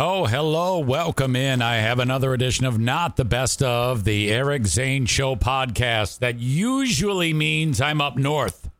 Oh, 0.00 0.26
hello. 0.26 0.78
Welcome 0.78 1.34
in. 1.34 1.60
I 1.60 1.78
have 1.78 1.98
another 1.98 2.32
edition 2.32 2.64
of 2.64 2.78
Not 2.78 3.16
the 3.16 3.24
Best 3.24 3.64
of 3.64 4.04
the 4.04 4.30
Eric 4.30 4.64
Zane 4.64 5.06
Show 5.06 5.34
podcast. 5.34 6.20
That 6.20 6.38
usually 6.38 7.34
means 7.34 7.80
I'm 7.80 8.00
up 8.00 8.16
north. 8.16 8.70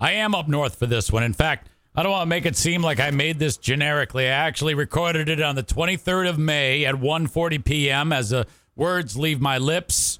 I 0.00 0.12
am 0.12 0.34
up 0.34 0.48
north 0.48 0.76
for 0.78 0.86
this 0.86 1.12
one. 1.12 1.22
In 1.22 1.34
fact, 1.34 1.68
I 1.94 2.02
don't 2.02 2.12
want 2.12 2.22
to 2.22 2.30
make 2.30 2.46
it 2.46 2.56
seem 2.56 2.80
like 2.80 2.98
I 2.98 3.10
made 3.10 3.38
this 3.38 3.58
generically. 3.58 4.24
I 4.24 4.30
actually 4.30 4.72
recorded 4.72 5.28
it 5.28 5.42
on 5.42 5.54
the 5.54 5.62
23rd 5.62 6.30
of 6.30 6.38
May 6.38 6.86
at 6.86 6.94
1:40 6.94 7.62
p.m. 7.62 8.10
as 8.10 8.30
the 8.30 8.46
words 8.74 9.18
leave 9.18 9.42
my 9.42 9.58
lips. 9.58 10.18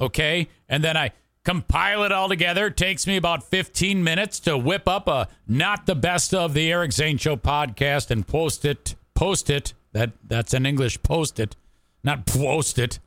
Okay? 0.00 0.48
And 0.66 0.82
then 0.82 0.96
I 0.96 1.12
compile 1.44 2.04
it 2.04 2.10
all 2.10 2.30
together. 2.30 2.68
It 2.68 2.78
takes 2.78 3.06
me 3.06 3.18
about 3.18 3.42
15 3.42 4.02
minutes 4.02 4.40
to 4.40 4.56
whip 4.56 4.88
up 4.88 5.06
a 5.08 5.28
not 5.46 5.84
the 5.84 5.94
best 5.94 6.32
of 6.32 6.54
the 6.54 6.72
Eric 6.72 6.92
Zane 6.92 7.18
Show 7.18 7.36
podcast 7.36 8.10
and 8.10 8.26
post 8.26 8.64
it 8.64 8.94
post 9.16 9.50
it. 9.50 9.74
That 9.92 10.12
that's 10.22 10.54
an 10.54 10.66
English. 10.66 11.02
Post 11.02 11.40
it, 11.40 11.56
not 12.04 12.26
post 12.26 12.78
it 12.78 13.00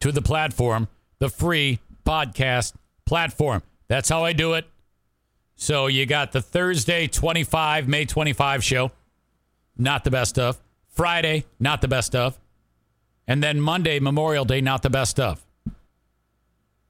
to 0.00 0.10
the 0.10 0.22
platform, 0.22 0.88
the 1.18 1.28
free 1.28 1.78
podcast 2.04 2.74
platform. 3.04 3.62
That's 3.88 4.08
how 4.08 4.24
I 4.24 4.32
do 4.32 4.54
it. 4.54 4.66
So 5.54 5.86
you 5.86 6.04
got 6.06 6.32
the 6.32 6.42
Thursday 6.42 7.06
25 7.06 7.88
May 7.88 8.04
25 8.04 8.64
show, 8.64 8.90
not 9.76 10.04
the 10.04 10.10
best 10.10 10.38
of. 10.38 10.58
Friday, 10.88 11.44
not 11.60 11.80
the 11.82 11.88
best 11.88 12.14
of. 12.14 12.38
And 13.28 13.42
then 13.42 13.60
Monday, 13.60 14.00
Memorial 14.00 14.44
Day, 14.44 14.60
not 14.60 14.82
the 14.82 14.90
best 14.90 15.20
of. 15.20 15.44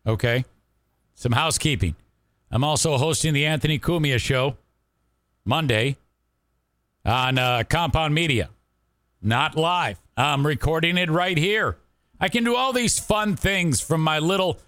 Okay. 0.06 0.44
Some 1.14 1.32
housekeeping. 1.32 1.96
I'm 2.50 2.62
also 2.62 2.98
hosting 2.98 3.34
the 3.34 3.46
Anthony 3.46 3.78
Cumia 3.78 4.20
show 4.20 4.56
Monday, 5.44 5.96
on 7.06 7.38
uh, 7.38 7.62
Compound 7.68 8.14
Media. 8.14 8.50
Not 9.22 9.56
live. 9.56 9.98
I'm 10.16 10.46
recording 10.46 10.98
it 10.98 11.08
right 11.10 11.38
here. 11.38 11.78
I 12.20 12.28
can 12.28 12.44
do 12.44 12.56
all 12.56 12.72
these 12.72 12.98
fun 12.98 13.36
things 13.36 13.80
from 13.80 14.02
my 14.02 14.18
little 14.18 14.58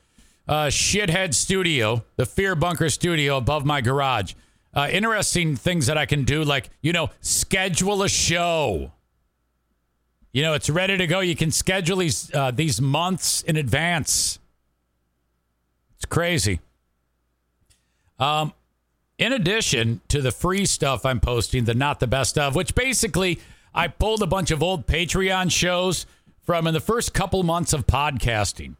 uh, 0.46 0.66
shithead 0.66 1.34
studio, 1.34 2.04
the 2.16 2.26
Fear 2.26 2.54
Bunker 2.54 2.90
studio 2.90 3.36
above 3.36 3.64
my 3.64 3.80
garage. 3.80 4.34
Uh, 4.72 4.88
interesting 4.90 5.56
things 5.56 5.86
that 5.86 5.98
I 5.98 6.06
can 6.06 6.24
do, 6.24 6.44
like, 6.44 6.70
you 6.80 6.92
know, 6.92 7.10
schedule 7.20 8.02
a 8.02 8.08
show. 8.08 8.92
You 10.32 10.42
know, 10.42 10.54
it's 10.54 10.70
ready 10.70 10.96
to 10.96 11.06
go. 11.06 11.20
You 11.20 11.34
can 11.34 11.50
schedule 11.50 11.96
these 11.96 12.32
uh, 12.34 12.50
these 12.50 12.80
months 12.80 13.42
in 13.42 13.56
advance. 13.56 14.38
It's 15.96 16.04
crazy. 16.04 16.60
Um, 18.18 18.52
in 19.18 19.32
addition 19.32 20.00
to 20.08 20.22
the 20.22 20.30
free 20.30 20.64
stuff 20.64 21.04
I'm 21.04 21.20
posting, 21.20 21.64
the 21.64 21.74
not 21.74 22.00
the 22.00 22.06
best 22.06 22.38
of, 22.38 22.54
which 22.54 22.74
basically 22.74 23.40
I 23.74 23.88
pulled 23.88 24.22
a 24.22 24.26
bunch 24.26 24.50
of 24.50 24.62
old 24.62 24.86
Patreon 24.86 25.50
shows 25.50 26.06
from 26.40 26.66
in 26.66 26.74
the 26.74 26.80
first 26.80 27.12
couple 27.12 27.42
months 27.42 27.72
of 27.72 27.86
podcasting. 27.86 28.76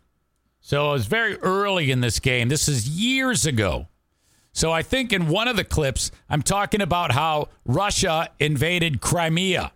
So 0.61 0.91
it 0.91 0.93
was 0.93 1.07
very 1.07 1.37
early 1.39 1.91
in 1.91 2.01
this 2.01 2.21
game. 2.21 2.49
This 2.49 2.69
is 2.69 2.89
years 2.89 3.47
ago. 3.47 3.89
So 4.53 4.73
I 4.73 4.83
think 4.83 5.13
in 5.13 5.29
one 5.29 5.49
of 5.49 5.57
the 5.57 5.65
clips, 5.65 6.11
I'm 6.29 6.43
talking 6.43 6.81
about 6.81 7.13
how 7.13 7.49
Russia 7.65 8.31
invaded 8.41 9.01
Crimea, 9.01 9.73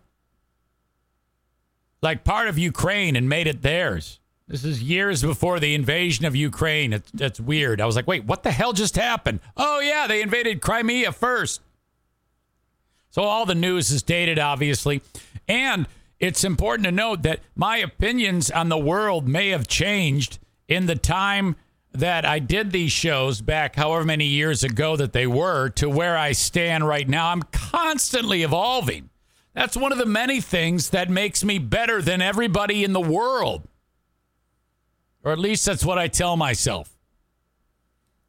like 2.03 2.25
part 2.25 2.49
of 2.49 2.59
Ukraine, 2.59 3.15
and 3.15 3.29
made 3.29 3.47
it 3.47 3.63
theirs. 3.63 4.19
This 4.48 4.65
is 4.65 4.83
years 4.83 5.23
before 5.23 5.61
the 5.61 5.75
invasion 5.75 6.25
of 6.25 6.37
Ukraine. 6.37 6.93
It's, 6.93 7.11
that's 7.12 7.41
weird. 7.41 7.81
I 7.81 7.87
was 7.87 7.97
like, 7.97 8.07
wait, 8.07 8.25
what 8.25 8.43
the 8.43 8.51
hell 8.51 8.73
just 8.73 8.97
happened? 8.97 9.41
Oh, 9.57 9.81
yeah, 9.81 10.07
they 10.07 10.21
invaded 10.21 10.61
Crimea 10.61 11.12
first. 11.12 11.61
So 13.11 13.23
all 13.23 13.47
the 13.47 13.55
news 13.55 13.91
is 13.91 14.03
dated, 14.03 14.39
obviously. 14.39 15.03
And 15.49 15.87
it's 16.19 16.45
important 16.45 16.84
to 16.87 16.93
note 16.93 17.23
that 17.23 17.41
my 17.55 17.79
opinions 17.79 18.51
on 18.51 18.69
the 18.69 18.79
world 18.79 19.29
may 19.29 19.49
have 19.51 19.69
changed 19.69 20.39
in 20.69 20.87
the 20.87 20.97
time 20.97 21.56
that 21.93 22.25
I 22.25 22.39
did 22.39 22.72
these 22.72 22.93
shows 22.93 23.41
back 23.43 23.77
however 23.77 24.05
many 24.05 24.25
years 24.25 24.65
ago 24.65 24.97
that 24.97 25.12
they 25.12 25.27
were 25.27 25.69
to 25.71 25.91
where 25.91 26.16
I 26.16 26.33
stand 26.33 26.87
right 26.87 27.09
now. 27.09 27.28
I'm 27.28 27.43
constantly 27.43 28.43
evolving. 28.43 29.11
That's 29.55 29.77
one 29.77 29.93
of 29.93 29.99
the 29.99 30.06
many 30.06 30.41
things 30.41 30.91
that 30.91 31.11
makes 31.11 31.45
me 31.45 31.59
better 31.59 32.00
than 32.00 32.22
everybody 32.22 32.84
in 32.84 32.95
the 32.95 33.00
world. 33.00 33.69
Or 35.25 35.33
at 35.33 35.38
least 35.38 35.65
that's 35.66 35.84
what 35.84 35.99
I 35.99 36.09
tell 36.09 36.37
myself. 36.37 36.97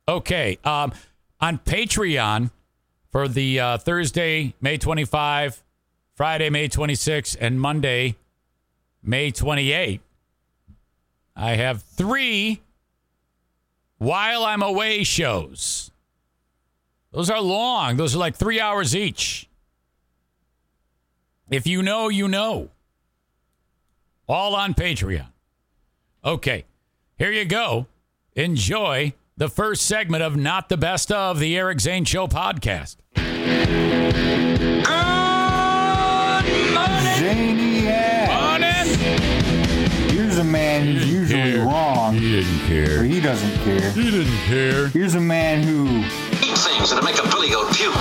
Okay. 0.07 0.59
Um, 0.63 0.93
on 1.39 1.57
Patreon 1.59 2.51
for 3.11 3.27
the 3.27 3.59
uh, 3.59 3.77
Thursday, 3.77 4.53
May 4.61 4.77
25, 4.77 5.63
Friday, 6.15 6.49
May 6.49 6.67
26, 6.67 7.35
and 7.35 7.59
Monday, 7.59 8.15
May 9.01 9.31
28, 9.31 10.01
I 11.35 11.55
have 11.55 11.81
three 11.81 12.61
while 13.97 14.43
I'm 14.43 14.61
away 14.61 15.03
shows. 15.03 15.91
Those 17.11 17.29
are 17.29 17.41
long, 17.41 17.97
those 17.97 18.15
are 18.15 18.19
like 18.19 18.35
three 18.35 18.59
hours 18.59 18.95
each. 18.95 19.47
If 21.49 21.67
you 21.67 21.83
know, 21.83 22.09
you 22.09 22.27
know. 22.27 22.69
All 24.27 24.55
on 24.55 24.73
Patreon. 24.73 25.27
Okay. 26.25 26.65
Here 27.17 27.31
you 27.31 27.45
go. 27.45 27.87
Enjoy 28.35 29.13
the 29.37 29.47
first 29.49 29.85
segment 29.85 30.23
of 30.23 30.35
Not 30.35 30.69
the 30.69 30.77
Best 30.77 31.11
of 31.11 31.39
the 31.39 31.57
Eric 31.57 31.79
Zane 31.79 32.05
Show 32.05 32.27
podcast. 32.27 32.97
Good 33.15 33.23
morning. 36.73 37.13
Zaniac. 37.17 38.27
Morning. 38.27 38.99
Here's 40.09 40.37
a 40.37 40.43
man 40.43 40.85
who's 40.95 41.09
usually 41.09 41.41
care. 41.53 41.65
wrong, 41.65 42.13
He 42.15 42.31
didn't 42.41 42.61
or 42.63 42.67
care. 42.67 43.03
he 43.03 43.21
doesn't 43.21 43.55
care. 43.63 43.91
He 43.91 44.11
didn't 44.11 44.37
care. 44.45 44.87
Here's 44.89 45.15
a 45.15 45.21
man 45.21 45.63
who 45.63 45.99
eat 46.45 46.57
things 46.57 46.89
that'll 46.89 47.03
make 47.03 47.17
a 47.19 47.27
billy 47.29 47.49
goat 47.49 47.73
puke. 47.73 47.95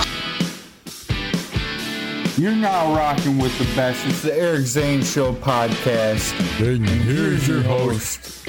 you're 2.37 2.55
now 2.55 2.93
rocking 2.95 3.37
with 3.37 3.57
the 3.59 3.65
best. 3.75 4.05
It's 4.07 4.21
the 4.21 4.35
Eric 4.35 4.65
Zane 4.65 5.03
Show 5.03 5.33
podcast. 5.33 6.33
And 6.59 6.87
Here's 6.87 7.47
your 7.47 7.61
host, 7.61 8.42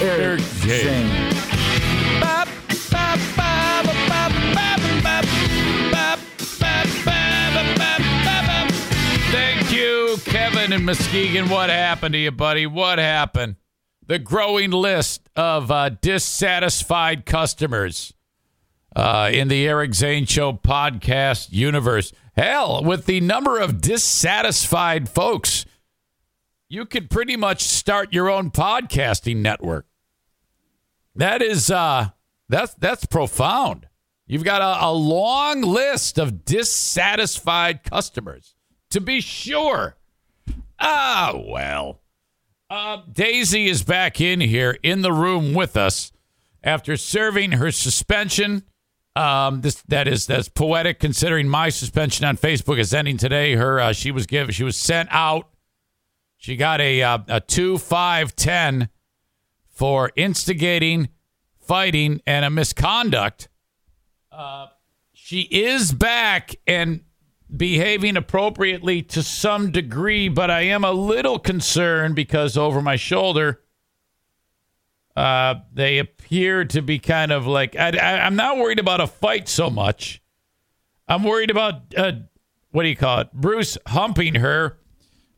Eric, 0.00 0.20
Eric 0.20 0.40
Zane. 0.40 1.32
Thank 9.32 9.72
you, 9.72 10.16
Kevin 10.24 10.72
and 10.72 10.86
Muskegon. 10.86 11.48
What 11.48 11.68
happened 11.68 12.12
to 12.12 12.18
you, 12.18 12.30
buddy? 12.30 12.64
What 12.66 12.98
happened? 13.00 13.56
The 14.06 14.20
growing 14.20 14.70
list 14.70 15.28
of 15.34 15.70
uh, 15.72 15.88
dissatisfied 15.88 17.26
customers 17.26 18.14
uh, 18.94 19.30
in 19.32 19.48
the 19.48 19.66
Eric 19.66 19.94
Zane 19.94 20.26
Show 20.26 20.52
podcast 20.52 21.48
universe. 21.50 22.12
Hell, 22.36 22.84
with 22.84 23.06
the 23.06 23.20
number 23.20 23.58
of 23.58 23.80
dissatisfied 23.80 25.08
folks, 25.08 25.66
you 26.68 26.86
could 26.86 27.10
pretty 27.10 27.36
much 27.36 27.62
start 27.62 28.12
your 28.12 28.30
own 28.30 28.50
podcasting 28.52 29.38
network. 29.38 29.87
That 31.14 31.42
is 31.42 31.70
uh 31.70 32.10
that's 32.48 32.74
that's 32.74 33.06
profound. 33.06 33.88
You've 34.26 34.44
got 34.44 34.60
a, 34.60 34.86
a 34.86 34.92
long 34.92 35.62
list 35.62 36.18
of 36.18 36.44
dissatisfied 36.44 37.82
customers. 37.82 38.54
To 38.90 39.00
be 39.00 39.20
sure. 39.20 39.96
Ah, 40.78 41.32
well. 41.34 42.00
Uh, 42.70 42.98
Daisy 43.10 43.68
is 43.68 43.82
back 43.82 44.20
in 44.20 44.40
here 44.40 44.78
in 44.82 45.00
the 45.00 45.12
room 45.12 45.54
with 45.54 45.76
us 45.76 46.12
after 46.62 46.96
serving 46.98 47.52
her 47.52 47.72
suspension. 47.72 48.64
Um, 49.16 49.62
this 49.62 49.82
that 49.88 50.06
is 50.06 50.26
that's 50.26 50.48
poetic 50.48 51.00
considering 51.00 51.48
my 51.48 51.70
suspension 51.70 52.26
on 52.26 52.36
Facebook 52.36 52.78
is 52.78 52.92
ending 52.92 53.16
today. 53.16 53.54
Her 53.54 53.80
uh, 53.80 53.92
she 53.92 54.10
was 54.10 54.26
given 54.26 54.52
she 54.52 54.64
was 54.64 54.76
sent 54.76 55.08
out. 55.10 55.48
She 56.36 56.56
got 56.56 56.80
a 56.80 57.02
uh, 57.02 57.18
a 57.26 57.40
two 57.40 57.78
five 57.78 58.36
ten 58.36 58.90
for 59.78 60.10
instigating, 60.16 61.08
fighting, 61.60 62.20
and 62.26 62.44
a 62.44 62.50
misconduct. 62.50 63.48
Uh, 64.32 64.66
she 65.12 65.42
is 65.42 65.92
back 65.92 66.56
and 66.66 67.02
behaving 67.56 68.16
appropriately 68.16 69.02
to 69.02 69.22
some 69.22 69.70
degree, 69.70 70.28
but 70.28 70.50
I 70.50 70.62
am 70.62 70.82
a 70.82 70.90
little 70.90 71.38
concerned 71.38 72.16
because 72.16 72.56
over 72.56 72.82
my 72.82 72.96
shoulder, 72.96 73.62
uh, 75.14 75.54
they 75.72 75.98
appear 75.98 76.64
to 76.64 76.82
be 76.82 76.98
kind 76.98 77.30
of 77.30 77.46
like 77.46 77.76
I, 77.76 77.90
I'm 78.18 78.34
not 78.34 78.58
worried 78.58 78.80
about 78.80 79.00
a 79.00 79.06
fight 79.06 79.48
so 79.48 79.70
much. 79.70 80.20
I'm 81.06 81.22
worried 81.22 81.52
about 81.52 81.94
uh, 81.96 82.12
what 82.72 82.82
do 82.82 82.88
you 82.88 82.96
call 82.96 83.20
it? 83.20 83.32
Bruce 83.32 83.78
humping 83.86 84.34
her 84.34 84.78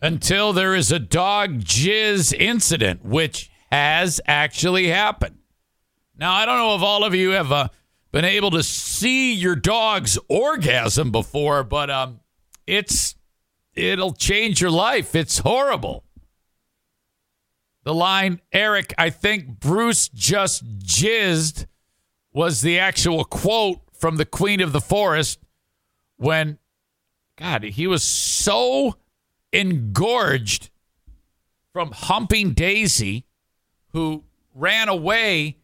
until 0.01 0.55
there 0.55 0.75
is 0.75 0.91
a 0.91 0.99
dog 0.99 1.61
jizz 1.61 2.33
incident, 2.33 3.05
which 3.05 3.50
has 3.70 4.20
actually 4.26 4.88
happened. 4.88 5.37
Now, 6.17 6.32
I 6.32 6.44
don't 6.44 6.58
know 6.58 6.75
if 6.75 6.82
all 6.82 7.05
of 7.05 7.14
you 7.14 7.31
have 7.31 7.52
uh, 7.52 7.69
been 8.12 8.25
able 8.25 8.50
to 8.50 8.62
see 8.62 9.32
your 9.32 9.56
dog's 9.56 10.19
orgasm 10.28 11.11
before, 11.11 11.64
but 11.64 11.90
um, 11.90 12.20
it's 12.67 13.14
it'll 13.75 14.12
change 14.12 14.61
your 14.61 14.70
life. 14.70 15.14
It's 15.14 15.38
horrible. 15.38 16.05
The 17.84 17.94
line, 17.94 18.40
Eric, 18.52 18.93
I 18.99 19.08
think 19.11 19.58
Bruce 19.58 20.08
just 20.08 20.78
jizzed, 20.81 21.67
was 22.32 22.61
the 22.61 22.78
actual 22.78 23.25
quote 23.25 23.81
from 23.99 24.17
the 24.17 24.26
Queen 24.26 24.61
of 24.61 24.72
the 24.72 24.81
Forest 24.81 25.38
when, 26.17 26.58
God, 27.37 27.64
he 27.64 27.87
was 27.87 28.05
so 28.05 28.96
engorged 29.52 30.70
from 31.72 31.93
humping 31.93 32.52
Daisy, 32.52 33.25
who 33.93 34.25
ran 34.55 34.89
away, 34.89 35.59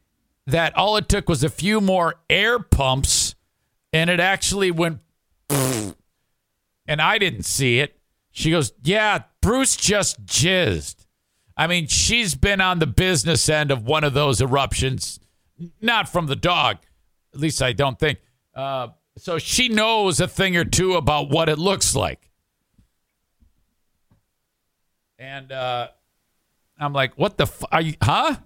that 0.46 0.76
all 0.76 0.96
it 0.96 1.08
took 1.08 1.28
was 1.28 1.42
a 1.42 1.48
few 1.48 1.80
more 1.80 2.16
air 2.30 2.58
pumps 2.58 3.34
and 3.92 4.10
it 4.10 4.20
actually 4.20 4.70
went, 4.70 5.00
and 5.48 5.94
I 6.88 7.18
didn't 7.18 7.44
see 7.44 7.78
it. 7.80 7.98
She 8.30 8.50
goes, 8.50 8.72
Yeah, 8.82 9.22
Bruce 9.40 9.76
just 9.76 10.24
jizzed. 10.26 11.06
I 11.56 11.66
mean, 11.66 11.86
she's 11.86 12.34
been 12.34 12.60
on 12.60 12.78
the 12.78 12.86
business 12.86 13.48
end 13.48 13.70
of 13.70 13.86
one 13.86 14.04
of 14.04 14.12
those 14.12 14.42
eruptions, 14.42 15.18
not 15.80 16.08
from 16.08 16.26
the 16.26 16.36
dog. 16.36 16.78
At 17.32 17.40
least 17.40 17.62
I 17.62 17.72
don't 17.72 17.98
think. 17.98 18.18
Uh, 18.54 18.88
so 19.16 19.38
she 19.38 19.68
knows 19.68 20.20
a 20.20 20.28
thing 20.28 20.56
or 20.56 20.64
two 20.64 20.94
about 20.94 21.30
what 21.30 21.48
it 21.48 21.58
looks 21.58 21.96
like. 21.96 22.30
And 25.18 25.50
uh, 25.50 25.88
I'm 26.78 26.92
like, 26.92 27.14
what 27.16 27.38
the 27.38 27.44
f- 27.44 27.64
are 27.72 27.80
you, 27.80 27.94
huh? 28.02 28.36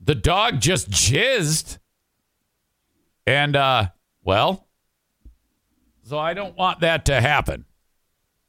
The 0.00 0.14
dog 0.14 0.60
just 0.60 0.90
jizzed. 0.90 1.78
And, 3.26 3.56
uh, 3.56 3.88
well, 4.22 4.66
so 6.02 6.18
I 6.18 6.34
don't 6.34 6.56
want 6.56 6.80
that 6.80 7.04
to 7.06 7.20
happen. 7.20 7.64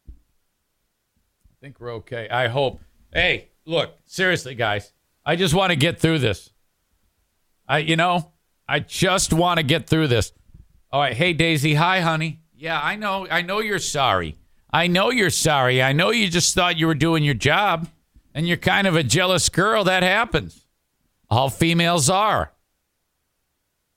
I 0.08 1.56
think 1.62 1.80
we're 1.80 1.94
okay. 1.96 2.30
I 2.30 2.48
hope. 2.48 2.80
Hey, 3.14 3.50
look, 3.66 3.94
seriously, 4.06 4.56
guys, 4.56 4.94
I 5.26 5.36
just 5.36 5.54
want 5.54 5.72
to 5.72 5.76
get 5.76 6.00
through 6.00 6.20
this. 6.20 6.52
I, 7.68 7.80
you 7.80 7.96
know, 7.96 8.32
I 8.68 8.80
just 8.80 9.34
want 9.34 9.58
to 9.58 9.64
get 9.64 9.88
through 9.88 10.08
this. 10.08 10.32
All 10.92 11.02
right. 11.02 11.16
Hey, 11.16 11.34
Daisy. 11.34 11.74
Hi, 11.76 12.00
honey. 12.00 12.40
Yeah, 12.56 12.80
I 12.82 12.96
know. 12.96 13.28
I 13.30 13.42
know 13.42 13.60
you're 13.60 13.80
sorry. 13.80 14.38
I 14.72 14.88
know 14.88 15.12
you're 15.12 15.30
sorry. 15.30 15.84
I 15.84 15.94
know 15.94 16.12
you 16.12 16.30
just 16.30 16.56
thought 16.56 16.78
you 16.78 16.88
were 16.88 16.96
doing 16.96 17.24
your 17.24 17.34
job 17.36 17.88
and 18.40 18.48
you're 18.48 18.56
kind 18.56 18.88
of 18.88 18.96
a 18.96 19.04
jealous 19.04 19.50
girl. 19.50 19.84
That 19.84 20.02
happens. 20.02 20.66
All 21.30 21.50
females 21.50 22.10
are. 22.10 22.54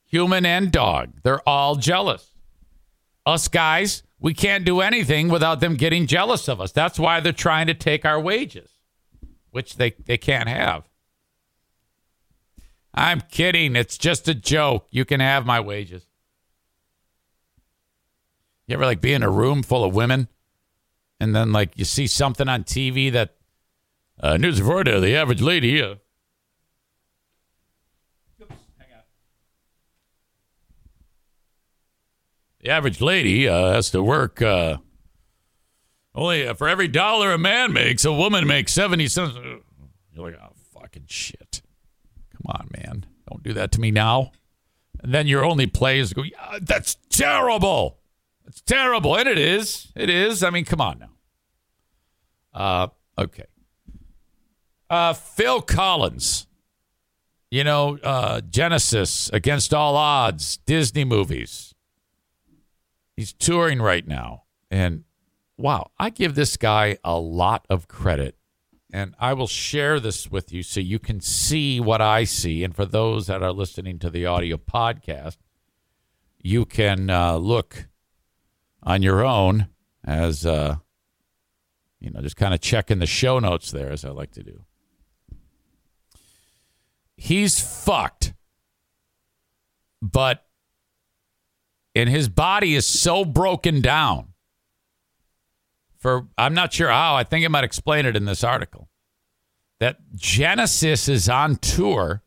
Human 0.07 0.45
and 0.45 0.73
dog. 0.73 1.13
They're 1.23 1.49
all 1.49 1.77
jealous. 1.77 2.35
Us 3.25 3.47
guys, 3.47 4.03
we 4.19 4.35
can't 4.35 4.65
do 4.65 4.81
anything 4.81 5.29
without 5.29 5.61
them 5.61 5.77
getting 5.77 6.09
jealous 6.09 6.49
of 6.49 6.61
us. 6.61 6.73
That's 6.73 6.99
why 6.99 7.21
they're 7.21 7.33
trying 7.33 7.69
to 7.69 7.75
take 7.75 8.05
our 8.05 8.21
wages, 8.21 8.69
which 9.53 9.77
they, 9.77 9.93
they 10.07 10.19
can't 10.19 10.49
have. 10.49 10.89
I'm 12.93 13.21
kidding. 13.21 13.77
It's 13.77 13.97
just 13.97 14.27
a 14.27 14.35
joke. 14.35 14.89
You 14.91 15.05
can 15.05 15.21
have 15.21 15.47
my 15.47 15.61
wages. 15.61 16.05
You 18.67 18.75
ever 18.75 18.87
like 18.87 19.01
be 19.01 19.13
in 19.13 19.23
a 19.23 19.31
room 19.31 19.63
full 19.63 19.85
of 19.85 19.95
women 19.95 20.27
and 21.21 21.33
then 21.33 21.53
like 21.53 21.79
you 21.79 21.85
see 21.85 22.09
something 22.09 22.49
on 22.49 22.65
TV 22.65 23.13
that 23.13 23.37
uh, 24.23 24.37
news 24.37 24.61
of 24.61 24.67
Florida, 24.67 25.01
the 25.01 25.17
average 25.17 25.41
lady. 25.41 25.83
Uh. 25.83 25.97
The 32.61 32.71
average 32.71 33.01
lady 33.01 33.49
uh, 33.49 33.73
has 33.73 33.91
to 33.91 34.05
work 34.05 34.41
uh, 34.41 34.77
only 36.15 36.47
uh, 36.47 36.55
for 36.55 36.69
every 36.69 36.87
dollar 36.87 37.33
a 37.33 37.39
man 37.39 37.73
makes, 37.73 38.05
a 38.05 38.13
woman 38.13 38.47
makes 38.47 38.73
70 38.73 39.09
cents. 39.09 39.35
You're 40.13 40.31
like, 40.31 40.39
oh, 40.41 40.53
fucking 40.81 41.07
shit. 41.09 41.63
Come 42.31 42.55
on, 42.55 42.69
man. 42.77 43.07
Don't 43.29 43.43
do 43.43 43.53
that 43.55 43.73
to 43.73 43.81
me 43.81 43.91
now. 43.91 44.31
And 45.03 45.13
then 45.13 45.27
your 45.27 45.45
only 45.45 45.67
play 45.67 45.99
is 45.99 46.13
go, 46.13 46.23
yeah, 46.23 46.59
that's 46.61 46.97
terrible. 47.11 47.99
It's 48.47 48.61
terrible. 48.61 49.17
And 49.17 49.29
it 49.29 49.39
is. 49.39 49.91
It 49.97 50.09
is. 50.09 50.45
I 50.45 50.51
mean, 50.51 50.65
come 50.65 50.81
on 50.81 51.01
now. 51.01 51.11
Uh, 52.55 52.89
okay. 53.19 53.47
Uh, 54.93 55.15
Phil 55.15 55.63
Collins, 55.63 56.47
you 57.51 57.65
know, 57.65 57.97
uh, 58.03 58.43
Genesis, 58.43 59.31
Against 59.33 59.73
All 59.73 59.97
Odds, 59.97 60.59
Disney 60.67 61.03
movies. 61.03 61.75
He's 63.17 63.33
touring 63.33 63.81
right 63.81 64.07
now. 64.07 64.43
And 64.71 65.05
wow, 65.57 65.93
I 65.99 66.11
give 66.11 66.35
this 66.35 66.59
guy 66.59 66.99
a 67.03 67.19
lot 67.19 67.65
of 67.71 67.89
credit. 67.89 68.37
And 68.93 69.15
I 69.19 69.33
will 69.33 69.47
share 69.47 69.99
this 69.99 70.31
with 70.31 70.53
you 70.53 70.63
so 70.63 70.79
you 70.79 70.99
can 70.99 71.23
see 71.23 71.81
what 71.81 72.03
I 72.03 72.25
see. 72.25 72.63
And 72.63 72.77
for 72.77 72.85
those 72.85 73.29
that 73.29 73.43
are 73.43 73.53
listening 73.53 73.99
to 74.01 74.11
the 74.11 74.27
audio 74.27 74.59
podcast, 74.59 75.39
you 76.39 76.67
can 76.67 77.09
uh, 77.09 77.37
look 77.37 77.89
on 78.83 79.01
your 79.01 79.25
own 79.25 79.69
as, 80.05 80.45
uh, 80.45 80.77
you 81.99 82.11
know, 82.11 82.21
just 82.21 82.37
kind 82.37 82.53
of 82.53 82.61
checking 82.61 82.99
the 82.99 83.07
show 83.07 83.39
notes 83.39 83.71
there, 83.71 83.91
as 83.91 84.05
I 84.05 84.11
like 84.11 84.33
to 84.33 84.43
do 84.43 84.67
he's 87.23 87.61
fucked. 87.61 88.35
But 90.03 90.45
and 91.95 92.09
his 92.09 92.29
body 92.29 92.75
is 92.75 92.87
so 92.87 93.25
broken 93.25 93.81
down. 93.81 94.29
For 95.99 96.27
I'm 96.37 96.55
not 96.55 96.73
sure 96.73 96.89
how, 96.89 97.15
I 97.15 97.23
think 97.23 97.45
I 97.45 97.49
might 97.49 97.65
explain 97.65 98.07
it 98.07 98.17
in 98.17 98.25
this 98.25 98.43
article. 98.43 98.89
That 99.79 99.99
Genesis 100.15 101.09
is 101.09 101.29
on 101.29 101.57
tour 101.57 102.23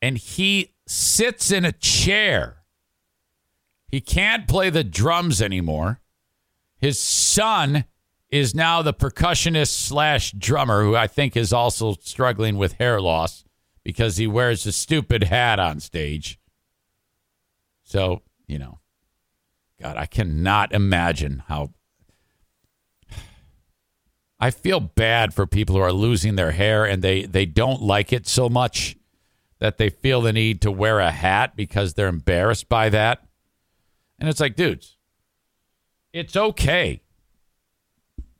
and 0.00 0.16
he 0.16 0.74
sits 0.86 1.50
in 1.50 1.64
a 1.64 1.72
chair. 1.72 2.58
He 3.88 4.00
can't 4.00 4.46
play 4.46 4.70
the 4.70 4.84
drums 4.84 5.42
anymore. 5.42 6.00
His 6.78 7.00
son 7.00 7.84
is 8.28 8.54
now 8.54 8.80
the 8.82 8.94
percussionist 8.94 9.72
slash 9.72 10.30
drummer, 10.30 10.84
who 10.84 10.94
I 10.94 11.08
think 11.08 11.36
is 11.36 11.52
also 11.52 11.94
struggling 12.00 12.56
with 12.56 12.74
hair 12.74 13.00
loss 13.00 13.44
because 13.84 14.16
he 14.16 14.26
wears 14.26 14.66
a 14.66 14.72
stupid 14.72 15.24
hat 15.24 15.58
on 15.58 15.80
stage. 15.80 16.38
So, 17.84 18.22
you 18.46 18.58
know, 18.58 18.80
God, 19.80 19.96
I 19.96 20.06
cannot 20.06 20.72
imagine 20.72 21.42
how. 21.48 21.70
I 24.40 24.50
feel 24.50 24.80
bad 24.80 25.34
for 25.34 25.46
people 25.46 25.76
who 25.76 25.82
are 25.82 25.92
losing 25.92 26.36
their 26.36 26.52
hair 26.52 26.84
and 26.84 27.02
they, 27.02 27.24
they 27.24 27.46
don't 27.46 27.82
like 27.82 28.12
it 28.12 28.26
so 28.26 28.48
much 28.48 28.96
that 29.58 29.76
they 29.76 29.90
feel 29.90 30.22
the 30.22 30.32
need 30.32 30.60
to 30.62 30.70
wear 30.70 30.98
a 31.00 31.10
hat 31.10 31.54
because 31.54 31.94
they're 31.94 32.08
embarrassed 32.08 32.68
by 32.68 32.88
that. 32.88 33.22
And 34.18 34.28
it's 34.28 34.40
like, 34.40 34.56
dudes, 34.56 34.96
it's 36.12 36.36
okay. 36.36 37.02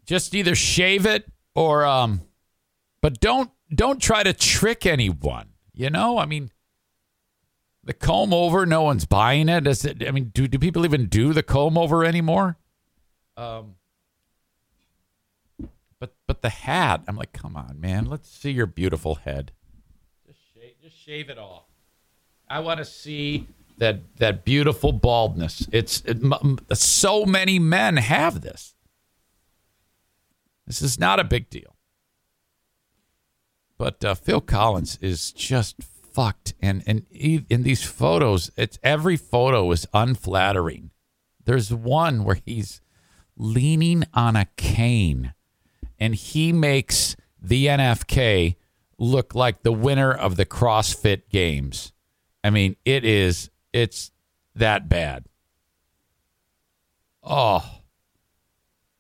Just 0.05 0.35
either 0.35 0.55
shave 0.55 1.07
it 1.07 1.31
or 1.55 1.85
um 1.85 2.23
but 3.01 3.21
don't 3.21 3.51
don't 3.75 4.01
try 4.01 4.23
to 4.23 4.33
trick 4.33 4.87
anyone. 4.87 5.51
You 5.73 5.91
know, 5.91 6.19
I 6.19 6.27
mean, 6.27 6.51
the 7.85 7.95
comb 7.95 8.35
over, 8.35 8.67
no 8.67 8.83
one's 8.83 9.07
buying 9.07 9.49
it. 9.49 9.67
Is 9.67 9.85
it? 9.85 10.07
I 10.07 10.11
mean, 10.11 10.31
do 10.35 10.47
do 10.47 10.59
people 10.59 10.85
even 10.85 11.07
do 11.07 11.33
the 11.33 11.43
comb 11.43 11.79
over 11.79 12.05
anymore? 12.05 12.59
Um, 13.37 13.77
but 15.99 16.15
but 16.27 16.43
the 16.43 16.51
hat, 16.51 17.03
I'm 17.09 17.17
like, 17.17 17.33
come 17.33 17.57
on, 17.57 17.81
man, 17.81 18.05
let's 18.05 18.29
see 18.29 18.51
your 18.51 18.67
beautiful 18.67 19.17
head. 19.17 19.53
Just 20.27 20.41
shave, 20.55 20.75
just 20.83 20.99
shave 20.99 21.31
it 21.31 21.39
off. 21.39 21.65
I 22.49 22.61
want 22.61 22.79
to 22.79 22.85
see 22.85 23.47
that 23.79 24.17
that 24.17 24.45
beautiful 24.45 24.93
baldness. 24.93 25.67
It's 25.73 26.03
it, 26.05 26.19
so 26.75 27.25
many 27.25 27.59
men 27.59 27.97
have 27.97 28.43
this. 28.43 28.75
This 30.67 30.83
is 30.83 30.99
not 30.99 31.19
a 31.19 31.25
big 31.25 31.49
deal. 31.51 31.75
But 33.81 34.05
uh, 34.05 34.15
Phil 34.15 34.43
Collins 34.43 34.99
is 35.01 35.33
just 35.33 35.83
fucked, 35.83 36.53
and 36.61 36.83
and 36.87 37.07
in 37.11 37.63
these 37.63 37.83
photos, 37.83 38.51
it's 38.55 38.79
every 38.83 39.17
photo 39.17 39.71
is 39.71 39.87
unflattering. 39.95 40.91
There's 41.47 41.73
one 41.73 42.25
where 42.25 42.37
he's 42.45 42.83
leaning 43.39 44.05
on 44.13 44.37
a 44.37 44.49
cane, 44.59 45.33
and 45.99 46.15
he 46.15 46.53
makes 46.53 47.17
the 47.41 47.69
NFK 47.69 48.57
look 48.99 49.35
like 49.35 49.63
the 49.63 49.73
winner 49.73 50.13
of 50.13 50.37
the 50.37 50.45
CrossFit 50.45 51.31
Games. 51.31 51.95
I 52.45 52.51
mean, 52.51 52.77
it 52.85 53.03
is 53.03 53.49
it's 53.73 54.13
that 54.55 54.91
bad. 54.91 55.25
Oh, 57.23 57.65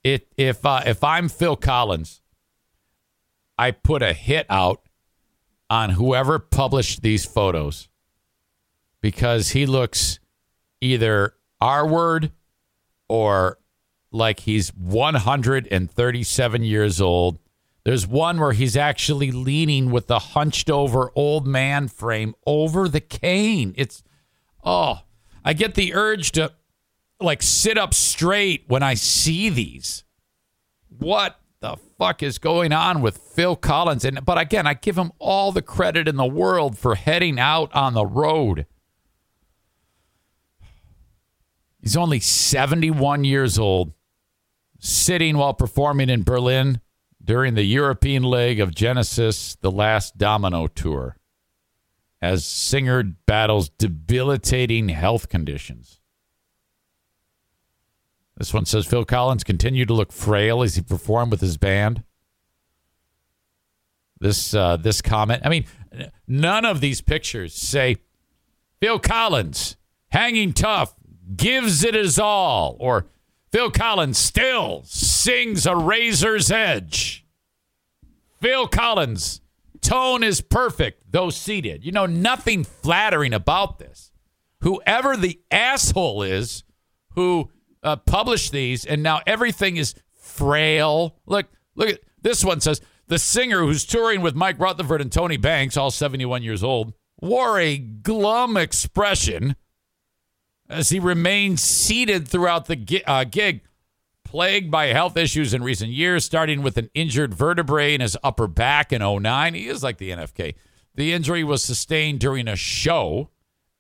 it 0.02 0.26
if 0.38 0.64
uh, 0.64 0.84
if 0.86 1.04
I'm 1.04 1.28
Phil 1.28 1.56
Collins, 1.56 2.22
I 3.60 3.70
put 3.72 4.00
a 4.02 4.14
hit 4.14 4.46
out 4.48 4.80
on 5.68 5.90
whoever 5.90 6.38
published 6.38 7.02
these 7.02 7.26
photos 7.26 7.90
because 9.02 9.50
he 9.50 9.66
looks 9.66 10.18
either 10.80 11.34
R 11.60 11.86
word 11.86 12.32
or 13.06 13.58
like 14.10 14.40
he's 14.40 14.70
137 14.70 16.64
years 16.64 17.02
old. 17.02 17.38
There's 17.84 18.06
one 18.06 18.40
where 18.40 18.52
he's 18.52 18.78
actually 18.78 19.30
leaning 19.30 19.90
with 19.90 20.06
the 20.06 20.20
hunched 20.20 20.70
over 20.70 21.12
old 21.14 21.46
man 21.46 21.88
frame 21.88 22.34
over 22.46 22.88
the 22.88 23.02
cane. 23.02 23.74
It's, 23.76 24.02
oh, 24.64 25.00
I 25.44 25.52
get 25.52 25.74
the 25.74 25.92
urge 25.92 26.32
to 26.32 26.52
like 27.20 27.42
sit 27.42 27.76
up 27.76 27.92
straight 27.92 28.64
when 28.68 28.82
I 28.82 28.94
see 28.94 29.50
these. 29.50 30.04
What 30.88 31.39
the 31.60 31.76
fuck 31.98 32.22
is 32.22 32.38
going 32.38 32.72
on 32.72 33.02
with 33.02 33.18
Phil 33.18 33.56
Collins? 33.56 34.04
And 34.04 34.24
but 34.24 34.38
again, 34.38 34.66
I 34.66 34.74
give 34.74 34.96
him 34.96 35.12
all 35.18 35.52
the 35.52 35.62
credit 35.62 36.08
in 36.08 36.16
the 36.16 36.26
world 36.26 36.78
for 36.78 36.94
heading 36.94 37.38
out 37.38 37.72
on 37.74 37.94
the 37.94 38.06
road. 38.06 38.66
He's 41.80 41.96
only 41.96 42.20
71 42.20 43.24
years 43.24 43.58
old, 43.58 43.92
sitting 44.78 45.38
while 45.38 45.54
performing 45.54 46.10
in 46.10 46.24
Berlin 46.24 46.80
during 47.22 47.54
the 47.54 47.64
European 47.64 48.22
leg 48.22 48.60
of 48.60 48.74
Genesis, 48.74 49.56
the 49.60 49.70
last 49.70 50.18
domino 50.18 50.66
tour, 50.66 51.16
as 52.20 52.44
singer 52.44 53.02
battles 53.02 53.70
debilitating 53.70 54.90
health 54.90 55.28
conditions. 55.28 55.99
This 58.40 58.54
one 58.54 58.64
says 58.64 58.86
Phil 58.86 59.04
Collins 59.04 59.44
continued 59.44 59.88
to 59.88 59.94
look 59.94 60.12
frail 60.12 60.62
as 60.62 60.74
he 60.74 60.80
performed 60.80 61.30
with 61.30 61.42
his 61.42 61.58
band. 61.58 62.02
This 64.18 64.54
uh, 64.54 64.78
this 64.78 65.02
comment, 65.02 65.42
I 65.44 65.50
mean, 65.50 65.66
none 66.26 66.64
of 66.64 66.80
these 66.80 67.02
pictures 67.02 67.52
say 67.52 67.96
Phil 68.80 68.98
Collins 68.98 69.76
hanging 70.08 70.54
tough, 70.54 70.94
gives 71.36 71.84
it 71.84 71.92
his 71.92 72.18
all, 72.18 72.78
or 72.80 73.08
Phil 73.52 73.70
Collins 73.70 74.16
still 74.16 74.84
sings 74.86 75.66
a 75.66 75.76
razor's 75.76 76.50
edge. 76.50 77.26
Phil 78.40 78.66
Collins, 78.68 79.42
tone 79.82 80.22
is 80.22 80.40
perfect, 80.40 81.12
though 81.12 81.28
seated. 81.28 81.84
You 81.84 81.92
know, 81.92 82.06
nothing 82.06 82.64
flattering 82.64 83.34
about 83.34 83.78
this. 83.78 84.12
Whoever 84.60 85.14
the 85.14 85.40
asshole 85.50 86.22
is 86.22 86.64
who 87.10 87.50
uh, 87.82 87.96
published 87.96 88.52
these, 88.52 88.84
and 88.84 89.02
now 89.02 89.20
everything 89.26 89.76
is 89.76 89.94
frail. 90.12 91.16
Look, 91.26 91.46
look 91.74 91.90
at 91.90 92.00
this 92.22 92.44
one 92.44 92.60
says 92.60 92.80
the 93.06 93.18
singer 93.18 93.60
who's 93.60 93.84
touring 93.84 94.20
with 94.20 94.34
Mike 94.34 94.58
Rutherford 94.58 95.00
and 95.00 95.10
Tony 95.10 95.36
Banks, 95.36 95.76
all 95.76 95.90
71 95.90 96.42
years 96.42 96.62
old, 96.62 96.92
wore 97.20 97.58
a 97.58 97.76
glum 97.76 98.56
expression 98.56 99.56
as 100.68 100.90
he 100.90 101.00
remained 101.00 101.58
seated 101.58 102.28
throughout 102.28 102.66
the 102.66 102.76
gi- 102.76 103.04
uh, 103.04 103.24
gig, 103.24 103.62
plagued 104.24 104.70
by 104.70 104.86
health 104.86 105.16
issues 105.16 105.52
in 105.52 105.62
recent 105.62 105.90
years, 105.90 106.24
starting 106.24 106.62
with 106.62 106.78
an 106.78 106.88
injured 106.94 107.34
vertebrae 107.34 107.94
in 107.94 108.00
his 108.00 108.16
upper 108.22 108.46
back 108.46 108.92
in 108.92 109.02
09. 109.02 109.54
He 109.54 109.66
is 109.66 109.82
like 109.82 109.98
the 109.98 110.10
NFK. 110.10 110.54
The 110.94 111.12
injury 111.12 111.42
was 111.42 111.64
sustained 111.64 112.20
during 112.20 112.46
a 112.46 112.56
show 112.56 113.30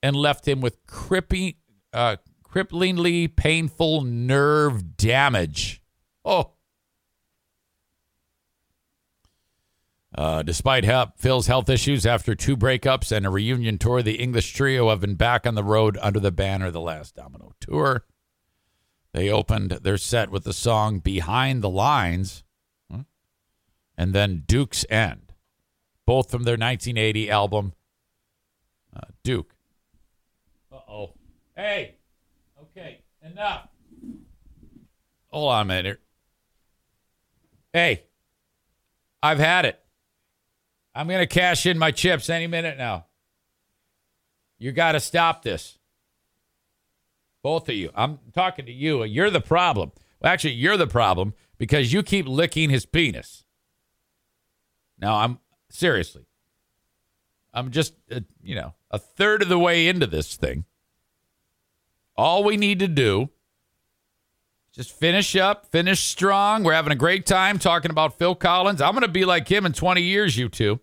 and 0.02 0.16
left 0.16 0.48
him 0.48 0.60
with 0.60 0.84
crippy, 0.86 1.56
uh, 1.92 2.16
cripplingly 2.52 3.34
painful 3.34 4.02
nerve 4.02 4.96
damage. 4.96 5.82
Oh. 6.24 6.52
Uh, 10.12 10.42
despite 10.42 10.84
help, 10.84 11.18
Phil's 11.18 11.46
health 11.46 11.68
issues 11.70 12.04
after 12.04 12.34
two 12.34 12.56
breakups 12.56 13.12
and 13.12 13.24
a 13.24 13.30
reunion 13.30 13.78
tour, 13.78 14.02
the 14.02 14.16
English 14.16 14.52
trio 14.52 14.88
have 14.90 15.00
been 15.00 15.14
back 15.14 15.46
on 15.46 15.54
the 15.54 15.62
road 15.62 15.96
under 16.02 16.18
the 16.18 16.32
banner 16.32 16.66
of 16.66 16.72
The 16.72 16.80
Last 16.80 17.14
Domino 17.14 17.52
Tour. 17.60 18.04
They 19.12 19.30
opened 19.30 19.70
their 19.70 19.98
set 19.98 20.30
with 20.30 20.44
the 20.44 20.52
song 20.52 20.98
Behind 20.98 21.62
the 21.62 21.70
Lines 21.70 22.42
hmm, 22.90 23.02
and 23.96 24.12
then 24.12 24.42
Duke's 24.46 24.84
End, 24.90 25.32
both 26.06 26.30
from 26.30 26.42
their 26.42 26.54
1980 26.54 27.30
album 27.30 27.72
uh, 28.94 29.06
Duke. 29.22 29.54
Uh 30.72 30.80
oh. 30.88 31.14
Hey, 31.56 31.96
enough. 33.30 33.68
Hold 35.28 35.52
on 35.52 35.62
a 35.62 35.64
minute. 35.64 36.00
Hey, 37.72 38.04
I've 39.22 39.38
had 39.38 39.64
it. 39.64 39.80
I'm 40.94 41.06
going 41.06 41.20
to 41.20 41.26
cash 41.26 41.66
in 41.66 41.78
my 41.78 41.92
chips 41.92 42.28
any 42.28 42.46
minute 42.46 42.76
now. 42.76 43.06
You 44.58 44.72
got 44.72 44.92
to 44.92 45.00
stop 45.00 45.42
this. 45.42 45.78
Both 47.42 47.68
of 47.68 47.74
you. 47.74 47.90
I'm 47.94 48.18
talking 48.34 48.66
to 48.66 48.72
you. 48.72 49.04
You're 49.04 49.30
the 49.30 49.40
problem. 49.40 49.92
Well, 50.20 50.32
actually, 50.32 50.54
you're 50.54 50.76
the 50.76 50.86
problem 50.86 51.32
because 51.58 51.92
you 51.92 52.02
keep 52.02 52.26
licking 52.28 52.68
his 52.68 52.84
penis. 52.84 53.44
Now, 54.98 55.16
I'm 55.16 55.38
seriously. 55.70 56.26
I'm 57.54 57.70
just, 57.70 57.94
uh, 58.10 58.20
you 58.42 58.54
know, 58.54 58.74
a 58.90 58.98
third 58.98 59.42
of 59.42 59.48
the 59.48 59.58
way 59.58 59.88
into 59.88 60.06
this 60.06 60.36
thing. 60.36 60.64
All 62.20 62.44
we 62.44 62.58
need 62.58 62.80
to 62.80 62.86
do 62.86 63.30
just 64.74 64.92
finish 64.92 65.34
up, 65.36 65.64
finish 65.72 66.00
strong. 66.00 66.62
We're 66.62 66.74
having 66.74 66.92
a 66.92 66.96
great 66.96 67.24
time 67.24 67.58
talking 67.58 67.90
about 67.90 68.18
Phil 68.18 68.34
Collins. 68.34 68.82
I'm 68.82 68.92
going 68.92 69.02
to 69.02 69.08
be 69.08 69.24
like 69.24 69.48
him 69.48 69.64
in 69.64 69.72
20 69.72 70.02
years, 70.02 70.36
you 70.36 70.50
two. 70.50 70.80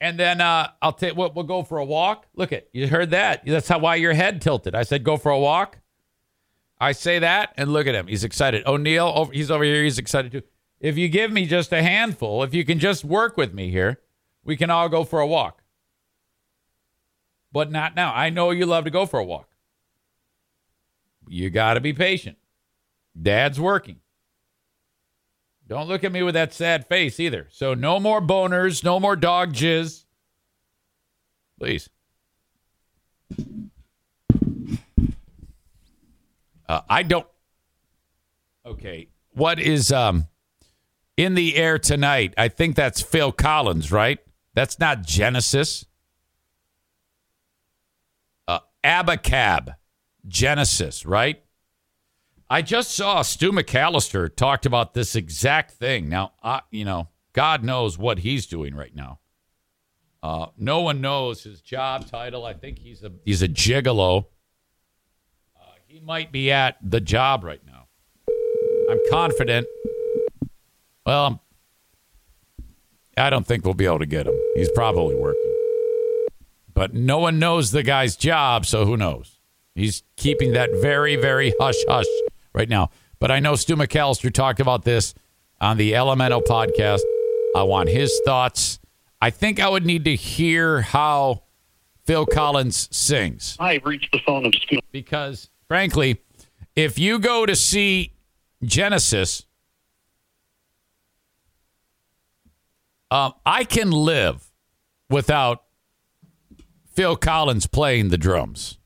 And 0.00 0.18
then 0.18 0.40
uh, 0.40 0.72
I'll 0.82 0.94
take. 0.94 1.14
We'll, 1.14 1.30
we'll 1.32 1.44
go 1.44 1.62
for 1.62 1.78
a 1.78 1.84
walk. 1.84 2.26
Look 2.34 2.50
at 2.52 2.68
you 2.72 2.88
heard 2.88 3.10
that. 3.10 3.46
That's 3.46 3.68
how 3.68 3.78
why 3.78 3.94
your 3.94 4.12
head 4.12 4.42
tilted. 4.42 4.74
I 4.74 4.82
said 4.82 5.04
go 5.04 5.16
for 5.16 5.30
a 5.30 5.38
walk. 5.38 5.78
I 6.80 6.90
say 6.90 7.20
that, 7.20 7.52
and 7.56 7.72
look 7.72 7.86
at 7.86 7.94
him. 7.94 8.08
He's 8.08 8.24
excited. 8.24 8.66
O'Neill, 8.66 9.12
over, 9.14 9.32
he's 9.32 9.48
over 9.48 9.62
here. 9.62 9.84
He's 9.84 9.98
excited 9.98 10.32
too. 10.32 10.42
If 10.80 10.98
you 10.98 11.08
give 11.08 11.30
me 11.30 11.46
just 11.46 11.72
a 11.72 11.82
handful, 11.84 12.42
if 12.42 12.52
you 12.52 12.64
can 12.64 12.80
just 12.80 13.04
work 13.04 13.36
with 13.36 13.54
me 13.54 13.70
here, 13.70 14.00
we 14.42 14.56
can 14.56 14.70
all 14.70 14.88
go 14.88 15.04
for 15.04 15.20
a 15.20 15.26
walk. 15.26 15.62
But 17.52 17.70
not 17.70 17.94
now. 17.94 18.12
I 18.12 18.30
know 18.30 18.50
you 18.50 18.66
love 18.66 18.84
to 18.84 18.90
go 18.90 19.06
for 19.06 19.20
a 19.20 19.24
walk. 19.24 19.49
You 21.28 21.50
got 21.50 21.74
to 21.74 21.80
be 21.80 21.92
patient. 21.92 22.38
Dad's 23.20 23.60
working. 23.60 24.00
Don't 25.68 25.86
look 25.86 26.02
at 26.02 26.10
me 26.10 26.22
with 26.22 26.34
that 26.34 26.52
sad 26.52 26.86
face 26.88 27.20
either. 27.20 27.46
So 27.50 27.74
no 27.74 28.00
more 28.00 28.20
boners, 28.20 28.82
no 28.82 28.98
more 28.98 29.14
dog 29.14 29.52
jizz. 29.52 30.04
Please. 31.58 31.88
Uh, 36.68 36.80
I 36.88 37.02
don't. 37.02 37.26
Okay. 38.64 39.08
What 39.32 39.60
is 39.60 39.92
um 39.92 40.26
in 41.16 41.34
the 41.34 41.56
air 41.56 41.78
tonight? 41.78 42.34
I 42.36 42.48
think 42.48 42.74
that's 42.76 43.00
Phil 43.00 43.30
Collins, 43.30 43.92
right? 43.92 44.18
That's 44.54 44.78
not 44.78 45.02
Genesis. 45.02 45.84
Uh, 48.48 48.60
Abacab, 48.82 49.76
Genesis, 50.26 51.04
right? 51.06 51.42
I 52.48 52.62
just 52.62 52.90
saw 52.92 53.22
Stu 53.22 53.52
McAllister 53.52 54.34
talked 54.34 54.66
about 54.66 54.92
this 54.92 55.14
exact 55.14 55.70
thing. 55.70 56.08
Now, 56.08 56.32
uh, 56.42 56.60
you 56.70 56.84
know, 56.84 57.08
God 57.32 57.62
knows 57.62 57.96
what 57.96 58.18
he's 58.18 58.46
doing 58.46 58.74
right 58.74 58.94
now. 58.94 59.20
Uh, 60.22 60.46
no 60.58 60.80
one 60.80 61.00
knows 61.00 61.44
his 61.44 61.62
job 61.62 62.06
title. 62.08 62.44
I 62.44 62.54
think 62.54 62.78
he's 62.78 63.02
a 63.04 63.12
he's 63.24 63.40
a 63.40 63.48
gigolo. 63.48 64.26
Uh, 65.56 65.60
he 65.86 66.00
might 66.00 66.32
be 66.32 66.50
at 66.50 66.76
the 66.82 67.00
job 67.00 67.44
right 67.44 67.62
now. 67.64 67.86
I'm 68.90 69.00
confident. 69.10 69.66
Well, 71.06 71.42
I 73.16 73.30
don't 73.30 73.46
think 73.46 73.64
we'll 73.64 73.74
be 73.74 73.86
able 73.86 74.00
to 74.00 74.06
get 74.06 74.26
him. 74.26 74.38
He's 74.54 74.70
probably 74.72 75.14
working, 75.14 75.54
but 76.74 76.92
no 76.92 77.18
one 77.18 77.38
knows 77.38 77.70
the 77.70 77.82
guy's 77.82 78.16
job, 78.16 78.66
so 78.66 78.84
who 78.84 78.96
knows? 78.96 79.39
He's 79.74 80.02
keeping 80.16 80.52
that 80.52 80.70
very, 80.80 81.16
very 81.16 81.52
hush 81.60 81.76
hush 81.88 82.06
right 82.54 82.68
now. 82.68 82.90
But 83.18 83.30
I 83.30 83.40
know 83.40 83.54
Stu 83.54 83.76
McAllister 83.76 84.32
talked 84.32 84.60
about 84.60 84.84
this 84.84 85.14
on 85.60 85.76
the 85.76 85.94
Elemental 85.94 86.40
podcast. 86.42 87.00
I 87.54 87.62
want 87.62 87.88
his 87.88 88.20
thoughts. 88.24 88.78
I 89.20 89.30
think 89.30 89.60
I 89.60 89.68
would 89.68 89.84
need 89.84 90.04
to 90.04 90.16
hear 90.16 90.80
how 90.80 91.42
Phil 92.04 92.26
Collins 92.26 92.88
sings. 92.90 93.56
I've 93.60 93.84
reached 93.84 94.12
the 94.12 94.20
phone 94.26 94.46
of 94.46 94.54
Stu. 94.54 94.78
Because, 94.90 95.50
frankly, 95.68 96.20
if 96.74 96.98
you 96.98 97.18
go 97.18 97.44
to 97.44 97.54
see 97.54 98.14
Genesis, 98.64 99.44
um, 103.10 103.34
I 103.44 103.64
can 103.64 103.90
live 103.90 104.50
without 105.10 105.64
Phil 106.94 107.16
Collins 107.16 107.66
playing 107.66 108.08
the 108.08 108.18
drums. 108.18 108.78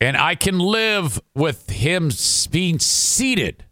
And 0.00 0.16
I 0.16 0.34
can 0.34 0.58
live 0.58 1.20
with 1.34 1.70
him 1.70 2.10
being 2.50 2.78
seated. 2.78 3.64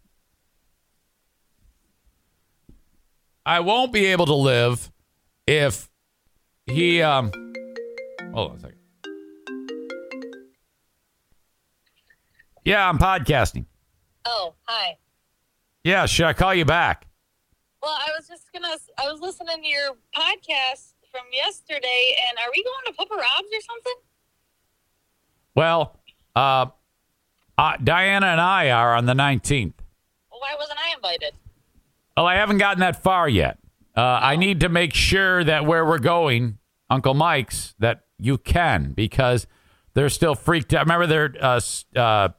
I 3.45 3.59
won't 3.59 3.93
be 3.93 4.07
able 4.07 4.25
to 4.25 4.33
live 4.33 4.91
if 5.45 5.89
he 6.65 7.01
um 7.01 7.31
hold 8.33 8.51
on 8.51 8.57
a 8.57 8.59
second. 8.59 8.79
Yeah, 12.63 12.89
I'm 12.89 12.97
podcasting. 12.97 13.65
Oh, 14.25 14.55
hi. 14.63 14.97
Yeah, 15.83 16.07
should 16.07 16.25
I 16.25 16.33
call 16.33 16.55
you 16.55 16.65
back? 16.65 17.05
Well, 17.83 17.93
I 17.93 18.09
was 18.17 18.27
just 18.27 18.51
gonna. 18.51 18.75
I 18.97 19.11
was 19.11 19.21
listening 19.21 19.61
to 19.61 19.67
your 19.67 19.91
podcast 20.15 20.93
from 21.11 21.21
yesterday, 21.31 22.15
and 22.27 22.39
are 22.39 22.49
we 22.51 22.63
going 22.63 22.85
to 22.87 22.93
Papa 22.93 23.13
Rob's 23.13 23.49
or 23.53 23.61
something? 23.61 23.93
Well, 25.53 25.99
uh, 26.35 26.67
uh, 27.57 27.77
Diana 27.83 28.27
and 28.27 28.41
I 28.41 28.69
are 28.69 28.95
on 28.95 29.05
the 29.05 29.13
19th. 29.13 29.73
Well, 30.31 30.39
why 30.41 30.55
wasn't 30.57 30.79
I 30.79 30.93
invited? 30.95 31.33
Well, 32.17 32.25
I 32.25 32.35
haven't 32.35 32.57
gotten 32.57 32.79
that 32.81 33.01
far 33.01 33.27
yet. 33.27 33.59
Uh, 33.95 34.01
I 34.01 34.35
need 34.35 34.59
to 34.61 34.69
make 34.69 34.93
sure 34.93 35.43
that 35.43 35.65
where 35.65 35.85
we're 35.85 35.99
going, 35.99 36.57
Uncle 36.89 37.13
Mike's, 37.13 37.75
that 37.79 38.01
you 38.17 38.37
can 38.37 38.91
because 38.91 39.47
they're 39.93 40.09
still 40.09 40.35
freaked 40.35 40.73
out. 40.73 40.85
Remember, 40.85 41.07
they're 41.07 41.33
uh, 41.39 41.61
uh, 41.95 42.29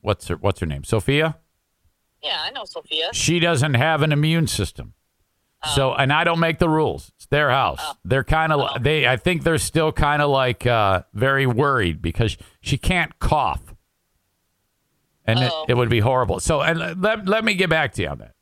what's 0.00 0.28
her 0.28 0.36
what's 0.36 0.60
her 0.60 0.66
name? 0.66 0.84
Sophia. 0.84 1.38
Yeah, 2.22 2.40
I 2.40 2.50
know 2.50 2.64
Sophia. 2.64 3.10
She 3.12 3.38
doesn't 3.38 3.74
have 3.74 4.02
an 4.02 4.12
immune 4.12 4.46
system. 4.46 4.94
So, 5.74 5.94
and 5.94 6.12
I 6.12 6.24
don't 6.24 6.40
make 6.40 6.58
the 6.58 6.68
rules. 6.68 7.10
It's 7.16 7.26
their 7.26 7.50
house. 7.50 7.80
They're 8.04 8.24
kind 8.24 8.52
of 8.52 8.82
they. 8.82 9.06
I 9.06 9.16
think 9.16 9.42
they're 9.44 9.58
still 9.58 9.92
kind 9.92 10.20
of 10.20 10.30
like 10.30 10.66
uh, 10.66 11.02
very 11.14 11.46
worried 11.46 12.02
because 12.02 12.36
she 12.60 12.76
can't 12.76 13.18
cough, 13.18 13.74
and 15.24 15.38
it, 15.38 15.50
Oh. 15.52 15.64
it 15.68 15.74
would 15.76 15.88
be 15.88 16.00
horrible. 16.00 16.40
So, 16.40 16.60
and 16.60 17.00
let 17.00 17.26
let 17.26 17.44
me 17.44 17.54
get 17.54 17.70
back 17.70 17.92
to 17.94 18.02
you 18.02 18.08
on 18.08 18.18
that. 18.18 18.34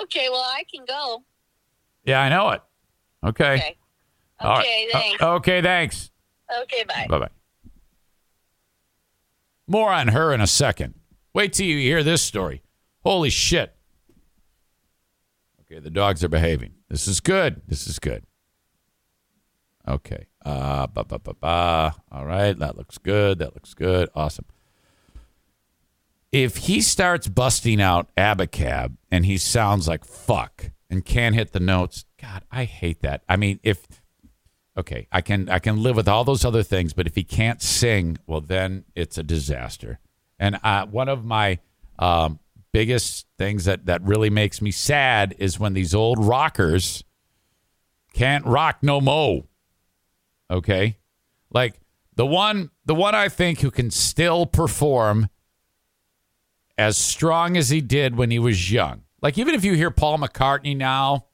Okay, 0.00 0.28
well, 0.30 0.40
I 0.40 0.64
can 0.72 0.84
go. 0.86 1.24
Yeah, 2.04 2.20
I 2.20 2.28
know 2.28 2.50
it. 2.50 2.62
Okay. 3.24 3.54
Okay. 3.54 3.76
All 4.40 4.50
right. 4.56 4.60
Okay, 4.60 4.88
thanks. 4.92 5.22
Uh, 5.22 5.34
okay, 5.34 5.60
thanks. 5.62 6.10
Okay, 6.62 6.84
bye. 6.84 7.06
Bye 7.08 7.18
bye. 7.18 7.28
More 9.66 9.92
on 9.92 10.08
her 10.08 10.32
in 10.32 10.40
a 10.40 10.46
second. 10.46 10.94
Wait 11.34 11.52
till 11.52 11.66
you 11.66 11.78
hear 11.78 12.02
this 12.02 12.22
story. 12.22 12.62
Holy 13.04 13.30
shit. 13.30 13.74
Okay, 15.70 15.78
the 15.78 15.90
dogs 15.90 16.24
are 16.24 16.28
behaving. 16.28 16.72
This 16.88 17.06
is 17.06 17.20
good. 17.20 17.62
This 17.68 17.86
is 17.86 18.00
good. 18.00 18.24
Okay. 19.86 20.26
Uh, 20.44 20.88
ba, 20.88 21.04
ba, 21.04 21.20
ba, 21.20 21.34
ba. 21.34 21.94
All 22.10 22.26
right. 22.26 22.58
That 22.58 22.76
looks 22.76 22.98
good. 22.98 23.38
That 23.38 23.54
looks 23.54 23.74
good. 23.74 24.08
Awesome. 24.14 24.46
If 26.32 26.56
he 26.56 26.80
starts 26.80 27.28
busting 27.28 27.80
out 27.80 28.08
Abacab 28.16 28.96
and 29.12 29.26
he 29.26 29.38
sounds 29.38 29.86
like 29.86 30.04
fuck 30.04 30.72
and 30.88 31.04
can't 31.04 31.36
hit 31.36 31.52
the 31.52 31.60
notes, 31.60 32.04
God, 32.20 32.42
I 32.50 32.64
hate 32.64 33.02
that. 33.02 33.22
I 33.28 33.36
mean, 33.36 33.60
if 33.62 33.86
okay, 34.76 35.06
I 35.12 35.20
can 35.20 35.48
I 35.48 35.60
can 35.60 35.82
live 35.82 35.96
with 35.96 36.08
all 36.08 36.24
those 36.24 36.44
other 36.44 36.62
things, 36.64 36.92
but 36.92 37.06
if 37.06 37.14
he 37.14 37.24
can't 37.24 37.62
sing, 37.62 38.18
well, 38.26 38.40
then 38.40 38.84
it's 38.96 39.18
a 39.18 39.22
disaster. 39.22 40.00
And 40.38 40.58
uh, 40.64 40.86
one 40.86 41.08
of 41.08 41.24
my 41.24 41.58
um, 41.98 42.40
biggest 42.72 43.26
things 43.38 43.64
that 43.64 43.86
that 43.86 44.02
really 44.02 44.30
makes 44.30 44.62
me 44.62 44.70
sad 44.70 45.34
is 45.38 45.58
when 45.58 45.74
these 45.74 45.94
old 45.94 46.24
rockers 46.24 47.04
can't 48.12 48.44
rock 48.46 48.78
no 48.82 49.00
mo. 49.00 49.46
Okay, 50.50 50.98
like 51.50 51.80
the 52.16 52.26
one 52.26 52.70
the 52.84 52.94
one 52.94 53.14
I 53.14 53.28
think 53.28 53.60
who 53.60 53.70
can 53.70 53.90
still 53.90 54.46
perform 54.46 55.28
as 56.76 56.96
strong 56.96 57.56
as 57.56 57.68
he 57.68 57.80
did 57.80 58.16
when 58.16 58.30
he 58.30 58.38
was 58.38 58.72
young. 58.72 59.02
Like 59.22 59.38
even 59.38 59.54
if 59.54 59.64
you 59.64 59.74
hear 59.74 59.90
Paul 59.90 60.18
McCartney 60.18 60.76
now 60.76 61.26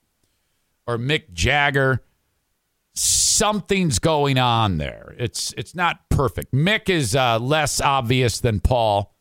or 0.86 0.98
Mick 0.98 1.32
Jagger, 1.32 2.02
something's 2.94 3.98
going 3.98 4.38
on 4.38 4.78
there. 4.78 5.14
It's 5.18 5.54
it's 5.56 5.74
not 5.74 6.08
perfect. 6.08 6.52
Mick 6.52 6.88
is 6.88 7.14
uh, 7.14 7.38
less 7.38 7.80
obvious 7.80 8.40
than 8.40 8.60
Paul, 8.60 9.14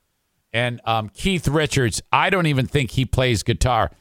and 0.55 0.79
um, 0.85 1.09
Keith 1.09 1.49
Richards. 1.49 2.01
I 2.13 2.29
don't 2.29 2.45
even 2.45 2.65
think 2.65 2.91
he 2.91 3.03
plays 3.03 3.43
guitar. 3.43 3.91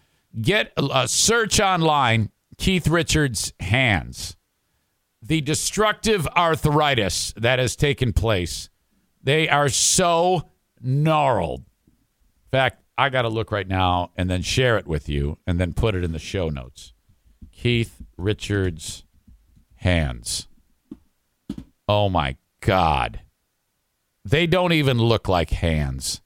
Get 0.40 0.73
a 0.76 1.08
search 1.08 1.58
online. 1.58 2.30
Keith 2.56 2.86
Richards' 2.86 3.52
hands. 3.58 4.36
The 5.21 5.40
destructive 5.40 6.28
arthritis 6.28 7.34
that 7.36 7.58
has 7.58 7.75
taken 7.75 8.12
place. 8.12 8.71
They 9.21 9.49
are 9.49 9.69
so 9.69 10.50
gnarled. 10.80 11.62
In 11.88 12.50
fact, 12.52 12.82
I 12.97 13.08
got 13.08 13.23
to 13.23 13.28
look 13.28 13.50
right 13.50 13.67
now 13.67 14.12
and 14.17 14.30
then 14.30 14.43
share 14.43 14.78
it 14.78 14.86
with 14.86 15.08
you 15.08 15.38
and 15.49 15.58
then 15.58 15.73
put 15.73 15.97
it 15.97 16.04
in 16.04 16.12
the 16.12 16.21
show 16.21 16.50
notes. 16.50 16.93
Keith 17.50 18.02
Richards' 18.17 19.02
hands. 19.76 20.47
Oh 21.88 22.08
my 22.08 22.36
God. 22.60 23.23
They 24.25 24.47
don't 24.47 24.73
even 24.73 24.99
look 24.99 25.26
like 25.28 25.50
hands. 25.50 26.21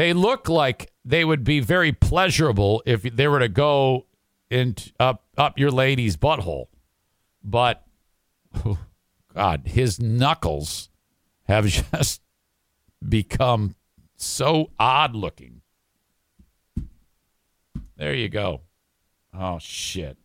They 0.00 0.14
look 0.14 0.48
like 0.48 0.94
they 1.04 1.26
would 1.26 1.44
be 1.44 1.60
very 1.60 1.92
pleasurable 1.92 2.82
if 2.86 3.02
they 3.02 3.28
were 3.28 3.40
to 3.40 3.50
go 3.50 4.06
in 4.48 4.74
up 4.98 5.24
up 5.36 5.58
your 5.58 5.70
lady's 5.70 6.16
butthole. 6.16 6.68
But 7.44 7.84
God, 9.34 9.66
his 9.66 10.00
knuckles 10.00 10.88
have 11.48 11.66
just 11.92 12.22
become 13.06 13.74
so 14.16 14.70
odd 14.78 15.14
looking. 15.14 15.60
There 17.98 18.14
you 18.14 18.30
go. 18.30 18.62
Oh 19.34 19.58
shit. 19.58 20.16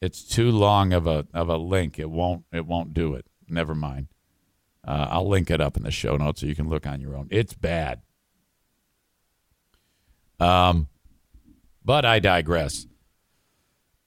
It's 0.00 0.24
too 0.24 0.50
long 0.50 0.92
of 0.92 1.06
a 1.06 1.28
of 1.32 1.48
a 1.48 1.58
link. 1.58 1.96
It 1.96 2.10
won't 2.10 2.44
it 2.52 2.66
won't 2.66 2.92
do 2.92 3.14
it. 3.14 3.24
Never 3.48 3.76
mind. 3.76 4.08
Uh, 4.84 5.06
I'll 5.10 5.28
link 5.28 5.48
it 5.48 5.60
up 5.60 5.76
in 5.76 5.84
the 5.84 5.92
show 5.92 6.16
notes 6.16 6.40
so 6.40 6.48
you 6.48 6.56
can 6.56 6.68
look 6.68 6.88
on 6.88 7.00
your 7.00 7.16
own. 7.16 7.28
It's 7.30 7.54
bad. 7.54 8.02
Um, 10.42 10.88
but 11.84 12.04
I 12.04 12.18
digress. 12.18 12.86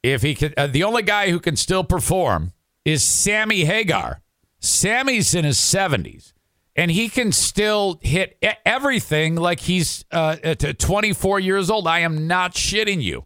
If 0.04 0.22
he 0.22 0.36
can, 0.36 0.54
uh, 0.58 0.68
the 0.68 0.84
only 0.84 1.02
guy 1.04 1.30
who 1.32 1.40
can 1.40 1.56
still 1.56 1.84
perform 1.84 2.52
is 2.84 3.04
Sammy 3.04 3.66
Hagar. 3.66 4.22
Sammy's 4.60 5.34
in 5.34 5.46
his 5.46 5.60
seventies, 5.60 6.34
and 6.76 6.92
he 6.92 7.10
can 7.10 7.32
still 7.32 8.00
hit 8.02 8.38
everything 8.66 9.36
like 9.36 9.62
he's 9.62 10.06
uh, 10.12 10.36
24 10.36 11.40
years 11.40 11.70
old. 11.70 11.88
I 11.88 12.00
am 12.00 12.28
not 12.28 12.54
shitting 12.54 13.02
you. 13.02 13.26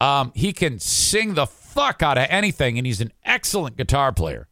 Um, 0.00 0.32
he 0.34 0.52
can 0.52 0.78
sing 0.78 1.34
the 1.34 1.46
fuck 1.46 2.02
out 2.02 2.18
of 2.18 2.26
anything, 2.30 2.78
and 2.78 2.86
he's 2.86 3.00
an 3.00 3.12
excellent 3.24 3.76
guitar 3.76 4.12
player. 4.12 4.48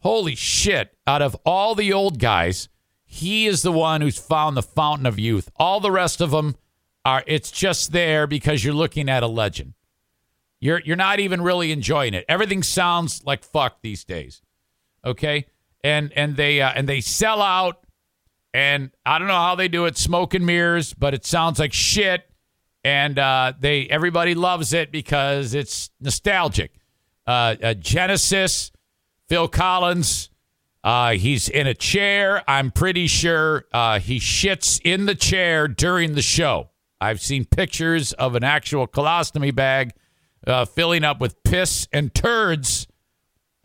Holy 0.00 0.34
shit. 0.34 0.96
Out 1.06 1.22
of 1.22 1.36
all 1.44 1.74
the 1.74 1.92
old 1.92 2.18
guys, 2.18 2.68
he 3.06 3.46
is 3.46 3.62
the 3.62 3.72
one 3.72 4.00
who's 4.02 4.18
found 4.18 4.56
the 4.56 4.62
fountain 4.62 5.06
of 5.06 5.18
youth. 5.18 5.50
All 5.56 5.80
the 5.80 5.90
rest 5.90 6.20
of 6.20 6.32
them 6.32 6.56
are, 7.04 7.22
it's 7.26 7.50
just 7.50 7.92
there 7.92 8.26
because 8.26 8.64
you're 8.64 8.74
looking 8.74 9.08
at 9.08 9.22
a 9.22 9.28
legend. 9.28 9.74
You're, 10.60 10.80
you're 10.84 10.96
not 10.96 11.20
even 11.20 11.40
really 11.40 11.72
enjoying 11.72 12.12
it. 12.12 12.24
Everything 12.28 12.62
sounds 12.62 13.24
like 13.24 13.44
fuck 13.44 13.80
these 13.80 14.04
days. 14.04 14.42
Okay. 15.04 15.46
And, 15.84 16.12
and 16.14 16.36
they, 16.36 16.60
uh, 16.60 16.72
and 16.74 16.88
they 16.88 17.00
sell 17.00 17.40
out 17.40 17.86
and 18.56 18.90
I 19.04 19.18
don't 19.18 19.28
know 19.28 19.34
how 19.34 19.54
they 19.54 19.68
do 19.68 19.84
it, 19.84 19.98
smoke 19.98 20.32
and 20.32 20.46
mirrors, 20.46 20.94
but 20.94 21.12
it 21.12 21.26
sounds 21.26 21.58
like 21.58 21.74
shit. 21.74 22.28
And 22.82 23.18
uh, 23.18 23.52
they 23.60 23.86
everybody 23.86 24.34
loves 24.34 24.72
it 24.72 24.90
because 24.90 25.52
it's 25.52 25.90
nostalgic. 26.00 26.72
Uh, 27.26 27.56
uh, 27.62 27.74
Genesis, 27.74 28.72
Phil 29.28 29.48
Collins, 29.48 30.30
uh, 30.86 31.14
he's 31.14 31.48
in 31.48 31.66
a 31.66 31.74
chair. 31.74 32.44
I'm 32.48 32.70
pretty 32.70 33.08
sure 33.08 33.64
uh, 33.72 33.98
he 33.98 34.20
shits 34.20 34.80
in 34.84 35.06
the 35.06 35.16
chair 35.16 35.66
during 35.66 36.14
the 36.14 36.22
show. 36.22 36.70
I've 37.00 37.20
seen 37.20 37.44
pictures 37.44 38.12
of 38.12 38.36
an 38.36 38.44
actual 38.44 38.86
colostomy 38.86 39.52
bag 39.52 39.90
uh, 40.46 40.64
filling 40.64 41.02
up 41.02 41.20
with 41.20 41.42
piss 41.42 41.88
and 41.92 42.14
turds 42.14 42.86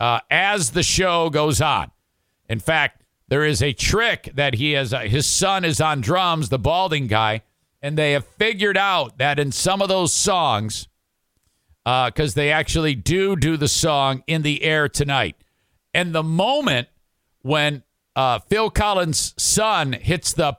uh, 0.00 0.18
as 0.32 0.72
the 0.72 0.82
show 0.82 1.30
goes 1.30 1.60
on. 1.60 1.92
In 2.48 2.58
fact, 2.58 3.04
there 3.28 3.44
is 3.44 3.62
a 3.62 3.72
trick 3.72 4.32
that 4.34 4.54
he 4.54 4.72
has. 4.72 4.92
Uh, 4.92 5.02
his 5.02 5.24
son 5.24 5.64
is 5.64 5.80
on 5.80 6.00
drums, 6.00 6.48
the 6.48 6.58
balding 6.58 7.06
guy, 7.06 7.42
and 7.80 7.96
they 7.96 8.12
have 8.12 8.26
figured 8.26 8.76
out 8.76 9.18
that 9.18 9.38
in 9.38 9.52
some 9.52 9.80
of 9.80 9.88
those 9.88 10.12
songs, 10.12 10.88
because 11.84 12.34
they 12.34 12.50
actually 12.50 12.96
do 12.96 13.36
do 13.36 13.56
the 13.56 13.68
song 13.68 14.24
in 14.26 14.42
the 14.42 14.64
air 14.64 14.88
tonight, 14.88 15.36
and 15.94 16.12
the 16.12 16.24
moment 16.24 16.88
when 17.42 17.82
uh, 18.14 18.38
Phil 18.40 18.70
Collins' 18.70 19.34
son 19.38 19.92
hits 19.92 20.32
the 20.32 20.56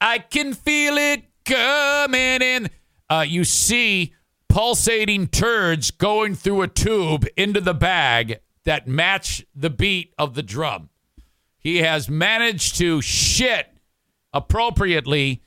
I 0.00 0.18
can 0.18 0.54
feel 0.54 0.96
it 0.96 1.24
coming 1.44 2.42
in. 2.42 2.70
Uh, 3.08 3.24
you 3.26 3.44
see 3.44 4.14
pulsating 4.48 5.28
turds 5.28 5.90
going 5.90 6.34
through 6.34 6.62
a 6.62 6.68
tube 6.68 7.26
into 7.36 7.60
the 7.60 7.74
bag 7.74 8.40
that 8.64 8.88
match 8.88 9.44
the 9.54 9.70
beat 9.70 10.12
of 10.18 10.34
the 10.34 10.42
drum. 10.42 10.88
He 11.58 11.78
has 11.78 12.08
managed 12.08 12.76
to 12.78 13.00
shit 13.00 13.68
appropriately 14.32 15.42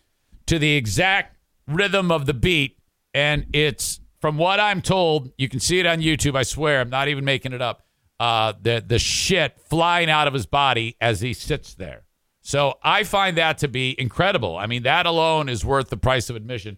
to 0.46 0.58
the 0.58 0.76
exact 0.76 1.38
rhythm 1.68 2.12
of 2.12 2.26
the 2.26 2.34
beat. 2.34 2.78
And 3.14 3.46
it's, 3.54 4.00
from 4.20 4.38
what 4.38 4.60
I'm 4.60 4.82
told, 4.82 5.32
you 5.38 5.50
can 5.50 5.60
see 5.60 5.80
it 5.80 5.86
on 5.86 6.00
YouTube, 6.00 6.36
I 6.36 6.44
swear, 6.44 6.82
I'm 6.82 6.90
not 6.90 7.08
even 7.08 7.26
making 7.26 7.54
it 7.54 7.62
up 7.62 7.86
uh, 8.20 8.54
the 8.62 8.84
the 8.86 9.00
shit 9.00 9.60
flying 9.70 10.10
out 10.10 10.28
of 10.28 10.34
his 10.34 10.46
body 10.46 10.96
as 11.00 11.22
he 11.22 11.34
sits 11.34 11.76
there. 11.76 12.04
So 12.42 12.80
I 12.84 13.04
find 13.04 13.38
that 13.38 13.60
to 13.60 13.68
be 13.68 13.96
incredible. 14.00 14.58
I 14.58 14.66
mean, 14.66 14.84
that 14.84 15.06
alone 15.06 15.50
is 15.50 15.64
worth 15.64 15.90
the 15.90 15.98
price 15.98 16.30
of 16.30 16.36
admission 16.36 16.78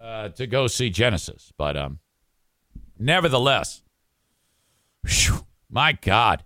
uh, 0.00 0.28
to 0.30 0.46
go 0.46 0.66
see 0.66 0.90
Genesis. 0.90 1.52
But 1.56 1.76
um, 1.76 2.00
nevertheless, 2.98 3.82
whew, 5.06 5.46
my 5.70 5.92
God. 5.92 6.44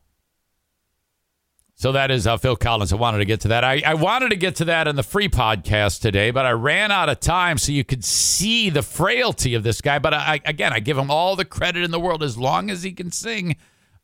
So 1.74 1.90
that 1.90 2.12
is 2.12 2.28
uh, 2.28 2.37
Phil 2.37 2.55
Collins. 2.55 2.92
I 2.92 2.96
wanted 2.96 3.18
to 3.18 3.24
get 3.24 3.40
to 3.40 3.48
that. 3.48 3.64
I, 3.64 3.83
I 3.85 3.94
wanted 3.94 4.28
to 4.28 4.37
get 4.37 4.55
to 4.57 4.66
that 4.66 4.87
in 4.87 4.94
the 4.94 5.02
free 5.02 5.28
podcast 5.28 6.00
today, 6.00 6.31
but 6.31 6.46
I 6.46 6.52
ran 6.52 6.92
out 6.92 7.09
of 7.09 7.18
time 7.18 7.59
so 7.59 7.72
you 7.72 7.83
could 7.83 8.05
see 8.05 8.70
the 8.70 8.83
frailty 8.83 9.55
of 9.55 9.64
this 9.64 9.81
guy. 9.81 9.98
But 9.98 10.14
I, 10.14 10.38
again, 10.44 10.72
I 10.72 10.78
give 10.78 10.96
him 10.96 11.11
all 11.11 11.35
the 11.35 11.44
credit 11.44 11.83
in 11.83 11.90
the 11.90 11.98
world. 11.98 12.22
As 12.22 12.38
long 12.38 12.70
as 12.70 12.85
he 12.85 12.92
can 12.92 13.11
sing, 13.11 13.57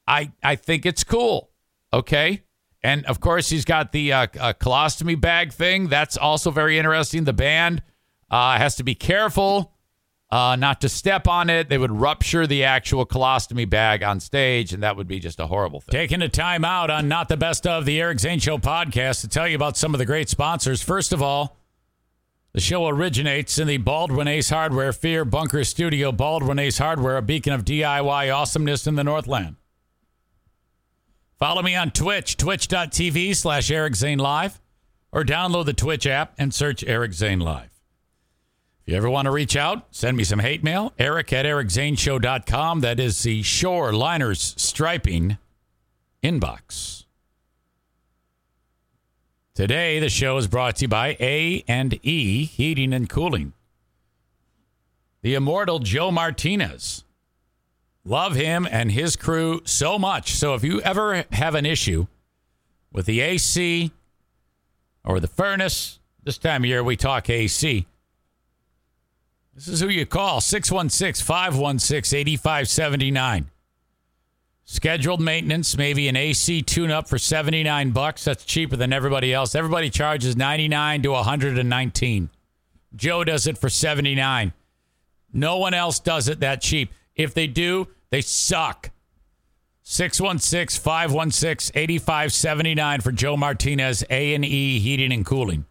I, 0.09 0.33
I 0.43 0.57
think 0.57 0.87
it's 0.87 1.05
cool. 1.05 1.51
Okay. 1.93 2.43
And 2.83 3.05
of 3.07 3.21
course, 3.21 3.51
he's 3.51 3.65
got 3.65 3.93
the 3.93 4.13
uh, 4.13 4.23
uh, 4.41 4.53
colostomy 4.55 5.21
bag 5.21 5.53
thing. 5.53 5.89
That's 5.89 6.17
also 6.17 6.51
very 6.51 6.79
interesting. 6.79 7.25
The 7.25 7.33
band 7.33 7.83
uh, 8.31 8.57
has 8.57 8.77
to 8.77 8.83
be 8.83 8.95
careful 8.95 9.75
uh, 10.31 10.57
not 10.57 10.81
to 10.83 10.89
step 10.89 11.27
on 11.27 11.51
it. 11.51 11.69
They 11.69 11.79
would 11.79 11.93
rupture 11.93 12.47
the 12.47 12.65
actual 12.65 13.07
colostomy 13.07 13.69
bag 13.69 14.03
on 14.03 14.21
stage, 14.21 14.73
and 14.73 14.83
that 14.83 14.97
would 14.97 15.09
be 15.09 15.19
just 15.19 15.41
a 15.41 15.47
horrible 15.47 15.81
thing. 15.81 15.93
Taking 15.93 16.23
a 16.23 16.29
time 16.29 16.65
out 16.65 16.91
on 16.91 17.09
Not 17.09 17.29
the 17.29 17.37
Best 17.37 17.67
of 17.67 17.85
the 17.85 18.01
Eric 18.01 18.21
Zane 18.21 18.39
Show 18.39 18.59
podcast 18.59 19.23
to 19.23 19.29
tell 19.29 19.49
you 19.49 19.57
about 19.57 19.77
some 19.77 19.95
of 19.95 19.99
the 19.99 20.07
great 20.07 20.29
sponsors. 20.29 20.83
First 20.83 21.13
of 21.13 21.23
all, 21.23 21.57
the 22.53 22.61
show 22.61 22.89
originates 22.89 23.59
in 23.59 23.67
the 23.67 23.77
Baldwin 23.77 24.29
Ace 24.29 24.51
Hardware 24.51 24.93
Fear 24.93 25.25
Bunker 25.25 25.65
Studio. 25.65 26.13
Baldwin 26.13 26.59
Ace 26.59 26.79
Hardware, 26.79 27.17
a 27.17 27.23
beacon 27.23 27.53
of 27.53 27.65
DIY 27.65 28.35
awesomeness 28.35 28.87
in 28.87 28.95
the 28.95 29.05
Northland. 29.05 29.57
Follow 31.39 31.63
me 31.63 31.77
on 31.77 31.93
Twitch, 31.93 32.37
twitch.tv 32.37 33.37
slash 33.37 33.71
Eric 33.71 33.95
Zane 33.95 34.19
Live, 34.19 34.61
or 35.13 35.23
download 35.23 35.67
the 35.67 35.73
Twitch 35.73 36.05
app 36.05 36.35
and 36.37 36.53
search 36.53 36.83
Eric 36.83 37.13
Zane 37.13 37.39
Live. 37.39 37.71
If 38.83 38.93
you 38.93 38.97
ever 38.97 39.09
want 39.09 39.27
to 39.27 39.31
reach 39.31 39.57
out, 39.57 39.87
send 39.93 40.17
me 40.17 40.25
some 40.25 40.41
hate 40.41 40.65
mail, 40.65 40.93
eric 40.99 41.33
at 41.33 41.47
ericzaneshow.com. 41.47 42.81
That 42.81 42.99
is 42.99 43.23
the 43.23 43.43
Shoreliners 43.43 44.59
Striping 44.59 45.39
inbox. 46.25 47.05
Today, 49.55 50.01
the 50.01 50.09
show 50.09 50.39
is 50.39 50.49
brought 50.49 50.77
to 50.77 50.85
you 50.85 50.89
by 50.89 51.17
A 51.21 51.63
and 51.69 52.05
E 52.05 52.47
Heating 52.47 52.93
and 52.93 53.09
Cooling. 53.09 53.53
The 55.23 55.35
immortal 55.35 55.79
Joe 55.79 56.11
Martinez. 56.11 57.05
Love 58.09 58.37
him 58.37 58.67
and 58.71 58.91
his 58.91 59.17
crew 59.17 59.61
so 59.67 59.99
much. 59.99 60.33
So 60.33 60.55
if 60.55 60.65
you 60.65 60.81
ever 60.81 61.27
have 61.31 61.55
an 61.55 61.67
issue 61.67 62.07
with 62.91 63.05
the 63.05 63.21
AC 63.21 63.93
or 65.05 65.21
the 65.21 65.27
furnace, 65.29 65.99
this 66.23 66.39
time 66.39 66.63
of 66.63 66.69
year 66.69 66.83
we 66.83 66.97
talk 66.97 67.29
AC. 67.29 67.87
This 69.55 69.69
is 69.69 69.81
who 69.81 69.89
you 69.89 70.07
call 70.07 70.41
616 70.41 71.23
516 71.23 72.19
8579. 72.19 73.51
Scheduled 74.65 75.21
maintenance, 75.21 75.77
maybe 75.77 76.09
an 76.09 76.17
AC 76.17 76.63
tune 76.63 76.91
up 76.91 77.09
for 77.09 77.19
79 77.19 77.91
bucks. 77.91 78.25
That's 78.25 78.47
cheaper 78.47 78.77
than 78.77 78.95
everybody 78.95 79.35
else. 79.35 79.55
Everybody 79.55 79.91
charges 79.91 80.35
99 80.35 81.03
to 81.03 81.11
119. 81.11 82.31
Joe 82.97 83.25
does 83.25 83.47
it 83.47 83.59
for 83.59 83.69
79. 83.69 84.55
No 85.31 85.59
one 85.59 85.75
else 85.75 86.01
does 86.01 86.29
it 86.29 86.41
that 86.41 86.63
cheap. 86.63 86.91
If 87.15 87.35
they 87.35 87.47
do, 87.47 87.89
they 88.11 88.21
suck. 88.21 88.91
616 89.83 90.83
516 90.83 91.73
8579 91.75 93.01
for 93.01 93.11
Joe 93.11 93.37
Martinez, 93.37 94.05
A&E 94.11 94.79
Heating 94.81 95.13
and 95.13 95.25
Cooling. 95.25 95.65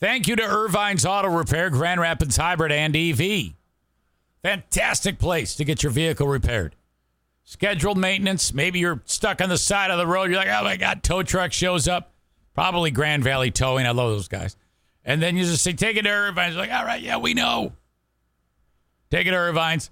Thank 0.00 0.26
you 0.26 0.34
to 0.36 0.42
Ervine's 0.42 1.06
Auto 1.06 1.28
Repair, 1.28 1.70
Grand 1.70 2.00
Rapids 2.00 2.36
Hybrid 2.36 2.72
and 2.72 2.96
EV. 2.96 3.54
Fantastic 4.42 5.18
place 5.18 5.54
to 5.54 5.64
get 5.64 5.82
your 5.82 5.92
vehicle 5.92 6.26
repaired. 6.26 6.74
Scheduled 7.44 7.96
maintenance. 7.96 8.52
Maybe 8.52 8.80
you're 8.80 9.02
stuck 9.04 9.40
on 9.40 9.48
the 9.48 9.56
side 9.56 9.90
of 9.90 9.98
the 9.98 10.06
road. 10.06 10.30
You're 10.30 10.38
like, 10.38 10.48
oh 10.48 10.64
my 10.64 10.76
God, 10.76 11.02
tow 11.02 11.22
truck 11.22 11.52
shows 11.52 11.86
up. 11.86 12.12
Probably 12.54 12.90
Grand 12.90 13.22
Valley 13.22 13.50
Towing. 13.50 13.86
I 13.86 13.90
love 13.92 14.10
those 14.10 14.28
guys. 14.28 14.56
And 15.04 15.22
then 15.22 15.36
you 15.36 15.44
just 15.44 15.62
say, 15.62 15.74
take 15.74 15.96
it 15.96 16.02
to 16.02 16.08
Ervine's. 16.08 16.56
Like, 16.56 16.72
all 16.72 16.84
right, 16.84 17.00
yeah, 17.00 17.18
we 17.18 17.34
know. 17.34 17.72
Take 19.10 19.26
it 19.26 19.30
to 19.30 19.36
Ervine's. 19.36 19.90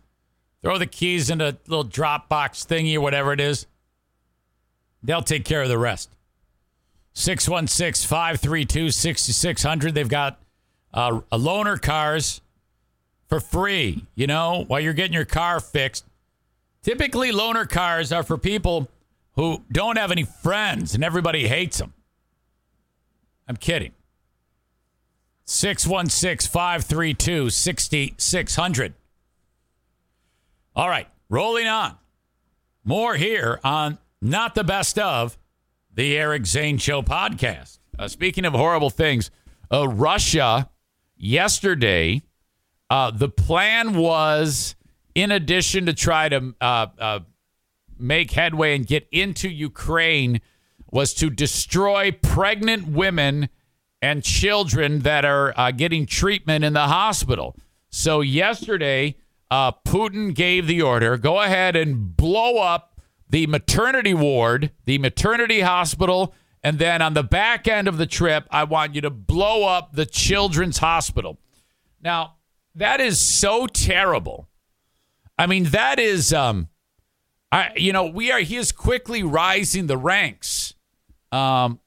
Throw 0.63 0.79
the 0.79 0.87
keys 0.87 1.29
in 1.29 1.41
a 1.41 1.57
little 1.67 1.85
Dropbox 1.85 2.67
thingy 2.67 2.95
or 2.95 3.01
whatever 3.01 3.33
it 3.33 3.41
is. 3.41 3.67
They'll 5.03 5.23
take 5.23 5.45
care 5.45 5.63
of 5.63 5.69
the 5.69 5.79
rest. 5.79 6.11
616 7.15 8.09
532 8.09 8.91
6600. 8.91 9.95
They've 9.95 10.09
got 10.09 10.41
uh, 10.95 11.21
a 11.31 11.39
loaner 11.39 11.81
cars 11.81 12.41
for 13.29 13.41
free, 13.41 14.07
you 14.15 14.27
know, 14.27 14.65
while 14.69 14.81
you're 14.81 14.93
getting 14.93 15.13
your 15.13 15.25
car 15.25 15.59
fixed. 15.59 16.05
Typically, 16.83 17.33
loaner 17.33 17.69
cars 17.69 18.13
are 18.13 18.23
for 18.23 18.39
people 18.39 18.89
who 19.35 19.63
don't 19.71 19.99
have 19.99 20.11
any 20.11 20.25
friends 20.25 20.95
and 20.95 21.03
everybody 21.03 21.49
hates 21.49 21.79
them. 21.79 21.93
I'm 23.49 23.57
kidding. 23.57 23.93
616 25.45 26.49
532 26.51 27.51
6600. 27.51 28.95
All 30.75 30.89
right, 30.89 31.07
rolling 31.29 31.67
on. 31.67 31.99
More 32.83 33.15
here 33.15 33.61
on 33.63 33.99
Not 34.23 34.55
the 34.55 34.65
Best 34.65 34.99
of 34.99 35.37
the 35.93 36.17
Eric 36.17 36.47
Zane 36.47 36.79
Show 36.79 37.03
podcast. 37.03 37.79
Uh, 37.99 38.09
speaking 38.09 38.47
of 38.47 38.55
horrible 38.55 38.89
things, 38.89 39.31
uh, 39.71 39.87
Russia 39.87 40.71
yesterday, 41.15 42.23
uh, 42.89 43.11
the 43.11 43.29
plan 43.29 43.93
was, 43.93 44.75
in 45.15 45.31
addition 45.31 45.85
to 45.85 45.93
try 45.93 46.31
to 46.31 46.55
uh, 46.63 46.87
uh, 46.99 47.21
make 47.99 48.31
headway 48.31 48.75
and 48.75 48.87
get 48.87 49.07
into 49.13 49.51
Ukraine, 49.51 50.41
was 50.91 51.13
to 51.15 51.29
destroy 51.29 52.13
pregnant 52.13 52.89
women 52.89 53.51
and 54.01 54.25
children 54.25 55.01
that 55.01 55.27
are 55.27 55.53
uh, 55.55 55.71
getting 55.71 56.07
treatment 56.07 56.65
in 56.65 56.73
the 56.73 56.89
hospital. 56.89 57.57
So 57.91 58.23
yesterday, 58.23 59.17
Putin 59.87 60.35
gave 60.35 60.67
the 60.67 60.83
order: 60.83 61.17
go 61.17 61.41
ahead 61.41 61.77
and 61.77 62.17
blow 62.17 62.59
up 62.59 63.01
the 63.29 63.47
maternity 63.47 64.15
ward, 64.15 64.71
the 64.85 64.99
maternity 64.99 65.61
hospital, 65.61 66.35
and 66.63 66.79
then 66.79 67.03
on 67.03 67.15
the 67.15 67.23
back 67.23 67.67
end 67.67 67.89
of 67.89 67.97
the 67.99 68.07
trip, 68.07 68.47
I 68.51 68.65
want 68.65 68.95
you 68.95 69.01
to 69.01 69.11
blow 69.11 69.67
up 69.67 69.95
the 69.95 70.07
children's 70.07 70.79
hospital. 70.79 71.39
Now, 72.01 72.37
that 72.75 73.01
is 73.01 73.19
so 73.19 73.67
terrible. 73.67 74.49
I 75.39 75.47
mean, 75.47 75.65
that 75.65 75.99
is, 75.99 76.33
um, 76.33 76.69
I, 77.51 77.71
you 77.77 77.93
know, 77.93 78.07
we 78.07 78.31
are, 78.31 78.41
he 78.41 78.57
is 78.57 78.71
quickly 78.71 79.23
rising 79.23 79.87
the 79.87 79.97
ranks 79.97 80.75
um, 81.33 81.81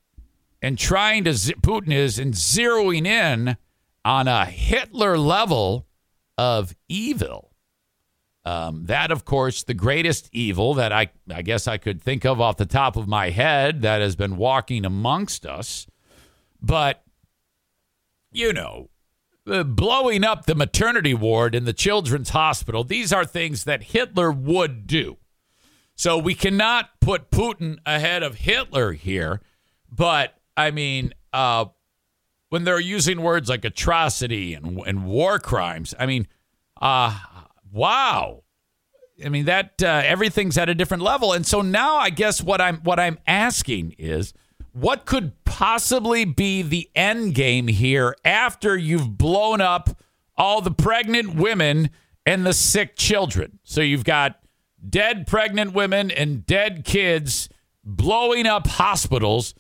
and 0.61 0.77
trying 0.77 1.23
to, 1.25 1.31
Putin 1.31 1.93
is 1.93 2.19
and 2.19 2.33
zeroing 2.33 3.05
in 3.05 3.55
on 4.03 4.27
a 4.27 4.45
Hitler 4.45 5.17
level 5.17 5.87
of 6.37 6.75
evil. 6.89 7.44
Um, 8.45 8.85
that, 8.85 9.11
of 9.11 9.25
course, 9.25 9.63
the 9.63 9.73
greatest 9.73 10.29
evil 10.31 10.75
that 10.75 10.91
I, 10.91 11.09
I 11.33 11.41
guess 11.41 11.67
I 11.67 11.77
could 11.77 11.99
think 11.99 12.25
of 12.25 12.39
off 12.39 12.57
the 12.57 12.67
top 12.67 12.95
of 12.95 13.07
my 13.07 13.31
head 13.31 13.81
that 13.81 14.01
has 14.01 14.15
been 14.15 14.37
walking 14.37 14.85
amongst 14.85 15.47
us. 15.47 15.87
But, 16.61 17.03
you 18.31 18.53
know, 18.53 18.89
blowing 19.45 20.23
up 20.23 20.45
the 20.45 20.53
maternity 20.53 21.15
ward 21.15 21.55
in 21.55 21.65
the 21.65 21.73
children's 21.73 22.29
hospital, 22.29 22.83
these 22.83 23.11
are 23.11 23.25
things 23.25 23.63
that 23.63 23.81
Hitler 23.81 24.31
would 24.31 24.85
do. 24.85 25.17
So 25.95 26.17
we 26.17 26.35
cannot 26.35 26.99
put 26.99 27.31
Putin 27.31 27.79
ahead 27.85 28.21
of 28.21 28.35
Hitler 28.35 28.91
here. 28.91 29.41
But, 29.89 30.35
I 30.55 30.69
mean, 30.69 31.13
uh, 31.33 31.65
when 32.49 32.63
they're 32.63 32.79
using 32.79 33.21
words 33.21 33.49
like 33.49 33.65
atrocity 33.65 34.53
and, 34.53 34.79
and 34.85 35.05
war 35.05 35.39
crimes, 35.39 35.95
I 35.97 36.05
mean, 36.05 36.27
uh, 36.79 37.17
wow. 37.75 38.43
I 39.23 39.29
mean 39.29 39.45
that 39.45 39.81
uh, 39.83 40.01
everything's 40.03 40.57
at 40.57 40.69
a 40.69 40.75
different 40.75 41.03
level, 41.03 41.33
and 41.33 41.45
so 41.45 41.61
now 41.61 41.95
I 41.97 42.09
guess 42.09 42.41
what 42.41 42.59
I'm 42.59 42.77
what 42.77 42.99
I'm 42.99 43.19
asking 43.27 43.95
is, 43.97 44.33
what 44.73 45.05
could 45.05 45.31
possibly 45.45 46.25
be 46.25 46.61
the 46.61 46.89
end 46.95 47.33
game 47.33 47.67
here 47.67 48.15
after 48.25 48.75
you've 48.75 49.17
blown 49.17 49.61
up 49.61 49.89
all 50.35 50.59
the 50.61 50.71
pregnant 50.71 51.35
women 51.35 51.91
and 52.25 52.45
the 52.45 52.53
sick 52.53 52.97
children? 52.97 53.59
So 53.63 53.79
you've 53.81 54.03
got 54.03 54.39
dead 54.87 55.27
pregnant 55.27 55.73
women 55.73 56.11
and 56.11 56.45
dead 56.45 56.83
kids 56.83 57.47
blowing 57.85 58.45
up 58.47 58.67
hospitals. 58.67 59.53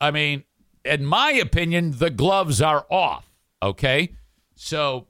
I 0.00 0.10
mean, 0.10 0.44
in 0.84 1.04
my 1.04 1.32
opinion, 1.32 1.92
the 1.98 2.10
gloves 2.10 2.60
are 2.60 2.86
off. 2.90 3.30
Okay, 3.62 4.14
so 4.54 5.06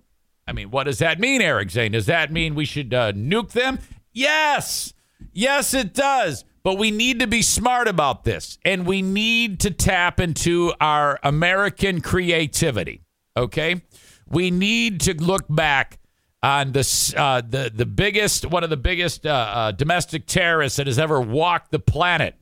I 0.49 0.53
mean, 0.53 0.71
what 0.71 0.85
does 0.85 0.99
that 0.99 1.21
mean, 1.21 1.43
Eric 1.43 1.71
Zane? 1.71 1.93
Does 1.93 2.07
that 2.07 2.33
mean 2.33 2.55
we 2.55 2.65
should 2.65 2.95
uh, 2.95 3.13
nuke 3.13 3.53
them? 3.53 3.79
Yes. 4.15 4.95
Yes, 5.35 5.75
it 5.75 5.93
does. 5.93 6.45
But 6.63 6.79
we 6.79 6.91
need 6.91 7.21
to 7.21 7.27
be 7.27 7.43
smart 7.43 7.87
about 7.87 8.25
this 8.25 8.59
and 8.65 8.87
we 8.87 9.03
need 9.03 9.61
to 9.61 9.71
tap 9.71 10.19
into 10.19 10.73
our 10.81 11.19
American 11.23 12.01
creativity. 12.01 13.03
Okay? 13.37 13.83
We 14.27 14.51
need 14.51 15.03
to 15.03 15.15
look 15.15 15.45
back 15.51 15.99
on 16.43 16.73
the, 16.73 17.15
uh, 17.17 17.43
the, 17.47 17.71
the 17.75 17.87
biggest, 17.87 18.47
one 18.47 18.65
of 18.65 18.71
the 18.71 18.77
biggest 18.77 19.27
uh, 19.27 19.31
uh, 19.31 19.73
domestic 19.73 20.27
terrorists 20.27 20.79
that 20.79 20.87
has 20.87 20.99
ever 20.99 21.21
walked 21.21 21.73
the 21.73 21.79
planet. 21.79 22.37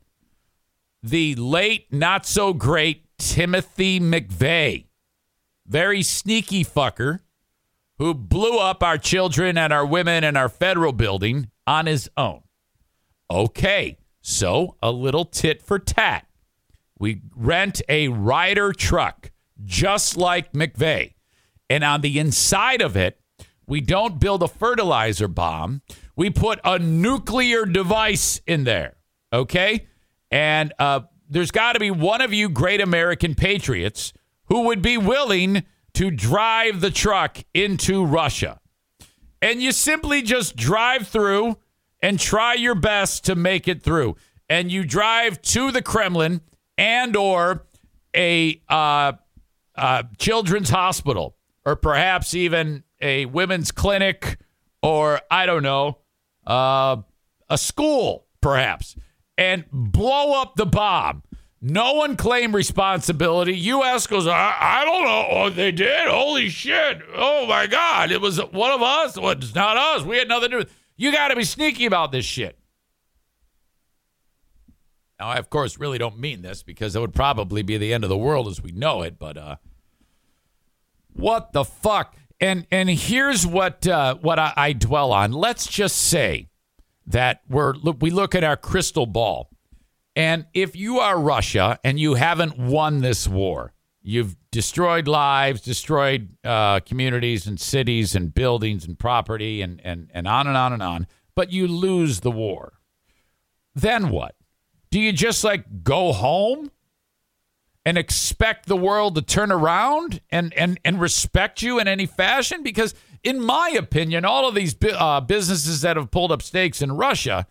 The 1.02 1.34
late, 1.34 1.92
not 1.92 2.24
so 2.24 2.52
great 2.52 3.04
Timothy 3.18 3.98
McVeigh. 3.98 4.84
Very 5.66 6.02
sneaky 6.02 6.64
fucker 6.64 7.20
who 7.98 8.14
blew 8.14 8.58
up 8.58 8.82
our 8.82 8.98
children 8.98 9.56
and 9.56 9.72
our 9.72 9.86
women 9.86 10.24
and 10.24 10.36
our 10.36 10.48
federal 10.48 10.92
building 10.92 11.50
on 11.66 11.86
his 11.86 12.10
own. 12.16 12.42
Okay, 13.30 13.98
so 14.20 14.76
a 14.82 14.90
little 14.90 15.24
tit 15.24 15.62
for 15.62 15.78
tat. 15.78 16.26
We 16.98 17.22
rent 17.34 17.82
a 17.88 18.08
Ryder 18.08 18.72
truck 18.72 19.30
just 19.64 20.16
like 20.16 20.52
McVeigh. 20.52 21.14
And 21.68 21.82
on 21.82 22.00
the 22.00 22.18
inside 22.18 22.80
of 22.80 22.96
it, 22.96 23.20
we 23.66 23.80
don't 23.80 24.20
build 24.20 24.42
a 24.42 24.48
fertilizer 24.48 25.28
bomb. 25.28 25.82
We 26.14 26.30
put 26.30 26.60
a 26.64 26.78
nuclear 26.78 27.66
device 27.66 28.40
in 28.46 28.64
there. 28.64 28.96
Okay? 29.32 29.88
And 30.30 30.72
uh, 30.78 31.00
there's 31.28 31.50
got 31.50 31.72
to 31.72 31.80
be 31.80 31.90
one 31.90 32.20
of 32.20 32.32
you 32.32 32.48
great 32.48 32.80
American 32.80 33.34
patriots 33.34 34.12
who 34.44 34.62
would 34.62 34.82
be 34.82 34.96
willing 34.96 35.64
to 35.96 36.10
drive 36.10 36.82
the 36.82 36.90
truck 36.90 37.38
into 37.54 38.04
Russia. 38.04 38.60
And 39.40 39.62
you 39.62 39.72
simply 39.72 40.20
just 40.20 40.54
drive 40.54 41.08
through 41.08 41.56
and 42.02 42.20
try 42.20 42.52
your 42.52 42.74
best 42.74 43.24
to 43.24 43.34
make 43.34 43.66
it 43.66 43.82
through. 43.82 44.16
And 44.46 44.70
you 44.70 44.84
drive 44.84 45.40
to 45.42 45.72
the 45.72 45.80
Kremlin 45.80 46.42
and 46.76 47.16
or 47.16 47.66
a 48.14 48.60
uh, 48.68 49.12
uh, 49.74 50.02
children's 50.18 50.68
hospital 50.68 51.34
or 51.64 51.76
perhaps 51.76 52.34
even 52.34 52.84
a 53.00 53.24
women's 53.24 53.72
clinic 53.72 54.38
or 54.82 55.22
I 55.30 55.46
don't 55.46 55.62
know, 55.62 55.98
uh, 56.46 56.98
a 57.48 57.56
school 57.56 58.26
perhaps 58.42 58.96
and 59.38 59.64
blow 59.72 60.38
up 60.40 60.56
the 60.56 60.66
bomb 60.66 61.22
no 61.60 61.94
one 61.94 62.16
claimed 62.16 62.54
responsibility. 62.54 63.56
U.S. 63.56 64.06
goes, 64.06 64.26
I, 64.26 64.56
I 64.60 64.84
don't 64.84 65.04
know. 65.04 65.26
Oh, 65.30 65.50
they 65.50 65.72
did? 65.72 66.08
Holy 66.08 66.48
shit. 66.48 67.00
Oh, 67.14 67.46
my 67.46 67.66
God. 67.66 68.10
It 68.10 68.20
was 68.20 68.38
one 68.38 68.72
of 68.72 68.82
us. 68.82 69.18
Well, 69.18 69.30
it's 69.30 69.54
not 69.54 69.76
us. 69.76 70.02
We 70.02 70.18
had 70.18 70.28
nothing 70.28 70.50
to 70.50 70.56
do 70.56 70.58
with 70.58 70.68
it. 70.68 70.72
You 70.96 71.12
got 71.12 71.28
to 71.28 71.36
be 71.36 71.44
sneaky 71.44 71.86
about 71.86 72.12
this 72.12 72.24
shit. 72.24 72.58
Now, 75.18 75.28
I, 75.28 75.36
of 75.36 75.48
course, 75.48 75.78
really 75.78 75.98
don't 75.98 76.18
mean 76.18 76.42
this 76.42 76.62
because 76.62 76.94
it 76.94 77.00
would 77.00 77.14
probably 77.14 77.62
be 77.62 77.78
the 77.78 77.92
end 77.92 78.04
of 78.04 78.10
the 78.10 78.16
world 78.16 78.48
as 78.48 78.62
we 78.62 78.72
know 78.72 79.02
it, 79.02 79.18
but 79.18 79.36
uh, 79.36 79.56
what 81.14 81.52
the 81.52 81.64
fuck? 81.64 82.14
And 82.38 82.66
and 82.70 82.90
here's 82.90 83.46
what 83.46 83.86
uh, 83.86 84.16
what 84.16 84.38
I, 84.38 84.52
I 84.56 84.72
dwell 84.74 85.12
on. 85.12 85.32
Let's 85.32 85.66
just 85.66 85.96
say 85.96 86.50
that 87.06 87.40
we're 87.48 87.72
we 87.98 88.10
look 88.10 88.34
at 88.34 88.44
our 88.44 88.58
crystal 88.58 89.06
ball 89.06 89.48
and 90.16 90.46
if 90.54 90.74
you 90.74 90.98
are 90.98 91.20
Russia 91.20 91.78
and 91.84 92.00
you 92.00 92.14
haven't 92.14 92.58
won 92.58 93.02
this 93.02 93.28
war, 93.28 93.74
you've 94.00 94.34
destroyed 94.50 95.06
lives, 95.06 95.60
destroyed 95.60 96.30
uh, 96.42 96.80
communities 96.80 97.46
and 97.46 97.60
cities 97.60 98.14
and 98.14 98.32
buildings 98.32 98.86
and 98.86 98.98
property 98.98 99.60
and, 99.60 99.78
and, 99.84 100.10
and 100.14 100.26
on 100.26 100.46
and 100.46 100.56
on 100.56 100.72
and 100.72 100.82
on, 100.82 101.06
but 101.34 101.52
you 101.52 101.68
lose 101.68 102.20
the 102.20 102.30
war. 102.30 102.80
Then 103.74 104.08
what? 104.08 104.34
Do 104.90 104.98
you 104.98 105.12
just 105.12 105.44
like 105.44 105.84
go 105.84 106.12
home 106.12 106.70
and 107.84 107.98
expect 107.98 108.66
the 108.66 108.76
world 108.76 109.16
to 109.16 109.22
turn 109.22 109.52
around 109.52 110.22
and, 110.30 110.54
and, 110.54 110.80
and 110.82 110.98
respect 110.98 111.60
you 111.60 111.78
in 111.78 111.86
any 111.86 112.06
fashion? 112.06 112.62
Because, 112.62 112.94
in 113.22 113.38
my 113.38 113.74
opinion, 113.76 114.24
all 114.24 114.48
of 114.48 114.54
these 114.54 114.74
uh, 114.82 115.20
businesses 115.20 115.82
that 115.82 115.98
have 115.98 116.10
pulled 116.10 116.32
up 116.32 116.40
stakes 116.40 116.80
in 116.80 116.92
Russia 116.92 117.46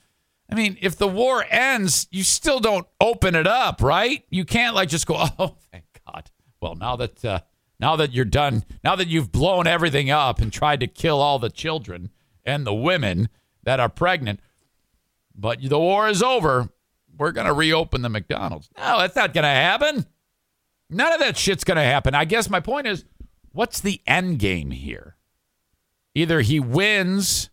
I 0.49 0.55
mean, 0.55 0.77
if 0.81 0.95
the 0.97 1.07
war 1.07 1.43
ends, 1.49 2.07
you 2.11 2.23
still 2.23 2.59
don't 2.59 2.87
open 3.01 3.35
it 3.35 3.47
up, 3.47 3.81
right? 3.81 4.23
You 4.29 4.45
can't 4.45 4.75
like 4.75 4.89
just 4.89 5.07
go, 5.07 5.15
"Oh, 5.39 5.55
thank 5.71 5.85
God." 6.05 6.29
Well, 6.61 6.75
now 6.75 6.95
that 6.97 7.25
uh, 7.25 7.39
now 7.79 7.95
that 7.95 8.13
you're 8.13 8.25
done, 8.25 8.63
now 8.83 8.95
that 8.95 9.07
you've 9.07 9.31
blown 9.31 9.67
everything 9.67 10.09
up 10.09 10.39
and 10.39 10.51
tried 10.51 10.79
to 10.81 10.87
kill 10.87 11.21
all 11.21 11.39
the 11.39 11.49
children 11.49 12.11
and 12.45 12.65
the 12.65 12.73
women 12.73 13.29
that 13.63 13.79
are 13.79 13.89
pregnant, 13.89 14.39
but 15.35 15.59
the 15.61 15.79
war 15.79 16.07
is 16.07 16.21
over, 16.21 16.69
we're 17.17 17.31
going 17.31 17.47
to 17.47 17.53
reopen 17.53 18.01
the 18.01 18.09
McDonald's. 18.09 18.69
No, 18.77 18.99
that's 18.99 19.15
not 19.15 19.33
going 19.33 19.43
to 19.43 19.49
happen. 19.49 20.05
None 20.89 21.13
of 21.13 21.19
that 21.19 21.37
shit's 21.37 21.63
going 21.63 21.77
to 21.77 21.83
happen. 21.83 22.13
I 22.13 22.25
guess 22.25 22.49
my 22.49 22.59
point 22.59 22.87
is, 22.87 23.05
what's 23.51 23.79
the 23.79 24.01
end 24.05 24.39
game 24.39 24.71
here? 24.71 25.17
Either 26.13 26.41
he 26.41 26.59
wins 26.59 27.49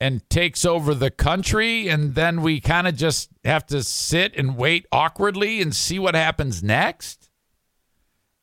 and 0.00 0.28
takes 0.30 0.64
over 0.64 0.94
the 0.94 1.10
country, 1.10 1.88
and 1.88 2.14
then 2.14 2.40
we 2.40 2.58
kind 2.58 2.86
of 2.86 2.96
just 2.96 3.30
have 3.44 3.66
to 3.66 3.82
sit 3.82 4.34
and 4.34 4.56
wait 4.56 4.86
awkwardly 4.90 5.60
and 5.60 5.76
see 5.76 5.98
what 5.98 6.14
happens 6.14 6.62
next. 6.62 7.28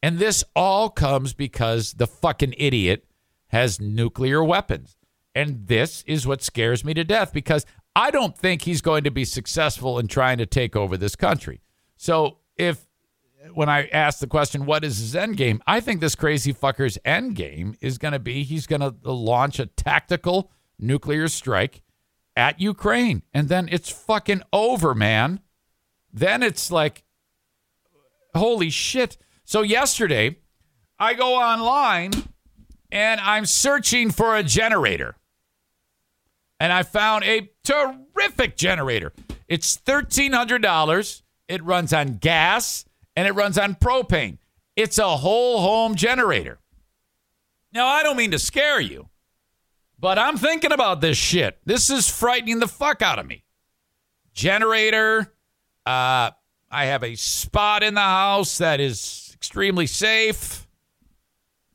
And 0.04 0.20
this 0.20 0.43
all 0.56 0.89
comes 0.89 1.34
because 1.34 1.93
the 1.93 2.06
fucking 2.06 2.54
idiot 2.58 3.06
has 3.48 3.82
nuclear 3.82 4.43
weapons. 4.43 4.96
And 5.34 5.67
this 5.67 6.04
is 6.06 6.28
what 6.28 6.43
scares 6.43 6.86
me 6.86 6.93
to 6.93 7.04
death 7.04 7.34
because 7.34 7.65
I 7.96 8.12
don't 8.12 8.38
think 8.38 8.62
he's 8.62 8.82
going 8.82 9.04
to 9.06 9.12
be 9.12 9.26
successful 9.26 9.98
in 9.98 10.08
trying 10.08 10.38
to 10.38 10.46
take 10.46 10.76
over 10.76 10.98
this 10.98 11.15
country. 11.15 11.62
So 11.96 12.38
if 12.56 12.86
when 13.54 13.70
I 13.70 13.88
ask 13.88 14.20
the 14.20 14.28
question, 14.28 14.65
what 14.65 14.84
is 14.84 15.00
his 15.00 15.15
end 15.15 15.38
game? 15.38 15.62
I 15.65 15.80
think 15.80 16.02
this 16.02 16.15
crazy 16.15 16.54
fucker's 16.54 16.98
end 17.06 17.36
game 17.36 17.76
is 17.82 17.98
going 17.98 18.12
to 18.12 18.20
be 18.20 18.43
he's 18.43 18.67
going 18.67 18.82
to 18.82 18.93
launch 19.04 19.60
a 19.60 19.65
tactical 19.65 20.52
nuclear 20.80 21.28
strike 21.28 21.82
at 22.36 22.60
Ukraine. 22.62 23.24
And 23.34 23.50
then 23.50 23.68
it's 23.72 23.90
fucking 23.90 24.44
over, 24.54 24.94
man. 24.94 25.42
Then 26.13 26.44
it's 26.44 26.72
like, 26.72 27.04
holy 28.36 28.70
shit. 28.70 29.18
So 29.44 29.62
yesterday, 29.62 30.38
I 31.00 31.13
go 31.13 31.36
online 31.36 32.12
and 32.92 33.20
I'm 33.22 33.46
searching 33.46 34.12
for 34.12 34.36
a 34.36 34.44
generator. 34.44 35.16
And 36.60 36.74
I 36.74 36.84
found 36.84 37.24
a 37.24 37.52
terrific 37.63 38.58
generator. 38.58 39.13
It's 39.48 39.78
$1,300. 39.78 41.22
It 41.48 41.63
runs 41.63 41.94
on 41.94 42.18
gas 42.18 42.86
and 43.16 43.28
it 43.28 43.32
runs 43.32 43.58
on 43.58 43.76
propane. 43.76 44.38
It's 44.76 44.98
a 44.98 45.18
whole 45.18 45.62
home 45.62 45.96
generator. 45.96 46.60
Now, 47.74 47.88
I 47.88 48.04
don't 48.04 48.18
mean 48.18 48.32
to 48.32 48.40
scare 48.40 48.80
you, 48.80 49.10
but 49.99 50.19
I'm 50.19 50.38
thinking 50.38 50.71
about 50.71 51.01
this 51.01 51.17
shit. 51.17 51.57
This 51.65 51.89
is 51.89 52.10
frightening 52.10 52.60
the 52.60 52.67
fuck 52.67 53.01
out 53.01 53.19
of 53.19 53.25
me. 53.25 53.43
Generator. 54.33 55.33
Uh, 55.86 56.31
I 56.69 56.86
have 56.86 57.03
a 57.03 57.15
spot 57.15 57.81
in 57.81 57.93
the 57.93 58.01
house 58.01 58.57
that 58.57 58.79
is 58.79 59.31
extremely 59.33 59.88
safe. 59.88 60.67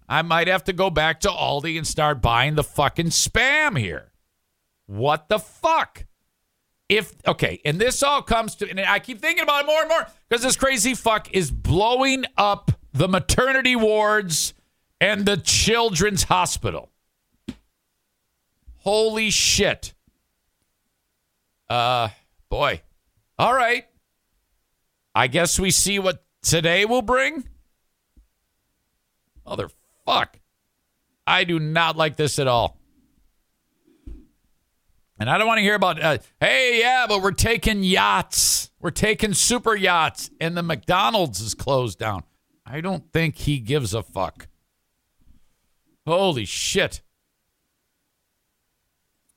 I 0.09 0.23
might 0.23 0.49
have 0.49 0.65
to 0.65 0.73
go 0.73 0.91
back 0.91 1.21
to 1.21 1.29
Aldi 1.29 1.79
and 1.79 1.87
start 1.87 2.21
buying 2.21 2.55
the 2.55 2.63
fucking 2.63 3.07
spam 3.07 3.79
here. 3.79 4.13
What 4.87 5.29
the 5.29 5.39
fuck? 5.39 6.05
If 6.89 7.15
okay, 7.27 7.61
and 7.65 7.81
this 7.81 8.03
all 8.03 8.21
comes 8.21 8.55
to, 8.57 8.69
and 8.69 8.79
I 8.79 8.99
keep 8.99 9.21
thinking 9.21 9.43
about 9.43 9.65
it 9.65 9.67
more 9.67 9.81
and 9.81 9.89
more 9.89 10.07
because 10.29 10.43
this 10.43 10.57
crazy 10.57 10.95
fuck 10.95 11.33
is 11.33 11.51
blowing 11.51 12.27
up 12.37 12.73
the 12.93 13.09
maternity 13.09 13.75
wards 13.75 14.53
and 15.01 15.25
the 15.25 15.39
children's 15.39 16.25
hospital. 16.25 16.92
Holy 18.83 19.31
shit. 19.31 19.95
Uh, 21.69 22.09
boy. 22.49 22.83
All 23.39 23.55
right. 23.55 23.87
I 25.15 25.29
guess 25.29 25.59
we 25.59 25.71
see 25.71 25.99
what 25.99 26.25
today 26.43 26.85
will 26.85 27.03
bring. 27.03 27.45
Motherfuck. 29.47 30.29
I 31.27 31.45
do 31.45 31.61
not 31.61 31.97
like 31.97 32.17
this 32.17 32.39
at 32.41 32.49
all. 32.49 32.79
And 35.19 35.31
I 35.31 35.39
don't 35.39 35.47
want 35.47 35.59
to 35.59 35.63
hear 35.63 35.77
about, 35.77 36.03
uh, 36.03 36.19
hey, 36.41 36.81
yeah, 36.81 37.07
but 37.09 37.23
we're 37.23 37.31
taking 37.31 37.85
yachts. 37.85 38.73
We're 38.81 38.91
taking 38.91 39.35
super 39.35 39.77
yachts, 39.77 40.31
and 40.41 40.57
the 40.57 40.63
McDonald's 40.65 41.41
is 41.41 41.55
closed 41.55 42.01
down. 42.01 42.25
I 42.67 42.81
don't 42.81 43.13
think 43.13 43.37
he 43.37 43.61
gives 43.61 43.95
a 43.95 44.03
fuck. 44.03 44.49
Holy 46.05 46.45
shit. 46.45 47.03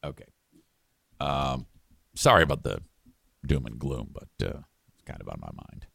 Okay. 0.03 0.25
Um, 1.19 1.65
sorry 2.15 2.43
about 2.43 2.63
the 2.63 2.79
doom 3.45 3.65
and 3.65 3.79
gloom, 3.79 4.11
but 4.11 4.29
uh, 4.45 4.59
it's 4.93 5.03
kind 5.05 5.21
of 5.21 5.27
on 5.29 5.39
my 5.39 5.51
mind. 5.69 5.87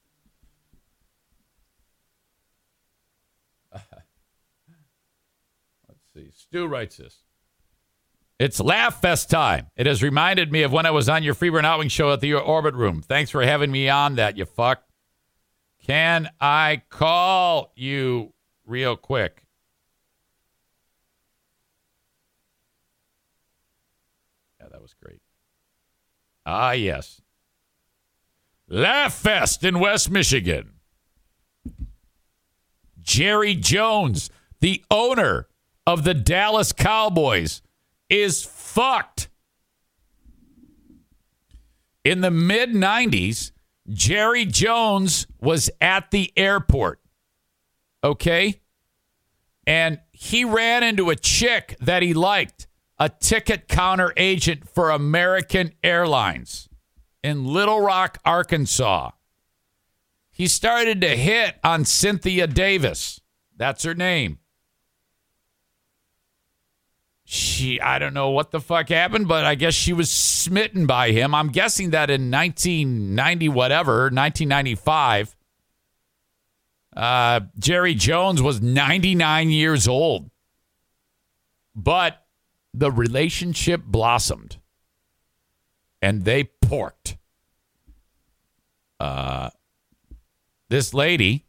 Let's 5.89 6.01
see. 6.15 6.31
Stu 6.35 6.67
writes 6.67 6.97
this. 6.97 7.25
It's 8.39 8.59
Laugh 8.59 9.03
Fest 9.03 9.29
time. 9.29 9.67
It 9.77 9.87
has 9.87 10.03
reminded 10.03 10.51
me 10.51 10.63
of 10.63 10.73
when 10.73 10.87
I 10.87 10.91
was 10.91 11.11
on 11.11 11.23
your 11.23 11.35
Free 11.35 11.51
Beer 11.51 11.59
and 11.59 11.67
Hot 11.67 11.79
Wings 11.79 11.93
show 11.93 12.11
at 12.11 12.21
the 12.21 12.33
Orbit 12.33 12.75
Room. 12.75 13.03
Thanks 13.03 13.31
for 13.31 13.43
having 13.43 13.71
me 13.71 13.91
on 13.91 14.15
that, 14.17 14.39
you 14.39 14.47
fuck. 14.47 14.83
Can 15.87 16.31
I 16.41 16.83
call 16.89 17.73
you 17.77 18.33
real 18.65 18.97
quick? 18.97 19.45
Yeah, 24.59 24.69
that 24.71 24.80
was 24.91 24.95
great. 25.03 25.21
Ah, 26.47 26.73
yes. 26.73 27.21
Laugh 28.69 29.15
Fest 29.15 29.65
in 29.65 29.81
West 29.81 30.11
Michigan. 30.11 30.73
Jerry 33.01 33.55
Jones, 33.55 34.31
the 34.61 34.85
owner 34.91 35.49
of 35.87 36.05
the 36.05 36.15
Dallas 36.15 36.73
Cowboys, 36.73 37.63
is 38.09 38.45
fucked. 38.45 39.29
In 42.05 42.21
the 42.21 42.31
mid 42.31 42.71
90s, 42.71 43.53
Jerry 43.89 44.45
Jones 44.45 45.27
was 45.41 45.71
at 45.81 46.11
the 46.11 46.33
airport. 46.37 47.01
Okay? 48.03 48.61
And 49.67 49.99
he 50.13 50.45
ran 50.45 50.83
into 50.83 51.11
a 51.11 51.17
chick 51.17 51.77
that 51.81 52.03
he 52.03 52.15
liked, 52.15 52.67
a 53.01 53.09
ticket 53.09 53.67
counter 53.67 54.13
agent 54.19 54.69
for 54.69 54.91
American 54.91 55.73
Airlines 55.83 56.69
in 57.25 57.47
Little 57.47 57.81
Rock, 57.81 58.19
Arkansas. 58.27 59.11
He 60.31 60.47
started 60.47 61.01
to 61.01 61.17
hit 61.17 61.57
on 61.65 61.87
Cynthia 61.87 62.47
Davis. 62.47 63.23
That's 63.57 63.85
her 63.85 63.95
name. 63.95 64.39
She, 67.25 67.81
I 67.81 67.99
don't 67.99 68.13
know 68.13 68.31
what 68.31 68.51
the 68.51 68.61
fuck 68.61 68.89
happened, 68.91 69.29
but 69.29 69.45
I 69.45 69.55
guess 69.55 69.73
she 69.73 69.93
was 69.93 70.11
smitten 70.11 70.87
by 70.87 71.13
him. 71.13 71.35
I'm 71.35 71.49
guessing 71.49 71.91
that 71.91 72.11
in 72.11 72.31
1990, 72.31 73.49
whatever, 73.49 74.11
1995, 74.11 75.37
uh, 76.97 77.41
Jerry 77.59 77.95
Jones 77.95 78.43
was 78.43 78.61
99 78.61 79.51
years 79.51 79.89
old. 79.89 80.31
But 81.75 82.20
the 82.73 82.91
relationship 82.91 83.85
blossomed 83.85 84.59
and 86.01 86.25
they 86.25 86.45
porked. 86.45 87.17
Uh, 88.99 89.51
this 90.69 90.95
lady 90.95 91.47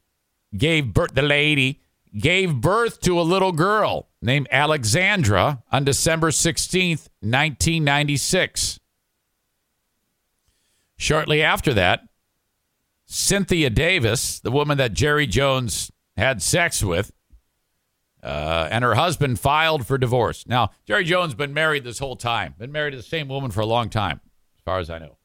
gave 0.55 0.93
birth, 0.93 1.13
the 1.13 1.21
lady 1.21 1.81
gave 2.17 2.55
birth 2.55 2.99
to 3.01 3.19
a 3.19 3.23
little 3.23 3.51
girl 3.51 4.09
named 4.21 4.47
Alexandra 4.51 5.63
on 5.71 5.83
December 5.83 6.29
16th, 6.29 7.07
1996. 7.21 8.79
Shortly 10.97 11.41
after 11.41 11.73
that, 11.73 12.01
Cynthia 13.05 13.69
Davis, 13.69 14.39
the 14.39 14.51
woman 14.51 14.77
that 14.77 14.93
Jerry 14.93 15.27
Jones 15.27 15.91
had 16.15 16.41
sex 16.41 16.83
with, 16.83 17.11
uh, 18.23 18.67
and 18.71 18.83
her 18.83 18.95
husband 18.95 19.39
filed 19.39 19.85
for 19.85 19.97
divorce. 19.97 20.45
Now, 20.47 20.71
Jerry 20.85 21.03
Jones 21.03 21.33
been 21.33 21.53
married 21.53 21.83
this 21.83 21.99
whole 21.99 22.15
time, 22.15 22.55
been 22.57 22.71
married 22.71 22.91
to 22.91 22.97
the 22.97 23.03
same 23.03 23.27
woman 23.27 23.51
for 23.51 23.61
a 23.61 23.65
long 23.65 23.89
time, 23.89 24.21
as 24.57 24.61
far 24.63 24.79
as 24.79 24.89
I 24.89 24.99
know. 24.99 25.17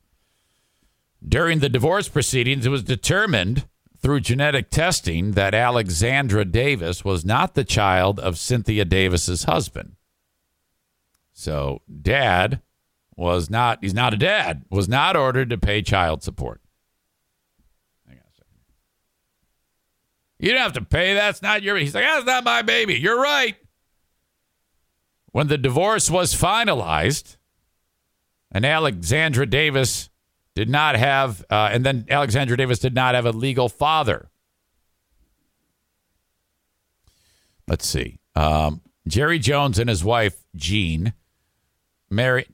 During 1.27 1.59
the 1.59 1.69
divorce 1.69 2.09
proceedings, 2.09 2.67
it 2.67 2.71
was 2.71 2.83
determined 2.83 3.67
through 3.99 4.21
genetic 4.21 4.71
testing 4.71 5.33
that 5.33 5.55
Alexandra 5.55 6.45
Davis 6.45 7.05
was 7.05 7.25
not 7.25 7.55
the 7.55 7.65
child 7.65 8.21
of 8.21 8.39
Cynthia 8.39 8.85
Davis's 8.85 9.45
husband. 9.45 9.97
So, 11.33 11.83
dad 12.03 12.63
was 13.17 13.51
not, 13.51 13.79
he's 13.81 13.95
not 13.95 14.15
a 14.15 14.17
dad, 14.17 14.65
was 14.71 14.89
not 14.89 15.17
ordered 15.17 15.51
to 15.51 15.59
pay 15.59 15.83
child 15.83 16.23
support. 16.23 16.61
Hang 18.07 18.19
on 18.19 18.23
a 18.31 18.35
second. 18.35 18.61
You 20.39 20.53
don't 20.53 20.61
have 20.61 20.73
to 20.75 20.83
pay. 20.85 21.15
That's 21.15 21.43
not 21.43 21.63
your. 21.63 21.77
He's 21.77 21.95
like, 21.95 22.05
that's 22.05 22.27
not 22.27 22.45
my 22.45 22.63
baby. 22.63 22.95
You're 22.95 23.21
right. 23.21 23.57
When 25.33 25.49
the 25.49 25.59
divorce 25.59 26.11
was 26.11 26.35
finalized, 26.35 27.37
and 28.51 28.65
Alexandra 28.65 29.47
Davis 29.47 30.09
did 30.55 30.69
not 30.69 30.97
have, 30.97 31.45
uh, 31.51 31.71
and 31.73 31.85
then 31.85 32.07
Alexandra 32.09 32.57
Davis 32.57 32.79
did 32.79 32.95
not 32.95 33.15
have 33.15 33.27
a 33.27 33.33
legal 33.33 33.69
father. 33.69 34.31
Let's 37.69 37.87
see. 37.87 38.21
Um, 38.35 38.81
Jerry 39.07 39.39
Jones 39.39 39.79
and 39.79 39.89
his 39.89 40.05
wife, 40.05 40.45
Gene, 40.55 41.13
married. 42.11 42.49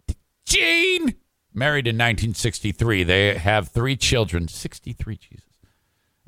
Gene! 0.44 1.14
Married 1.54 1.86
in 1.86 1.96
1963. 1.96 3.04
They 3.04 3.34
have 3.36 3.68
three 3.68 3.96
children. 3.96 4.48
63, 4.48 5.16
Jesus. 5.16 5.51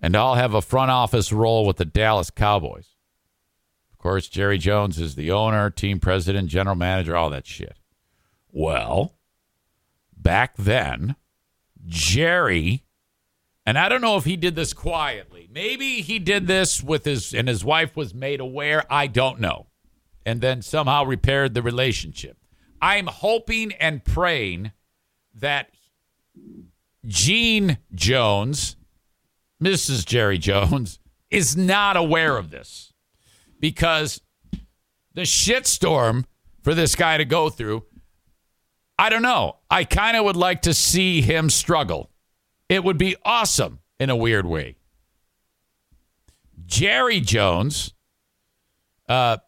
And 0.05 0.15
I'll 0.19 0.35
have 0.35 0.53
a 0.53 0.61
front 0.61 0.91
office 0.91 1.33
role 1.33 1.65
with 1.65 1.79
the 1.79 1.87
Dallas 1.87 2.29
Cowboys. 2.29 2.89
Of 3.91 3.97
course, 3.97 4.29
Jerry 4.29 4.59
Jones 4.59 5.01
is 5.01 5.15
the 5.15 5.31
owner, 5.31 5.71
team 5.71 5.99
president, 5.99 6.51
general 6.51 6.77
manager, 6.77 7.17
all 7.17 7.31
that 7.31 7.47
shit. 7.47 7.79
Well, 8.53 9.15
back 10.15 10.59
then, 10.59 11.17
Jerry, 11.87 12.85
and 13.65 13.79
I 13.79 13.89
don't 13.89 14.03
know 14.03 14.19
if 14.19 14.27
he 14.27 14.37
did 14.37 14.57
this 14.57 14.75
quietly. 14.75 15.49
Maybe 15.51 16.03
he 16.03 16.19
did 16.19 16.49
this 16.49 16.83
with 16.83 17.07
his, 17.07 17.33
and 17.33 17.49
his 17.49 17.65
wife 17.65 17.97
was 17.97 18.13
made 18.13 18.41
aware. 18.41 18.85
I 18.91 19.07
don't 19.07 19.41
know. 19.41 19.69
And 20.27 20.43
then 20.43 20.61
somehow 20.61 21.05
repaired 21.07 21.55
the 21.55 21.63
relationship. 21.63 22.37
I'm 22.79 23.07
hoping 23.07 23.73
and 23.73 24.05
praying 24.05 24.73
that 25.35 25.71
Gene 27.07 27.79
Jones, 27.95 28.77
Mrs. 29.65 30.05
Jerry 30.05 30.39
Jones, 30.39 30.99
is 31.31 31.57
not 31.57 31.97
aware 31.97 32.37
of 32.37 32.51
this 32.51 32.93
because 33.59 34.21
the 35.15 35.23
shitstorm 35.23 36.27
for 36.63 36.75
this 36.75 36.95
guy 36.95 37.17
to 37.17 37.25
go 37.25 37.51
through 37.51 37.85
I 38.99 39.09
don't 39.11 39.23
know. 39.23 39.59
I 39.71 39.85
kind 39.85 40.17
of 40.17 40.25
would 40.25 40.37
like 40.37 40.63
to 40.63 40.73
see 40.73 41.21
him 41.21 41.51
struggle. 41.51 42.11
It 42.69 42.85
would 42.85 42.99
be 42.99 43.17
awesome 43.25 43.81
in 43.99 44.11
a 44.11 44.17
weird 44.17 44.47
way. 44.47 44.77
Jerry 46.65 47.19
Jones 47.21 47.93
uh, 49.09 49.39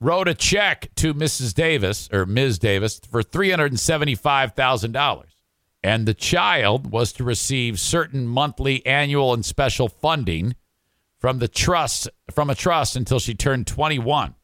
wrote 0.00 0.28
a 0.28 0.34
check 0.34 0.88
to 0.96 1.12
Mrs. 1.12 1.52
Davis 1.54 2.08
or 2.12 2.24
Ms. 2.26 2.58
Davis 2.58 3.00
for 3.10 3.22
$375,000. 3.22 5.24
And 5.84 6.06
the 6.06 6.14
child 6.14 6.92
was 6.92 7.12
to 7.14 7.24
receive 7.24 7.80
certain 7.80 8.26
monthly, 8.26 8.84
annual, 8.86 9.34
and 9.34 9.44
special 9.44 9.88
funding 9.88 10.54
from 11.18 11.38
the 11.38 11.48
trust 11.48 12.08
from 12.30 12.50
a 12.50 12.54
trust 12.54 12.96
until 12.96 13.18
she 13.18 13.34
turned 13.34 13.66
21. 13.66 14.34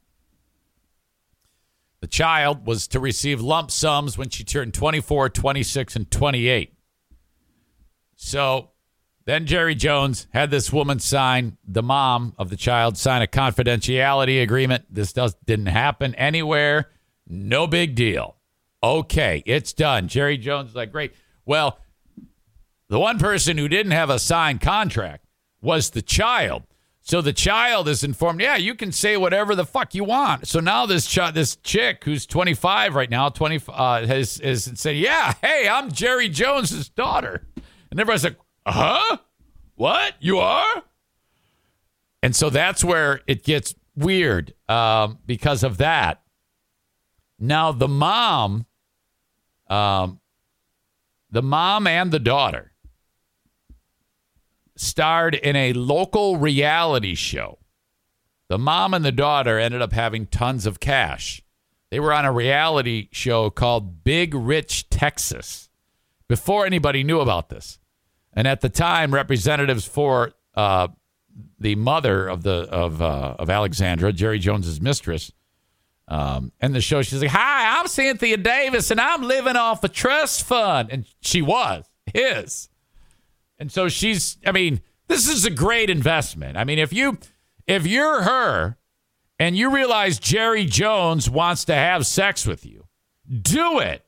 The 2.00 2.06
child 2.06 2.66
was 2.66 2.86
to 2.88 3.00
receive 3.00 3.40
lump 3.40 3.70
sums 3.70 4.16
when 4.16 4.30
she 4.30 4.44
turned 4.44 4.74
24, 4.74 5.30
26, 5.30 5.96
and 5.96 6.10
28. 6.10 6.74
So 8.14 8.70
then 9.24 9.46
Jerry 9.46 9.74
Jones 9.74 10.26
had 10.32 10.50
this 10.50 10.72
woman 10.72 11.00
sign, 11.00 11.58
the 11.66 11.82
mom 11.82 12.34
of 12.38 12.50
the 12.50 12.56
child, 12.56 12.96
sign 12.96 13.22
a 13.22 13.26
confidentiality 13.26 14.42
agreement. 14.42 14.84
This 14.88 15.12
does, 15.12 15.34
didn't 15.44 15.66
happen 15.66 16.14
anywhere. 16.14 16.90
No 17.26 17.66
big 17.66 17.94
deal. 17.94 18.36
Okay, 18.82 19.42
it's 19.44 19.72
done. 19.72 20.08
Jerry 20.08 20.38
Jones 20.38 20.70
is 20.70 20.76
like, 20.76 20.92
great. 20.92 21.12
Well, 21.48 21.78
the 22.90 22.98
one 22.98 23.18
person 23.18 23.56
who 23.56 23.68
didn't 23.68 23.92
have 23.92 24.10
a 24.10 24.18
signed 24.18 24.60
contract 24.60 25.24
was 25.62 25.90
the 25.90 26.02
child. 26.02 26.64
So 27.00 27.22
the 27.22 27.32
child 27.32 27.88
is 27.88 28.04
informed, 28.04 28.42
yeah, 28.42 28.56
you 28.56 28.74
can 28.74 28.92
say 28.92 29.16
whatever 29.16 29.54
the 29.54 29.64
fuck 29.64 29.94
you 29.94 30.04
want. 30.04 30.46
So 30.46 30.60
now 30.60 30.84
this 30.84 31.06
ch- 31.06 31.32
this 31.32 31.56
chick 31.56 32.04
who's 32.04 32.26
25 32.26 32.94
right 32.94 33.08
now, 33.08 33.30
20 33.30 33.62
uh, 33.66 34.06
has 34.06 34.36
has 34.44 34.70
said, 34.74 34.96
yeah, 34.96 35.32
hey, 35.40 35.66
I'm 35.66 35.90
Jerry 35.90 36.28
Jones's 36.28 36.90
daughter, 36.90 37.46
and 37.90 37.98
everybody's 37.98 38.24
like, 38.24 38.36
uh 38.66 38.72
huh, 38.72 39.16
what? 39.74 40.16
You 40.20 40.40
are? 40.40 40.82
And 42.22 42.36
so 42.36 42.50
that's 42.50 42.84
where 42.84 43.22
it 43.26 43.42
gets 43.42 43.74
weird 43.96 44.52
um, 44.68 45.18
because 45.24 45.62
of 45.62 45.78
that. 45.78 46.20
Now 47.38 47.72
the 47.72 47.88
mom, 47.88 48.66
um, 49.70 50.20
the 51.30 51.42
mom 51.42 51.86
and 51.86 52.10
the 52.10 52.18
daughter 52.18 52.72
starred 54.76 55.34
in 55.34 55.56
a 55.56 55.72
local 55.72 56.36
reality 56.36 57.14
show. 57.14 57.58
The 58.48 58.58
mom 58.58 58.94
and 58.94 59.04
the 59.04 59.12
daughter 59.12 59.58
ended 59.58 59.82
up 59.82 59.92
having 59.92 60.26
tons 60.26 60.64
of 60.64 60.80
cash. 60.80 61.42
They 61.90 62.00
were 62.00 62.12
on 62.12 62.24
a 62.24 62.32
reality 62.32 63.08
show 63.12 63.50
called 63.50 64.04
Big 64.04 64.34
Rich 64.34 64.88
Texas 64.88 65.68
before 66.28 66.64
anybody 66.64 67.02
knew 67.02 67.20
about 67.20 67.48
this. 67.48 67.78
And 68.32 68.46
at 68.46 68.60
the 68.60 68.68
time, 68.68 69.12
representatives 69.12 69.84
for 69.84 70.32
uh, 70.54 70.88
the 71.58 71.74
mother 71.74 72.26
of 72.26 72.42
the 72.42 72.68
of 72.70 73.02
uh, 73.02 73.34
of 73.38 73.50
Alexandra, 73.50 74.12
Jerry 74.12 74.38
Jones's 74.38 74.80
mistress, 74.80 75.32
Um, 76.08 76.52
and 76.60 76.74
the 76.74 76.80
show, 76.80 77.02
she's 77.02 77.20
like, 77.20 77.30
"Hi, 77.30 77.78
I'm 77.78 77.86
Cynthia 77.86 78.38
Davis, 78.38 78.90
and 78.90 79.00
I'm 79.00 79.22
living 79.22 79.56
off 79.56 79.84
a 79.84 79.88
trust 79.88 80.44
fund." 80.44 80.88
And 80.90 81.04
she 81.20 81.42
was 81.42 81.84
his. 82.12 82.70
And 83.58 83.70
so 83.70 83.88
she's. 83.88 84.38
I 84.46 84.52
mean, 84.52 84.80
this 85.08 85.28
is 85.28 85.44
a 85.44 85.50
great 85.50 85.90
investment. 85.90 86.56
I 86.56 86.64
mean, 86.64 86.78
if 86.78 86.92
you 86.92 87.18
if 87.66 87.86
you're 87.86 88.22
her 88.22 88.78
and 89.38 89.56
you 89.56 89.70
realize 89.70 90.18
Jerry 90.18 90.64
Jones 90.64 91.28
wants 91.28 91.66
to 91.66 91.74
have 91.74 92.06
sex 92.06 92.46
with 92.46 92.64
you, 92.64 92.86
do 93.42 93.78
it. 93.78 94.04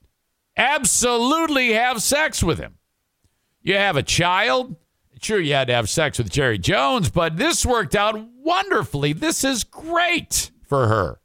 Absolutely 0.56 1.72
have 1.72 2.02
sex 2.02 2.42
with 2.42 2.58
him. 2.58 2.78
You 3.62 3.76
have 3.76 3.96
a 3.96 4.02
child. 4.02 4.76
Sure, 5.20 5.38
you 5.38 5.52
had 5.52 5.68
to 5.68 5.74
have 5.74 5.90
sex 5.90 6.16
with 6.16 6.30
Jerry 6.30 6.58
Jones, 6.58 7.10
but 7.10 7.36
this 7.36 7.66
worked 7.66 7.94
out 7.94 8.18
wonderfully. 8.42 9.12
This 9.12 9.44
is 9.44 9.64
great 9.64 10.50
for 10.66 10.88
her. 10.88 11.20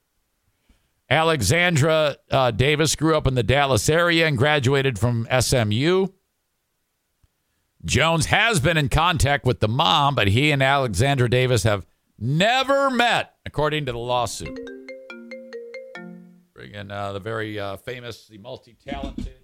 Alexandra 1.09 2.17
uh, 2.31 2.51
Davis 2.51 2.95
grew 2.95 3.15
up 3.15 3.27
in 3.27 3.35
the 3.35 3.43
Dallas 3.43 3.87
area 3.89 4.25
and 4.27 4.37
graduated 4.37 4.97
from 4.97 5.27
SMU. 5.39 6.07
Jones 7.83 8.27
has 8.27 8.59
been 8.59 8.77
in 8.77 8.89
contact 8.89 9.45
with 9.45 9.59
the 9.59 9.67
mom, 9.67 10.15
but 10.15 10.27
he 10.29 10.49
and 10.51 10.63
Alexandra 10.63 11.29
Davis 11.29 11.61
have 11.63 11.85
never 12.17 12.89
met, 12.89 13.35
according 13.45 13.85
to 13.85 13.91
the 13.91 13.99
lawsuit. 13.99 14.59
Bring 16.55 16.73
in 16.73 16.89
uh, 16.89 17.13
the 17.13 17.19
very 17.19 17.59
uh, 17.59 17.77
famous, 17.77 18.27
the 18.27 18.39
multi 18.39 18.75
talented 18.87 19.37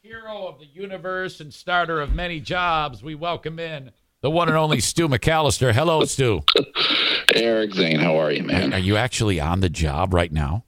hero 0.00 0.46
of 0.46 0.58
the 0.58 0.66
universe 0.66 1.40
and 1.40 1.52
starter 1.52 2.00
of 2.00 2.14
many 2.14 2.40
jobs. 2.40 3.02
We 3.02 3.14
welcome 3.14 3.58
in 3.58 3.90
the 4.22 4.30
one 4.30 4.48
and 4.48 4.56
only 4.56 4.80
Stu 4.80 5.06
McAllister. 5.06 5.74
Hello, 5.74 6.04
Stu. 6.04 6.42
Eric 7.34 7.74
Zane, 7.74 7.98
how 7.98 8.16
are 8.16 8.30
you, 8.30 8.42
man? 8.42 8.72
Are 8.72 8.78
you 8.78 8.96
actually 8.96 9.40
on 9.40 9.60
the 9.60 9.68
job 9.68 10.14
right 10.14 10.32
now? 10.32 10.64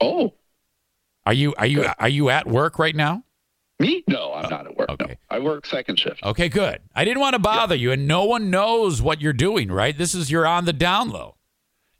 Oh, 0.00 0.34
Are 1.24 1.32
you 1.32 1.54
are 1.56 1.66
you 1.66 1.86
are 1.98 2.08
you 2.08 2.30
at 2.30 2.46
work 2.46 2.78
right 2.78 2.94
now? 2.96 3.22
me? 3.78 4.02
No, 4.08 4.32
I'm 4.32 4.48
not 4.48 4.66
at 4.66 4.74
work. 4.76 4.88
okay. 4.90 5.04
No. 5.06 5.14
I 5.28 5.38
work 5.38 5.66
second 5.66 5.98
shift. 5.98 6.22
Okay, 6.22 6.48
good. 6.48 6.80
I 6.94 7.04
didn't 7.04 7.20
want 7.20 7.34
to 7.34 7.38
bother 7.38 7.74
you, 7.74 7.92
and 7.92 8.08
no 8.08 8.24
one 8.24 8.48
knows 8.48 9.02
what 9.02 9.20
you're 9.20 9.34
doing, 9.34 9.70
right? 9.70 9.96
This 9.96 10.14
is 10.14 10.30
you're 10.30 10.46
on 10.46 10.64
the 10.64 10.72
down 10.72 11.10
low. 11.10 11.36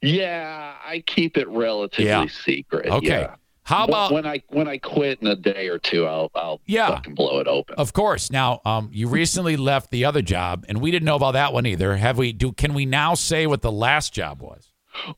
Yeah, 0.01 0.74
I 0.84 1.01
keep 1.07 1.36
it 1.36 1.49
relatively 1.49 2.07
Yeah. 2.07 2.26
secret. 2.28 2.86
Okay. 2.86 3.07
yeah. 3.09 3.34
How 3.64 3.84
about 3.84 4.12
when 4.12 4.24
I 4.26 4.42
when 4.49 4.68
I 4.68 4.78
quit 4.78 5.20
in 5.20 5.26
a 5.26 5.34
day 5.34 5.68
or 5.68 5.78
two, 5.78 6.07
I'll 6.07 6.30
I'll 6.36 6.61
Yeah. 6.66 6.88
fucking 6.88 7.14
blow 7.14 7.40
it 7.40 7.49
open. 7.49 7.74
Of 7.76 7.92
course. 7.92 8.30
Now, 8.30 8.61
um, 8.64 8.90
you 8.92 9.09
recently 9.09 9.57
left 9.57 9.90
the 9.90 10.05
other 10.05 10.22
job, 10.22 10.64
and 10.68 10.80
we 10.80 10.90
didn't 10.92 11.05
know 11.07 11.16
about 11.16 11.32
that 11.32 11.53
one 11.53 11.66
either. 11.66 11.97
Have 11.97 12.16
we? 12.16 12.32
Do 12.32 12.53
can 12.53 12.74
we 12.74 12.86
now 12.86 13.14
say 13.14 13.47
what 13.47 13.62
the 13.62 13.72
last 13.72 14.12
job 14.14 14.40
was? 14.40 14.68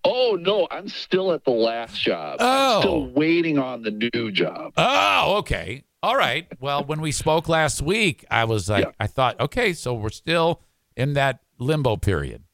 Oh 0.04 0.38
no, 0.40 0.68
I'm 0.70 0.88
still 0.88 1.32
at 1.32 1.44
the 1.44 1.50
last 1.50 2.00
job. 2.00 2.38
Oh. 2.40 2.76
I'm 2.76 2.82
still 2.82 3.06
waiting 3.06 3.58
on 3.58 3.82
the 3.82 4.10
new 4.14 4.30
job. 4.30 4.72
Oh, 4.76 5.36
okay. 5.38 5.84
All 6.02 6.16
right. 6.16 6.46
Well, 6.60 6.84
when 6.84 7.00
we 7.00 7.12
spoke 7.12 7.48
last 7.48 7.82
week, 7.82 8.24
I 8.30 8.44
was 8.44 8.68
like, 8.68 8.84
Yeah. 8.84 8.92
I 9.00 9.06
thought, 9.06 9.40
okay, 9.40 9.72
so 9.72 9.94
we're 9.94 10.10
still 10.10 10.60
in 10.96 11.14
that 11.14 11.40
limbo 11.58 11.96
period. 11.96 12.44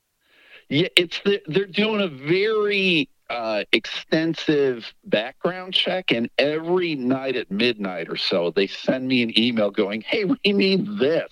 Yeah, 0.69 0.89
it's 0.97 1.21
the, 1.25 1.43
they're 1.47 1.67
doing 1.67 2.01
a 2.01 2.09
very 2.09 3.11
uh, 3.29 3.65
extensive 3.73 4.95
background 5.05 5.75
check, 5.75 6.11
and 6.11 6.31
every 6.39 6.95
night 6.95 7.37
at 7.37 7.51
midnight 7.51 8.09
or 8.09 8.17
so, 8.17 8.51
they 8.51 8.67
send 8.67 9.07
me 9.07 9.23
an 9.23 9.39
email 9.39 9.71
going, 9.71 10.01
"Hey, 10.01 10.25
we 10.25 10.53
need 10.53 10.99
this." 10.99 11.29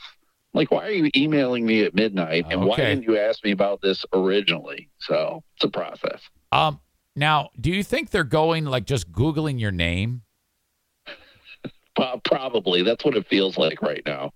Like, 0.54 0.70
why 0.70 0.86
are 0.86 0.90
you 0.90 1.10
emailing 1.16 1.64
me 1.64 1.82
at 1.82 1.94
midnight? 1.94 2.44
And 2.50 2.64
why 2.66 2.76
didn't 2.76 3.04
you 3.04 3.18
ask 3.18 3.42
me 3.44 3.52
about 3.52 3.80
this 3.80 4.04
originally? 4.12 4.90
So 5.00 5.42
it's 5.56 5.64
a 5.64 5.68
process. 5.70 6.20
Um, 6.52 6.78
now, 7.16 7.48
do 7.58 7.70
you 7.70 7.82
think 7.82 8.10
they're 8.10 8.22
going 8.24 8.64
like 8.66 8.84
just 8.84 9.10
googling 9.12 9.58
your 9.58 9.70
name? 9.72 10.22
Probably 12.24 12.82
that's 12.82 13.04
what 13.04 13.16
it 13.16 13.26
feels 13.28 13.56
like 13.58 13.82
right 13.82 14.02
now. 14.06 14.32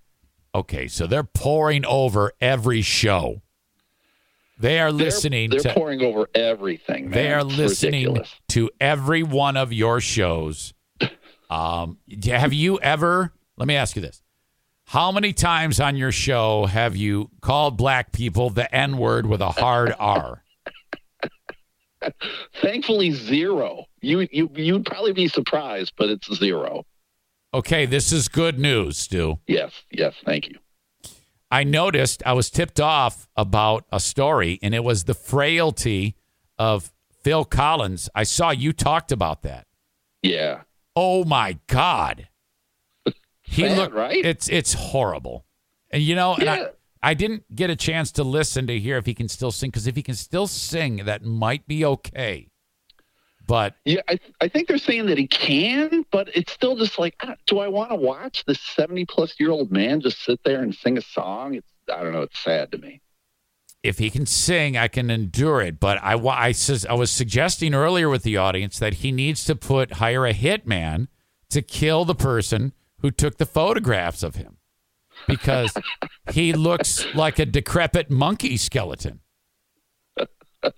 Okay, 0.55 0.87
so 0.87 1.05
they're 1.07 1.23
pouring 1.23 1.85
over 1.85 2.31
every 2.41 2.81
show. 2.81 3.41
They 4.59 4.79
are 4.79 4.91
They're- 4.91 5.05
listening 5.05 5.51
They're, 5.51 5.59
to 5.59 5.73
pouring 5.73 6.01
over 6.01 6.27
everything. 6.33 7.05
Man. 7.05 7.11
They 7.11 7.31
are 7.31 7.39
It's 7.45 7.57
listening 7.57 8.05
ridiculous. 8.07 8.33
to 8.49 8.71
every 8.81 9.21
one 9.23 9.55
of 9.57 9.71
your 9.73 9.99
shows. 10.01 10.73
Um, 11.49 11.99
have 12.25 12.51
you 12.51 12.77
ever? 12.81 13.31
Let 13.55 13.69
me 13.69 13.75
ask 13.77 13.95
you 13.95 14.01
this: 14.01 14.21
How 14.87 15.11
many 15.11 15.33
times 15.33 15.81
on 15.81 15.97
your 15.97 16.13
show 16.13 16.65
have 16.65 16.95
you 16.95 17.29
called 17.41 17.75
black 17.75 18.13
people 18.13 18.49
the 18.49 18.73
N 18.73 18.97
word 18.97 19.25
with 19.25 19.41
a 19.41 19.49
hard 19.49 19.93
R? 19.99 20.45
Thankfully, 22.61 23.11
zero. 23.11 23.87
You 23.99 24.29
you 24.31 24.49
you'd 24.55 24.85
probably 24.85 25.11
be 25.11 25.27
surprised, 25.27 25.91
but 25.97 26.09
it's 26.09 26.33
zero. 26.33 26.85
Okay, 27.53 27.85
this 27.85 28.13
is 28.13 28.29
good 28.29 28.59
news, 28.59 28.97
Stu. 28.97 29.39
Yes, 29.45 29.73
yes. 29.91 30.13
Thank 30.25 30.47
you. 30.47 30.59
I 31.51 31.65
noticed 31.65 32.23
I 32.25 32.31
was 32.31 32.49
tipped 32.49 32.79
off 32.79 33.27
about 33.35 33.83
a 33.91 33.99
story, 33.99 34.57
and 34.61 34.73
it 34.73 34.85
was 34.85 35.03
the 35.03 35.13
frailty 35.13 36.15
of 36.57 36.93
Phil 37.23 37.43
Collins. 37.43 38.09
I 38.15 38.23
saw 38.23 38.51
you 38.51 38.71
talked 38.71 39.11
about 39.11 39.41
that. 39.41 39.67
Yeah. 40.21 40.61
Oh 40.95 41.25
my 41.25 41.59
God. 41.67 42.29
He 43.47 43.63
Sad, 43.63 43.77
looked 43.77 43.95
right? 43.95 44.23
It's 44.25 44.47
it's 44.49 44.73
horrible. 44.73 45.45
And 45.91 46.03
you 46.03 46.15
know, 46.15 46.33
and 46.35 46.43
Yeah. 46.43 46.53
I, 47.01 47.11
I 47.11 47.13
didn't 47.13 47.55
get 47.55 47.69
a 47.69 47.75
chance 47.75 48.11
to 48.13 48.23
listen 48.23 48.67
to 48.67 48.77
hear 48.79 48.97
if 48.97 49.05
he 49.05 49.13
can 49.13 49.27
still 49.29 49.51
sing 49.51 49.69
because 49.69 49.87
if 49.87 49.95
he 49.95 50.03
can 50.03 50.15
still 50.15 50.47
sing, 50.47 50.97
that 51.05 51.23
might 51.23 51.67
be 51.67 51.85
okay. 51.85 52.49
But 53.45 53.75
Yeah, 53.85 54.01
I, 54.09 54.19
I 54.41 54.49
think 54.49 54.67
they're 54.67 54.77
saying 54.77 55.05
that 55.05 55.17
he 55.17 55.27
can, 55.27 56.05
but 56.11 56.27
it's 56.35 56.51
still 56.51 56.75
just 56.75 56.99
like, 56.99 57.15
do 57.45 57.59
I 57.59 57.69
want 57.69 57.91
to 57.91 57.95
watch 57.95 58.43
this 58.45 58.59
70 58.59 59.05
plus 59.05 59.39
year 59.39 59.51
old 59.51 59.71
man 59.71 60.01
just 60.01 60.21
sit 60.23 60.41
there 60.43 60.61
and 60.61 60.75
sing 60.75 60.97
a 60.97 61.01
song? 61.01 61.53
It's, 61.55 61.71
I 61.89 62.03
don't 62.03 62.11
know. 62.11 62.23
It's 62.23 62.37
sad 62.39 62.71
to 62.73 62.77
me. 62.77 63.01
if 63.83 63.99
he 63.99 64.09
can 64.09 64.25
sing, 64.25 64.75
I 64.75 64.89
can 64.89 65.09
endure 65.09 65.61
it. 65.61 65.79
But 65.79 65.99
I, 66.03 66.15
I 66.17 66.51
says 66.51 66.85
I 66.87 66.93
was 66.93 67.09
suggesting 67.09 67.73
earlier 67.73 68.09
with 68.09 68.23
the 68.23 68.35
audience 68.35 68.79
that 68.79 68.95
he 68.95 69.13
needs 69.13 69.45
to 69.45 69.55
put 69.55 69.93
hire 69.93 70.25
a 70.25 70.33
hitman 70.33 71.07
to 71.51 71.61
kill 71.61 72.03
the 72.03 72.15
person 72.15 72.73
who 73.01 73.11
took 73.11 73.37
the 73.37 73.45
photographs 73.45 74.23
of 74.23 74.35
him 74.35 74.57
because 75.27 75.73
he 76.31 76.53
looks 76.53 77.05
like 77.15 77.39
a 77.39 77.45
decrepit 77.45 78.09
monkey 78.09 78.57
skeleton. 78.57 79.21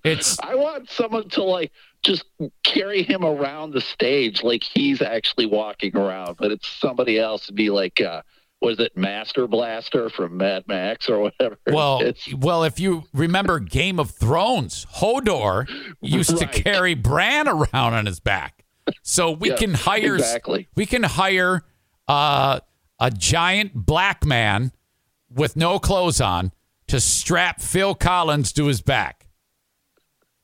It's 0.04 0.38
I 0.42 0.56
want 0.56 0.90
someone 0.90 1.30
to 1.30 1.44
like 1.44 1.72
just 2.04 2.26
carry 2.64 3.02
him 3.02 3.24
around 3.24 3.72
the 3.72 3.82
stage 3.82 4.44
like 4.44 4.64
he's 4.64 5.02
actually 5.02 5.46
walking 5.46 5.96
around, 5.96 6.38
but 6.38 6.52
it's 6.52 6.68
somebody 6.68 7.18
else 7.18 7.48
to 7.48 7.54
be 7.54 7.70
like, 7.70 8.02
uh, 8.02 8.22
was 8.62 8.80
it 8.80 8.96
Master 8.98 9.48
Blaster 9.48 10.10
from 10.10 10.36
Mad 10.38 10.66
Max 10.68 11.10
or 11.10 11.20
whatever? 11.20 11.58
Well, 11.72 12.02
it's, 12.02 12.32
well, 12.34 12.66
if 12.66 12.80
you 12.80 13.04
remember 13.14 13.60
Game 13.60 14.00
of 14.00 14.12
Thrones, 14.12 14.86
Hodor 14.98 15.68
used 16.02 16.38
to 16.38 16.46
carry 16.46 16.94
Bran 16.94 17.48
around 17.48 17.94
on 17.94 18.06
his 18.06 18.20
back. 18.20 18.66
So 19.02 19.32
we 19.32 19.52
Yeah, 19.52 19.56
can 19.56 19.74
hire 19.76 20.16
exactly. 20.16 20.68
we 20.76 20.86
can 20.86 21.04
hire 21.04 21.64
uh, 22.10 22.60
a 23.00 23.12
giant 23.12 23.74
black 23.74 24.26
man 24.26 24.74
with 25.30 25.56
no 25.56 25.80
clothes 25.80 26.20
on 26.20 26.52
to 26.88 27.00
strap 27.00 27.62
Phil 27.62 27.94
Collins 27.94 28.52
to 28.54 28.66
his 28.66 28.82
back. 28.82 29.28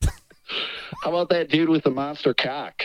how 0.00 1.10
about 1.10 1.28
that 1.30 1.50
dude 1.50 1.68
with 1.68 1.82
the 1.82 1.90
monster 1.90 2.32
cock? 2.32 2.84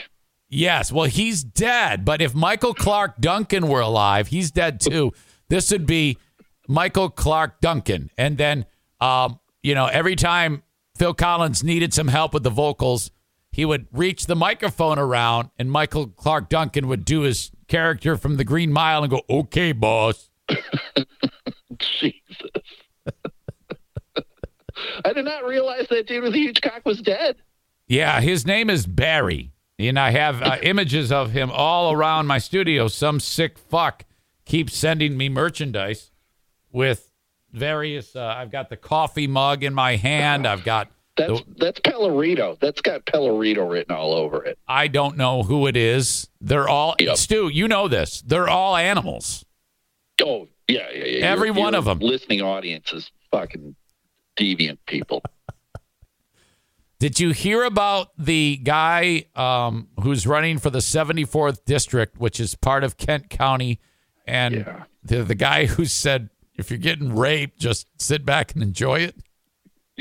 Yes, 0.50 0.92
well, 0.92 1.06
he's 1.06 1.44
dead. 1.44 2.04
But 2.04 2.22
if 2.22 2.34
Michael 2.34 2.74
Clarke 2.74 3.22
Duncan 3.22 3.68
were 3.68 3.80
alive, 3.80 4.28
he's 4.28 4.52
dead 4.52 4.82
too. 4.82 5.14
This 5.48 5.72
would 5.72 5.86
be 5.86 6.18
Michael 6.68 7.10
Clarke 7.10 7.62
Duncan. 7.62 8.10
And 8.18 8.38
then, 8.38 8.66
um, 9.00 9.40
you 9.64 9.76
know, 9.76 9.86
every 9.86 10.16
time 10.16 10.64
Phil 10.98 11.14
Collins 11.14 11.64
needed 11.64 11.94
some 11.94 12.08
help 12.08 12.34
with 12.34 12.44
the 12.44 12.50
vocals, 12.50 13.12
he 13.52 13.64
would 13.64 13.88
reach 13.92 14.26
the 14.26 14.36
microphone 14.36 14.98
around, 14.98 15.50
and 15.60 15.72
Michael 15.72 16.08
Clarke 16.08 16.50
Duncan 16.50 16.88
would 16.88 17.06
do 17.06 17.22
his 17.22 17.52
character 17.72 18.18
from 18.18 18.36
the 18.36 18.44
Green 18.44 18.72
Mile 18.72 19.04
and 19.04 19.10
go, 19.10 19.22
"Okay, 19.30 19.72
boss." 19.72 20.30
Jesus. 21.80 22.22
I 25.06 25.14
did 25.14 25.26
not 25.26 25.46
realize 25.46 25.88
that 25.90 26.08
dude 26.08 26.24
with 26.24 26.34
the 26.34 26.40
huge 26.40 26.62
cock 26.62 26.86
was 26.86 27.02
dead. 27.02 27.38
Yeah, 27.88 28.22
his 28.22 28.46
name 28.46 28.70
is 28.70 28.86
Barry. 28.86 29.52
And 29.80 29.98
I 29.98 30.12
have 30.12 30.42
uh, 30.42 30.58
images 30.64 31.12
of 31.12 31.32
him 31.32 31.50
all 31.52 31.92
around 31.92 32.28
my 32.28 32.38
studio. 32.38 32.88
Some 32.88 33.20
sick 33.20 33.58
fuck 33.58 34.06
keeps 34.46 34.76
sending 34.76 35.18
me 35.18 35.30
merchandise 35.30 36.12
with 36.72 37.12
various. 37.52 38.16
Uh, 38.16 38.34
I've 38.38 38.52
got 38.52 38.70
the 38.70 38.78
coffee 38.78 39.28
mug 39.28 39.64
in 39.64 39.74
my 39.74 39.96
hand. 39.96 40.46
I've 40.46 40.64
got. 40.64 40.92
That's 41.28 41.42
the- 41.42 41.54
that's 41.58 41.80
Pellerito. 41.82 42.60
That's 42.60 42.82
got 42.82 43.06
Pellerito 43.06 43.70
written 43.70 43.96
all 43.96 44.14
over 44.14 44.44
it. 44.46 44.58
I 44.68 44.88
don't 44.88 45.18
know 45.18 45.44
who 45.44 45.68
it 45.68 45.76
is. 45.78 46.30
They're 46.40 46.68
all. 46.70 46.96
Yep. 47.00 47.18
Stu, 47.18 47.50
you 47.50 47.68
know 47.68 47.88
this. 47.88 48.22
They're 48.22 48.48
all 48.50 48.76
animals. 48.76 49.46
Oh 50.22 50.48
yeah, 50.68 50.88
yeah, 50.94 51.06
yeah. 51.06 51.26
Every 51.26 51.48
Your- 51.50 51.56
one 51.56 51.74
your 51.74 51.82
them. 51.84 52.00
Listening 52.00 52.42
audience 52.42 52.92
is 52.94 53.12
fucking 53.32 53.76
deviant 54.38 54.78
people. 54.86 55.22
Did 57.00 57.20
you 57.20 57.32
hear 57.32 57.64
about 57.64 58.10
the 58.18 58.58
guy 58.64 59.26
um, 59.36 59.88
who's 60.04 60.28
running 60.28 60.60
for 60.60 60.70
the 60.70 60.80
74th 60.80 61.66
district, 61.66 62.20
which 62.20 62.40
is 62.40 62.54
part 62.54 62.84
of 62.84 62.96
Kent 62.98 63.30
County, 63.32 63.80
and 64.28 64.54
Yeah. 64.56 64.84
the 65.04 65.24
the 65.24 65.36
guy 65.36 65.66
who 65.66 65.86
said 65.86 66.30
if 66.56 66.70
you're 66.70 66.78
getting 66.78 67.16
raped, 67.16 67.60
just 67.60 67.88
sit 68.00 68.24
back 68.24 68.54
and 68.54 68.62
enjoy 68.62 69.00
it. 69.00 69.16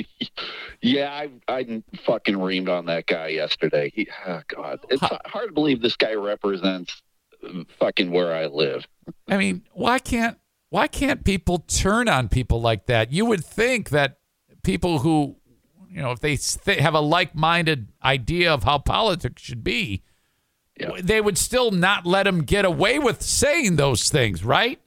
Yeah, 0.83 1.13
I 1.13 1.29
I 1.47 1.83
fucking 2.07 2.37
reamed 2.37 2.71
on 2.71 2.87
that 2.87 3.07
guy 3.07 3.29
yesterday. 3.29 3.93
He, 3.95 4.09
oh 4.27 4.41
God, 4.49 4.81
it's 4.89 5.03
hard 5.03 5.49
to 5.49 5.53
believe 5.53 5.83
this 5.83 5.95
guy 5.97 6.15
represents 6.15 7.03
fucking 7.79 8.11
where 8.11 8.35
I 8.35 8.47
live. 8.47 8.87
I 9.29 9.37
mean, 9.37 9.63
why 9.73 9.99
can't 9.99 10.39
why 10.71 10.89
can't 10.89 11.23
people 11.25 11.59
turn 11.59 12.09
on 12.09 12.29
people 12.31 12.63
like 12.63 12.87
that? 12.87 13.13
You 13.13 13.27
would 13.27 13.45
think 13.45 13.91
that 13.91 14.19
people 14.63 15.01
who, 15.01 15.37
you 15.91 16.01
know, 16.01 16.13
if 16.13 16.21
they 16.21 16.37
th- 16.37 16.79
have 16.79 16.95
a 16.95 17.01
like-minded 17.01 17.89
idea 18.03 18.53
of 18.55 18.65
how 18.65 18.79
politics 18.79 19.43
should 19.43 19.63
be, 19.65 20.03
Yeah. 20.79 20.93
they 21.03 21.21
would 21.21 21.37
still 21.37 21.73
not 21.73 22.07
let 22.07 22.27
him 22.27 22.43
get 22.45 22.65
away 22.65 22.99
with 22.99 23.21
saying 23.21 23.77
those 23.77 24.09
things, 24.11 24.45
right? 24.45 24.81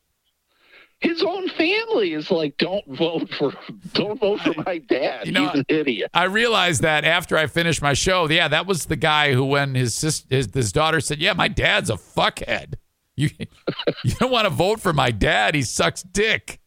His 1.04 1.22
own 1.22 1.50
family 1.50 2.14
is 2.14 2.32
like, 2.32 2.58
don't 2.58 2.88
vote 2.88 3.30
for, 3.38 3.54
don't 3.92 4.18
vote 4.20 4.40
for 4.40 4.54
my 4.66 4.78
dad. 4.78 5.26
You 5.28 5.34
know, 5.34 5.50
He's 5.50 5.60
an 5.60 5.66
idiot. 5.68 6.10
I 6.14 6.24
realized 6.24 6.82
that 6.82 7.04
after 7.04 7.38
I 7.38 7.48
finished 7.48 7.82
my 7.82 7.94
show. 7.94 8.30
Yeah, 8.30 8.48
that 8.48 8.66
was 8.66 8.86
the 8.86 8.96
guy 8.96 9.34
who, 9.34 9.44
when 9.44 9.76
his 9.76 9.94
sis, 9.94 10.26
his, 10.30 10.50
his 10.54 10.72
daughter 10.72 11.00
said, 11.02 11.20
"Yeah, 11.20 11.34
my 11.34 11.48
dad's 11.50 11.90
a 11.90 11.96
fuckhead," 11.96 12.76
you 13.16 13.30
you 14.04 14.14
don't 14.20 14.32
want 14.32 14.46
to 14.46 14.50
vote 14.50 14.80
for 14.80 14.94
my 14.94 15.12
dad. 15.12 15.56
He 15.56 15.62
sucks 15.62 16.02
dick. 16.04 16.60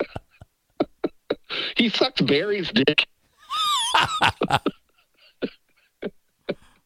He 1.76 1.88
sucks 1.88 2.20
Barry's 2.20 2.70
dick. 2.72 3.06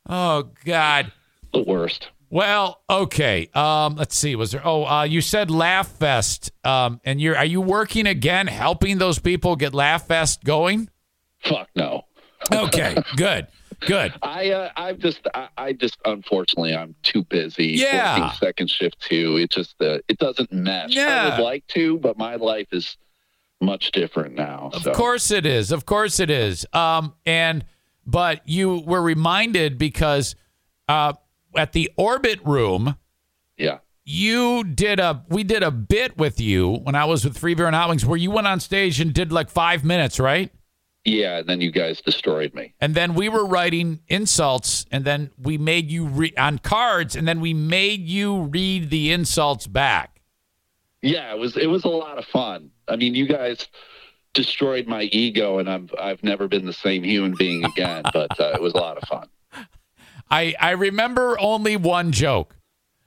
Oh 0.06 0.50
God. 0.64 1.12
The 1.52 1.62
worst. 1.62 2.08
Well, 2.30 2.80
okay. 2.88 3.50
Um, 3.54 3.96
let's 3.96 4.16
see. 4.16 4.36
Was 4.36 4.52
there? 4.52 4.62
Oh, 4.64 4.84
uh, 4.86 5.02
you 5.02 5.20
said 5.20 5.50
Laugh 5.50 5.88
Fest. 5.88 6.52
Um, 6.64 7.00
and 7.04 7.20
you're 7.20 7.36
are 7.36 7.44
you 7.44 7.60
working 7.60 8.06
again, 8.06 8.46
helping 8.46 8.98
those 8.98 9.18
people 9.18 9.56
get 9.56 9.74
Laugh 9.74 10.06
Fest 10.06 10.44
going? 10.44 10.88
Fuck 11.40 11.68
no. 11.74 12.04
Okay, 12.52 12.96
good, 13.16 13.48
good. 13.80 14.14
I 14.22 14.50
uh, 14.50 14.70
I've 14.76 14.98
just 14.98 15.26
I, 15.34 15.48
I 15.58 15.72
just 15.72 15.98
unfortunately 16.04 16.74
I'm 16.74 16.94
too 17.02 17.24
busy 17.24 17.66
Yeah. 17.68 18.30
second 18.32 18.70
shift 18.70 19.00
too. 19.00 19.36
It 19.36 19.50
just 19.50 19.74
uh, 19.82 19.98
it 20.08 20.18
doesn't 20.18 20.52
mesh. 20.52 20.96
I 20.96 21.00
Yeah. 21.00 21.36
would 21.36 21.42
like 21.44 21.66
to, 21.68 21.98
but 21.98 22.16
my 22.16 22.36
life 22.36 22.68
is 22.72 22.96
much 23.60 23.90
different 23.90 24.36
now. 24.36 24.70
Of 24.72 24.84
so. 24.84 24.92
course 24.92 25.30
it 25.32 25.44
is. 25.44 25.72
Of 25.72 25.84
course 25.84 26.20
it 26.20 26.30
is. 26.30 26.64
Um, 26.72 27.14
and 27.26 27.64
but 28.06 28.40
you 28.48 28.80
were 28.86 29.02
reminded 29.02 29.76
because 29.78 30.34
uh, 30.88 31.12
at 31.56 31.72
the 31.72 31.90
Orbit 31.96 32.40
Room, 32.44 32.96
Yeah. 33.56 33.78
you 34.04 34.64
did 34.64 34.98
a 35.00 35.24
we 35.28 35.44
did 35.44 35.62
a 35.62 35.70
bit 35.70 36.16
with 36.16 36.40
you 36.40 36.74
when 36.82 36.94
I 36.94 37.04
was 37.04 37.24
with 37.24 37.38
Free 37.38 37.54
Beer 37.54 37.66
and 37.66 37.76
Hot 37.76 37.88
Wings, 37.88 38.04
where 38.06 38.16
you 38.18 38.30
went 38.30 38.46
on 38.46 38.60
stage 38.60 39.00
and 39.00 39.12
did 39.12 39.32
like 39.32 39.50
five 39.50 39.84
minutes, 39.84 40.18
right? 40.20 40.50
Yeah, 41.04 41.38
and 41.38 41.48
then 41.48 41.62
you 41.62 41.70
guys 41.70 42.02
destroyed 42.02 42.52
me. 42.52 42.74
And 42.78 42.94
then 42.94 43.14
we 43.14 43.30
were 43.30 43.46
writing 43.46 44.00
insults, 44.08 44.84
and 44.90 45.04
then 45.06 45.30
we 45.38 45.56
made 45.56 45.90
you 45.90 46.04
re- 46.04 46.34
on 46.36 46.58
cards, 46.58 47.16
and 47.16 47.26
then 47.26 47.40
we 47.40 47.54
made 47.54 48.06
you 48.06 48.42
read 48.42 48.90
the 48.90 49.10
insults 49.10 49.66
back. 49.66 50.20
Yeah, 51.00 51.32
it 51.32 51.38
was 51.38 51.56
it 51.56 51.68
was 51.68 51.84
a 51.84 51.88
lot 51.88 52.18
of 52.18 52.26
fun. 52.26 52.70
I 52.86 52.96
mean, 52.96 53.14
you 53.14 53.26
guys 53.26 53.66
destroyed 54.34 54.86
my 54.86 55.04
ego, 55.04 55.58
and 55.58 55.70
I've 55.70 55.90
I've 55.98 56.22
never 56.22 56.48
been 56.48 56.66
the 56.66 56.72
same 56.74 57.02
human 57.02 57.34
being 57.38 57.64
again. 57.64 58.02
but 58.12 58.38
uh, 58.38 58.52
it 58.54 58.60
was 58.60 58.74
a 58.74 58.78
lot 58.78 58.98
of 58.98 59.08
fun. 59.08 59.26
I 60.30 60.54
I 60.60 60.70
remember 60.72 61.38
only 61.40 61.76
one 61.76 62.12
joke. 62.12 62.56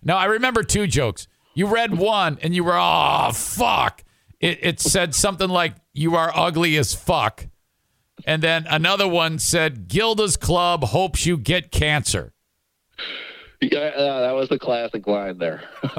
No, 0.03 0.17
I 0.17 0.25
remember 0.25 0.63
two 0.63 0.87
jokes. 0.87 1.27
You 1.55 1.67
read 1.67 1.97
one, 1.97 2.37
and 2.41 2.55
you 2.55 2.63
were 2.63 2.77
oh 2.77 3.31
fuck. 3.33 4.03
It 4.39 4.59
it 4.61 4.79
said 4.79 5.15
something 5.15 5.49
like 5.49 5.75
you 5.93 6.15
are 6.15 6.31
ugly 6.35 6.77
as 6.77 6.93
fuck, 6.93 7.47
and 8.25 8.41
then 8.41 8.65
another 8.69 9.07
one 9.07 9.39
said 9.39 9.87
Gilda's 9.87 10.37
Club 10.37 10.83
hopes 10.83 11.25
you 11.25 11.37
get 11.37 11.71
cancer. 11.71 12.33
Yeah, 13.61 13.79
uh, 13.79 14.21
that 14.21 14.31
was 14.33 14.49
the 14.49 14.59
classic 14.59 15.07
line 15.07 15.37
there. 15.37 15.63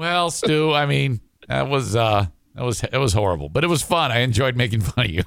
Well, 0.00 0.30
Stu, 0.30 0.72
I 0.72 0.86
mean 0.86 1.20
that 1.46 1.68
was 1.68 1.94
uh 1.94 2.24
that 2.54 2.64
was 2.64 2.82
it 2.82 2.96
was 2.96 3.12
horrible, 3.12 3.50
but 3.50 3.64
it 3.64 3.66
was 3.66 3.82
fun. 3.82 4.10
I 4.10 4.20
enjoyed 4.20 4.56
making 4.56 4.80
fun 4.80 5.04
of 5.04 5.10
you. 5.10 5.24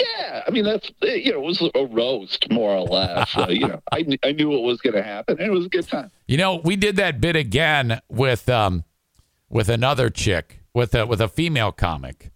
Yeah, 0.00 0.42
I 0.46 0.50
mean 0.50 0.64
that's 0.64 0.90
you 1.02 1.32
know 1.32 1.38
it 1.38 1.42
was 1.42 1.70
a 1.74 1.84
roast 1.86 2.50
more 2.50 2.70
or 2.74 2.82
less. 2.82 3.30
So, 3.30 3.48
you 3.50 3.68
know, 3.68 3.80
I 3.92 4.06
I 4.24 4.32
knew 4.32 4.48
what 4.48 4.62
was 4.62 4.80
going 4.80 4.94
to 4.94 5.02
happen, 5.02 5.38
and 5.38 5.46
it 5.46 5.50
was 5.50 5.66
a 5.66 5.68
good 5.68 5.86
time. 5.86 6.10
You 6.26 6.38
know, 6.38 6.60
we 6.64 6.76
did 6.76 6.96
that 6.96 7.20
bit 7.20 7.36
again 7.36 8.00
with 8.08 8.48
um 8.48 8.84
with 9.48 9.68
another 9.68 10.08
chick 10.08 10.60
with 10.74 10.94
a 10.94 11.06
with 11.06 11.20
a 11.20 11.28
female 11.28 11.72
comic. 11.72 12.30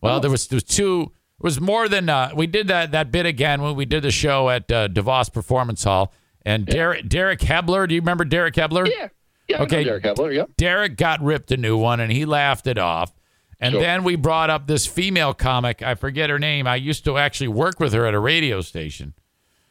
Well, 0.00 0.20
there 0.20 0.30
was 0.30 0.46
there 0.48 0.56
was 0.56 0.64
two. 0.64 1.12
It 1.38 1.44
was 1.44 1.60
more 1.60 1.88
than 1.88 2.08
uh, 2.08 2.32
we 2.34 2.46
did 2.46 2.68
that 2.68 2.92
that 2.92 3.12
bit 3.12 3.26
again 3.26 3.62
when 3.62 3.76
we 3.76 3.84
did 3.84 4.02
the 4.02 4.10
show 4.10 4.48
at 4.48 4.70
uh, 4.70 4.88
DeVos 4.88 5.32
Performance 5.32 5.84
Hall. 5.84 6.12
And 6.44 6.64
Derek 6.66 7.08
Derek 7.08 7.40
Hebler, 7.40 7.86
do 7.86 7.94
you 7.94 8.00
remember 8.00 8.24
Derek 8.24 8.54
Hebler? 8.54 8.86
Yeah, 8.86 9.08
yeah. 9.48 9.62
Okay. 9.62 9.84
Derek 9.84 10.04
Hebler. 10.04 10.32
Yep. 10.32 10.50
Derek 10.56 10.96
got 10.96 11.22
ripped 11.22 11.50
a 11.50 11.56
new 11.56 11.76
one 11.76 12.00
and 12.00 12.10
he 12.10 12.24
laughed 12.24 12.66
it 12.66 12.78
off. 12.78 13.12
And 13.58 13.72
Sure. 13.72 13.80
then 13.80 14.04
we 14.04 14.16
brought 14.16 14.50
up 14.50 14.66
this 14.66 14.86
female 14.86 15.32
comic. 15.32 15.82
I 15.82 15.94
forget 15.94 16.28
her 16.30 16.38
name. 16.38 16.66
I 16.66 16.76
used 16.76 17.04
to 17.04 17.16
actually 17.16 17.48
work 17.48 17.80
with 17.80 17.92
her 17.94 18.04
at 18.06 18.12
a 18.14 18.18
radio 18.18 18.60
station. 18.60 19.14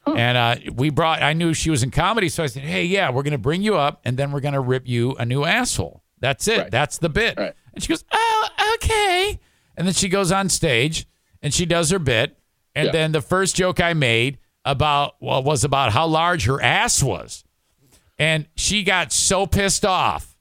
And 0.07 0.37
uh, 0.37 0.71
we 0.73 0.91
brought, 0.91 1.23
I 1.23 1.33
knew 1.33 1.53
she 1.55 1.71
was 1.71 1.81
in 1.81 1.89
comedy. 1.89 2.29
So 2.29 2.43
I 2.43 2.47
said, 2.47 2.61
hey, 2.63 2.85
yeah, 2.85 3.09
we're 3.09 3.23
going 3.23 3.31
to 3.31 3.37
bring 3.39 3.63
you 3.63 3.75
up 3.75 4.01
and 4.05 4.17
then 4.17 4.31
we're 4.31 4.39
going 4.39 4.53
to 4.53 4.59
rip 4.59 4.87
you 4.87 5.15
a 5.15 5.25
new 5.25 5.43
asshole. 5.45 6.03
That's 6.19 6.47
it. 6.47 6.57
Right. 6.59 6.71
That's 6.71 6.99
the 6.99 7.09
bit. 7.09 7.37
Right. 7.37 7.53
And 7.73 7.81
she 7.83 7.89
goes, 7.89 8.03
oh, 8.11 8.47
okay. 8.75 9.39
And 9.75 9.87
then 9.87 9.93
she 9.95 10.07
goes 10.07 10.31
on 10.31 10.49
stage 10.49 11.07
and 11.41 11.51
she 11.53 11.65
does 11.65 11.89
her 11.89 11.97
bit. 11.99 12.37
And 12.75 12.87
Yeah. 12.87 12.91
then 12.91 13.11
the 13.13 13.21
first 13.21 13.55
joke 13.55 13.79
I 13.79 13.93
made 13.93 14.37
about, 14.63 15.15
well, 15.19 15.41
was 15.43 15.63
about 15.63 15.91
how 15.91 16.05
large 16.07 16.45
her 16.45 16.61
ass 16.61 17.01
was. 17.01 17.43
And 18.19 18.47
she 18.55 18.83
got 18.83 19.11
so 19.11 19.45
pissed 19.47 19.85
off. 19.85 20.35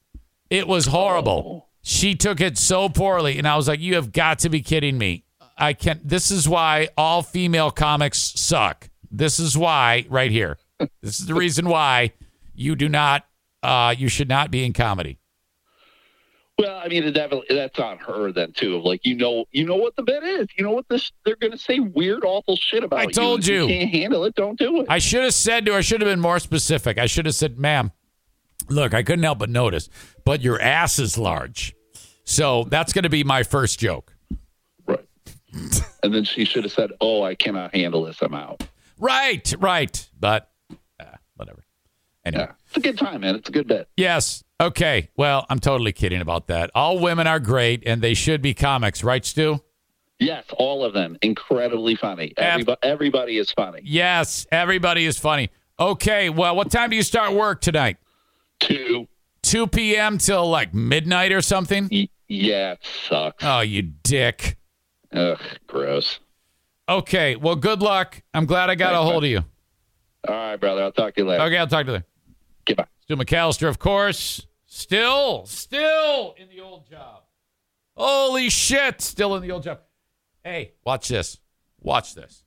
It 0.51 0.69
was 0.69 0.87
horrible. 0.87 1.69
She 1.87 2.15
took 2.15 2.41
it 2.41 2.57
so 2.57 2.89
poorly. 2.89 3.37
And 3.39 3.47
I 3.47 3.57
was 3.57 3.69
like, 3.69 3.79
you 3.79 3.95
have 3.97 4.11
got 4.11 4.39
to 4.41 4.49
be 4.49 4.63
kidding 4.63 4.97
me. 4.97 5.25
I 5.59 5.75
can't. 5.75 6.07
This 6.09 6.31
is 6.31 6.49
why 6.49 6.89
all 6.97 7.23
female 7.23 7.71
comics 7.71 8.19
suck. 8.19 8.89
This 9.11 9.39
is 9.39 9.57
why, 9.57 10.07
right 10.09 10.31
here. 10.31 10.57
This 11.03 11.21
is 11.21 11.27
the 11.27 11.35
reason 11.35 11.69
why 11.69 12.13
you 12.55 12.75
do 12.75 12.89
not, 12.89 13.27
uh, 13.63 13.95
you 13.97 14.09
should 14.09 14.29
not 14.31 14.51
be 14.51 14.65
in 14.65 14.73
comedy. 14.73 15.19
Well, 16.59 16.81
I 16.83 16.89
mean, 16.89 17.03
it 17.05 17.11
definitely 17.13 17.55
that's 17.55 17.79
on 17.79 17.99
her 17.99 18.33
then 18.33 18.53
too. 18.53 18.77
Of 18.77 18.85
like, 18.85 19.05
you 19.05 19.17
know, 19.17 19.45
you 19.51 19.67
know 19.67 19.77
what 19.77 19.95
the 19.97 20.03
bit 20.05 20.23
is. 20.23 20.47
You 20.57 20.65
know 20.65 20.71
what 20.71 20.87
this? 20.89 21.13
They're 21.25 21.37
going 21.37 21.53
to 21.53 21.59
say 21.59 21.81
weird, 21.81 22.25
awful 22.25 22.57
shit 22.57 22.83
about 22.83 23.01
it. 23.01 23.03
I 23.03 23.05
you. 23.05 23.11
told 23.11 23.41
If 23.41 23.49
you. 23.49 23.67
can't 23.67 23.91
handle 23.91 24.25
it. 24.25 24.35
Don't 24.37 24.59
do 24.59 24.81
it. 24.81 24.87
I 24.89 24.99
should 24.99 25.23
have 25.25 25.35
said 25.35 25.67
to 25.67 25.73
her, 25.73 25.79
I 25.79 25.81
should 25.83 26.01
have 26.01 26.09
been 26.09 26.21
more 26.21 26.39
specific. 26.39 26.97
I 26.97 27.07
should 27.07 27.27
have 27.27 27.35
said, 27.35 27.59
ma'am, 27.59 27.93
look, 28.69 28.95
I 28.95 29.03
couldn't 29.03 29.23
help 29.25 29.39
but 29.39 29.51
notice, 29.51 29.89
but 30.25 30.43
your 30.43 30.61
ass 30.61 30.99
is 30.99 31.19
large. 31.19 31.75
So 32.25 32.65
that's 32.65 32.93
going 32.93 33.03
to 33.05 33.11
be 33.11 33.25
my 33.25 33.43
first 33.43 33.79
joke. 33.79 34.15
right. 34.87 35.07
and 36.03 36.15
then 36.15 36.25
she 36.25 36.45
should 36.45 36.65
have 36.65 36.73
said, 36.73 36.91
"Oh, 37.01 37.23
I 37.23 37.35
cannot 37.35 37.75
handle 37.75 38.05
this. 38.05 38.21
I'm 38.23 38.35
out." 38.35 38.67
Right, 38.99 39.53
right. 39.59 40.09
But 40.19 40.51
uh, 41.01 41.05
whatever. 41.37 41.65
Anyway. 42.25 42.45
Yeah, 42.45 42.53
it's 42.69 42.77
a 42.77 42.81
good 42.81 42.99
time, 42.99 43.21
man. 43.21 43.35
It's 43.35 43.49
a 43.49 43.53
good 43.53 43.69
bit. 43.69 43.89
Yes. 43.97 44.43
Okay. 44.61 45.11
Well, 45.17 45.45
I'm 45.51 45.59
totally 45.59 45.93
kidding 45.93 46.21
about 46.21 46.47
that. 46.47 46.71
All 46.75 46.99
women 46.99 47.27
are 47.27 47.41
great 47.41 47.83
and 47.87 48.01
they 48.01 48.15
should 48.15 48.41
be 48.41 48.55
comics, 48.55 49.05
right, 49.05 49.25
Stu? 49.25 49.63
Yes, 50.21 50.45
all 50.57 50.85
of 50.85 50.95
them 50.95 51.19
incredibly 51.23 51.97
funny. 51.97 52.33
Everybody, 52.37 52.79
everybody 52.83 53.37
is 53.37 53.51
funny. 53.53 53.81
Yes. 53.85 54.47
Everybody 54.51 55.05
is 55.05 55.19
funny. 55.19 55.51
Okay. 55.79 56.31
Well, 56.31 56.57
what 56.57 56.71
time 56.71 56.89
do 56.91 56.97
you 56.97 57.03
start 57.03 57.35
work 57.35 57.61
tonight? 57.61 57.99
Two. 58.61 59.09
2 59.43 59.67
p.m. 59.67 60.19
till 60.19 60.49
like 60.49 60.73
midnight 60.75 61.33
or 61.33 61.43
something? 61.43 61.89
Y- 61.91 62.09
yeah, 62.29 62.73
it 62.73 62.79
sucks. 63.09 63.45
Oh, 63.45 63.61
you 63.61 63.83
dick. 63.83 64.57
Ugh, 65.13 65.39
gross. 65.67 66.19
Okay. 66.89 67.37
Well, 67.37 67.57
good 67.57 67.83
luck. 67.83 68.23
I'm 68.33 68.47
glad 68.47 68.71
I 68.71 68.75
got 68.75 68.95
a 68.95 68.97
Thanks, 68.97 69.11
hold 69.11 69.25
of 69.25 69.31
you. 69.31 69.45
All 70.29 70.35
right, 70.35 70.57
brother. 70.57 70.83
I'll 70.83 70.93
talk 70.93 71.15
to 71.15 71.21
you 71.21 71.27
later. 71.29 71.45
Okay. 71.45 71.59
I'll 71.59 71.67
talk 71.67 71.85
to 71.87 71.93
you 71.93 71.93
later. 71.95 72.07
Goodbye. 72.65 72.87
Stu 73.03 73.17
McAllister, 73.17 73.69
of 73.69 73.79
course. 73.79 74.47
Still, 74.67 75.45
still 75.47 76.35
in 76.39 76.49
the 76.49 76.61
old 76.63 76.89
job. 76.89 77.23
Holy 77.97 78.49
shit. 78.51 79.01
Still 79.03 79.37
in 79.37 79.43
the 79.43 79.51
old 79.53 79.63
job. 79.63 79.81
Hey, 80.43 80.73
watch 80.85 81.09
this. 81.09 81.39
Watch 81.81 82.15
this. 82.15 82.44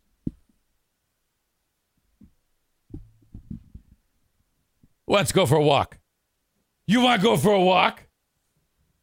Let's 5.08 5.32
go 5.32 5.46
for 5.46 5.56
a 5.56 5.64
walk. 5.64 5.98
You 6.86 7.02
want 7.02 7.22
to 7.22 7.28
go 7.28 7.38
for 7.38 7.54
a 7.54 7.62
walk? 7.62 8.04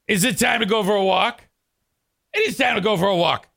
Is 0.07 0.25
it 0.25 0.39
time 0.39 0.61
to 0.61 0.67
go 0.67 0.83
for 0.83 0.95
a 0.95 1.05
walk? 1.05 1.43
It 2.35 2.49
is 2.49 2.57
time 2.57 2.75
to 2.75 2.81
go 2.81 2.97
for 2.97 3.07
a 3.07 3.17
walk. 3.17 3.49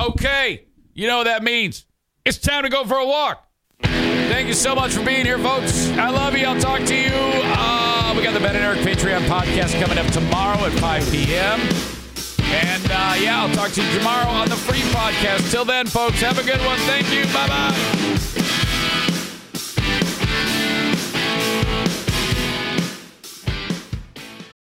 Okay. 0.00 0.66
You 0.94 1.06
know 1.06 1.18
what 1.18 1.24
that 1.24 1.42
means. 1.42 1.86
It's 2.24 2.38
time 2.38 2.62
to 2.62 2.68
go 2.68 2.84
for 2.84 2.96
a 2.96 3.06
walk. 3.06 3.48
Thank 3.82 4.48
you 4.48 4.54
so 4.54 4.74
much 4.74 4.92
for 4.92 5.04
being 5.04 5.24
here, 5.26 5.38
folks. 5.38 5.88
I 5.90 6.08
love 6.10 6.36
you. 6.36 6.46
I'll 6.46 6.60
talk 6.60 6.84
to 6.84 6.94
you. 6.96 7.10
Uh, 7.12 8.14
we 8.16 8.22
got 8.22 8.32
the 8.34 8.40
Ben 8.40 8.54
and 8.56 8.64
Eric 8.64 8.80
Patreon 8.80 9.20
podcast 9.26 9.78
coming 9.80 9.98
up 9.98 10.06
tomorrow 10.12 10.58
at 10.64 10.72
5 10.78 11.10
p.m. 11.10 11.60
And 12.54 12.84
uh, 12.86 13.14
yeah, 13.18 13.42
I'll 13.42 13.54
talk 13.54 13.70
to 13.72 13.82
you 13.82 13.98
tomorrow 13.98 14.28
on 14.28 14.48
the 14.48 14.56
free 14.56 14.80
podcast. 14.92 15.50
Till 15.50 15.64
then, 15.64 15.86
folks, 15.86 16.20
have 16.20 16.38
a 16.38 16.44
good 16.44 16.60
one. 16.64 16.78
Thank 16.80 17.12
you. 17.12 17.24
Bye 17.32 17.48
bye. 17.48 18.58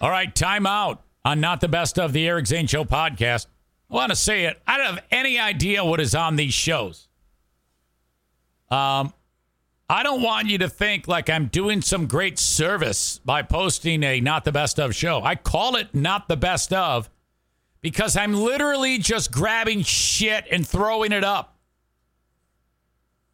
All 0.00 0.10
right, 0.10 0.32
time 0.32 0.64
out 0.64 1.02
on 1.24 1.40
Not 1.40 1.60
the 1.60 1.66
Best 1.66 1.98
of 1.98 2.12
the 2.12 2.28
Eric 2.28 2.46
Zane 2.46 2.68
Show 2.68 2.84
podcast. 2.84 3.46
I 3.90 3.94
want 3.94 4.10
to 4.10 4.16
say 4.16 4.44
it. 4.44 4.60
I 4.64 4.76
don't 4.76 4.94
have 4.94 5.04
any 5.10 5.40
idea 5.40 5.84
what 5.84 5.98
is 5.98 6.14
on 6.14 6.36
these 6.36 6.54
shows. 6.54 7.08
Um, 8.70 9.12
I 9.90 10.04
don't 10.04 10.22
want 10.22 10.48
you 10.48 10.58
to 10.58 10.68
think 10.68 11.08
like 11.08 11.28
I'm 11.28 11.46
doing 11.46 11.82
some 11.82 12.06
great 12.06 12.38
service 12.38 13.18
by 13.24 13.42
posting 13.42 14.04
a 14.04 14.20
Not 14.20 14.44
the 14.44 14.52
Best 14.52 14.78
of 14.78 14.94
show. 14.94 15.20
I 15.22 15.34
call 15.34 15.74
it 15.74 15.92
Not 15.92 16.28
the 16.28 16.36
Best 16.36 16.72
of 16.72 17.10
because 17.80 18.16
I'm 18.16 18.34
literally 18.34 18.98
just 18.98 19.32
grabbing 19.32 19.82
shit 19.82 20.44
and 20.48 20.66
throwing 20.66 21.10
it 21.10 21.24
up. 21.24 21.56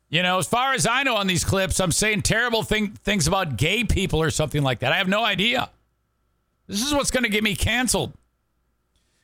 You 0.08 0.22
know, 0.22 0.38
as 0.38 0.46
far 0.46 0.72
as 0.72 0.86
I 0.86 1.02
know 1.02 1.16
on 1.16 1.26
these 1.26 1.44
clips, 1.44 1.78
I'm 1.78 1.92
saying 1.92 2.22
terrible 2.22 2.62
thing, 2.62 2.92
things 2.92 3.26
about 3.26 3.56
gay 3.56 3.84
people 3.84 4.22
or 4.22 4.30
something 4.30 4.62
like 4.62 4.78
that. 4.78 4.92
I 4.92 4.96
have 4.96 5.08
no 5.08 5.24
idea. 5.24 5.68
This 6.66 6.84
is 6.84 6.94
what's 6.94 7.10
going 7.10 7.24
to 7.24 7.30
get 7.30 7.44
me 7.44 7.54
canceled. 7.54 8.14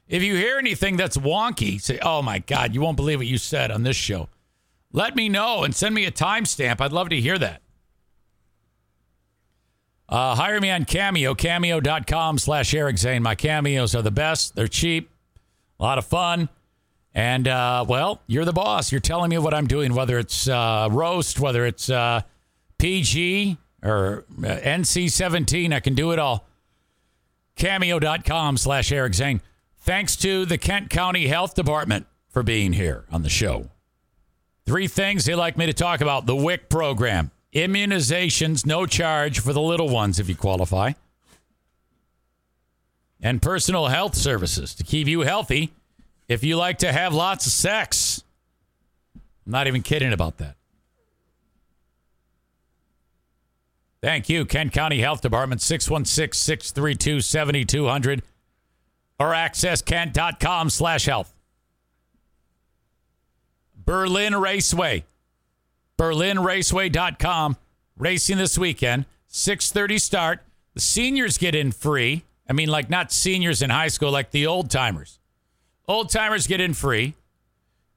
If 0.08 0.22
you 0.22 0.34
hear 0.34 0.58
anything 0.58 0.96
that's 0.96 1.16
wonky, 1.16 1.80
say, 1.80 1.98
oh 2.02 2.20
my 2.20 2.40
God, 2.40 2.74
you 2.74 2.80
won't 2.80 2.96
believe 2.96 3.18
what 3.18 3.26
you 3.26 3.38
said 3.38 3.70
on 3.70 3.84
this 3.84 3.96
show. 3.96 4.28
Let 4.92 5.14
me 5.14 5.28
know 5.28 5.62
and 5.62 5.74
send 5.74 5.94
me 5.94 6.04
a 6.04 6.10
timestamp. 6.10 6.80
I'd 6.80 6.92
love 6.92 7.10
to 7.10 7.20
hear 7.20 7.38
that. 7.38 7.62
Uh, 10.08 10.34
hire 10.34 10.60
me 10.60 10.70
on 10.70 10.84
Cameo, 10.84 11.34
cameo.com 11.34 12.38
slash 12.38 12.74
Eric 12.74 12.98
Zane. 12.98 13.22
My 13.22 13.36
cameos 13.36 13.94
are 13.94 14.02
the 14.02 14.10
best. 14.10 14.56
They're 14.56 14.66
cheap, 14.66 15.08
a 15.78 15.84
lot 15.84 15.98
of 15.98 16.04
fun. 16.04 16.48
And, 17.14 17.46
uh, 17.46 17.84
well, 17.88 18.20
you're 18.26 18.44
the 18.44 18.52
boss. 18.52 18.90
You're 18.90 19.00
telling 19.00 19.30
me 19.30 19.38
what 19.38 19.54
I'm 19.54 19.68
doing, 19.68 19.94
whether 19.94 20.18
it's 20.18 20.48
uh, 20.48 20.88
roast, 20.90 21.38
whether 21.38 21.64
it's 21.64 21.88
uh, 21.88 22.22
PG 22.78 23.56
or 23.84 24.24
uh, 24.38 24.42
NC 24.42 25.10
17. 25.10 25.72
I 25.72 25.78
can 25.78 25.94
do 25.94 26.10
it 26.10 26.18
all. 26.18 26.48
Cameo.com 27.60 28.56
slash 28.56 28.90
Eric 28.90 29.14
Zane. 29.14 29.42
Thanks 29.80 30.16
to 30.16 30.46
the 30.46 30.56
Kent 30.56 30.88
County 30.88 31.26
Health 31.26 31.54
Department 31.54 32.06
for 32.30 32.42
being 32.42 32.72
here 32.72 33.04
on 33.12 33.22
the 33.22 33.28
show. 33.28 33.68
Three 34.64 34.88
things 34.88 35.26
they 35.26 35.34
like 35.34 35.58
me 35.58 35.66
to 35.66 35.74
talk 35.74 36.00
about 36.00 36.24
the 36.24 36.34
WIC 36.34 36.70
program, 36.70 37.30
immunizations, 37.52 38.64
no 38.64 38.86
charge 38.86 39.40
for 39.40 39.52
the 39.52 39.60
little 39.60 39.90
ones 39.90 40.18
if 40.18 40.28
you 40.28 40.34
qualify, 40.34 40.92
and 43.20 43.42
personal 43.42 43.88
health 43.88 44.14
services 44.14 44.74
to 44.76 44.82
keep 44.82 45.06
you 45.06 45.20
healthy 45.20 45.70
if 46.28 46.42
you 46.42 46.56
like 46.56 46.78
to 46.78 46.92
have 46.92 47.12
lots 47.12 47.44
of 47.46 47.52
sex. 47.52 48.24
I'm 49.44 49.52
not 49.52 49.66
even 49.66 49.82
kidding 49.82 50.14
about 50.14 50.38
that. 50.38 50.56
Thank 54.02 54.28
you, 54.28 54.46
Kent 54.46 54.72
County 54.72 55.00
Health 55.00 55.20
Department, 55.20 55.60
616 55.60 56.32
632 56.38 57.20
7200 57.20 58.22
or 59.18 59.32
accesskent.com 59.32 60.70
slash 60.70 61.04
health. 61.04 61.34
Berlin 63.76 64.34
Raceway. 64.36 65.04
BerlinRaceway.com. 65.98 67.56
Racing 67.98 68.38
this 68.38 68.56
weekend. 68.56 69.04
6.30 69.30 70.00
start. 70.00 70.40
The 70.74 70.80
seniors 70.80 71.36
get 71.36 71.54
in 71.54 71.72
free. 71.72 72.24
I 72.48 72.52
mean, 72.52 72.68
like 72.68 72.88
not 72.88 73.12
seniors 73.12 73.60
in 73.60 73.70
high 73.70 73.88
school, 73.88 74.10
like 74.10 74.30
the 74.30 74.46
old 74.46 74.70
timers. 74.70 75.18
Old 75.86 76.08
timers 76.08 76.46
get 76.46 76.60
in 76.60 76.72
free. 76.72 77.14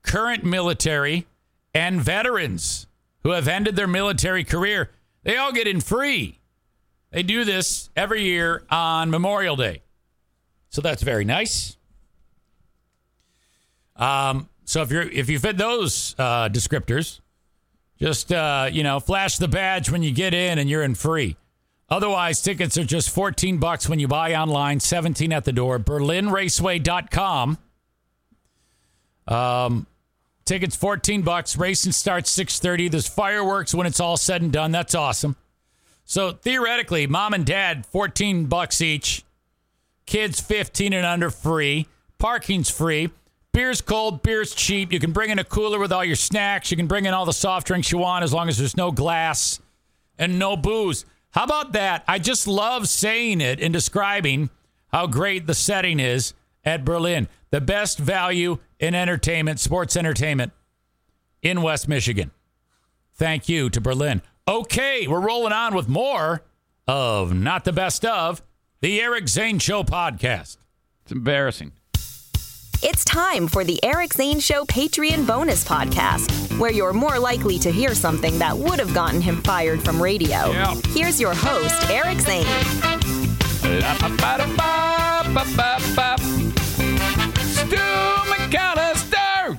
Current 0.02 0.44
military 0.44 1.28
and 1.74 2.02
veterans 2.02 2.88
who 3.24 3.30
have 3.30 3.48
ended 3.48 3.76
their 3.76 3.88
military 3.88 4.44
career, 4.44 4.90
they 5.24 5.38
all 5.38 5.52
get 5.52 5.68
in 5.68 5.82
free. 5.82 6.40
They 7.12 7.24
do 7.24 7.44
this 7.46 7.90
every 7.96 8.24
year 8.24 8.64
on 8.70 9.10
Memorial 9.10 9.56
Day. 9.56 9.84
So 10.70 10.82
that's 10.82 11.04
very 11.04 11.26
nice. 11.26 11.78
Um, 13.96 14.50
so 14.66 14.82
if 14.82 14.92
you're 14.92 15.04
if 15.04 15.30
you 15.30 15.38
fit 15.40 15.58
those 15.58 16.16
uh, 16.18 16.50
descriptors, 16.50 17.20
just 18.00 18.32
uh, 18.32 18.70
you 18.72 18.84
know, 18.84 19.00
flash 19.00 19.38
the 19.38 19.48
badge 19.48 19.92
when 19.92 20.02
you 20.02 20.12
get 20.12 20.34
in, 20.34 20.58
and 20.58 20.70
you're 20.70 20.84
in 20.84 20.96
free. 20.96 21.38
Otherwise, 21.90 22.42
tickets 22.42 22.78
are 22.78 22.84
just 22.84 23.12
14 23.12 23.60
bucks 23.60 23.88
when 23.88 24.00
you 24.00 24.08
buy 24.08 24.34
online, 24.34 24.80
17 24.80 25.32
at 25.32 25.44
the 25.44 25.52
door. 25.52 25.78
BerlinRaceway.com. 25.78 27.58
Um, 29.28 29.88
tickets 30.46 30.76
14 30.76 31.22
bucks. 31.22 31.58
Racing 31.58 31.92
starts 31.92 32.32
6:30. 32.32 32.90
There's 32.90 33.08
fireworks 33.08 33.74
when 33.74 33.88
it's 33.88 34.00
all 34.00 34.18
said 34.18 34.42
and 34.42 34.52
done. 34.52 34.72
That's 34.72 34.96
awesome. 34.96 35.36
So 36.06 36.32
theoretically, 36.32 37.08
mom 37.08 37.34
and 37.34 37.46
dad 37.46 37.86
14 37.86 38.46
bucks 38.46 38.82
each. 38.82 39.24
Kids 40.06 40.40
15 40.42 40.94
and 40.94 41.06
under 41.06 41.30
free. 41.30 41.88
Parking's 42.18 42.70
free. 42.70 43.10
Beer's 43.54 43.82
cold, 43.82 44.24
beer's 44.24 44.54
cheap. 44.54 44.92
You 44.92 45.00
can 45.00 45.12
bring 45.12 45.30
in 45.30 45.40
a 45.40 45.44
cooler 45.44 45.80
with 45.80 45.92
all 45.92 46.04
your 46.04 46.16
snacks. 46.16 46.72
You 46.72 46.78
can 46.78 46.88
bring 46.88 47.06
in 47.06 47.14
all 47.14 47.26
the 47.26 47.34
soft 47.34 47.68
drinks 47.68 47.92
you 47.92 48.00
want 48.00 48.24
as 48.24 48.34
long 48.34 48.50
as 48.50 48.58
there's 48.58 48.76
no 48.76 48.92
glass 48.92 49.60
and 50.18 50.40
no 50.40 50.58
booze. 50.58 51.06
How 51.32 51.44
about 51.44 51.74
that? 51.74 52.04
I 52.08 52.20
just 52.20 52.48
love 52.48 52.90
saying 52.90 53.42
it 53.42 53.60
and 53.60 53.72
describing 53.72 54.50
how 54.92 55.08
great 55.08 55.48
the 55.48 55.54
setting 55.54 56.00
is 56.00 56.34
at 56.66 56.84
Berlin. 56.84 57.28
The 57.54 57.62
best 57.62 58.00
value 58.00 58.58
in 58.80 58.96
entertainment, 58.96 59.60
sports 59.60 59.96
entertainment 59.96 60.54
in 61.44 61.62
West 61.62 61.88
Michigan. 61.88 62.32
Thank 63.14 63.48
you 63.48 63.70
to 63.70 63.80
Berlin. 63.80 64.24
Okay, 64.48 65.06
we're 65.08 65.20
rolling 65.20 65.54
on 65.54 65.76
with 65.76 65.88
more 65.88 66.42
of 66.88 67.32
Not 67.32 67.64
the 67.64 67.72
Best 67.72 68.06
of 68.06 68.42
the 68.82 69.00
Eric 69.00 69.28
Zane 69.28 69.60
Show 69.60 69.84
podcast. 69.84 70.58
It's 71.04 71.12
embarrassing. 71.12 71.74
It's 72.82 73.06
time 73.06 73.48
for 73.48 73.64
the 73.64 73.80
Eric 73.84 74.14
Zane 74.14 74.40
Show 74.40 74.66
Patreon 74.66 75.28
bonus 75.28 75.64
podcast, 75.64 76.58
where 76.58 76.72
you're 76.72 76.92
more 76.92 77.20
likely 77.20 77.60
to 77.60 77.72
hear 77.72 77.94
something 77.94 78.40
that 78.40 78.58
would 78.58 78.80
have 78.80 78.96
gotten 78.96 79.22
him 79.22 79.44
fired 79.44 79.80
from 79.84 80.02
radio. 80.02 80.50
Yeah. 80.50 80.74
Here's 80.88 81.22
your 81.22 81.36
host, 81.36 81.88
Eric 81.92 82.20
Zane. 82.20 82.48
Stu 87.64 87.78
McAllister. 87.78 89.58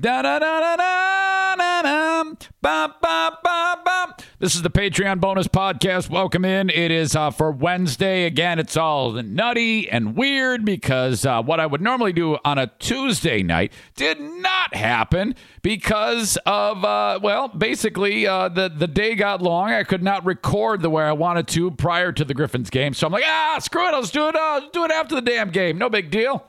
Da 0.00 0.20
da 0.20 0.38
da 0.38 0.60
da 0.60 0.76
da 0.76 1.56
da 1.56 1.82
da. 1.82 2.24
Ba 2.60 2.94
ba 3.00 3.38
ba 3.42 3.76
ba. 3.82 4.16
This 4.38 4.54
is 4.54 4.60
the 4.60 4.68
Patreon 4.68 5.18
bonus 5.18 5.48
podcast. 5.48 6.10
Welcome 6.10 6.44
in. 6.44 6.68
It 6.68 6.90
is 6.90 7.16
uh, 7.16 7.30
for 7.30 7.50
Wednesday. 7.50 8.26
Again, 8.26 8.58
it's 8.58 8.76
all 8.76 9.12
nutty 9.12 9.88
and 9.88 10.14
weird 10.14 10.66
because 10.66 11.24
uh, 11.24 11.42
what 11.42 11.58
I 11.58 11.64
would 11.64 11.80
normally 11.80 12.12
do 12.12 12.36
on 12.44 12.58
a 12.58 12.66
Tuesday 12.78 13.42
night 13.42 13.72
did 13.96 14.20
not 14.20 14.74
happen 14.74 15.34
because 15.62 16.36
of, 16.44 16.84
uh, 16.84 17.18
well, 17.22 17.48
basically 17.48 18.26
uh, 18.26 18.50
the, 18.50 18.68
the 18.68 18.86
day 18.86 19.14
got 19.14 19.40
long. 19.40 19.70
I 19.70 19.84
could 19.84 20.02
not 20.02 20.22
record 20.26 20.82
the 20.82 20.90
way 20.90 21.04
I 21.04 21.12
wanted 21.12 21.48
to 21.48 21.70
prior 21.70 22.12
to 22.12 22.24
the 22.26 22.34
Griffins 22.34 22.68
game. 22.68 22.92
So 22.92 23.06
I'm 23.06 23.12
like, 23.14 23.24
ah, 23.26 23.58
screw 23.58 23.88
it. 23.88 23.92
Just 23.92 24.12
do 24.12 24.28
it, 24.28 24.36
uh, 24.36 24.60
do 24.70 24.84
it 24.84 24.90
after 24.90 25.14
the 25.14 25.22
damn 25.22 25.48
game. 25.48 25.78
No 25.78 25.88
big 25.88 26.10
deal. 26.10 26.44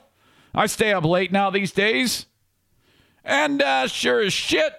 I 0.54 0.66
stay 0.66 0.92
up 0.92 1.04
late 1.04 1.32
now 1.32 1.50
these 1.50 1.72
days. 1.72 2.26
And 3.24 3.62
uh, 3.62 3.86
sure 3.86 4.20
as 4.20 4.32
shit, 4.32 4.72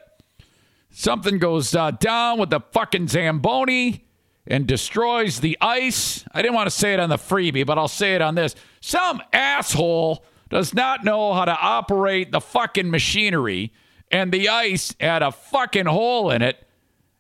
something 0.90 1.38
goes 1.38 1.76
uh, 1.76 1.92
down 1.92 2.40
with 2.40 2.50
the 2.50 2.60
fucking 2.60 3.08
Zamboni 3.08 4.06
and 4.48 4.68
destroys 4.68 5.40
the 5.40 5.58
ice. 5.62 6.26
I 6.34 6.42
didn't 6.42 6.56
want 6.56 6.68
to 6.68 6.76
say 6.76 6.94
it 6.94 7.00
on 7.00 7.10
the 7.10 7.18
freebie, 7.18 7.66
but 7.66 7.78
I'll 7.78 7.88
say 7.88 8.16
it 8.16 8.22
on 8.22 8.36
this. 8.36 8.56
Some 8.82 9.22
asshole 9.32 10.26
does 10.50 10.74
not 10.74 11.04
know 11.04 11.34
how 11.34 11.46
to 11.46 11.58
operate 11.58 12.32
the 12.32 12.42
fucking 12.42 12.90
machinery, 12.90 13.72
and 14.12 14.32
the 14.32 14.50
ice 14.50 14.94
had 15.00 15.24
a 15.24 15.32
fucking 15.32 15.86
hole 15.86 16.32
in 16.32 16.42
it. 16.42 16.68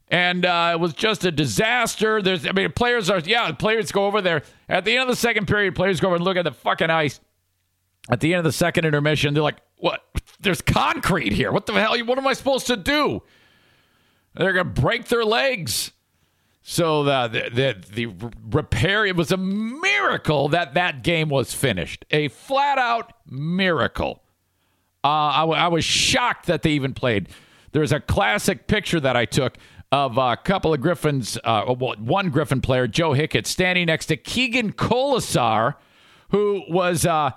And 0.09 0.45
uh, 0.45 0.71
it 0.73 0.79
was 0.81 0.93
just 0.93 1.23
a 1.23 1.31
disaster. 1.31 2.21
There's, 2.21 2.45
I 2.45 2.51
mean, 2.51 2.73
players 2.73 3.09
are, 3.09 3.19
yeah, 3.19 3.49
players 3.53 3.93
go 3.93 4.07
over 4.07 4.21
there. 4.21 4.43
At 4.67 4.83
the 4.83 4.91
end 4.91 5.03
of 5.03 5.07
the 5.07 5.15
second 5.15 5.47
period, 5.47 5.73
players 5.73 6.01
go 6.01 6.07
over 6.07 6.17
and 6.17 6.25
look 6.25 6.35
at 6.35 6.43
the 6.43 6.51
fucking 6.51 6.89
ice. 6.89 7.21
At 8.09 8.19
the 8.19 8.33
end 8.33 8.39
of 8.39 8.45
the 8.45 8.51
second 8.51 8.85
intermission, 8.85 9.33
they're 9.33 9.43
like, 9.43 9.61
what? 9.77 10.03
There's 10.39 10.61
concrete 10.61 11.33
here. 11.33 11.51
What 11.51 11.65
the 11.65 11.73
hell? 11.73 11.97
What 12.05 12.17
am 12.17 12.25
I 12.27 12.33
supposed 12.33 12.67
to 12.67 12.77
do? 12.77 13.21
They're 14.33 14.53
to 14.53 14.63
break 14.63 15.07
their 15.07 15.25
legs. 15.25 15.91
So 16.63 17.03
the, 17.03 17.49
the 17.53 17.75
the 17.91 18.31
repair 18.51 19.05
it 19.05 19.15
was 19.15 19.31
a 19.31 19.37
miracle 19.37 20.49
that 20.49 20.75
that 20.75 21.03
game 21.03 21.29
was 21.29 21.53
finished. 21.53 22.05
A 22.11 22.27
flat 22.29 22.77
out 22.77 23.13
miracle. 23.27 24.21
Uh, 25.03 25.07
I, 25.07 25.39
w- 25.41 25.59
I 25.59 25.67
was 25.67 25.83
shocked 25.83 26.45
that 26.45 26.61
they 26.61 26.71
even 26.71 26.93
played. 26.93 27.29
There's 27.71 27.91
a 27.91 27.99
classic 27.99 28.67
picture 28.67 28.99
that 28.99 29.15
I 29.15 29.25
took 29.25 29.57
of 29.91 30.17
a 30.17 30.37
couple 30.37 30.73
of 30.73 30.81
Griffins, 30.81 31.37
uh, 31.43 31.63
one 31.73 32.29
Griffin 32.29 32.61
player, 32.61 32.87
Joe 32.87 33.11
Hicketts, 33.11 33.47
standing 33.47 33.87
next 33.87 34.05
to 34.07 34.17
Keegan 34.17 34.73
Kolesar, 34.73 35.75
who 36.29 36.63
was. 36.69 37.05
Uh, 37.05 37.31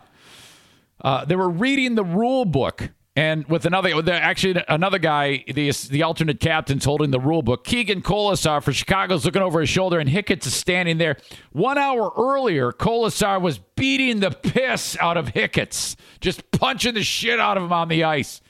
uh, 1.04 1.24
they 1.24 1.36
were 1.36 1.50
reading 1.50 1.94
the 1.94 2.04
rule 2.04 2.44
book 2.44 2.90
and 3.16 3.46
with 3.46 3.64
another, 3.64 3.92
actually 4.10 4.60
another 4.66 4.98
guy, 4.98 5.44
the 5.46 5.70
the 5.88 6.02
alternate 6.02 6.40
captain's 6.40 6.84
holding 6.84 7.12
the 7.12 7.20
rule 7.20 7.42
book. 7.42 7.62
Keegan 7.62 8.02
Kolesar 8.02 8.60
for 8.60 8.72
Chicago's 8.72 9.24
looking 9.24 9.42
over 9.42 9.60
his 9.60 9.68
shoulder, 9.68 10.00
and 10.00 10.10
Hicketts 10.10 10.48
is 10.48 10.54
standing 10.54 10.98
there. 10.98 11.16
One 11.52 11.78
hour 11.78 12.12
earlier, 12.16 12.72
Kolesar 12.72 13.40
was 13.40 13.58
beating 13.76 14.18
the 14.18 14.32
piss 14.32 14.96
out 14.98 15.16
of 15.16 15.28
Hicketts, 15.28 15.94
just 16.20 16.50
punching 16.50 16.94
the 16.94 17.04
shit 17.04 17.38
out 17.38 17.56
of 17.56 17.62
him 17.62 17.72
on 17.72 17.86
the 17.86 18.02
ice. 18.02 18.40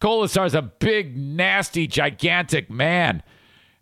Kolesar's 0.00 0.54
a 0.54 0.62
big, 0.62 1.14
nasty, 1.14 1.86
gigantic 1.86 2.70
man, 2.70 3.22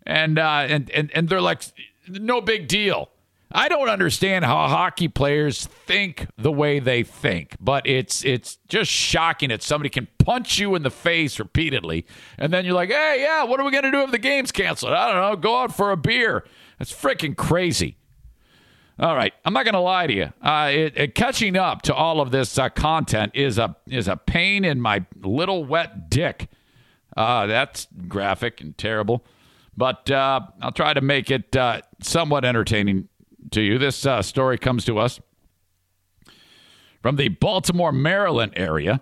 and 0.05 0.37
uh, 0.37 0.65
and 0.67 0.89
and 0.89 1.11
and 1.13 1.29
they're 1.29 1.39
like, 1.39 1.61
no 2.09 2.41
big 2.41 2.67
deal. 2.67 3.09
I 3.51 3.69
don't 3.69 3.89
understand 3.89 4.43
how 4.43 4.67
hockey 4.67 5.07
players 5.07 5.65
think 5.65 6.27
the 6.37 6.51
way 6.51 6.79
they 6.79 7.03
think, 7.03 7.55
but 7.59 7.87
it's 7.87 8.25
it's 8.25 8.57
just 8.67 8.91
shocking 8.91 9.49
that 9.49 9.61
somebody 9.61 9.89
can 9.89 10.07
punch 10.17 10.57
you 10.57 10.75
in 10.75 10.83
the 10.83 10.89
face 10.89 11.39
repeatedly, 11.39 12.05
and 12.37 12.51
then 12.51 12.65
you're 12.65 12.73
like, 12.73 12.89
"Hey, 12.89 13.21
yeah, 13.21 13.43
what 13.43 13.59
are 13.59 13.65
we 13.65 13.71
gonna 13.71 13.91
do 13.91 14.01
if 14.01 14.11
the 14.11 14.17
game's 14.17 14.51
canceled? 14.51 14.93
I 14.93 15.11
don't 15.11 15.21
know. 15.21 15.35
Go 15.35 15.59
out 15.59 15.75
for 15.75 15.91
a 15.91 15.97
beer." 15.97 16.45
That's 16.79 16.91
freaking 16.91 17.37
crazy. 17.37 17.97
All 18.97 19.15
right, 19.15 19.33
I'm 19.43 19.53
not 19.53 19.65
gonna 19.65 19.81
lie 19.81 20.07
to 20.07 20.13
you. 20.13 20.33
Uh, 20.41 20.69
it, 20.73 20.97
it, 20.97 21.15
catching 21.15 21.57
up 21.57 21.81
to 21.83 21.93
all 21.93 22.21
of 22.21 22.31
this 22.31 22.57
uh, 22.57 22.69
content 22.69 23.33
is 23.35 23.57
a 23.57 23.75
is 23.87 24.07
a 24.07 24.15
pain 24.15 24.65
in 24.65 24.79
my 24.79 25.05
little 25.21 25.65
wet 25.65 26.09
dick. 26.09 26.49
Uh, 27.15 27.45
that's 27.45 27.87
graphic 28.07 28.61
and 28.61 28.77
terrible, 28.77 29.25
but 29.75 30.09
uh, 30.09 30.41
I'll 30.61 30.71
try 30.71 30.93
to 30.93 31.01
make 31.01 31.29
it 31.29 31.55
uh, 31.55 31.81
somewhat 32.01 32.45
entertaining 32.45 33.09
to 33.51 33.61
you. 33.61 33.77
This 33.77 34.05
uh, 34.05 34.21
story 34.21 34.57
comes 34.57 34.85
to 34.85 34.99
us 34.99 35.19
from 37.01 37.15
the 37.15 37.29
Baltimore, 37.29 37.91
Maryland 37.91 38.53
area. 38.55 39.01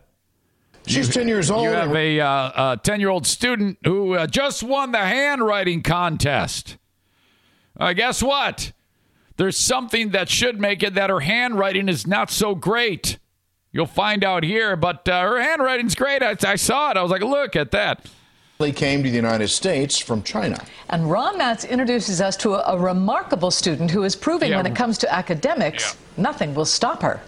She's 0.86 1.08
10 1.08 1.28
years 1.28 1.50
old. 1.50 1.64
You 1.64 1.70
have 1.70 1.96
a 1.96 2.80
10 2.84 2.96
uh, 2.96 2.98
year 2.98 3.10
old 3.10 3.26
student 3.26 3.78
who 3.86 4.16
uh, 4.16 4.28
just 4.28 4.64
won 4.64 4.92
the 4.92 5.00
handwriting 5.00 5.82
contest. 5.82 6.78
Uh, 7.80 7.94
guess 7.94 8.22
what? 8.22 8.74
There's 9.38 9.58
something 9.58 10.10
that 10.10 10.30
should 10.30 10.60
make 10.60 10.84
it 10.84 10.94
that 10.96 11.10
her 11.10 11.22
handwriting 11.22 11.88
is 11.88 12.06
not 12.06 12.30
so 12.30 12.54
great. 12.54 13.18
You'll 13.72 13.88
find 13.88 14.24
out 14.24 14.44
here, 14.44 14.76
but 14.76 15.08
uh, 15.08 15.22
her 15.22 15.42
handwriting's 15.42 15.96
great. 15.96 16.22
I, 16.22 16.36
I 16.46 16.56
saw 16.56 16.92
it. 16.92 16.98
I 16.98 17.02
was 17.02 17.10
like, 17.10 17.24
look 17.24 17.56
at 17.56 17.72
that 17.72 18.06
came 18.72 19.04
to 19.04 19.10
the 19.10 19.16
United 19.16 19.50
States 19.50 19.98
from 19.98 20.24
China. 20.24 20.64
And 20.90 21.10
Ron 21.10 21.38
Matz 21.38 21.66
introduces 21.66 22.22
us 22.22 22.38
to 22.38 22.54
a, 22.56 22.76
a 22.76 22.80
remarkable 22.80 23.52
student 23.52 23.92
who 23.92 24.04
is 24.04 24.16
proving 24.16 24.52
yeah. 24.52 24.58
when 24.58 24.66
it 24.66 24.76
comes 24.76 24.98
to 25.00 25.14
academics, 25.14 25.96
yeah. 26.18 26.24
nothing 26.24 26.54
will 26.56 26.66
stop 26.66 27.02
her. 27.02 27.22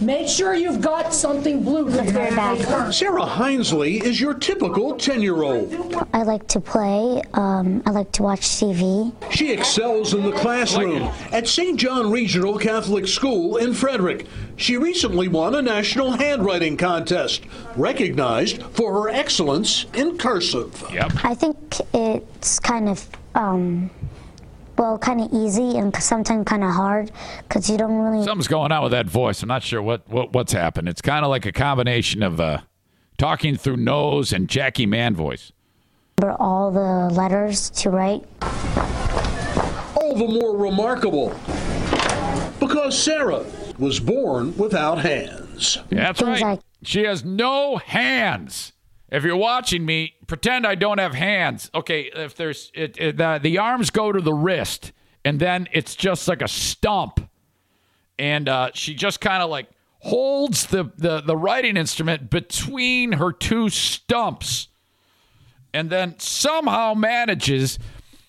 Make 0.00 0.28
sure 0.28 0.54
you've 0.54 0.80
got 0.80 1.12
something 1.12 1.62
blue. 1.62 1.90
Back. 1.90 2.92
Sarah 2.92 3.26
Hinesley 3.26 4.02
is 4.02 4.20
your 4.20 4.34
typical 4.34 4.96
10 4.96 5.22
year 5.22 5.42
old. 5.42 5.74
I 6.12 6.22
like 6.22 6.46
to 6.48 6.60
play, 6.60 7.22
um, 7.34 7.82
I 7.86 7.90
like 7.90 8.12
to 8.12 8.22
watch 8.22 8.40
TV. 8.40 9.12
She 9.32 9.52
excels 9.52 10.14
in 10.14 10.22
the 10.22 10.32
classroom 10.32 11.10
at 11.32 11.46
St. 11.46 11.78
John 11.78 12.10
Regional 12.10 12.58
Catholic 12.58 13.06
School 13.06 13.56
in 13.56 13.74
Frederick. 13.74 14.26
She 14.56 14.76
recently 14.76 15.28
won 15.28 15.54
a 15.54 15.62
national 15.62 16.12
handwriting 16.12 16.76
contest, 16.76 17.42
recognized 17.76 18.62
for 18.72 19.02
her 19.02 19.08
excellence 19.08 19.86
in 19.94 20.18
cursive. 20.18 20.84
Yep. 20.92 21.12
I 21.24 21.34
think 21.34 21.56
it's 21.92 22.58
kind 22.58 22.88
of. 22.88 23.06
Um, 23.34 23.90
well, 24.80 24.96
kind 24.96 25.20
of 25.20 25.30
easy 25.30 25.76
and 25.76 25.94
sometimes 26.02 26.46
kind 26.46 26.64
of 26.64 26.70
hard 26.70 27.12
because 27.46 27.68
you 27.68 27.76
don't 27.76 27.98
really. 27.98 28.24
Something's 28.24 28.48
going 28.48 28.72
on 28.72 28.82
with 28.82 28.92
that 28.92 29.06
voice. 29.06 29.42
I'm 29.42 29.48
not 29.48 29.62
sure 29.62 29.82
what, 29.82 30.08
what 30.08 30.32
what's 30.32 30.52
happened. 30.52 30.88
It's 30.88 31.02
kind 31.02 31.22
of 31.22 31.28
like 31.28 31.44
a 31.44 31.52
combination 31.52 32.22
of 32.22 32.40
uh, 32.40 32.62
talking 33.18 33.56
through 33.56 33.76
nose 33.76 34.32
and 34.32 34.48
Jackie 34.48 34.86
Mann 34.86 35.14
voice. 35.14 35.52
Remember 36.18 36.40
all 36.40 36.70
the 36.70 37.14
letters 37.14 37.68
to 37.70 37.90
write. 37.90 38.24
All 39.96 40.14
the 40.16 40.26
more 40.26 40.56
remarkable 40.56 41.38
because 42.58 42.98
Sarah 42.98 43.44
was 43.78 44.00
born 44.00 44.56
without 44.56 45.00
hands. 45.00 45.78
Yeah, 45.90 46.04
that's 46.04 46.20
Things 46.20 46.40
right. 46.40 46.52
Like- 46.52 46.60
she 46.82 47.04
has 47.04 47.22
no 47.22 47.76
hands. 47.76 48.72
If 49.10 49.24
you're 49.24 49.36
watching 49.36 49.84
me, 49.84 50.14
pretend 50.30 50.64
I 50.64 50.76
don't 50.76 50.98
have 50.98 51.12
hands. 51.12 51.70
Okay, 51.74 52.08
if 52.14 52.36
there's 52.36 52.70
it, 52.72 52.96
it, 52.98 53.16
the, 53.16 53.40
the 53.42 53.58
arms 53.58 53.90
go 53.90 54.12
to 54.12 54.20
the 54.20 54.32
wrist, 54.32 54.92
and 55.24 55.40
then 55.40 55.68
it's 55.72 55.96
just 55.96 56.28
like 56.28 56.40
a 56.40 56.46
stump, 56.46 57.28
and 58.16 58.48
uh, 58.48 58.70
she 58.72 58.94
just 58.94 59.20
kind 59.20 59.42
of 59.42 59.50
like 59.50 59.68
holds 59.98 60.66
the, 60.66 60.90
the 60.96 61.20
the 61.20 61.36
writing 61.36 61.76
instrument 61.76 62.30
between 62.30 63.12
her 63.12 63.32
two 63.32 63.68
stumps, 63.68 64.68
and 65.74 65.90
then 65.90 66.14
somehow 66.18 66.94
manages 66.94 67.80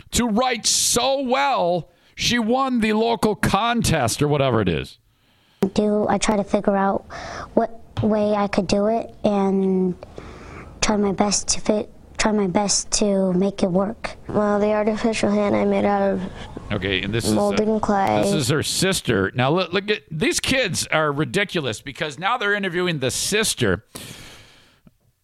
to 0.09 0.25
write 0.25 0.65
so 0.65 1.21
well 1.21 1.91
she 2.15 2.39
won 2.39 2.79
the 2.81 2.93
local 2.93 3.35
contest 3.35 4.23
or 4.23 4.27
whatever 4.27 4.59
it 4.59 4.67
is. 4.67 4.97
Do 5.75 6.07
I 6.09 6.17
try 6.17 6.35
to 6.35 6.43
figure 6.43 6.75
out 6.75 7.05
what 7.53 7.79
way 8.03 8.33
I 8.33 8.47
could 8.47 8.65
do 8.65 8.87
it 8.87 9.13
and 9.23 9.95
try 10.81 10.97
my 10.97 11.11
best 11.11 11.47
to 11.49 11.61
fit 11.61 11.89
try 12.21 12.31
my 12.31 12.45
best 12.45 12.91
to 12.91 13.33
make 13.33 13.63
it 13.63 13.71
work. 13.71 14.15
Well, 14.27 14.59
the 14.59 14.73
artificial 14.73 15.31
hand 15.31 15.55
I 15.55 15.65
made 15.65 15.85
out 15.85 16.03
of 16.03 16.21
okay, 16.71 17.01
and 17.01 17.11
this 17.13 17.29
molding 17.31 17.69
is 17.69 17.77
uh, 17.77 17.79
clay. 17.79 18.21
This 18.23 18.33
is 18.33 18.49
her 18.49 18.61
sister. 18.61 19.31
Now 19.33 19.49
look, 19.49 19.73
look 19.73 19.89
at 19.89 20.03
these 20.11 20.39
kids 20.39 20.85
are 20.87 21.11
ridiculous 21.11 21.81
because 21.81 22.19
now 22.19 22.37
they're 22.37 22.53
interviewing 22.53 22.99
the 22.99 23.09
sister. 23.09 23.85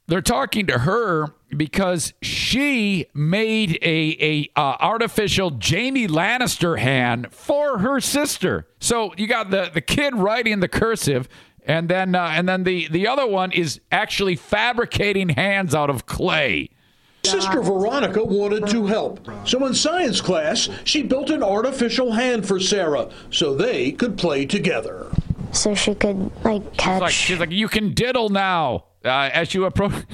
They're 0.07 0.21
talking 0.21 0.67
to 0.67 0.79
her 0.79 1.33
because 1.55 2.13
she 2.21 3.05
made 3.13 3.77
a 3.81 4.17
a 4.19 4.49
uh, 4.55 4.77
artificial 4.79 5.51
Jaime 5.51 6.07
Lannister 6.07 6.79
hand 6.79 7.31
for 7.31 7.79
her 7.79 7.99
sister. 7.99 8.67
So 8.79 9.13
you 9.17 9.27
got 9.27 9.51
the 9.51 9.69
the 9.71 9.81
kid 9.81 10.15
writing 10.15 10.61
the 10.61 10.67
cursive 10.67 11.29
and 11.67 11.89
then 11.89 12.15
uh, 12.15 12.31
and 12.33 12.47
then 12.47 12.63
the 12.63 12.87
the 12.87 13.07
other 13.07 13.27
one 13.27 13.51
is 13.51 13.79
actually 13.91 14.35
fabricating 14.35 15.29
hands 15.29 15.75
out 15.75 15.89
of 15.89 16.05
clay. 16.05 16.69
Sister 17.25 17.61
Veronica 17.61 18.23
wanted 18.23 18.67
to 18.67 18.85
help. 18.85 19.27
So 19.43 19.65
in 19.65 19.73
science 19.73 20.21
class, 20.21 20.69
she 20.85 21.03
built 21.03 21.29
an 21.29 21.43
artificial 21.43 22.13
hand 22.13 22.47
for 22.47 22.57
Sarah 22.57 23.09
so 23.31 23.53
they 23.53 23.91
could 23.91 24.17
play 24.17 24.45
together. 24.45 25.11
So 25.51 25.75
she 25.75 25.93
could 25.93 26.31
like 26.45 26.77
catch. 26.77 26.93
She's 26.93 27.01
like, 27.01 27.11
she's 27.11 27.39
like 27.39 27.51
you 27.51 27.67
can 27.67 27.93
diddle 27.93 28.29
now 28.29 28.85
uh, 29.03 29.29
as 29.33 29.53
you 29.53 29.65
approach. 29.65 30.05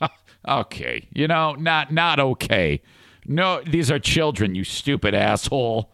okay, 0.48 1.08
you 1.12 1.26
know, 1.26 1.54
not 1.54 1.92
not 1.92 2.20
okay. 2.20 2.80
No, 3.26 3.60
these 3.66 3.90
are 3.90 3.98
children, 3.98 4.54
you 4.54 4.62
stupid 4.62 5.14
asshole 5.14 5.90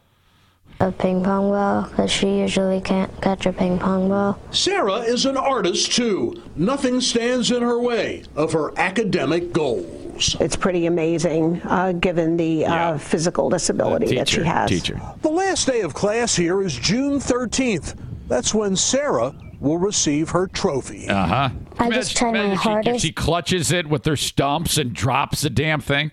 a 0.83 0.91
ping 0.91 1.23
pong 1.23 1.51
ball 1.51 1.83
because 1.83 2.11
she 2.11 2.41
usually 2.41 2.81
can't 2.81 3.11
catch 3.23 3.47
a 3.47 3.53
ping 3.53 3.79
pong 3.79 4.09
ball. 4.09 4.39
Sarah 4.51 4.99
is 4.99 5.25
an 5.27 5.37
artist 5.37 5.93
too. 5.93 6.43
Nothing 6.57 7.01
stands 7.01 7.53
in 7.53 7.63
her 7.63 7.79
way 7.79 8.25
of 8.35 8.53
her 8.53 8.77
academic 8.77 9.53
goals. 9.53 10.37
It's 10.41 10.57
pretty 10.57 10.87
amazing 10.87 11.63
uh, 11.65 11.93
given 11.93 12.37
the 12.37 12.67
uh, 12.67 12.75
yeah. 12.75 12.99
physical 12.99 13.49
disability 13.49 14.07
teacher, 14.07 14.19
that 14.19 14.29
she 14.29 14.43
has. 14.43 14.71
Teacher. 14.71 15.01
The 15.23 15.31
last 15.31 15.69
day 15.69 15.83
of 15.83 15.95
class 15.95 16.35
here 16.35 16.61
is 16.61 16.75
June 16.75 17.15
13th. 17.15 17.97
That's 18.27 18.53
when 18.53 18.75
Sarah 18.75 19.35
will 19.61 19.79
receive 19.79 20.31
her 20.31 20.49
trophy. 20.49 21.09
Uh 21.09 21.27
huh. 21.27 21.51
I 21.79 21.91
just 21.91 22.17
try 22.17 22.33
my 22.33 22.55
hardest. 22.55 23.01
She, 23.01 23.09
she 23.09 23.13
clutches 23.13 23.71
it 23.71 23.87
with 23.87 24.05
her 24.05 24.17
stumps 24.17 24.79
and 24.79 24.93
drops 24.93 25.43
the 25.43 25.51
damn 25.51 25.81
thing. 25.81 26.11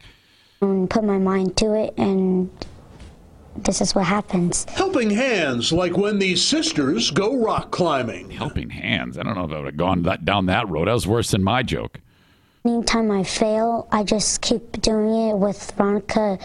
And 0.61 0.89
put 0.89 1.03
my 1.03 1.17
mind 1.17 1.57
to 1.57 1.73
it 1.73 1.93
and 1.97 2.49
this 3.55 3.81
is 3.81 3.95
what 3.95 4.05
happens. 4.05 4.65
Helping 4.69 5.09
hands, 5.09 5.71
like 5.71 5.97
when 5.97 6.19
these 6.19 6.43
sisters 6.43 7.11
go 7.11 7.41
rock 7.41 7.71
climbing. 7.71 8.29
Helping 8.31 8.69
hands. 8.69 9.17
I 9.17 9.23
don't 9.23 9.35
know 9.35 9.45
if 9.45 9.51
I 9.51 9.57
would 9.57 9.65
have 9.65 9.77
gone 9.77 10.03
that, 10.03 10.25
down 10.25 10.45
that 10.47 10.69
road. 10.69 10.87
That 10.87 10.93
was 10.93 11.07
worse 11.07 11.31
than 11.31 11.43
my 11.43 11.63
joke. 11.63 11.99
Anytime 12.65 13.09
I 13.09 13.23
fail, 13.23 13.87
I 13.91 14.03
just 14.03 14.41
keep 14.41 14.81
doing 14.81 15.29
it 15.29 15.37
with 15.37 15.71
Veronica 15.77 16.37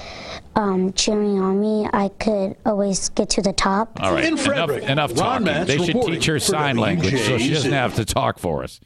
um, 0.54 0.92
cheering 0.92 1.40
on 1.40 1.60
me. 1.60 1.88
I 1.92 2.08
could 2.08 2.56
always 2.64 3.08
get 3.08 3.30
to 3.30 3.42
the 3.42 3.52
top. 3.52 4.00
All 4.00 4.12
right, 4.12 4.24
enough, 4.24 4.70
enough 4.70 5.14
talking. 5.14 5.46
They 5.66 5.78
should 5.84 6.00
teach 6.02 6.26
her 6.26 6.38
sign 6.38 6.76
language 6.76 7.20
so 7.22 7.36
she 7.36 7.50
doesn't 7.50 7.72
have 7.72 7.96
to 7.96 8.04
talk 8.04 8.38
for 8.38 8.62
us. 8.62 8.80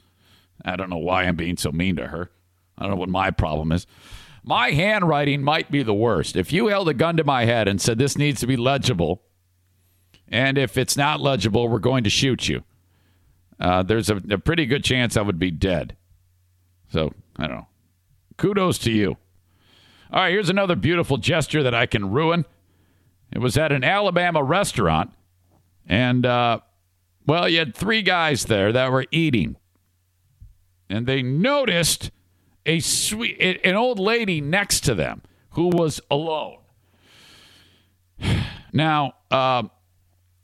I 0.65 0.77
don't 0.77 0.89
know 0.89 0.97
why 0.99 1.25
I'm 1.25 1.37
being 1.37 1.59
so 1.59 1.71
mean 1.71 1.97
to 1.97 2.07
her. 2.07 2.31
I 2.79 2.83
don't 2.83 2.93
know 2.93 2.99
what 2.99 3.11
my 3.11 3.31
problem 3.31 3.73
is. 3.73 3.87
My 4.49 4.71
handwriting 4.71 5.43
might 5.43 5.71
be 5.71 5.83
the 5.83 5.93
worst. 5.93 6.35
If 6.35 6.55
you 6.55 6.69
held 6.69 6.89
a 6.89 6.95
gun 6.95 7.19
to 7.19 7.25
my 7.25 7.45
head 7.45 7.69
and 7.69 7.79
said 7.79 7.99
this 7.99 8.17
needs 8.17 8.41
to 8.41 8.47
be 8.47 8.57
legible, 8.57 9.21
and 10.27 10.57
if 10.57 10.79
it's 10.79 10.97
not 10.97 11.21
legible, 11.21 11.69
we're 11.69 11.79
going 11.79 12.03
to 12.05 12.09
shoot 12.09 12.49
you, 12.49 12.65
uh, 13.61 13.83
there's 13.83 14.09
a, 14.09 14.17
a 14.31 14.39
pretty 14.39 14.65
good 14.65 14.83
chance 14.83 15.19
I 15.19 15.21
would 15.21 15.39
be 15.39 15.51
dead. 15.51 15.99
So, 16.91 17.13
I 17.37 17.47
don't 17.47 17.57
know. 17.57 17.67
Kudos 18.39 18.79
to 18.79 18.91
you. 18.91 19.19
All 20.11 20.23
right, 20.23 20.31
here's 20.31 20.49
another 20.49 20.77
beautiful 20.77 21.19
gesture 21.19 21.63
that 21.63 21.75
I 21.75 21.85
can 21.85 22.11
ruin. 22.11 22.47
It 23.31 23.41
was 23.41 23.59
at 23.59 23.71
an 23.71 23.85
Alabama 23.85 24.43
restaurant, 24.43 25.11
and, 25.87 26.25
uh, 26.25 26.61
well, 27.27 27.51
you 27.51 27.59
had 27.59 27.75
three 27.75 28.01
guys 28.01 28.47
there 28.47 28.73
that 28.73 28.91
were 28.91 29.05
eating, 29.11 29.57
and 30.89 31.07
they 31.07 31.21
noticed 31.21 32.13
a 32.69 32.81
sweet, 32.81 33.41
an 33.65 33.75
old 33.75 33.99
lady 33.99 34.41
next 34.41 34.81
to 34.81 34.95
them 34.95 35.23
who 35.51 35.69
was 35.69 36.01
alone. 36.11 36.59
Now, 38.71 39.15
uh, 39.31 39.63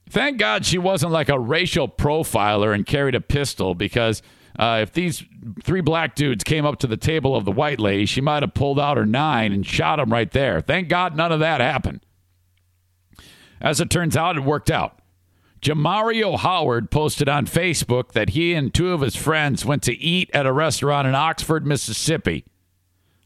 thank 0.08 0.38
God 0.38 0.64
she 0.64 0.78
wasn't 0.78 1.12
like 1.12 1.28
a 1.28 1.38
racial 1.38 1.86
profiler 1.86 2.74
and 2.74 2.86
carried 2.86 3.14
a 3.14 3.20
pistol 3.20 3.74
because 3.74 4.22
uh, 4.58 4.78
if 4.80 4.94
these 4.94 5.22
three 5.62 5.82
black 5.82 6.14
dudes 6.14 6.42
came 6.42 6.64
up 6.64 6.78
to 6.78 6.86
the 6.86 6.96
table 6.96 7.36
of 7.36 7.44
the 7.44 7.52
white 7.52 7.78
lady, 7.78 8.06
she 8.06 8.22
might 8.22 8.42
have 8.42 8.54
pulled 8.54 8.80
out 8.80 8.96
her 8.96 9.04
nine 9.04 9.52
and 9.52 9.66
shot 9.66 10.00
him 10.00 10.10
right 10.10 10.30
there. 10.30 10.62
Thank 10.62 10.88
God 10.88 11.14
none 11.14 11.32
of 11.32 11.40
that 11.40 11.60
happened. 11.60 12.00
As 13.60 13.78
it 13.78 13.90
turns 13.90 14.16
out, 14.16 14.38
it 14.38 14.42
worked 14.42 14.70
out. 14.70 14.98
Jamario 15.64 16.38
Howard 16.38 16.90
posted 16.90 17.26
on 17.26 17.46
Facebook 17.46 18.12
that 18.12 18.30
he 18.30 18.52
and 18.52 18.72
two 18.72 18.92
of 18.92 19.00
his 19.00 19.16
friends 19.16 19.64
went 19.64 19.82
to 19.84 19.96
eat 19.96 20.30
at 20.34 20.44
a 20.44 20.52
restaurant 20.52 21.08
in 21.08 21.14
Oxford, 21.14 21.66
Mississippi 21.66 22.44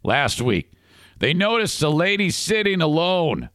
last 0.04 0.40
week. 0.40 0.70
They 1.18 1.34
noticed 1.34 1.82
a 1.82 1.88
lady 1.88 2.30
sitting 2.30 2.80
alone. 2.80 3.50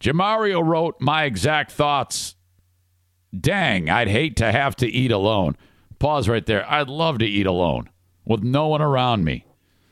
Jamario 0.00 0.60
wrote 0.60 1.00
my 1.00 1.22
exact 1.22 1.70
thoughts. 1.70 2.34
Dang, 3.32 3.88
I'd 3.88 4.08
hate 4.08 4.34
to 4.38 4.50
have 4.50 4.74
to 4.76 4.88
eat 4.88 5.12
alone. 5.12 5.56
Pause 6.00 6.30
right 6.30 6.44
there. 6.44 6.68
I'd 6.68 6.88
love 6.88 7.18
to 7.18 7.26
eat 7.26 7.46
alone 7.46 7.88
with 8.24 8.42
no 8.42 8.66
one 8.66 8.82
around 8.82 9.22
me. 9.22 9.46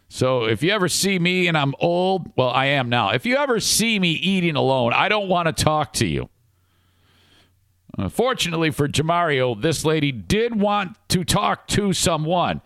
So 0.09 0.43
if 0.43 0.65
you 0.65 0.73
ever 0.73 0.89
see 0.89 1.21
me 1.21 1.47
and 1.47 1.57
I'm 1.57 1.77
old, 1.79 2.33
well, 2.37 2.51
I 2.51 2.67
am 2.67 2.89
now. 2.89 3.11
If 3.11 3.25
you 3.25 3.37
ever 3.37 3.61
see 3.61 4.01
me 4.01 4.11
eating 4.11 4.57
alone, 4.57 4.93
I 4.93 5.09
don't 5.09 5.29
want 5.29 5.47
to 5.47 5.65
talk 5.65 5.93
to 5.95 6.07
you. 6.09 6.29
Uh, 7.99 8.09
fortunately 8.09 8.71
for 8.71 8.89
Jamario, 8.89 9.61
this 9.61 9.85
lady 9.85 10.13
did 10.13 10.59
want 10.61 10.97
to 11.09 11.25
talk 11.25 11.67
to 11.69 11.93
someone. 11.93 12.61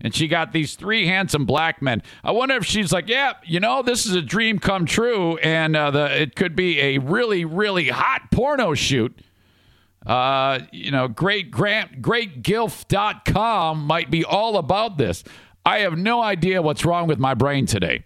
And 0.00 0.14
she 0.14 0.26
got 0.26 0.52
these 0.52 0.74
three 0.74 1.06
handsome 1.06 1.46
black 1.46 1.80
men. 1.80 2.02
I 2.24 2.32
wonder 2.32 2.56
if 2.56 2.64
she's 2.64 2.92
like, 2.92 3.08
yeah, 3.08 3.34
you 3.44 3.60
know, 3.60 3.82
this 3.82 4.04
is 4.04 4.14
a 4.14 4.22
dream 4.22 4.58
come 4.58 4.84
true. 4.84 5.36
And 5.38 5.76
uh, 5.76 5.92
the, 5.92 6.22
it 6.22 6.34
could 6.34 6.56
be 6.56 6.80
a 6.80 6.98
really, 6.98 7.44
really 7.44 7.88
hot 7.88 8.22
porno 8.32 8.74
shoot. 8.74 9.16
Uh, 10.04 10.60
you 10.72 10.90
know, 10.90 11.06
great 11.06 11.52
grant, 11.52 12.02
greatgilf.com 12.02 13.84
might 13.84 14.10
be 14.10 14.24
all 14.24 14.56
about 14.56 14.98
this. 14.98 15.22
I 15.64 15.80
have 15.80 15.96
no 15.96 16.20
idea 16.20 16.60
what's 16.60 16.84
wrong 16.84 17.06
with 17.06 17.20
my 17.20 17.34
brain 17.34 17.66
today. 17.66 18.04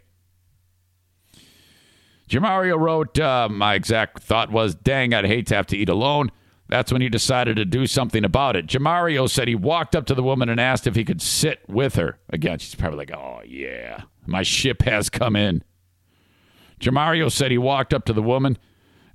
Jamario 2.29 2.79
wrote, 2.79 3.19
uh, 3.19 3.49
my 3.49 3.75
exact 3.75 4.23
thought 4.23 4.51
was, 4.51 4.75
dang, 4.75 5.15
I'd 5.15 5.25
hate 5.25 5.47
to 5.47 5.55
have 5.55 5.67
to 5.69 5.77
eat 5.77 5.89
alone. 5.89 6.31
That's 6.69 6.91
when 6.91 7.01
he 7.01 7.09
decided 7.09 7.57
to 7.57 7.65
do 7.65 7.87
something 7.87 8.25
about 8.25 8.57
it. 8.57 8.67
Jamario 8.67 9.31
said 9.31 9.47
he 9.47 9.55
walked 9.55 9.95
up 9.95 10.07
to 10.07 10.15
the 10.15 10.23
woman 10.23 10.49
and 10.49 10.61
asked 10.61 10.87
if 10.87 10.97
he 10.97 11.05
could 11.05 11.23
sit 11.23 11.61
with 11.69 11.95
her. 11.95 12.19
Again, 12.31 12.59
she's 12.59 12.75
probably 12.75 12.99
like, 12.99 13.13
oh, 13.13 13.41
yeah, 13.47 14.03
my 14.27 14.43
ship 14.43 14.83
has 14.83 15.09
come 15.09 15.37
in. 15.37 15.63
Jamario 16.81 17.31
said 17.31 17.51
he 17.51 17.59
walked 17.59 17.95
up 17.95 18.05
to 18.07 18.13
the 18.13 18.23
woman 18.23 18.59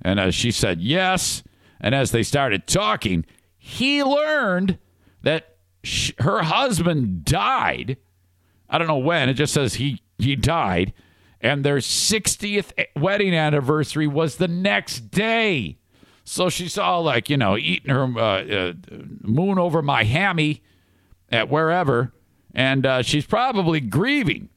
and 0.00 0.18
uh, 0.18 0.30
she 0.30 0.50
said 0.50 0.80
yes. 0.80 1.42
And 1.80 1.94
as 1.94 2.10
they 2.10 2.22
started 2.22 2.66
talking, 2.66 3.24
he 3.58 4.02
learned 4.02 4.78
that 5.22 5.56
sh- 5.84 6.12
her 6.18 6.42
husband 6.42 7.24
died. 7.24 7.98
I 8.68 8.78
don't 8.78 8.88
know 8.88 8.98
when. 8.98 9.28
It 9.28 9.34
just 9.34 9.52
says 9.52 9.74
he, 9.74 10.02
he 10.18 10.36
died. 10.36 10.92
And 11.40 11.64
their 11.64 11.78
60th 11.78 12.72
wedding 12.96 13.34
anniversary 13.34 14.06
was 14.06 14.36
the 14.36 14.48
next 14.48 15.10
day. 15.10 15.78
So 16.24 16.48
she's 16.48 16.78
all 16.78 17.02
like, 17.02 17.28
you 17.28 17.36
know, 17.36 17.56
eating 17.56 17.90
her 17.90 18.04
uh, 18.04 18.44
uh, 18.44 18.72
moon 19.22 19.58
over 19.58 19.82
my 19.82 20.04
hammy 20.04 20.62
at 21.30 21.48
wherever, 21.48 22.12
and 22.54 22.86
uh, 22.86 23.02
she's 23.02 23.26
probably 23.26 23.80
grieving. 23.80 24.48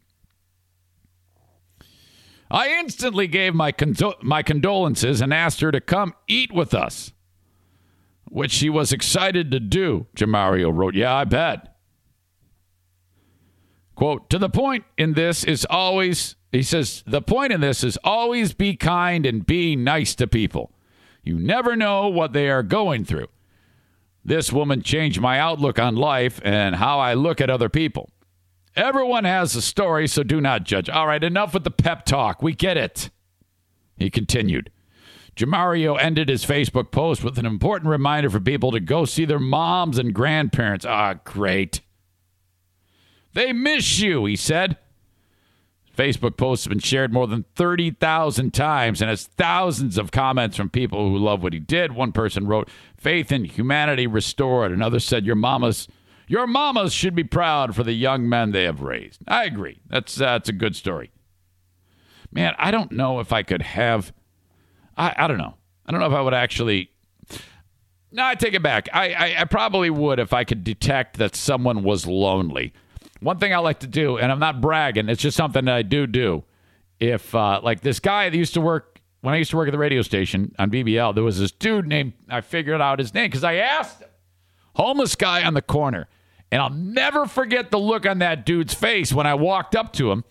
I 2.52 2.70
instantly 2.70 3.28
gave 3.28 3.56
my 3.56 3.72
condo- 3.72 4.20
my 4.22 4.44
condolences 4.44 5.22
and 5.22 5.34
asked 5.34 5.62
her 5.62 5.72
to 5.72 5.82
come 5.82 6.14
eat 6.28 6.52
with 6.52 6.74
us, 6.74 7.12
which 8.26 8.52
she 8.52 8.70
was 8.70 8.94
excited 8.94 9.50
to 9.52 9.60
do. 9.60 10.06
Jamario 10.16 10.72
wrote, 10.72 10.94
"Yeah, 10.94 11.16
I 11.16 11.24
bet." 11.24 11.76
Quote, 13.96 14.30
to 14.30 14.38
the 14.38 14.50
point 14.50 14.84
in 14.98 15.14
this 15.14 15.44
is 15.46 15.66
always, 15.70 16.36
he 16.52 16.62
says, 16.64 17.02
the 17.08 17.22
point 17.22 17.54
in 17.54 17.62
this 17.62 17.82
is 17.82 17.98
always 18.04 18.54
be 18.54 18.76
kind 18.76 19.26
and 19.26 19.46
be 19.46 19.78
nice 19.78 20.14
to 20.16 20.28
people. 20.28 20.75
You 21.26 21.40
never 21.40 21.76
know 21.76 22.08
what 22.08 22.34
they 22.34 22.50
are 22.50 22.64
going 22.64 23.04
through. 23.04 23.28
This 24.24 24.54
woman 24.54 24.84
changed 24.84 25.20
my 25.20 25.40
outlook 25.40 25.80
on 25.80 25.96
life 25.96 26.40
and 26.44 26.76
how 26.76 27.00
I 27.00 27.16
look 27.16 27.42
at 27.42 27.50
other 27.50 27.68
people. 27.68 28.12
Everyone 28.76 29.24
has 29.24 29.56
a 29.56 29.62
story, 29.62 30.08
so 30.08 30.22
do 30.24 30.40
not 30.40 30.66
judge. 30.66 30.90
All 30.90 31.08
right, 31.08 31.24
enough 31.24 31.54
with 31.54 31.64
the 31.64 31.72
pep 31.72 32.06
talk. 32.06 32.44
We 32.44 32.54
get 32.54 32.78
it. 32.78 33.10
He 33.98 34.10
continued. 34.10 34.72
Jamario 35.36 36.00
ended 36.00 36.30
his 36.30 36.46
Facebook 36.46 36.92
post 36.92 37.24
with 37.24 37.38
an 37.38 37.46
important 37.46 37.90
reminder 37.90 38.30
for 38.30 38.40
people 38.40 38.72
to 38.72 38.80
go 38.80 39.06
see 39.06 39.26
their 39.26 39.40
moms 39.40 39.98
and 39.98 40.14
grandparents. 40.14 40.86
Ah, 40.86 41.16
great. 41.24 41.82
They 43.34 43.52
miss 43.52 44.00
you, 44.00 44.26
he 44.26 44.36
said. 44.36 44.78
Facebook 45.96 46.38
posts 46.38 46.66
have 46.66 46.70
been 46.70 46.80
shared 46.80 47.14
more 47.14 47.28
than 47.28 47.46
30,000 47.56 48.54
times 48.54 49.02
and 49.02 49.10
has 49.10 49.28
thousands 49.28 49.98
of 49.98 50.12
comments 50.12 50.58
from 50.58 50.70
people 50.70 51.10
who 51.10 51.18
love 51.18 51.42
what 51.42 51.54
he 51.54 51.60
did. 51.60 51.94
One 51.94 52.12
person 52.12 52.48
wrote, 52.48 52.70
Faith 52.98 53.32
in 53.32 53.46
humanity 53.46 54.08
restored. 54.08 54.72
Another 54.72 55.00
said, 55.00 55.26
Your 55.26 55.36
mamas. 55.36 55.88
Your 56.28 56.48
mamas 56.48 56.92
should 56.92 57.14
be 57.14 57.24
proud 57.24 57.76
for 57.76 57.84
the 57.84 57.94
young 57.94 58.28
men 58.28 58.52
they 58.52 58.64
have 58.64 58.82
raised. 58.82 59.22
I 59.28 59.46
agree. 59.46 59.80
That's 59.88 60.20
uh, 60.20 60.26
that's 60.26 60.50
a 60.50 60.54
good 60.54 60.76
story. 60.76 61.12
Man, 62.32 62.56
I 62.58 62.72
don't 62.72 62.92
know 62.92 63.20
if 63.20 63.32
I 63.32 63.44
could 63.44 63.62
have 63.62 64.12
I, 64.98 65.14
I 65.18 65.28
don't 65.28 65.38
know. 65.38 65.56
I 65.86 65.92
don't 65.92 66.00
know 66.00 66.08
if 66.08 66.14
I 66.14 66.22
would 66.22 66.34
actually 66.34 66.92
No, 68.12 68.26
I 68.26 68.36
take 68.36 68.54
it 68.54 68.64
back. 68.64 68.88
I, 68.94 69.14
I, 69.14 69.42
I 69.42 69.44
probably 69.46 69.90
would 69.90 70.20
if 70.20 70.34
I 70.34 70.44
could 70.44 70.64
detect 70.64 71.18
that 71.18 71.36
someone 71.36 71.84
was 71.84 72.08
lonely. 72.08 72.74
One 73.22 73.40
thing 73.40 73.54
I 73.54 73.58
like 73.58 73.80
to 73.80 73.88
do, 73.88 74.18
and 74.18 74.32
I'm 74.32 74.40
not 74.40 74.62
bragging, 74.62 75.10
it's 75.10 75.22
just 75.22 75.38
something 75.38 75.66
that 75.66 75.76
I 75.76 75.82
do 75.82 76.06
do. 76.08 76.44
If, 77.00 77.34
uh, 77.34 77.60
like 77.64 77.82
this 77.82 78.00
guy 78.00 78.30
that 78.30 78.38
used 78.38 78.54
to 78.54 78.62
work, 78.62 79.00
when 79.22 79.34
I 79.34 79.38
used 79.38 79.52
to 79.52 79.58
work 79.58 79.68
at 79.68 79.72
the 79.72 79.78
radio 79.78 80.02
station 80.02 80.54
on 80.60 80.70
BBL, 80.70 81.16
there 81.16 81.24
was 81.24 81.40
this 81.40 81.52
dude 81.52 81.88
named, 81.88 82.14
I 82.30 82.42
figured 82.42 82.82
out 82.82 83.00
his 83.00 83.14
name 83.14 83.28
because 83.28 83.44
I 83.44 83.56
asked 83.56 84.02
him, 84.02 84.10
homeless 84.76 85.16
guy 85.16 85.44
on 85.44 85.54
the 85.54 85.62
corner. 85.62 86.08
And 86.52 86.62
I'll 86.62 86.70
never 86.70 87.26
forget 87.26 87.72
the 87.72 87.80
look 87.80 88.06
on 88.06 88.20
that 88.20 88.46
dude's 88.46 88.74
face 88.74 89.12
when 89.12 89.26
I 89.26 89.34
walked 89.34 89.76
up 89.76 89.94
to 89.94 90.12
him. 90.12 90.24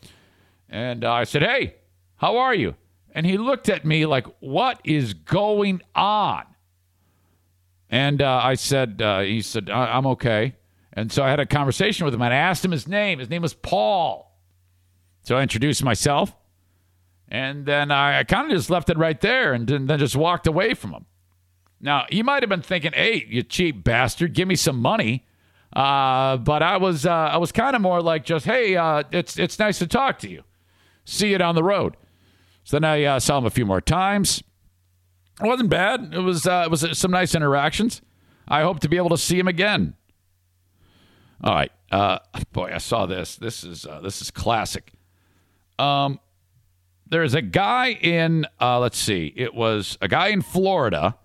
And 0.69 1.05
uh, 1.05 1.13
I 1.13 1.25
said, 1.25 1.43
Hey, 1.43 1.75
how 2.17 2.37
are 2.37 2.55
you? 2.55 2.77
And 3.13 3.27
he 3.27 3.37
looked 3.37 3.69
at 3.69 3.85
me 3.85 4.07
like, 4.07 4.27
What 4.41 4.81
is 4.85 5.13
going 5.13 5.83
on? 5.95 6.45
And 7.91 8.23
uh, 8.23 8.41
I 8.43 8.55
said, 8.55 9.03
uh, 9.03 9.21
He 9.21 9.43
said, 9.43 9.69
I'm 9.69 10.07
okay. 10.07 10.55
And 10.95 11.13
so 11.13 11.25
I 11.25 11.31
had 11.31 11.41
a 11.41 11.47
conversation 11.47 12.05
with 12.05 12.15
him 12.15 12.23
and 12.23 12.33
I 12.33 12.37
asked 12.37 12.65
him 12.65 12.71
his 12.71 12.89
name. 12.89 13.19
His 13.19 13.29
name 13.29 13.43
was 13.43 13.53
Paul. 13.53 14.39
So 15.23 15.37
I 15.37 15.43
introduced 15.43 15.83
myself. 15.83 16.35
And 17.29 17.67
then 17.67 17.91
I, 17.91 18.21
I 18.21 18.25
kind 18.25 18.51
of 18.51 18.57
just 18.57 18.71
left 18.71 18.89
it 18.91 18.97
right 18.97 19.21
there 19.21 19.53
and 19.53 19.67
then, 19.67 19.87
then 19.87 19.99
just 19.99 20.15
walked 20.15 20.47
away 20.47 20.75
from 20.75 20.93
him. 20.93 21.07
Now, 21.81 22.07
you 22.11 22.23
might 22.23 22.43
have 22.43 22.51
been 22.51 22.63
thinking, 22.63 22.93
hey, 22.93 23.27
you 23.29 23.43
cheap 23.43 23.83
bastard, 23.83 24.35
give 24.35 24.47
me 24.47 24.55
some 24.55 24.81
money. 24.81 25.27
Uh, 25.75 26.37
but 26.37 26.63
I 26.63 26.77
was 26.77 27.05
uh, 27.05 27.11
I 27.11 27.37
was 27.39 27.51
kind 27.51 27.75
of 27.75 27.83
more 27.83 28.01
like 28.01 28.25
just, 28.25 28.47
hey, 28.47 28.77
uh, 28.77 29.03
it's 29.11 29.39
it's 29.39 29.59
nice 29.59 29.81
to 29.81 29.89
talk 29.89 30.21
to 30.21 30.31
you. 30.31 30.45
See 31.05 31.33
you 31.33 31.39
down 31.39 31.57
the 31.57 31.65
road. 31.65 31.97
So 32.63 32.77
then 32.77 32.85
I 32.85 33.03
uh, 33.05 33.21
saw 33.21 33.39
him 33.39 33.45
a 33.45 33.51
few 33.51 33.67
more 33.67 33.81
times. 33.81 34.43
It 35.43 35.47
wasn't 35.47 35.71
bad. 35.71 36.15
It 36.15 36.21
was 36.21 36.47
uh, 36.47 36.63
it 36.67 36.71
was 36.71 36.97
some 36.97 37.11
nice 37.11 37.35
interactions. 37.35 38.03
I 38.47 38.63
hope 38.63 38.79
to 38.81 38.89
be 38.89 38.97
able 38.97 39.11
to 39.11 39.19
see 39.19 39.39
him 39.39 39.49
again. 39.49 39.95
All 41.45 41.55
right, 41.55 41.71
uh, 41.93 42.21
boy, 42.53 42.73
I 42.75 42.79
saw 42.79 43.05
this. 43.05 43.37
This 43.37 43.65
is 43.65 43.85
uh, 43.85 44.01
this 44.01 44.23
is 44.23 44.31
classic. 44.31 44.95
Um, 45.79 46.19
there's 47.07 47.35
a 47.35 47.43
guy 47.43 47.93
in 47.93 48.47
uh, 48.59 48.81
let's 48.81 48.97
see, 48.97 49.31
it 49.37 49.55
was 49.55 49.99
a 50.01 50.09
guy 50.09 50.29
in 50.29 50.41
Florida 50.41 51.19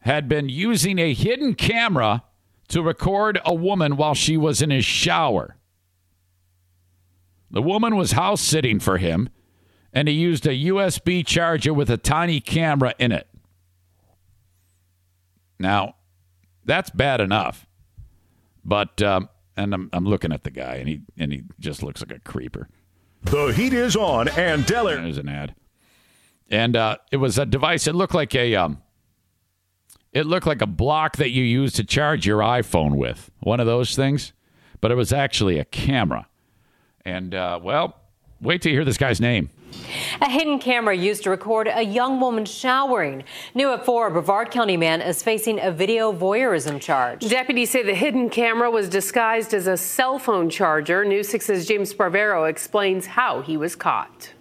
had 0.00 0.28
been 0.28 0.48
using 0.48 0.98
a 0.98 1.14
hidden 1.14 1.54
camera 1.54 2.24
to 2.66 2.82
record 2.82 3.40
a 3.44 3.54
woman 3.54 3.96
while 3.96 4.14
she 4.14 4.36
was 4.36 4.60
in 4.60 4.70
his 4.70 4.84
shower. 4.84 5.56
The 7.48 7.62
woman 7.62 7.94
was 7.94 8.12
house 8.12 8.40
sitting 8.40 8.80
for 8.80 8.98
him, 8.98 9.28
and 9.92 10.08
he 10.08 10.14
used 10.14 10.46
a 10.46 10.50
USB 10.50 11.24
charger 11.24 11.72
with 11.72 11.88
a 11.90 11.96
tiny 11.96 12.40
camera 12.40 12.94
in 12.98 13.12
it. 13.12 13.28
Now, 15.60 15.94
that's 16.64 16.90
bad 16.90 17.20
enough, 17.20 17.68
but 18.64 19.02
um, 19.02 19.28
and 19.56 19.74
I'm, 19.74 19.90
I'm 19.92 20.04
looking 20.04 20.32
at 20.32 20.44
the 20.44 20.50
guy, 20.50 20.76
and 20.76 20.88
he 20.88 21.00
and 21.18 21.32
he 21.32 21.42
just 21.58 21.82
looks 21.82 22.00
like 22.00 22.16
a 22.16 22.20
creeper. 22.20 22.68
The 23.22 23.52
heat 23.52 23.72
is 23.72 23.96
on, 23.96 24.28
and 24.28 24.64
Deller. 24.64 24.96
There's 24.96 25.18
an 25.18 25.28
ad, 25.28 25.54
and 26.50 26.76
uh, 26.76 26.96
it 27.10 27.18
was 27.18 27.38
a 27.38 27.46
device. 27.46 27.86
It 27.86 27.94
looked 27.94 28.14
like 28.14 28.34
a 28.34 28.54
um, 28.56 28.82
it 30.12 30.26
looked 30.26 30.46
like 30.46 30.62
a 30.62 30.66
block 30.66 31.16
that 31.16 31.30
you 31.30 31.42
use 31.42 31.72
to 31.74 31.84
charge 31.84 32.26
your 32.26 32.40
iPhone 32.40 32.96
with, 32.96 33.30
one 33.40 33.60
of 33.60 33.66
those 33.66 33.96
things, 33.96 34.32
but 34.80 34.90
it 34.90 34.94
was 34.94 35.12
actually 35.12 35.58
a 35.58 35.64
camera. 35.64 36.28
And 37.04 37.34
uh, 37.34 37.58
well, 37.62 38.00
wait 38.40 38.62
till 38.62 38.72
you 38.72 38.78
hear 38.78 38.84
this 38.84 38.98
guy's 38.98 39.20
name. 39.20 39.50
A 40.20 40.28
hidden 40.28 40.58
camera 40.58 40.96
used 40.96 41.22
to 41.24 41.30
record 41.30 41.68
a 41.72 41.82
young 41.82 42.20
woman 42.20 42.44
showering. 42.44 43.24
New 43.54 43.72
at 43.72 43.84
4, 43.84 44.08
a 44.08 44.10
Brevard 44.10 44.50
County 44.50 44.76
man 44.76 45.00
is 45.00 45.22
facing 45.22 45.60
a 45.60 45.70
video 45.70 46.12
voyeurism 46.12 46.80
charge. 46.80 47.28
Deputies 47.28 47.70
say 47.70 47.82
the 47.82 47.94
hidden 47.94 48.30
camera 48.30 48.70
was 48.70 48.88
disguised 48.88 49.54
as 49.54 49.66
a 49.66 49.76
cell 49.76 50.18
phone 50.18 50.50
charger. 50.50 51.04
News 51.04 51.32
6's 51.32 51.66
James 51.66 51.92
Sparvero 51.92 52.48
explains 52.48 53.06
how 53.06 53.42
he 53.42 53.56
was 53.56 53.74
caught. 53.76 54.31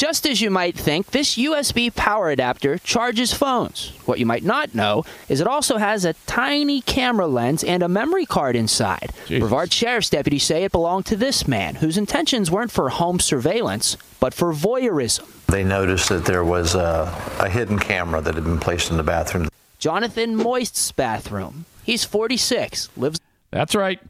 Just 0.00 0.24
as 0.24 0.40
you 0.40 0.50
might 0.50 0.78
think, 0.78 1.08
this 1.08 1.36
USB 1.36 1.94
power 1.94 2.30
adapter 2.30 2.78
charges 2.78 3.34
phones. 3.34 3.92
What 4.06 4.18
you 4.18 4.24
might 4.24 4.42
not 4.42 4.74
know 4.74 5.04
is 5.28 5.42
it 5.42 5.46
also 5.46 5.76
has 5.76 6.06
a 6.06 6.14
tiny 6.26 6.80
camera 6.80 7.26
lens 7.26 7.62
and 7.62 7.82
a 7.82 7.88
memory 7.88 8.24
card 8.24 8.56
inside. 8.56 9.12
Jesus. 9.26 9.40
Brevard 9.40 9.70
Sheriff's 9.70 10.08
deputies 10.08 10.44
say 10.44 10.64
it 10.64 10.72
belonged 10.72 11.04
to 11.04 11.16
this 11.16 11.46
man, 11.46 11.74
whose 11.74 11.98
intentions 11.98 12.50
weren't 12.50 12.70
for 12.70 12.88
home 12.88 13.20
surveillance, 13.20 13.98
but 14.20 14.32
for 14.32 14.54
voyeurism. 14.54 15.28
They 15.48 15.64
noticed 15.64 16.08
that 16.08 16.24
there 16.24 16.44
was 16.44 16.74
a, 16.74 17.14
a 17.38 17.50
hidden 17.50 17.78
camera 17.78 18.22
that 18.22 18.34
had 18.36 18.44
been 18.44 18.58
placed 18.58 18.90
in 18.90 18.96
the 18.96 19.02
bathroom. 19.02 19.50
Jonathan 19.78 20.34
Moist's 20.34 20.92
bathroom. 20.92 21.66
He's 21.84 22.04
46, 22.04 22.88
lives. 22.96 23.20
That's 23.50 23.74
right. 23.74 24.00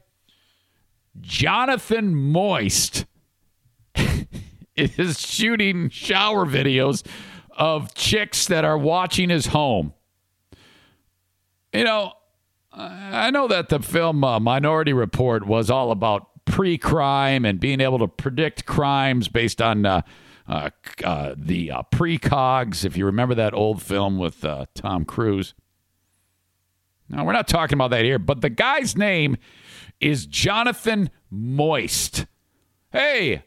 Jonathan 1.21 2.15
Moist 2.15 3.07
is 4.77 5.21
shooting 5.21 5.91
shower 5.91 6.47
videos 6.47 7.07
of 7.51 7.95
chicks 7.95 8.47
that 8.47 8.65
are 8.65 8.79
watching 8.79 9.29
his 9.29 9.47
home. 9.47 9.93
You 11.73 11.85
know, 11.85 12.13
I 12.73 13.31
know 13.31 13.49
that 13.49 13.69
the 13.69 13.81
film 13.81 14.25
uh, 14.25 14.41
Minority 14.41 14.93
Report 14.93 15.47
was 15.47 15.71
all 15.71 15.91
about 15.91 16.45
pre 16.45 16.79
crime 16.79 17.45
and 17.45 17.61
being 17.61 17.81
able 17.81 17.99
to 17.99 18.09
predict 18.09 18.67
crimes 18.67 19.29
based 19.29 19.61
on 19.61 19.87
uh, 19.87 20.03
uh, 20.49 20.71
uh 21.05 21.35
the 21.37 21.71
uh, 21.71 21.83
precogs. 21.93 22.85
If 22.85 22.97
you 22.97 23.07
remember 23.07 23.35
that 23.35 23.55
old 23.55 23.83
film 23.83 24.19
with 24.19 24.45
uh, 24.45 24.67
Tom 24.75 25.05
Cruise. 25.05 25.55
Now, 27.09 27.25
we're 27.25 27.33
not 27.33 27.49
talking 27.49 27.75
about 27.75 27.91
that 27.91 28.05
here, 28.05 28.21
but 28.21 28.41
the 28.41 28.51
guy's 28.51 28.97
name 28.97 29.37
is 30.01 30.27
Jonathan 30.27 31.11
Moist. 31.29 32.27
Hey, 32.93 33.43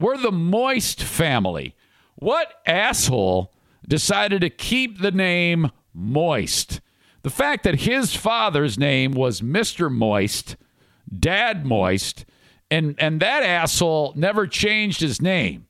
we're 0.00 0.16
the 0.16 0.32
Moist 0.32 1.02
family. 1.02 1.76
What 2.16 2.54
asshole 2.66 3.52
decided 3.86 4.40
to 4.40 4.50
keep 4.50 5.00
the 5.00 5.12
name 5.12 5.70
Moist? 5.94 6.80
The 7.22 7.30
fact 7.30 7.64
that 7.64 7.82
his 7.82 8.16
father's 8.16 8.78
name 8.78 9.12
was 9.12 9.42
Mr. 9.42 9.92
Moist, 9.92 10.56
Dad 11.16 11.66
Moist, 11.66 12.24
and, 12.70 12.94
and 12.98 13.20
that 13.20 13.42
asshole 13.42 14.14
never 14.16 14.46
changed 14.46 15.00
his 15.00 15.20
name. 15.20 15.66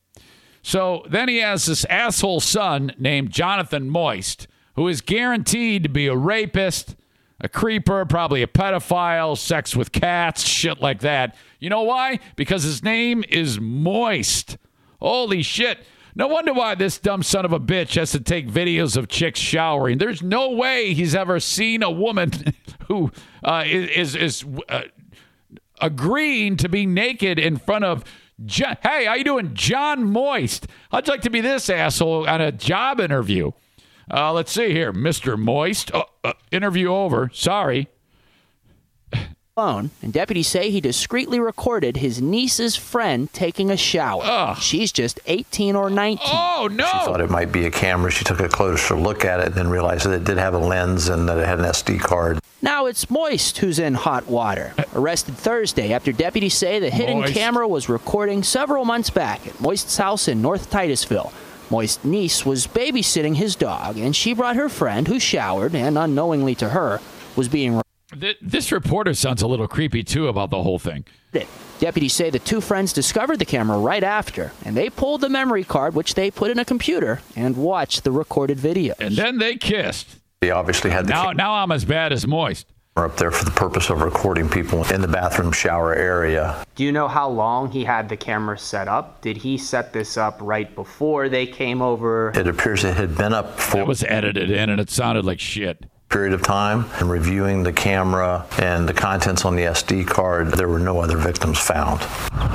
So 0.62 1.04
then 1.08 1.28
he 1.28 1.38
has 1.38 1.66
this 1.66 1.84
asshole 1.86 2.40
son 2.40 2.92
named 2.98 3.30
Jonathan 3.30 3.90
Moist, 3.90 4.46
who 4.76 4.86
is 4.86 5.00
guaranteed 5.00 5.82
to 5.82 5.88
be 5.88 6.06
a 6.06 6.16
rapist, 6.16 6.94
a 7.40 7.48
creeper, 7.48 8.04
probably 8.04 8.42
a 8.42 8.46
pedophile, 8.46 9.36
sex 9.36 9.74
with 9.74 9.92
cats, 9.92 10.46
shit 10.46 10.80
like 10.80 11.00
that. 11.00 11.36
You 11.58 11.70
know 11.70 11.82
why? 11.82 12.20
Because 12.36 12.62
his 12.62 12.82
name 12.82 13.24
is 13.28 13.60
Moist. 13.60 14.58
Holy 15.00 15.42
shit. 15.42 15.78
No 16.14 16.26
wonder 16.26 16.52
why 16.52 16.74
this 16.74 16.98
dumb 16.98 17.22
son 17.22 17.44
of 17.44 17.52
a 17.52 17.60
bitch 17.60 17.94
has 17.94 18.12
to 18.12 18.20
take 18.20 18.48
videos 18.48 18.96
of 18.96 19.08
chicks 19.08 19.40
showering. 19.40 19.98
There's 19.98 20.22
no 20.22 20.50
way 20.50 20.92
he's 20.92 21.14
ever 21.14 21.40
seen 21.40 21.82
a 21.82 21.90
woman 21.90 22.32
who 22.88 23.10
uh, 23.44 23.64
is 23.66 24.16
is 24.16 24.44
uh, 24.68 24.82
agreeing 25.80 26.56
to 26.58 26.68
be 26.68 26.86
naked 26.86 27.38
in 27.38 27.56
front 27.56 27.84
of. 27.84 28.04
John. 28.46 28.78
Hey, 28.82 29.04
how 29.04 29.14
you 29.14 29.24
doing, 29.24 29.52
John 29.52 30.02
Moist? 30.02 30.66
I'd 30.90 31.08
like 31.08 31.20
to 31.22 31.30
be 31.30 31.42
this 31.42 31.68
asshole 31.68 32.26
on 32.26 32.40
a 32.40 32.50
job 32.50 32.98
interview. 32.98 33.52
Uh, 34.12 34.32
let's 34.32 34.50
see 34.52 34.72
here, 34.72 34.92
Mr. 34.92 35.38
Moist. 35.38 35.90
Oh, 35.94 36.04
uh, 36.24 36.32
interview 36.50 36.88
over. 36.88 37.30
Sorry. 37.32 37.88
Phone, 39.56 39.90
and 40.00 40.12
deputies 40.12 40.46
say 40.46 40.70
he 40.70 40.80
discreetly 40.80 41.40
recorded 41.40 41.96
his 41.98 42.22
niece's 42.22 42.76
friend 42.76 43.30
taking 43.32 43.70
a 43.70 43.76
shower. 43.76 44.22
Ugh. 44.24 44.56
She's 44.58 44.92
just 44.92 45.18
18 45.26 45.74
or 45.74 45.90
19. 45.90 46.18
Oh, 46.32 46.68
no. 46.70 46.84
She 46.86 46.90
thought 46.90 47.20
it 47.20 47.30
might 47.30 47.50
be 47.50 47.66
a 47.66 47.70
camera. 47.70 48.10
She 48.12 48.24
took 48.24 48.38
a 48.40 48.48
closer 48.48 48.94
look 48.94 49.24
at 49.24 49.40
it 49.40 49.46
and 49.46 49.54
then 49.56 49.68
realized 49.68 50.06
that 50.06 50.12
it 50.12 50.24
did 50.24 50.38
have 50.38 50.54
a 50.54 50.58
lens 50.58 51.08
and 51.08 51.28
that 51.28 51.36
it 51.38 51.46
had 51.46 51.58
an 51.58 51.64
SD 51.66 51.98
card. 52.00 52.38
Now 52.62 52.86
it's 52.86 53.10
Moist 53.10 53.58
who's 53.58 53.78
in 53.80 53.94
hot 53.94 54.26
water. 54.28 54.72
Arrested 54.94 55.36
Thursday 55.36 55.92
after 55.92 56.12
deputies 56.12 56.54
say 56.54 56.78
the 56.78 56.90
hidden 56.90 57.20
Moist. 57.20 57.34
camera 57.34 57.66
was 57.66 57.88
recording 57.88 58.42
several 58.44 58.84
months 58.84 59.10
back 59.10 59.46
at 59.48 59.60
Moist's 59.60 59.96
house 59.96 60.28
in 60.28 60.40
North 60.40 60.70
Titusville. 60.70 61.32
Moist's 61.70 62.04
niece 62.04 62.44
was 62.44 62.66
babysitting 62.66 63.36
his 63.36 63.54
dog, 63.54 63.96
and 63.96 64.14
she 64.14 64.34
brought 64.34 64.56
her 64.56 64.68
friend, 64.68 65.06
who 65.06 65.20
showered 65.20 65.74
and, 65.74 65.96
unknowingly 65.96 66.54
to 66.56 66.70
her, 66.70 67.00
was 67.36 67.48
being. 67.48 67.80
This 68.42 68.72
reporter 68.72 69.14
sounds 69.14 69.40
a 69.40 69.46
little 69.46 69.68
creepy, 69.68 70.02
too, 70.02 70.28
about 70.28 70.50
the 70.50 70.62
whole 70.62 70.78
thing. 70.78 71.04
Deputies 71.78 72.12
say 72.12 72.28
the 72.28 72.38
two 72.38 72.60
friends 72.60 72.92
discovered 72.92 73.38
the 73.38 73.44
camera 73.44 73.78
right 73.78 74.02
after, 74.02 74.52
and 74.64 74.76
they 74.76 74.90
pulled 74.90 75.22
the 75.22 75.28
memory 75.30 75.64
card, 75.64 75.94
which 75.94 76.14
they 76.14 76.30
put 76.30 76.50
in 76.50 76.58
a 76.58 76.64
computer, 76.64 77.22
and 77.36 77.56
watched 77.56 78.04
the 78.04 78.12
recorded 78.12 78.58
video. 78.58 78.94
And 78.98 79.16
then 79.16 79.38
they 79.38 79.56
kissed. 79.56 80.18
They 80.40 80.50
obviously 80.50 80.90
had 80.90 81.06
the 81.06 81.10
Now, 81.10 81.32
now 81.32 81.54
I'm 81.54 81.72
as 81.72 81.84
bad 81.84 82.12
as 82.12 82.26
Moist. 82.26 82.66
Camera 82.96 83.08
up 83.10 83.16
there 83.16 83.30
for 83.30 83.44
the 83.44 83.50
purpose 83.50 83.88
of 83.90 84.02
recording 84.02 84.48
people 84.48 84.84
in 84.92 85.00
the 85.00 85.08
bathroom 85.08 85.52
shower 85.52 85.94
area. 85.94 86.64
Do 86.74 86.84
you 86.84 86.92
know 86.92 87.08
how 87.08 87.28
long 87.28 87.70
he 87.70 87.84
had 87.84 88.08
the 88.08 88.16
camera 88.16 88.58
set 88.58 88.88
up? 88.88 89.22
Did 89.22 89.36
he 89.38 89.58
set 89.58 89.92
this 89.92 90.16
up 90.16 90.38
right 90.40 90.74
before 90.74 91.28
they 91.28 91.46
came 91.46 91.80
over? 91.82 92.32
It 92.34 92.46
appears 92.46 92.84
it 92.84 92.96
had 92.96 93.16
been 93.16 93.32
up 93.32 93.58
for 93.58 93.80
It 93.80 93.86
was 93.86 94.04
edited 94.04 94.50
in, 94.50 94.68
and 94.70 94.80
it 94.80 94.90
sounded 94.90 95.24
like 95.24 95.40
shit. 95.40 95.86
Period 96.10 96.34
of 96.34 96.42
time 96.42 96.84
and 96.98 97.08
reviewing 97.08 97.62
the 97.62 97.72
camera 97.72 98.44
and 98.58 98.88
the 98.88 98.92
contents 98.92 99.44
on 99.44 99.54
the 99.54 99.62
SD 99.62 100.06
card, 100.06 100.48
there 100.48 100.68
were 100.68 100.80
no 100.80 101.00
other 101.00 101.16
victims 101.16 101.58
found. 101.58 102.04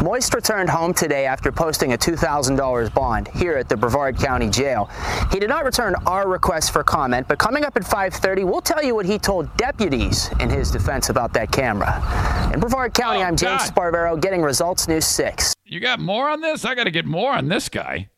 Moist 0.03 0.34
returned 0.34 0.70
home 0.70 0.93
today 0.93 1.26
after 1.26 1.53
posting 1.53 1.93
a 1.93 1.97
$2,000 1.97 2.93
bond 2.93 3.30
here 3.30 3.53
at 3.53 3.70
the 3.70 3.78
Brevard 3.78 4.18
County 4.18 4.49
Jail. 4.49 4.89
He 5.32 5.39
did 5.39 5.47
not 5.47 5.64
return 5.64 5.95
our 6.06 6.28
request 6.28 6.72
for 6.72 6.84
comment, 6.84 7.30
but 7.30 7.39
coming 7.39 7.64
up 7.64 7.78
at 7.78 7.84
5:30, 7.84 8.43
we'll 8.43 8.62
tell 8.62 8.84
you 8.84 8.93
what 8.93 9.06
he 9.06 9.18
told 9.18 9.56
deputies 9.56 10.30
in 10.41 10.49
his 10.49 10.70
defense 10.70 11.10
about 11.10 11.32
that 11.34 11.49
camera. 11.51 12.51
In 12.53 12.60
Brevard 12.60 12.93
County, 12.93 13.22
oh, 13.22 13.24
I'm 13.24 13.38
James 13.38 13.64
Sparvero, 13.64 14.20
getting 14.20 14.41
Results 14.41 14.88
News 14.89 15.06
6. 15.06 15.53
You 15.64 15.80
got 15.80 15.99
more 16.01 16.30
on 16.30 16.41
this? 16.41 16.66
I 16.66 16.76
got 16.76 16.84
to 16.84 16.91
get 16.91 17.06
more 17.06 17.32
on 17.32 17.47
this 17.47 17.70
guy. 17.70 18.10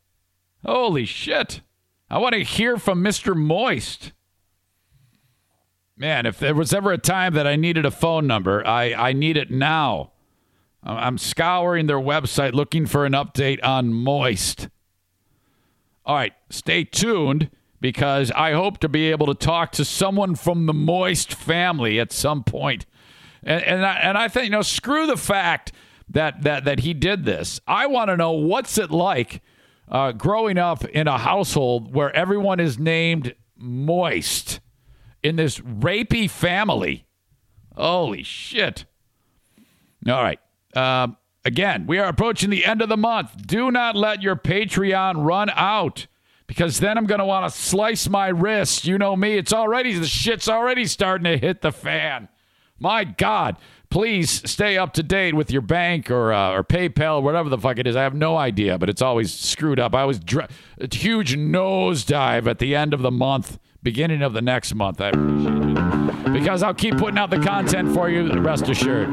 Holy 0.66 1.06
shit. 1.06 1.62
I 2.10 2.18
want 2.18 2.34
to 2.34 2.44
hear 2.44 2.78
from 2.78 3.04
Mr. 3.04 3.36
Moist. 3.36 4.14
Man, 6.00 6.28
if 6.28 6.38
there 6.38 6.54
was 6.54 6.74
ever 6.74 6.92
a 6.92 7.00
time 7.00 7.34
that 7.34 7.48
I 7.48 7.56
needed 7.56 7.84
a 7.84 7.90
phone 7.90 8.28
number, 8.28 8.66
I, 8.68 8.94
I 8.94 9.14
need 9.14 9.36
it 9.36 9.50
now. 9.50 10.12
I'm 10.84 11.18
scouring 11.18 11.88
their 11.88 12.00
website 12.00 12.54
looking 12.54 12.86
for 12.86 13.06
an 13.06 13.14
update 13.14 13.60
on 13.64 13.94
Moist. 13.94 14.70
All 16.06 16.16
right, 16.16 16.34
stay 16.52 16.84
tuned 16.84 17.50
because 17.82 18.32
I 18.32 18.52
hope 18.54 18.78
to 18.80 18.90
be 18.90 19.10
able 19.10 19.26
to 19.26 19.34
talk 19.34 19.72
to 19.74 19.84
someone 19.84 20.36
from 20.36 20.68
the 20.68 20.74
Moist 20.74 21.34
family 21.34 22.00
at 22.00 22.12
some 22.12 22.44
point. 22.44 22.86
And 23.44 23.64
and 23.64 23.86
I, 23.86 23.94
and 23.96 24.18
I 24.20 24.28
think 24.28 24.46
you 24.46 24.52
know, 24.52 24.62
screw 24.62 25.08
the 25.08 25.18
fact 25.18 25.72
that 26.10 26.44
that 26.44 26.64
that 26.66 26.80
he 26.82 26.94
did 26.94 27.26
this. 27.26 27.60
I 27.68 27.88
want 27.88 28.10
to 28.10 28.18
know 28.18 28.34
what's 28.34 28.78
it 28.78 28.92
like 28.92 29.42
uh, 29.90 30.12
growing 30.12 30.60
up 30.60 30.86
in 30.86 31.08
a 31.08 31.18
household 31.18 31.94
where 31.94 32.16
everyone 32.16 32.60
is 32.60 32.78
named 32.78 33.34
Moist 33.58 34.60
in 35.24 35.36
this 35.36 35.60
rapey 35.60 36.30
family. 36.30 37.06
Holy 37.76 38.24
shit. 38.24 38.86
All 40.08 40.24
right. 40.24 40.40
Um, 40.76 41.18
again, 41.46 41.86
we 41.88 42.00
are 42.00 42.08
approaching 42.08 42.50
the 42.50 42.66
end 42.66 42.82
of 42.82 42.90
the 42.90 42.98
month. 42.98 43.48
Do 43.48 43.72
not 43.72 43.96
let 43.96 44.22
your 44.22 44.36
Patreon 44.36 45.26
run 45.26 45.50
out 45.54 46.08
because 46.48 46.80
then 46.80 46.98
I'm 46.98 47.06
going 47.06 47.20
to 47.20 47.26
want 47.26 47.52
to 47.52 47.60
slice 47.60 48.08
my 48.08 48.28
wrist. 48.28 48.86
You 48.86 48.98
know 48.98 49.16
me. 49.16 49.38
It's 49.38 49.54
already, 49.54 49.94
the 49.94 50.08
shit's 50.08 50.48
already 50.48 50.86
starting 50.86 51.26
to 51.26 51.38
hit 51.38 51.62
the 51.62 51.72
fan. 51.72 52.30
My 52.80 53.04
God. 53.04 53.58
Please 53.90 54.50
stay 54.50 54.78
up 54.78 54.94
to 54.96 55.04
date 55.04 55.34
with 55.34 55.50
your 55.50 55.62
bank 55.62 56.12
or 56.12 56.34
uh, 56.34 56.52
or 56.52 56.62
PayPal, 56.62 57.24
whatever 57.24 57.48
the 57.48 57.58
fuck 57.58 57.80
it 57.80 57.88
is. 57.88 57.96
I 57.96 58.04
have 58.04 58.14
no 58.14 58.36
idea, 58.36 58.78
but 58.78 58.90
it's 58.90 59.02
always 59.02 59.34
screwed 59.34 59.80
up. 59.80 59.96
I 59.96 60.02
always 60.02 60.20
dr- 60.20 60.52
a 60.78 60.94
huge 60.94 61.38
nosedive 61.38 62.48
at 62.48 62.60
the 62.60 62.76
end 62.76 62.94
of 62.94 63.02
the 63.02 63.12
month, 63.12 63.60
beginning 63.84 64.22
of 64.22 64.34
the 64.34 64.42
next 64.42 64.74
month. 64.76 65.02
I 65.02 65.10
appreciate 65.10 66.34
because 66.34 66.64
I'll 66.64 66.74
keep 66.74 66.98
putting 66.98 67.18
out 67.18 67.30
the 67.30 67.40
content 67.40 67.94
for 67.94 68.10
you. 68.10 68.32
Rest 68.40 68.68
assured. 68.70 69.10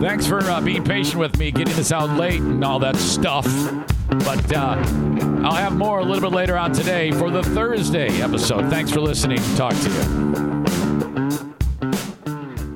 Thanks 0.00 0.26
for 0.26 0.40
uh, 0.40 0.60
being 0.60 0.84
patient 0.84 1.18
with 1.18 1.38
me, 1.38 1.50
getting 1.50 1.74
this 1.76 1.92
out 1.92 2.16
late 2.16 2.40
and 2.40 2.64
all 2.64 2.78
that 2.78 2.96
stuff. 2.96 3.44
But 4.08 4.56
uh, 4.56 4.76
I'll 5.44 5.52
have 5.52 5.76
more 5.76 6.00
a 6.00 6.04
little 6.04 6.30
bit 6.30 6.34
later 6.34 6.56
on 6.56 6.72
today 6.72 7.10
for 7.12 7.30
the 7.30 7.42
Thursday 7.42 8.20
episode. 8.22 8.70
Thanks 8.70 8.90
for 8.90 9.00
listening. 9.00 9.38
Talk 9.56 9.74
to 9.74 9.90
you. 9.90 10.30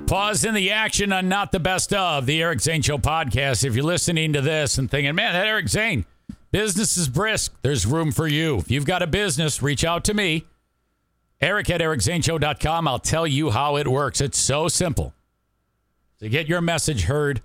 Pause 0.07 0.45
in 0.45 0.55
the 0.55 0.71
action 0.71 1.13
on 1.13 1.29
Not 1.29 1.51
the 1.51 1.59
Best 1.61 1.93
of 1.93 2.27
the 2.27 2.43
Eric 2.43 2.61
Zane 2.61 2.83
Show 2.83 2.99
podcast. 2.99 3.65
If 3.65 3.75
you're 3.75 3.85
listening 3.85 4.35
to 4.35 4.41
this 4.41 4.79
and 4.79 4.91
thinking, 4.91 5.15
man, 5.15 5.33
that 5.33 5.47
Eric 5.47 5.69
Zane, 5.69 6.05
business 6.55 6.97
is 6.97 7.09
brisk. 7.09 7.53
There's 7.63 7.85
room 7.85 8.13
for 8.13 8.29
you. 8.29 8.59
If 8.59 8.71
you've 8.71 8.87
got 8.87 9.03
a 9.03 9.09
business, 9.09 9.61
reach 9.61 9.85
out 9.85 10.05
to 10.05 10.15
me. 10.15 10.47
Eric 11.41 11.69
at 11.69 11.81
ericzaneshow.com. 11.81 12.87
I'll 12.87 13.01
tell 13.01 13.27
you 13.27 13.51
how 13.51 13.77
it 13.77 13.89
works. 13.89 14.21
It's 14.21 14.39
so 14.39 14.69
simple. 14.69 15.13
To 16.21 16.29
get 16.29 16.47
your 16.49 16.61
message 16.61 17.03
heard 17.03 17.41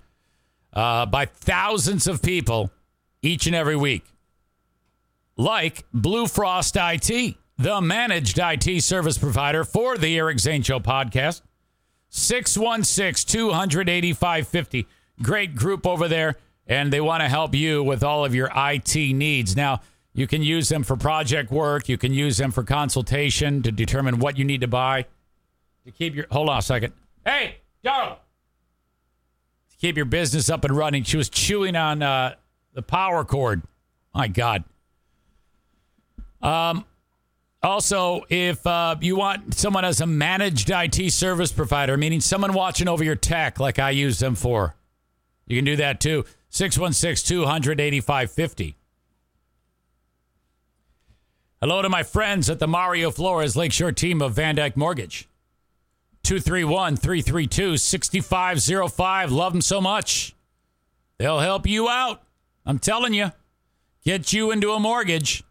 uh, 0.72 1.06
by 1.06 1.24
thousands 1.24 2.06
of 2.06 2.22
people 2.22 2.70
each 3.20 3.48
and 3.48 3.56
every 3.56 3.74
week. 3.74 4.04
Like 5.36 5.84
Blue 5.92 6.28
Frost 6.28 6.76
IT, 6.78 7.34
the 7.58 7.80
managed 7.80 8.38
IT 8.40 8.80
service 8.84 9.18
provider 9.18 9.64
for 9.64 9.98
the 9.98 10.16
Eric 10.16 10.38
Zane 10.38 10.62
podcast. 10.62 11.42
616 12.10 13.26
285 13.26 14.46
50. 14.46 14.86
Great 15.20 15.56
group 15.56 15.84
over 15.84 16.06
there, 16.06 16.36
and 16.70 16.92
they 16.92 17.00
want 17.00 17.20
to 17.20 17.28
help 17.28 17.54
you 17.54 17.82
with 17.82 18.04
all 18.04 18.24
of 18.24 18.32
your 18.34 18.48
IT 18.54 18.94
needs. 18.94 19.56
Now, 19.56 19.80
you 20.14 20.28
can 20.28 20.42
use 20.42 20.68
them 20.68 20.84
for 20.84 20.96
project 20.96 21.50
work, 21.50 21.88
you 21.88 21.98
can 21.98 22.14
use 22.14 22.38
them 22.38 22.52
for 22.52 22.62
consultation 22.62 23.62
to 23.62 23.72
determine 23.72 24.20
what 24.20 24.38
you 24.38 24.44
need 24.44 24.60
to 24.60 24.68
buy 24.68 25.06
to 25.84 25.90
keep 25.90 26.14
your. 26.14 26.26
Hold 26.30 26.48
on 26.48 26.58
a 26.58 26.62
second. 26.62 26.92
Hey, 27.24 27.56
Joe! 27.84 28.16
To 29.70 29.76
keep 29.78 29.96
your 29.96 30.06
business 30.06 30.48
up 30.48 30.64
and 30.64 30.76
running. 30.76 31.02
She 31.02 31.16
was 31.16 31.28
chewing 31.28 31.74
on 31.74 32.02
uh, 32.02 32.34
the 32.72 32.82
power 32.82 33.24
cord. 33.24 33.62
My 34.14 34.28
God. 34.28 34.64
Um, 36.40 36.84
also, 37.62 38.24
if 38.28 38.66
uh, 38.66 38.96
you 39.00 39.16
want 39.16 39.54
someone 39.54 39.84
as 39.84 40.00
a 40.00 40.06
managed 40.06 40.70
IT 40.70 41.12
service 41.12 41.52
provider, 41.52 41.96
meaning 41.96 42.20
someone 42.20 42.52
watching 42.52 42.88
over 42.88 43.04
your 43.04 43.16
tech 43.16 43.60
like 43.60 43.78
I 43.78 43.90
use 43.90 44.18
them 44.18 44.34
for, 44.34 44.74
you 45.46 45.56
can 45.56 45.64
do 45.64 45.76
that 45.76 46.00
too. 46.00 46.24
616 46.50 47.28
285 47.28 48.30
50. 48.30 48.76
Hello 51.60 51.82
to 51.82 51.88
my 51.88 52.02
friends 52.02 52.50
at 52.50 52.58
the 52.58 52.66
Mario 52.66 53.10
Flores 53.10 53.54
Lakeshore 53.54 53.92
team 53.92 54.20
of 54.20 54.34
VanDyk 54.34 54.76
Mortgage. 54.76 55.28
231 56.24 56.96
332 56.96 57.76
6505. 57.76 59.32
Love 59.32 59.52
them 59.52 59.62
so 59.62 59.80
much. 59.80 60.34
They'll 61.18 61.38
help 61.38 61.66
you 61.66 61.88
out. 61.88 62.22
I'm 62.66 62.78
telling 62.78 63.14
you, 63.14 63.32
get 64.04 64.32
you 64.32 64.50
into 64.50 64.72
a 64.72 64.80
mortgage 64.80 65.44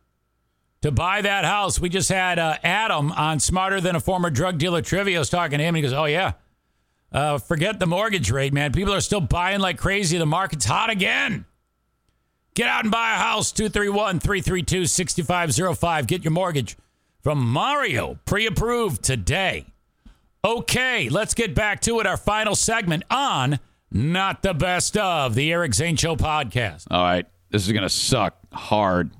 to 0.81 0.91
buy 0.91 1.21
that 1.21 1.45
house. 1.45 1.79
We 1.79 1.89
just 1.89 2.09
had 2.09 2.39
uh, 2.39 2.57
Adam 2.63 3.11
on 3.11 3.39
Smarter 3.39 3.79
Than 3.79 3.95
a 3.95 3.99
Former 3.99 4.29
Drug 4.29 4.57
Dealer 4.57 4.81
Trivia. 4.81 5.17
I 5.17 5.19
was 5.19 5.29
talking 5.29 5.59
to 5.59 5.63
him, 5.63 5.75
and 5.75 5.77
he 5.77 5.81
goes, 5.83 5.93
Oh, 5.93 6.05
yeah. 6.05 6.33
Uh, 7.11 7.37
forget 7.37 7.79
the 7.79 7.87
mortgage 7.87 8.31
rate, 8.31 8.53
man. 8.53 8.71
People 8.71 8.93
are 8.93 9.01
still 9.01 9.21
buying 9.21 9.59
like 9.59 9.77
crazy. 9.77 10.17
The 10.17 10.25
market's 10.25 10.65
hot 10.65 10.89
again. 10.89 11.45
Get 12.53 12.67
out 12.67 12.83
and 12.83 12.91
buy 12.91 13.13
a 13.13 13.17
house. 13.17 13.51
231 13.51 14.19
332 14.19 14.85
6505. 14.85 16.07
Get 16.07 16.23
your 16.23 16.31
mortgage 16.31 16.77
from 17.21 17.39
Mario, 17.39 18.19
pre 18.25 18.45
approved 18.45 19.03
today. 19.03 19.65
Okay, 20.43 21.09
let's 21.09 21.33
get 21.33 21.53
back 21.53 21.81
to 21.81 21.99
it. 21.99 22.07
Our 22.07 22.17
final 22.17 22.55
segment 22.55 23.03
on 23.09 23.59
Not 23.91 24.41
the 24.41 24.53
Best 24.53 24.95
of 24.97 25.35
the 25.35 25.51
Eric 25.51 25.73
Zane 25.73 25.97
Show 25.97 26.15
podcast. 26.15 26.87
All 26.89 27.03
right, 27.03 27.25
this 27.49 27.65
is 27.65 27.73
going 27.73 27.83
to 27.83 27.89
suck 27.89 28.37
hard. 28.53 29.11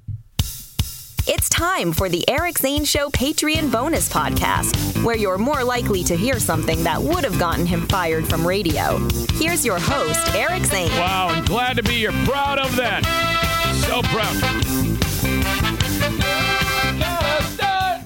It's 1.32 1.48
time 1.48 1.94
for 1.94 2.10
the 2.10 2.28
Eric 2.28 2.58
Zane 2.58 2.84
Show 2.84 3.12
Patreon 3.12 3.72
bonus 3.72 4.10
podcast, 4.10 5.04
where 5.04 5.16
you're 5.16 5.38
more 5.38 5.64
likely 5.64 6.04
to 6.06 6.18
hear 6.18 6.40
something 6.40 6.84
that 6.86 7.00
would 7.00 7.24
have 7.24 7.38
gotten 7.38 7.68
him 7.68 7.86
fired 7.86 8.28
from 8.28 8.48
radio. 8.48 8.98
Here's 9.34 9.64
your 9.64 9.78
host, 9.78 10.34
Eric 10.34 10.66
Zane. 10.66 10.90
Wow, 10.94 11.28
I'm 11.30 11.46
glad 11.46 11.78
to 11.78 11.84
be 11.84 11.92
here. 11.92 12.12
Proud 12.26 12.58
of 12.58 12.76
that. 12.78 13.04
So 13.86 14.02
proud. 14.02 14.36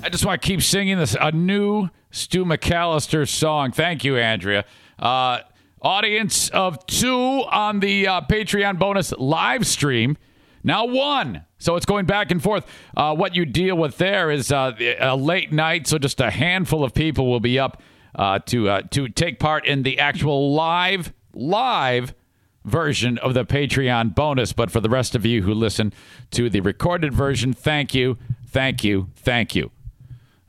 I 0.03 0.09
just 0.09 0.26
want 0.26 0.41
to 0.41 0.45
keep 0.45 0.61
singing 0.61 0.97
this 0.97 1.15
a 1.17 1.32
new 1.32 1.88
Stu 2.11 2.43
McAllister 2.43 3.26
song. 3.26 3.71
Thank 3.71 4.03
you, 4.03 4.17
Andrea. 4.17 4.65
Uh, 4.99 5.39
audience 5.82 6.49
of 6.49 6.86
two 6.88 7.45
on 7.49 7.80
the 7.80 8.05
uh, 8.05 8.21
Patreon 8.30 8.78
bonus 8.80 9.13
live 9.13 9.65
stream. 9.65 10.17
Now 10.61 10.84
one. 10.88 11.45
So 11.64 11.78
it's 11.78 11.86
going 11.86 12.05
back 12.05 12.30
and 12.30 12.43
forth. 12.43 12.66
Uh, 12.95 13.16
what 13.16 13.38
you 13.38 13.45
deal 13.45 13.78
with 13.78 13.97
there 13.97 14.30
is 14.30 14.51
uh, 14.51 14.74
a 14.99 15.16
late 15.16 15.53
night, 15.53 15.88
so 15.88 15.97
just 15.97 16.20
a 16.20 16.30
handful 16.30 16.84
of 16.84 16.93
people 16.93 17.32
will 17.32 17.39
be 17.39 17.57
up 17.57 17.82
uh, 18.16 18.39
to 18.47 18.70
uh, 18.70 18.82
to 18.91 19.07
take 19.07 19.39
part 19.39 19.66
in 19.66 19.84
the 19.84 19.97
actual 19.97 20.53
live 20.53 21.14
live 21.34 22.14
version 22.66 23.18
of 23.18 23.34
the 23.34 23.45
Patreon 23.45 24.14
bonus. 24.14 24.51
But 24.51 24.72
for 24.72 24.82
the 24.82 24.89
rest 24.89 25.16
of 25.16 25.26
you 25.26 25.43
who 25.43 25.53
listen 25.53 25.93
to 26.32 26.49
the 26.49 26.59
recorded 26.59 27.14
version, 27.14 27.53
thank 27.53 27.95
you, 27.95 28.18
thank 28.45 28.84
you, 28.84 29.09
thank 29.16 29.55
you. 29.55 29.72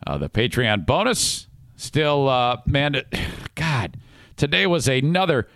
Uh, 0.05 0.19
the 0.19 0.29
Patreon 0.29 0.85
bonus 0.85 1.47
still, 1.77 2.29
uh, 2.29 2.57
man, 2.67 3.03
God, 3.55 3.99
today 4.37 4.67
was 4.67 4.89
another 4.89 5.47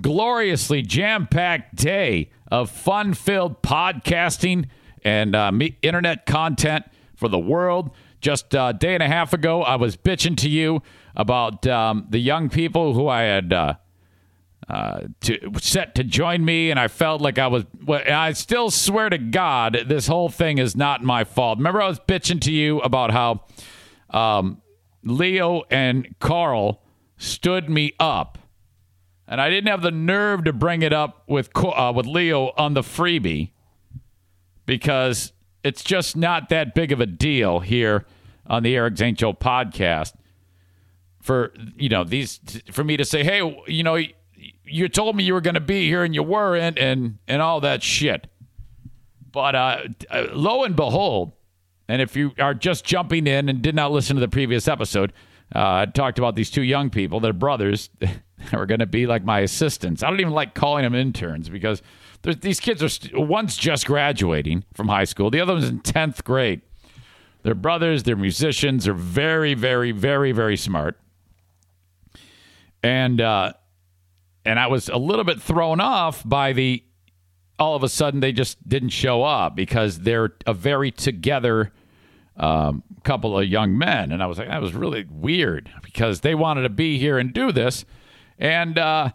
gloriously 0.00 0.82
jam 0.82 1.28
packed 1.28 1.76
day 1.76 2.28
of 2.50 2.70
fun 2.70 3.14
filled 3.14 3.62
podcasting 3.62 4.66
and 5.06 5.36
uh, 5.36 5.52
me- 5.52 5.78
internet 5.82 6.26
content 6.26 6.84
for 7.14 7.28
the 7.28 7.38
world. 7.38 7.92
Just 8.20 8.52
a 8.54 8.74
day 8.76 8.94
and 8.94 9.02
a 9.02 9.06
half 9.06 9.32
ago, 9.32 9.62
I 9.62 9.76
was 9.76 9.96
bitching 9.96 10.36
to 10.38 10.48
you 10.50 10.82
about 11.14 11.64
um, 11.66 12.06
the 12.10 12.18
young 12.18 12.48
people 12.48 12.92
who 12.92 13.06
I 13.06 13.22
had 13.22 13.52
uh, 13.52 13.74
uh, 14.68 15.00
to, 15.20 15.52
set 15.60 15.94
to 15.94 16.02
join 16.02 16.44
me, 16.44 16.72
and 16.72 16.80
I 16.80 16.88
felt 16.88 17.20
like 17.20 17.38
I 17.38 17.46
was. 17.46 17.64
Well, 17.84 18.02
I 18.10 18.32
still 18.32 18.70
swear 18.70 19.08
to 19.08 19.18
God, 19.18 19.84
this 19.86 20.08
whole 20.08 20.28
thing 20.28 20.58
is 20.58 20.74
not 20.74 21.04
my 21.04 21.22
fault. 21.22 21.58
Remember, 21.58 21.80
I 21.80 21.88
was 21.88 22.00
bitching 22.00 22.40
to 22.40 22.52
you 22.52 22.80
about 22.80 23.12
how 23.12 23.44
um, 24.10 24.60
Leo 25.04 25.62
and 25.70 26.16
Carl 26.18 26.82
stood 27.16 27.70
me 27.70 27.92
up 28.00 28.38
and 29.28 29.40
I 29.40 29.48
didn't 29.50 29.68
have 29.68 29.82
the 29.82 29.90
nerve 29.90 30.44
to 30.44 30.52
bring 30.52 30.82
it 30.82 30.92
up 30.92 31.24
with 31.28 31.50
uh, 31.56 31.92
with 31.94 32.06
Leo 32.06 32.52
on 32.56 32.74
the 32.74 32.82
freebie 32.82 33.52
because 34.66 35.32
it's 35.64 35.82
just 35.82 36.16
not 36.16 36.48
that 36.50 36.74
big 36.74 36.92
of 36.92 37.00
a 37.00 37.06
deal 37.06 37.60
here 37.60 38.04
on 38.46 38.62
the 38.62 38.76
Eric 38.76 38.98
Zane 38.98 39.16
podcast 39.16 40.12
for 41.26 41.52
you 41.76 41.88
know 41.88 42.04
these 42.04 42.40
for 42.70 42.84
me 42.84 42.96
to 42.96 43.04
say, 43.04 43.24
hey, 43.24 43.62
you 43.66 43.82
know, 43.82 43.98
you 44.64 44.88
told 44.88 45.16
me 45.16 45.24
you 45.24 45.34
were 45.34 45.40
going 45.40 45.54
to 45.54 45.60
be 45.60 45.86
here 45.86 46.04
and 46.04 46.14
you 46.14 46.22
weren't, 46.22 46.78
and 46.78 47.18
and 47.26 47.42
all 47.42 47.60
that 47.60 47.82
shit. 47.82 48.28
But 49.32 49.54
uh, 49.54 49.78
lo 50.32 50.64
and 50.64 50.76
behold, 50.76 51.32
and 51.88 52.00
if 52.00 52.16
you 52.16 52.32
are 52.38 52.54
just 52.54 52.84
jumping 52.84 53.26
in 53.26 53.48
and 53.48 53.60
did 53.60 53.74
not 53.74 53.90
listen 53.90 54.16
to 54.16 54.20
the 54.20 54.28
previous 54.28 54.68
episode, 54.68 55.12
uh, 55.54 55.58
I 55.58 55.86
talked 55.86 56.18
about 56.18 56.36
these 56.36 56.50
two 56.50 56.62
young 56.62 56.90
people, 56.90 57.20
their 57.20 57.32
brothers, 57.32 57.90
that 57.98 58.54
are 58.54 58.66
going 58.66 58.80
to 58.80 58.86
be 58.86 59.06
like 59.06 59.24
my 59.24 59.40
assistants. 59.40 60.02
I 60.02 60.10
don't 60.10 60.20
even 60.20 60.32
like 60.32 60.54
calling 60.54 60.84
them 60.84 60.94
interns 60.94 61.48
because 61.48 61.82
these 62.34 62.60
kids 62.60 62.82
are 62.82 62.88
st- 62.88 63.16
one's 63.16 63.56
just 63.56 63.86
graduating 63.86 64.64
from 64.74 64.88
high 64.88 65.04
school, 65.04 65.30
the 65.30 65.40
other 65.40 65.54
one's 65.54 65.68
in 65.68 65.80
tenth 65.80 66.24
grade. 66.24 66.62
They're 67.42 67.54
brothers. 67.54 68.02
They're 68.02 68.16
musicians. 68.16 68.86
They're 68.86 68.94
very, 68.94 69.54
very, 69.54 69.92
very, 69.92 70.32
very 70.32 70.56
smart. 70.56 70.98
And 72.82 73.20
uh, 73.20 73.52
and 74.44 74.58
I 74.58 74.66
was 74.66 74.88
a 74.88 74.96
little 74.96 75.24
bit 75.24 75.40
thrown 75.40 75.80
off 75.80 76.22
by 76.28 76.52
the 76.52 76.82
all 77.58 77.76
of 77.76 77.82
a 77.82 77.88
sudden 77.88 78.20
they 78.20 78.32
just 78.32 78.68
didn't 78.68 78.88
show 78.90 79.22
up 79.22 79.54
because 79.54 80.00
they're 80.00 80.34
a 80.46 80.52
very 80.52 80.90
together 80.90 81.72
um, 82.36 82.82
couple 83.04 83.38
of 83.38 83.46
young 83.46 83.78
men. 83.78 84.12
And 84.12 84.22
I 84.22 84.26
was 84.26 84.38
like, 84.38 84.48
that 84.48 84.60
was 84.60 84.74
really 84.74 85.06
weird 85.08 85.70
because 85.82 86.20
they 86.20 86.34
wanted 86.34 86.62
to 86.62 86.68
be 86.68 86.98
here 86.98 87.16
and 87.18 87.32
do 87.32 87.52
this. 87.52 87.84
And 88.38 88.78
uh, 88.78 89.12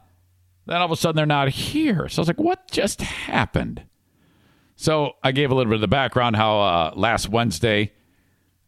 then 0.65 0.77
all 0.77 0.85
of 0.85 0.91
a 0.91 0.95
sudden 0.95 1.15
they're 1.15 1.25
not 1.25 1.49
here. 1.49 2.07
So 2.07 2.19
I 2.19 2.21
was 2.21 2.27
like, 2.27 2.39
what 2.39 2.69
just 2.71 3.01
happened? 3.01 3.83
So 4.75 5.13
I 5.23 5.31
gave 5.31 5.51
a 5.51 5.55
little 5.55 5.69
bit 5.69 5.75
of 5.75 5.81
the 5.81 5.87
background 5.87 6.35
how 6.35 6.59
uh, 6.59 6.93
last 6.95 7.29
Wednesday, 7.29 7.91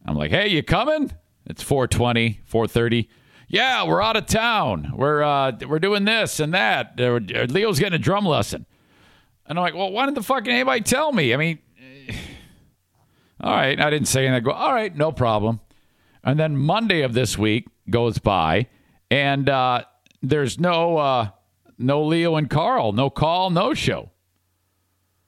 I'm 0.06 0.16
like, 0.16 0.30
hey, 0.30 0.48
you 0.48 0.62
coming? 0.62 1.12
It's 1.46 1.62
420, 1.62 2.40
430. 2.44 3.08
Yeah, 3.48 3.84
we're 3.84 4.02
out 4.02 4.16
of 4.16 4.26
town. 4.26 4.92
We're 4.94 5.22
uh, 5.22 5.52
we're 5.68 5.78
doing 5.78 6.04
this 6.04 6.40
and 6.40 6.54
that. 6.54 6.98
Uh, 6.98 7.18
Leo's 7.48 7.78
getting 7.78 7.94
a 7.94 7.98
drum 7.98 8.24
lesson. 8.24 8.66
And 9.46 9.58
I'm 9.58 9.62
like, 9.62 9.74
well, 9.74 9.92
why 9.92 10.06
didn't 10.06 10.16
the 10.16 10.22
fucking 10.22 10.52
anybody 10.52 10.80
tell 10.80 11.12
me? 11.12 11.34
I 11.34 11.36
mean, 11.36 11.58
all 13.40 13.54
right. 13.54 13.78
I 13.78 13.90
didn't 13.90 14.08
say 14.08 14.26
anything. 14.26 14.36
I 14.36 14.40
go, 14.40 14.52
all 14.52 14.72
right, 14.72 14.94
no 14.94 15.12
problem. 15.12 15.60
And 16.22 16.40
then 16.40 16.56
Monday 16.56 17.02
of 17.02 17.12
this 17.12 17.36
week 17.36 17.66
goes 17.90 18.18
by, 18.18 18.68
and 19.10 19.48
uh, 19.48 19.84
there's 20.22 20.58
no 20.58 20.96
uh, 20.96 21.28
no 21.78 22.02
Leo 22.04 22.36
and 22.36 22.48
Carl, 22.48 22.92
no 22.92 23.10
call, 23.10 23.50
no 23.50 23.74
show. 23.74 24.10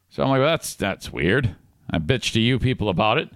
So 0.08 0.22
I'm 0.22 0.30
like, 0.30 0.40
well, 0.40 0.48
that's 0.48 0.74
that's 0.74 1.12
weird. 1.12 1.56
I 1.90 1.98
bitched 1.98 2.32
to 2.32 2.40
you 2.40 2.58
people 2.58 2.88
about 2.88 3.18
it. 3.18 3.30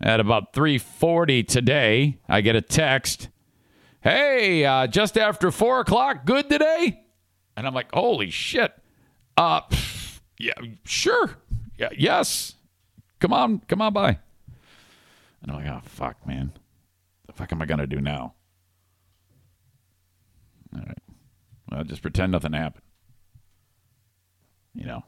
At 0.00 0.18
about 0.18 0.52
3:40 0.52 1.46
today, 1.46 2.18
I 2.28 2.40
get 2.40 2.56
a 2.56 2.60
text. 2.60 3.28
Hey, 4.00 4.64
uh, 4.64 4.88
just 4.88 5.16
after 5.16 5.52
four 5.52 5.80
o'clock, 5.80 6.24
good 6.24 6.50
today? 6.50 7.04
And 7.56 7.66
I'm 7.66 7.74
like, 7.74 7.92
holy 7.92 8.30
shit. 8.30 8.72
Uh, 9.36 9.60
yeah, 10.38 10.54
sure. 10.84 11.36
Yeah, 11.78 11.90
yes. 11.96 12.54
Come 13.20 13.32
on, 13.32 13.60
come 13.68 13.80
on 13.80 13.92
by. 13.92 14.18
And 15.42 15.50
I'm 15.50 15.56
like, 15.56 15.68
oh 15.68 15.80
fuck, 15.84 16.26
man. 16.26 16.52
The 17.26 17.32
fuck 17.32 17.52
am 17.52 17.62
I 17.62 17.66
gonna 17.66 17.86
do 17.86 18.00
now? 18.00 18.34
All 20.74 20.82
right. 20.84 21.01
Just 21.84 22.02
pretend 22.02 22.32
nothing 22.32 22.52
happened. 22.52 22.84
You 24.74 24.86
know. 24.86 25.04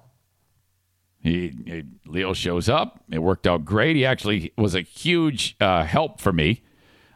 He, 1.21 1.55
he, 1.65 1.85
Leo 2.07 2.35
shows 2.35 2.69
up. 2.69 3.03
It 3.11 3.21
worked 3.21 3.47
out 3.47 3.65
great. 3.65 3.97
He 3.97 4.05
actually 4.05 4.53
was 4.59 4.75
a 4.75 4.83
huge 4.83 5.57
uh, 5.59 5.83
help 5.85 6.21
for 6.21 6.33
me. 6.35 6.63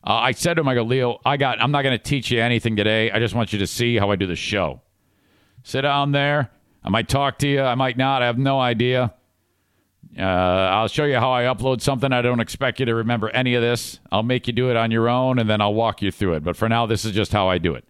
Uh, 0.03 0.13
I 0.13 0.33
said 0.33 0.55
to 0.55 0.63
him, 0.63 0.69
"I 0.69 0.75
go, 0.75 0.83
Leo, 0.83 1.19
I 1.27 1.37
got. 1.37 1.61
I'm 1.61 1.71
not 1.71 1.83
going 1.83 1.97
to 1.97 2.03
teach 2.03 2.31
you 2.31 2.41
anything 2.41 2.75
today. 2.75 3.11
I 3.11 3.19
just 3.19 3.35
want 3.35 3.53
you 3.53 3.59
to 3.59 3.67
see 3.67 3.99
how 3.99 4.11
I 4.11 4.17
do 4.17 4.27
the 4.27 4.35
show. 4.37 4.81
Sit 5.63 5.83
down 5.83 6.13
there. 6.13 6.51
I 6.83 6.89
might 6.89 7.09
talk 7.09 7.39
to 7.41 7.49
you. 7.49 7.61
I 7.61 7.75
might 7.75 7.99
not. 7.99 8.23
I 8.23 8.27
have 8.27 8.39
no 8.39 8.59
idea. 8.59 9.13
Uh, 10.19 10.23
I'll 10.23 10.89
show 10.89 11.05
you 11.05 11.17
how 11.17 11.33
I 11.33 11.43
upload 11.43 11.83
something. 11.83 12.11
I 12.11 12.23
don't 12.23 12.41
expect 12.41 12.81
you 12.81 12.87
to 12.87 12.95
remember 12.95 13.29
any 13.31 13.55
of 13.55 13.63
this. 13.63 14.01
I'll 14.11 14.23
make 14.23 14.47
you 14.47 14.55
do 14.55 14.71
it 14.71 14.77
on 14.77 14.91
your 14.91 15.11
own, 15.11 15.39
and 15.39 15.51
then 15.51 15.61
I'll 15.61 15.75
walk 15.75 16.01
you 16.01 16.11
through 16.11 16.35
it. 16.35 16.45
But 16.45 16.57
for 16.57 16.69
now, 16.69 16.87
this 16.87 17.05
is 17.05 17.13
just 17.13 17.33
how 17.33 17.49
I 17.49 17.59
do 17.59 17.75
it. 17.75 17.85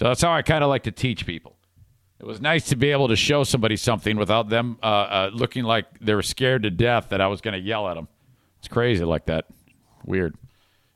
So 0.00 0.06
that's 0.06 0.22
how 0.22 0.32
I 0.32 0.40
kind 0.40 0.64
of 0.64 0.70
like 0.70 0.84
to 0.84 0.90
teach 0.90 1.26
people. 1.26 1.58
It 2.18 2.26
was 2.26 2.40
nice 2.40 2.70
to 2.70 2.76
be 2.76 2.90
able 2.90 3.08
to 3.08 3.16
show 3.16 3.44
somebody 3.44 3.76
something 3.76 4.16
without 4.16 4.48
them 4.48 4.78
uh, 4.82 4.86
uh, 4.86 5.30
looking 5.30 5.64
like 5.64 5.84
they 6.00 6.14
were 6.14 6.22
scared 6.22 6.62
to 6.62 6.70
death 6.70 7.10
that 7.10 7.20
I 7.20 7.26
was 7.26 7.42
going 7.42 7.52
to 7.52 7.60
yell 7.60 7.86
at 7.86 7.96
them. 7.96 8.08
It's 8.60 8.68
crazy 8.68 9.04
like 9.04 9.26
that. 9.26 9.44
Weird. 10.06 10.36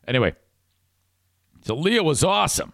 Anyway, 0.08 0.34
so 1.66 1.74
Leo 1.74 2.02
was 2.02 2.24
awesome. 2.24 2.72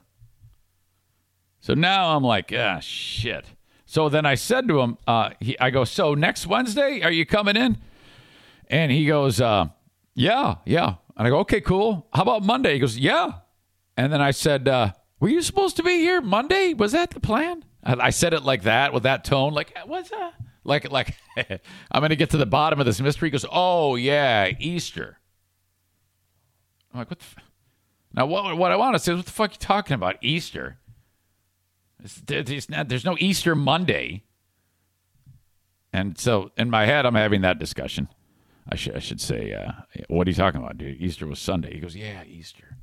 So 1.59 1.75
now 1.75 2.15
I'm 2.15 2.23
like, 2.23 2.53
ah, 2.57 2.79
shit. 2.79 3.47
So 3.85 4.09
then 4.09 4.25
I 4.25 4.37
said 4.37 4.69
to 4.69 4.83
him, 4.83 4.99
uh, 5.09 5.31
he, 5.41 5.59
I 5.59 5.71
go, 5.71 5.83
so 5.83 6.15
next 6.15 6.47
Wednesday, 6.47 7.03
are 7.03 7.11
you 7.11 7.27
coming 7.27 7.57
in? 7.57 7.77
And 8.69 8.93
he 8.93 9.05
goes, 9.05 9.41
uh, 9.41 9.67
yeah, 10.15 10.59
yeah. 10.65 10.95
And 11.17 11.27
I 11.27 11.31
go, 11.31 11.39
okay, 11.41 11.61
cool. 11.61 12.07
How 12.15 12.23
about 12.23 12.45
Monday? 12.45 12.75
He 12.75 12.79
goes, 12.79 12.97
yeah. 12.97 13.33
And 13.97 14.13
then 14.13 14.23
I 14.23 14.31
said, 14.31 14.69
uh, 14.69 14.93
were 15.21 15.29
you 15.29 15.43
supposed 15.43 15.77
to 15.77 15.83
be 15.83 15.99
here 15.99 16.21
Monday? 16.21 16.75
Was 16.75 16.93
that 16.93 17.11
the 17.11 17.21
plan? 17.21 17.65
And 17.83 18.01
I 18.01 18.11
said 18.11 18.35
it 18.35 18.43
like 18.43 18.63
that 18.63 18.93
with 18.93 19.05
that 19.05 19.25
tone, 19.25 19.53
like, 19.53 19.77
what's 19.87 20.11
that? 20.11 20.35
Like, 20.65 20.91
like 20.91 21.15
I'm 21.93 22.09
to 22.09 22.17
get 22.17 22.31
to 22.31 22.37
the 22.37 22.47
bottom 22.47 22.81
of 22.81 22.87
this 22.87 23.01
mystery. 23.01 23.29
He 23.29 23.31
goes, 23.31 23.47
oh, 23.51 23.97
yeah, 23.97 24.51
Easter. 24.59 25.19
I'm 26.93 27.01
like, 27.01 27.11
what 27.11 27.19
the 27.19 27.25
f-? 27.25 27.45
Now, 28.13 28.27
what, 28.27 28.57
what 28.57 28.73
I 28.73 28.77
want 28.77 28.95
to 28.97 28.99
say 28.99 29.13
is, 29.13 29.19
what 29.19 29.27
the 29.27 29.33
fuck 29.33 29.51
are 29.51 29.55
you 29.55 29.59
talking 29.59 29.95
about? 29.95 30.17
Easter? 30.21 30.79
Not, 32.69 32.89
there's 32.89 33.05
no 33.05 33.17
Easter 33.21 33.55
Monday. 33.55 34.25
And 35.93 36.19
so 36.19 36.51
in 36.57 36.71
my 36.71 36.87
head, 36.87 37.07
I'm 37.07 37.15
having 37.15 37.43
that 37.43 37.59
discussion. 37.59 38.09
I 38.69 38.77
should, 38.77 38.97
I 38.97 39.01
should 39.01 39.21
say, 39.21 39.53
uh, 39.53 39.73
what 40.09 40.27
are 40.27 40.31
you 40.31 40.37
talking 40.37 40.61
about, 40.61 40.79
dude? 40.79 41.01
Easter 41.01 41.27
was 41.27 41.39
Sunday. 41.39 41.75
He 41.75 41.81
goes, 41.81 41.97
yeah, 41.97 42.25
Easter. 42.25 42.77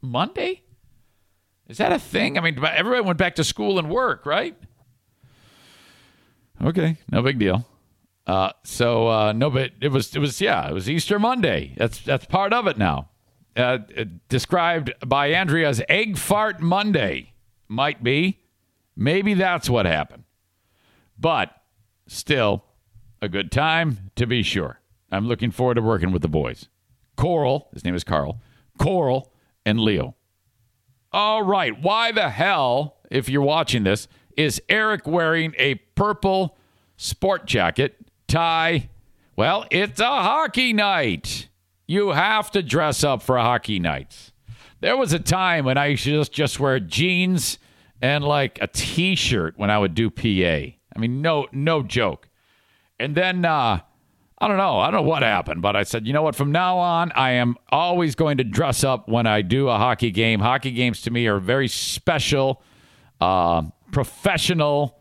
Monday? 0.00 0.62
Is 1.68 1.78
that 1.78 1.92
a 1.92 1.98
thing? 1.98 2.36
I 2.36 2.40
mean, 2.40 2.58
everybody 2.64 3.02
went 3.02 3.18
back 3.18 3.36
to 3.36 3.44
school 3.44 3.78
and 3.78 3.88
work, 3.88 4.26
right? 4.26 4.56
Okay, 6.62 6.96
no 7.10 7.22
big 7.22 7.38
deal. 7.38 7.66
Uh, 8.26 8.50
so 8.64 9.08
uh, 9.08 9.32
no, 9.32 9.50
but 9.50 9.72
it 9.80 9.88
was 9.88 10.14
it 10.14 10.18
was 10.18 10.40
yeah, 10.40 10.68
it 10.68 10.74
was 10.74 10.90
Easter 10.90 11.18
Monday. 11.18 11.74
That's 11.76 12.00
that's 12.00 12.26
part 12.26 12.52
of 12.52 12.66
it 12.66 12.76
now 12.76 13.10
uh, 13.56 13.78
described 14.28 14.92
by 15.06 15.28
Andrea 15.28 15.68
as 15.68 15.82
Egg 15.88 16.16
Fart 16.18 16.60
Monday. 16.60 17.32
Might 17.68 18.02
be. 18.02 18.40
Maybe 18.96 19.34
that's 19.34 19.70
what 19.70 19.86
happened. 19.86 20.24
But 21.18 21.54
still, 22.06 22.64
a 23.22 23.28
good 23.28 23.52
time 23.52 24.10
to 24.16 24.26
be 24.26 24.42
sure. 24.42 24.80
I'm 25.12 25.26
looking 25.26 25.50
forward 25.50 25.74
to 25.74 25.82
working 25.82 26.12
with 26.12 26.22
the 26.22 26.28
boys. 26.28 26.68
Coral, 27.16 27.68
his 27.72 27.84
name 27.84 27.94
is 27.94 28.04
Carl, 28.04 28.40
Coral, 28.78 29.32
and 29.70 29.80
Leo. 29.80 30.16
All 31.12 31.42
right, 31.42 31.80
why 31.80 32.12
the 32.12 32.28
hell, 32.28 32.98
if 33.10 33.28
you're 33.28 33.42
watching 33.42 33.84
this, 33.84 34.06
is 34.36 34.60
Eric 34.68 35.06
wearing 35.06 35.54
a 35.56 35.76
purple 35.94 36.56
sport 36.96 37.46
jacket, 37.46 37.96
tie? 38.28 38.90
Well, 39.36 39.64
it's 39.70 40.00
a 40.00 40.04
hockey 40.04 40.72
night. 40.72 41.48
You 41.86 42.10
have 42.10 42.50
to 42.52 42.62
dress 42.62 43.02
up 43.02 43.22
for 43.22 43.38
hockey 43.38 43.78
nights. 43.78 44.32
There 44.80 44.96
was 44.96 45.12
a 45.12 45.18
time 45.18 45.64
when 45.64 45.78
I 45.78 45.86
used 45.86 46.04
to 46.04 46.10
just, 46.18 46.32
just 46.32 46.60
wear 46.60 46.78
jeans 46.78 47.58
and 48.00 48.24
like 48.24 48.58
a 48.60 48.66
t-shirt 48.66 49.54
when 49.56 49.70
I 49.70 49.78
would 49.78 49.94
do 49.94 50.10
PA. 50.10 50.22
I 50.24 50.98
mean, 50.98 51.22
no, 51.22 51.46
no 51.52 51.82
joke. 51.82 52.28
And 52.98 53.14
then 53.14 53.44
uh, 53.44 53.80
I 54.40 54.48
don't 54.48 54.56
know, 54.56 54.78
I 54.78 54.90
don't 54.90 55.02
know 55.02 55.08
what 55.08 55.22
happened, 55.22 55.60
but 55.60 55.76
I 55.76 55.82
said, 55.82 56.06
you 56.06 56.12
know 56.12 56.22
what? 56.22 56.34
From 56.34 56.50
now 56.50 56.78
on, 56.78 57.12
I 57.12 57.32
am 57.32 57.56
always 57.70 58.14
going 58.14 58.38
to 58.38 58.44
dress 58.44 58.84
up 58.84 59.08
when 59.08 59.26
I 59.26 59.42
do 59.42 59.68
a 59.68 59.76
hockey 59.76 60.10
game. 60.10 60.40
Hockey 60.40 60.70
games 60.70 61.02
to 61.02 61.10
me 61.10 61.26
are 61.26 61.38
very 61.38 61.68
special, 61.68 62.62
uh, 63.20 63.62
professional 63.92 64.98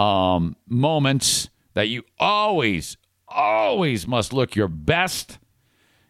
um, 0.00 0.56
moments 0.68 1.48
that 1.74 1.88
you 1.88 2.02
always, 2.18 2.96
always 3.28 4.08
must 4.08 4.32
look 4.32 4.56
your 4.56 4.68
best 4.68 5.38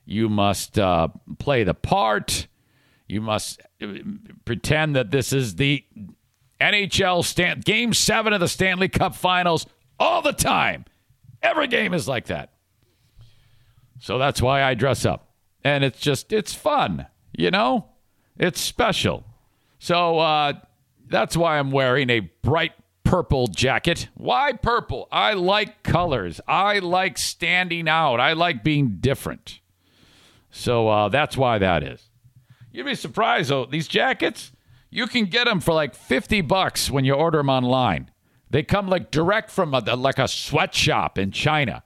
you 0.05 0.29
must 0.29 0.79
uh, 0.79 1.09
play 1.39 1.65
the 1.65 1.75
part. 1.75 2.49
You 3.09 3.21
must 3.21 3.61
uh, 3.83 3.87
pretend 4.45 4.97
that 4.97 5.11
this 5.11 5.33
is 5.33 5.57
the 5.57 5.85
NHL 6.61 7.25
stand 7.25 7.65
game 7.65 7.93
seven 7.95 8.33
of 8.33 8.41
the 8.41 8.49
Stanley 8.49 8.89
Cup 8.89 9.15
Finals 9.15 9.67
all 9.99 10.23
the 10.23 10.33
time. 10.33 10.85
Every 11.43 11.67
game 11.67 11.95
is 11.95 12.09
like 12.09 12.27
that. 12.27 12.52
So 14.03 14.19
that's 14.19 14.43
why 14.43 14.65
I 14.65 14.75
dress 14.75 15.07
up. 15.07 15.31
And 15.63 15.85
it's 15.85 16.01
just, 16.01 16.33
it's 16.33 16.53
fun, 16.53 17.07
you 17.31 17.53
know? 17.53 17.87
It's 18.37 18.61
special. 18.61 19.25
So 19.79 20.19
uh, 20.19 20.55
that's 21.07 21.37
why 21.37 21.61
I'm 21.61 21.71
wearing 21.71 22.11
a 22.11 22.19
bright 22.19 22.73
purple 23.05 23.47
jacket. 23.47 24.09
Why 24.15 24.55
purple? 24.55 25.07
I 25.13 25.35
like 25.35 25.85
colors. 25.85 26.41
I 26.49 26.81
like 26.81 27.17
standing 27.17 27.89
out. 27.89 28.19
I 28.19 28.33
like 28.33 28.65
being 28.65 28.97
different. 28.99 29.61
So 30.51 30.89
uh, 30.89 31.09
that's 31.09 31.37
why 31.37 31.59
that 31.59 31.85
is. 31.85 32.11
You'd 32.73 32.87
be 32.87 32.97
surprised 32.97 33.51
though. 33.51 33.67
These 33.67 33.87
jackets, 33.87 34.51
you 34.91 35.07
can 35.07 35.27
get 35.27 35.45
them 35.45 35.61
for 35.61 35.75
like 35.75 35.95
fifty 35.95 36.41
bucks 36.41 36.91
when 36.91 37.05
you 37.05 37.13
order 37.15 37.39
them 37.39 37.49
online. 37.49 38.11
They 38.51 38.65
come 38.65 38.89
like 38.89 39.13
direct 39.13 39.51
from 39.51 39.75
a, 39.75 39.79
like 39.95 40.19
a 40.19 40.27
sweatshop 40.27 41.19
in 41.19 41.31
China. 41.31 41.85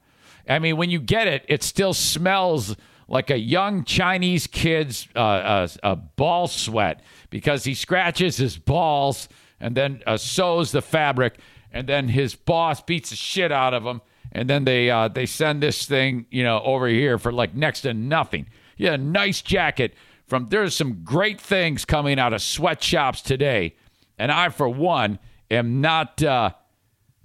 I 0.48 0.58
mean, 0.58 0.76
when 0.76 0.90
you 0.90 1.00
get 1.00 1.28
it, 1.28 1.44
it 1.48 1.62
still 1.62 1.94
smells 1.94 2.76
like 3.08 3.30
a 3.30 3.38
young 3.38 3.84
Chinese 3.84 4.46
kid's 4.46 5.08
uh, 5.14 5.18
uh, 5.18 5.68
a 5.82 5.96
ball 5.96 6.48
sweat 6.48 7.02
because 7.30 7.64
he 7.64 7.74
scratches 7.74 8.36
his 8.36 8.58
balls 8.58 9.28
and 9.60 9.76
then 9.76 10.02
uh, 10.06 10.16
sews 10.16 10.72
the 10.72 10.82
fabric, 10.82 11.38
and 11.72 11.88
then 11.88 12.08
his 12.08 12.34
boss 12.34 12.80
beats 12.80 13.10
the 13.10 13.16
shit 13.16 13.50
out 13.50 13.74
of 13.74 13.84
him 13.84 14.00
and 14.36 14.50
then 14.50 14.64
they 14.64 14.90
uh, 14.90 15.08
they 15.08 15.26
send 15.26 15.62
this 15.62 15.86
thing 15.86 16.26
you 16.30 16.42
know 16.42 16.60
over 16.62 16.86
here 16.86 17.18
for 17.18 17.32
like 17.32 17.54
next 17.54 17.82
to 17.82 17.94
nothing. 17.94 18.46
Yeah, 18.76 18.96
nice 18.96 19.40
jacket 19.40 19.94
from. 20.26 20.48
There's 20.48 20.76
some 20.76 21.02
great 21.04 21.40
things 21.40 21.84
coming 21.84 22.18
out 22.18 22.34
of 22.34 22.42
sweatshops 22.42 23.22
today, 23.22 23.76
and 24.18 24.30
I 24.30 24.50
for 24.50 24.68
one 24.68 25.18
am 25.50 25.80
not 25.80 26.22
uh, 26.22 26.50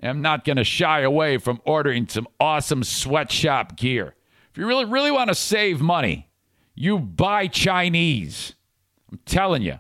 am 0.01 0.21
not 0.21 0.45
going 0.45 0.57
to 0.57 0.63
shy 0.63 1.01
away 1.01 1.37
from 1.37 1.61
ordering 1.65 2.07
some 2.07 2.27
awesome 2.39 2.83
sweatshop 2.83 3.75
gear. 3.75 4.15
If 4.51 4.57
you 4.57 4.65
really 4.65 4.85
really 4.85 5.11
want 5.11 5.29
to 5.29 5.35
save 5.35 5.81
money, 5.81 6.29
you 6.75 6.99
buy 6.99 7.47
Chinese. 7.47 8.55
I'm 9.11 9.19
telling 9.25 9.61
you. 9.61 9.79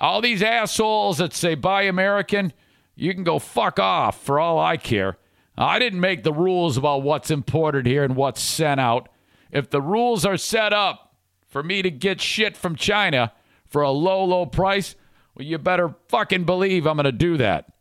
All 0.00 0.20
these 0.20 0.42
assholes 0.42 1.18
that 1.18 1.32
say 1.32 1.54
buy 1.54 1.82
American, 1.82 2.52
you 2.96 3.14
can 3.14 3.24
go 3.24 3.38
fuck 3.38 3.78
off 3.78 4.20
for 4.20 4.40
all 4.40 4.58
I 4.58 4.76
care. 4.76 5.16
I 5.56 5.78
didn't 5.78 6.00
make 6.00 6.22
the 6.22 6.32
rules 6.32 6.76
about 6.76 7.02
what's 7.02 7.30
imported 7.30 7.86
here 7.86 8.02
and 8.02 8.16
what's 8.16 8.40
sent 8.40 8.80
out. 8.80 9.08
If 9.50 9.70
the 9.70 9.80
rules 9.82 10.24
are 10.24 10.36
set 10.36 10.72
up 10.72 11.14
for 11.46 11.62
me 11.62 11.82
to 11.82 11.90
get 11.90 12.20
shit 12.20 12.56
from 12.56 12.74
China 12.74 13.32
for 13.68 13.82
a 13.82 13.90
low, 13.90 14.24
low 14.24 14.46
price, 14.46 14.96
well, 15.34 15.46
you 15.46 15.58
better 15.58 15.94
fucking 16.08 16.44
believe 16.44 16.86
I'm 16.86 16.96
going 16.96 17.04
to 17.04 17.12
do 17.12 17.36
that. 17.36 17.71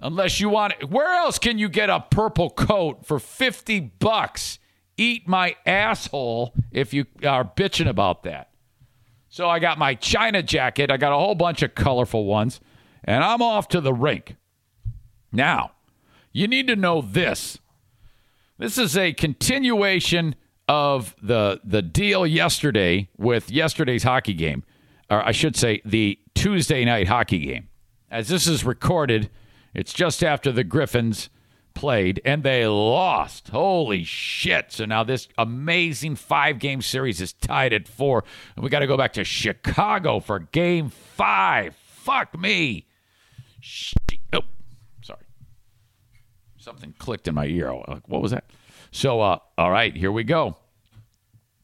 Unless 0.00 0.40
you 0.40 0.48
want 0.48 0.74
it. 0.80 0.90
Where 0.90 1.14
else 1.14 1.38
can 1.38 1.58
you 1.58 1.68
get 1.68 1.90
a 1.90 2.00
purple 2.00 2.50
coat 2.50 3.06
for 3.06 3.18
50 3.18 3.80
bucks? 3.98 4.58
Eat 4.96 5.28
my 5.28 5.56
asshole 5.64 6.54
if 6.70 6.92
you 6.92 7.06
are 7.24 7.44
bitching 7.44 7.88
about 7.88 8.24
that. 8.24 8.50
So 9.28 9.48
I 9.48 9.60
got 9.60 9.78
my 9.78 9.94
China 9.94 10.42
jacket. 10.42 10.90
I 10.90 10.96
got 10.98 11.12
a 11.12 11.16
whole 11.16 11.34
bunch 11.34 11.62
of 11.62 11.74
colorful 11.74 12.26
ones, 12.26 12.60
and 13.04 13.24
I'm 13.24 13.40
off 13.40 13.68
to 13.68 13.80
the 13.80 13.94
rink. 13.94 14.36
Now, 15.32 15.72
you 16.32 16.46
need 16.46 16.66
to 16.66 16.76
know 16.76 17.00
this. 17.00 17.58
This 18.58 18.76
is 18.76 18.96
a 18.96 19.12
continuation 19.14 20.34
of 20.68 21.16
the 21.22 21.60
the 21.64 21.82
deal 21.82 22.26
yesterday 22.26 23.08
with 23.16 23.50
yesterday's 23.50 24.02
hockey 24.02 24.34
game, 24.34 24.64
or 25.10 25.26
I 25.26 25.32
should 25.32 25.56
say 25.56 25.80
the 25.84 26.18
Tuesday 26.34 26.84
night 26.84 27.08
hockey 27.08 27.38
game. 27.38 27.68
As 28.10 28.28
this 28.28 28.46
is 28.46 28.64
recorded, 28.64 29.30
it's 29.74 29.92
just 29.92 30.22
after 30.22 30.52
the 30.52 30.64
Griffins 30.64 31.30
played 31.74 32.20
and 32.24 32.42
they 32.42 32.66
lost. 32.66 33.48
Holy 33.48 34.04
shit. 34.04 34.72
So 34.72 34.84
now 34.84 35.04
this 35.04 35.28
amazing 35.38 36.16
five 36.16 36.58
game 36.58 36.82
series 36.82 37.20
is 37.20 37.32
tied 37.32 37.72
at 37.72 37.88
four. 37.88 38.24
And 38.56 38.62
we 38.62 38.70
got 38.70 38.80
to 38.80 38.86
go 38.86 38.96
back 38.96 39.14
to 39.14 39.24
Chicago 39.24 40.20
for 40.20 40.38
game 40.38 40.90
five. 40.90 41.74
Fuck 41.76 42.38
me. 42.38 42.86
Shit. 43.60 44.18
Oh, 44.32 44.42
sorry. 45.02 45.24
Something 46.58 46.94
clicked 46.98 47.28
in 47.28 47.34
my 47.34 47.46
ear. 47.46 47.72
What 47.72 48.22
was 48.22 48.32
that? 48.32 48.44
So, 48.90 49.20
uh, 49.20 49.38
all 49.56 49.70
right, 49.70 49.96
here 49.96 50.12
we 50.12 50.24
go. 50.24 50.56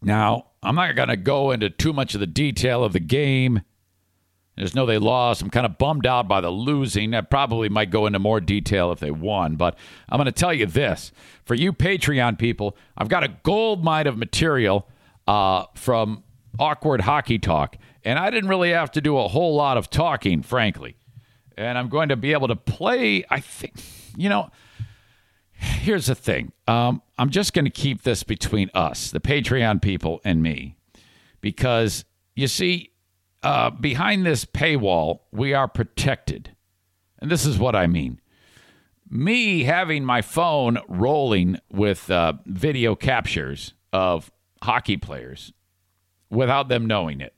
Now, 0.00 0.46
I'm 0.62 0.76
not 0.76 0.94
going 0.96 1.08
to 1.08 1.16
go 1.16 1.50
into 1.50 1.68
too 1.70 1.92
much 1.92 2.14
of 2.14 2.20
the 2.20 2.26
detail 2.26 2.84
of 2.84 2.92
the 2.92 3.00
game. 3.00 3.62
There's 4.58 4.74
know 4.74 4.86
they 4.86 4.98
lost. 4.98 5.40
I'm 5.40 5.50
kind 5.50 5.64
of 5.64 5.78
bummed 5.78 6.04
out 6.04 6.26
by 6.26 6.40
the 6.40 6.50
losing. 6.50 7.14
I 7.14 7.20
probably 7.20 7.68
might 7.68 7.90
go 7.90 8.06
into 8.06 8.18
more 8.18 8.40
detail 8.40 8.90
if 8.90 8.98
they 8.98 9.12
won, 9.12 9.54
but 9.54 9.78
I'm 10.08 10.18
going 10.18 10.26
to 10.26 10.32
tell 10.32 10.52
you 10.52 10.66
this. 10.66 11.12
For 11.44 11.54
you 11.54 11.72
Patreon 11.72 12.38
people, 12.38 12.76
I've 12.96 13.08
got 13.08 13.22
a 13.22 13.28
gold 13.42 13.84
mine 13.84 14.06
of 14.08 14.18
material 14.18 14.88
uh, 15.28 15.66
from 15.74 16.24
Awkward 16.58 17.02
Hockey 17.02 17.38
Talk, 17.38 17.76
and 18.04 18.18
I 18.18 18.30
didn't 18.30 18.48
really 18.48 18.70
have 18.70 18.90
to 18.92 19.00
do 19.00 19.16
a 19.16 19.28
whole 19.28 19.54
lot 19.54 19.76
of 19.76 19.90
talking, 19.90 20.42
frankly. 20.42 20.96
And 21.56 21.78
I'm 21.78 21.88
going 21.88 22.08
to 22.08 22.16
be 22.16 22.32
able 22.32 22.48
to 22.48 22.56
play, 22.56 23.24
I 23.30 23.40
think, 23.40 23.74
you 24.16 24.28
know, 24.28 24.50
here's 25.52 26.06
the 26.06 26.14
thing. 26.14 26.52
Um, 26.66 27.02
I'm 27.16 27.30
just 27.30 27.52
going 27.52 27.64
to 27.64 27.70
keep 27.70 28.02
this 28.02 28.22
between 28.24 28.70
us, 28.74 29.10
the 29.10 29.20
Patreon 29.20 29.80
people, 29.82 30.20
and 30.24 30.42
me, 30.42 30.76
because 31.40 32.04
you 32.34 32.48
see, 32.48 32.90
uh, 33.42 33.70
behind 33.70 34.26
this 34.26 34.44
paywall, 34.44 35.20
we 35.32 35.54
are 35.54 35.68
protected. 35.68 36.54
And 37.18 37.30
this 37.30 37.46
is 37.46 37.58
what 37.58 37.74
I 37.74 37.86
mean. 37.86 38.20
Me 39.10 39.64
having 39.64 40.04
my 40.04 40.22
phone 40.22 40.78
rolling 40.88 41.58
with 41.70 42.10
uh, 42.10 42.34
video 42.46 42.94
captures 42.94 43.74
of 43.92 44.30
hockey 44.62 44.96
players 44.96 45.52
without 46.30 46.68
them 46.68 46.86
knowing 46.86 47.20
it 47.20 47.34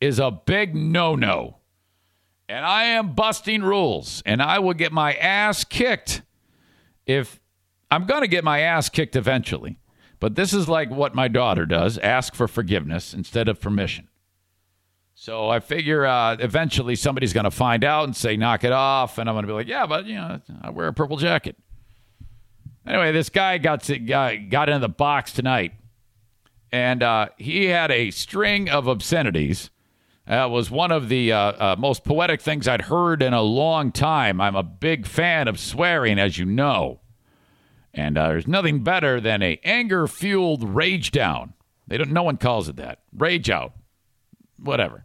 is 0.00 0.18
a 0.18 0.30
big 0.30 0.74
no 0.74 1.16
no. 1.16 1.58
And 2.48 2.64
I 2.64 2.84
am 2.84 3.14
busting 3.14 3.62
rules, 3.62 4.22
and 4.24 4.40
I 4.40 4.60
will 4.60 4.74
get 4.74 4.92
my 4.92 5.14
ass 5.14 5.64
kicked 5.64 6.22
if 7.04 7.40
I'm 7.90 8.06
going 8.06 8.20
to 8.20 8.28
get 8.28 8.44
my 8.44 8.60
ass 8.60 8.88
kicked 8.88 9.16
eventually. 9.16 9.80
But 10.20 10.36
this 10.36 10.52
is 10.52 10.68
like 10.68 10.90
what 10.90 11.14
my 11.14 11.28
daughter 11.28 11.66
does 11.66 11.98
ask 11.98 12.34
for 12.34 12.46
forgiveness 12.46 13.12
instead 13.12 13.48
of 13.48 13.60
permission. 13.60 14.08
So 15.26 15.48
I 15.48 15.58
figure 15.58 16.06
uh, 16.06 16.36
eventually 16.38 16.94
somebody's 16.94 17.32
going 17.32 17.46
to 17.46 17.50
find 17.50 17.82
out 17.82 18.04
and 18.04 18.14
say, 18.14 18.36
knock 18.36 18.62
it 18.62 18.70
off. 18.70 19.18
And 19.18 19.28
I'm 19.28 19.34
going 19.34 19.42
to 19.42 19.48
be 19.48 19.54
like, 19.54 19.66
yeah, 19.66 19.84
but, 19.84 20.06
you 20.06 20.14
know, 20.14 20.40
I 20.62 20.70
wear 20.70 20.86
a 20.86 20.92
purple 20.92 21.16
jacket. 21.16 21.56
Anyway, 22.86 23.10
this 23.10 23.28
guy 23.28 23.58
got, 23.58 23.82
to, 23.82 23.98
got, 23.98 24.50
got 24.50 24.68
into 24.68 24.78
the 24.78 24.88
box 24.88 25.32
tonight. 25.32 25.72
And 26.70 27.02
uh, 27.02 27.30
he 27.38 27.64
had 27.64 27.90
a 27.90 28.12
string 28.12 28.70
of 28.70 28.86
obscenities. 28.86 29.70
That 30.28 30.52
was 30.52 30.70
one 30.70 30.92
of 30.92 31.08
the 31.08 31.32
uh, 31.32 31.38
uh, 31.38 31.76
most 31.76 32.04
poetic 32.04 32.40
things 32.40 32.68
I'd 32.68 32.82
heard 32.82 33.20
in 33.20 33.32
a 33.32 33.42
long 33.42 33.90
time. 33.90 34.40
I'm 34.40 34.54
a 34.54 34.62
big 34.62 35.08
fan 35.08 35.48
of 35.48 35.58
swearing, 35.58 36.20
as 36.20 36.38
you 36.38 36.44
know. 36.44 37.00
And 37.92 38.16
uh, 38.16 38.28
there's 38.28 38.46
nothing 38.46 38.84
better 38.84 39.20
than 39.20 39.42
a 39.42 39.58
anger 39.64 40.06
fueled 40.06 40.62
rage 40.62 41.10
down. 41.10 41.54
They 41.88 41.98
don't. 41.98 42.12
No 42.12 42.22
one 42.22 42.36
calls 42.36 42.68
it 42.68 42.76
that. 42.76 43.00
Rage 43.12 43.50
out. 43.50 43.72
Whatever. 44.58 45.02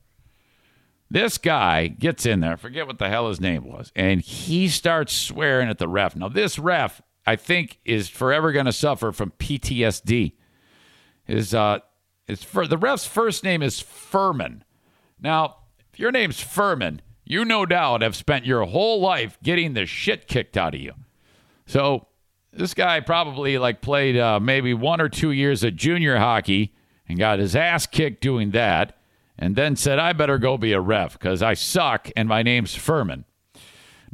This 1.12 1.38
guy 1.38 1.88
gets 1.88 2.26
in 2.26 2.40
there, 2.40 2.56
forget 2.56 2.88
what 2.88 2.98
the 2.98 3.10
hell 3.10 3.28
his 3.28 3.42
name 3.42 3.66
was, 3.66 3.92
and 3.98 4.22
he 4.22 4.70
starts 4.70 5.12
swearing 5.12 5.68
at 5.68 5.78
the 5.78 5.90
ref. 5.90 6.16
Now, 6.16 6.30
this 6.30 6.58
ref, 6.58 7.02
I 7.28 7.36
think, 7.36 7.80
is 7.84 8.08
forever 8.08 8.54
going 8.54 8.66
to 8.66 8.72
suffer 8.72 9.12
from 9.12 9.34
PTSD. 9.38 10.32
His, 11.26 11.54
uh, 11.54 11.80
his 12.28 12.40
the 12.46 12.78
ref's 12.78 13.06
first 13.06 13.44
name 13.44 13.62
is 13.62 13.82
Furman. 13.82 14.64
Now, 15.20 15.58
if 15.92 16.00
your 16.00 16.14
name's 16.14 16.40
Furman, 16.40 17.02
you 17.26 17.44
no 17.44 17.66
doubt 17.66 18.04
have 18.04 18.16
spent 18.16 18.46
your 18.46 18.64
whole 18.64 19.02
life 19.02 19.38
getting 19.44 19.74
the 19.74 19.86
shit 19.86 20.30
kicked 20.30 20.56
out 20.56 20.76
of 20.76 20.80
you. 20.80 20.94
So, 21.66 22.08
this 22.54 22.74
guy 22.74 23.02
probably 23.02 23.58
like 23.58 23.82
played 23.82 24.18
uh, 24.18 24.40
maybe 24.40 24.74
one 24.74 25.02
or 25.02 25.10
two 25.10 25.32
years 25.32 25.62
of 25.66 25.76
junior 25.76 26.20
hockey 26.20 26.74
and 27.10 27.20
got 27.20 27.40
his 27.40 27.54
ass 27.54 27.86
kicked 27.86 28.22
doing 28.22 28.52
that 28.52 28.96
and 29.42 29.56
then 29.56 29.76
said, 29.76 29.98
I 29.98 30.14
better 30.14 30.38
go 30.38 30.56
be 30.56 30.72
a 30.72 30.80
ref 30.80 31.14
because 31.14 31.42
I 31.42 31.56
suck 31.56 32.12
and 32.16 32.30
my 32.30 32.44
name's 32.44 32.76
Furman. 32.76 33.26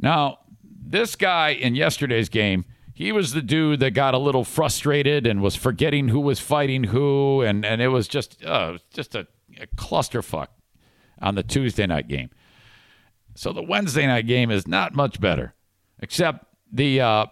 Now, 0.00 0.38
this 0.64 1.16
guy 1.16 1.50
in 1.50 1.74
yesterday's 1.74 2.30
game, 2.30 2.64
he 2.94 3.12
was 3.12 3.34
the 3.34 3.42
dude 3.42 3.80
that 3.80 3.90
got 3.90 4.14
a 4.14 4.18
little 4.18 4.42
frustrated 4.42 5.26
and 5.26 5.42
was 5.42 5.54
forgetting 5.54 6.08
who 6.08 6.20
was 6.20 6.40
fighting 6.40 6.84
who, 6.84 7.42
and, 7.42 7.64
and 7.64 7.82
it 7.82 7.88
was 7.88 8.08
just 8.08 8.42
uh, 8.42 8.78
just 8.92 9.14
a, 9.14 9.26
a 9.60 9.66
clusterfuck 9.76 10.48
on 11.20 11.34
the 11.34 11.42
Tuesday 11.42 11.86
night 11.86 12.08
game. 12.08 12.30
So 13.34 13.52
the 13.52 13.62
Wednesday 13.62 14.06
night 14.06 14.26
game 14.26 14.50
is 14.50 14.66
not 14.66 14.94
much 14.94 15.20
better, 15.20 15.54
except 16.00 16.46
the 16.72 17.02
uh, 17.02 17.26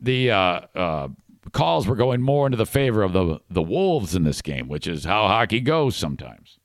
the 0.00 0.30
uh, 0.30 0.60
uh, 0.74 1.08
calls 1.52 1.88
were 1.88 1.96
going 1.96 2.22
more 2.22 2.46
into 2.46 2.56
the 2.56 2.66
favor 2.66 3.02
of 3.02 3.12
the 3.12 3.40
the 3.50 3.62
Wolves 3.62 4.14
in 4.14 4.22
this 4.22 4.40
game, 4.40 4.68
which 4.68 4.86
is 4.86 5.04
how 5.04 5.26
hockey 5.26 5.60
goes 5.60 5.96
sometimes. 5.96 6.59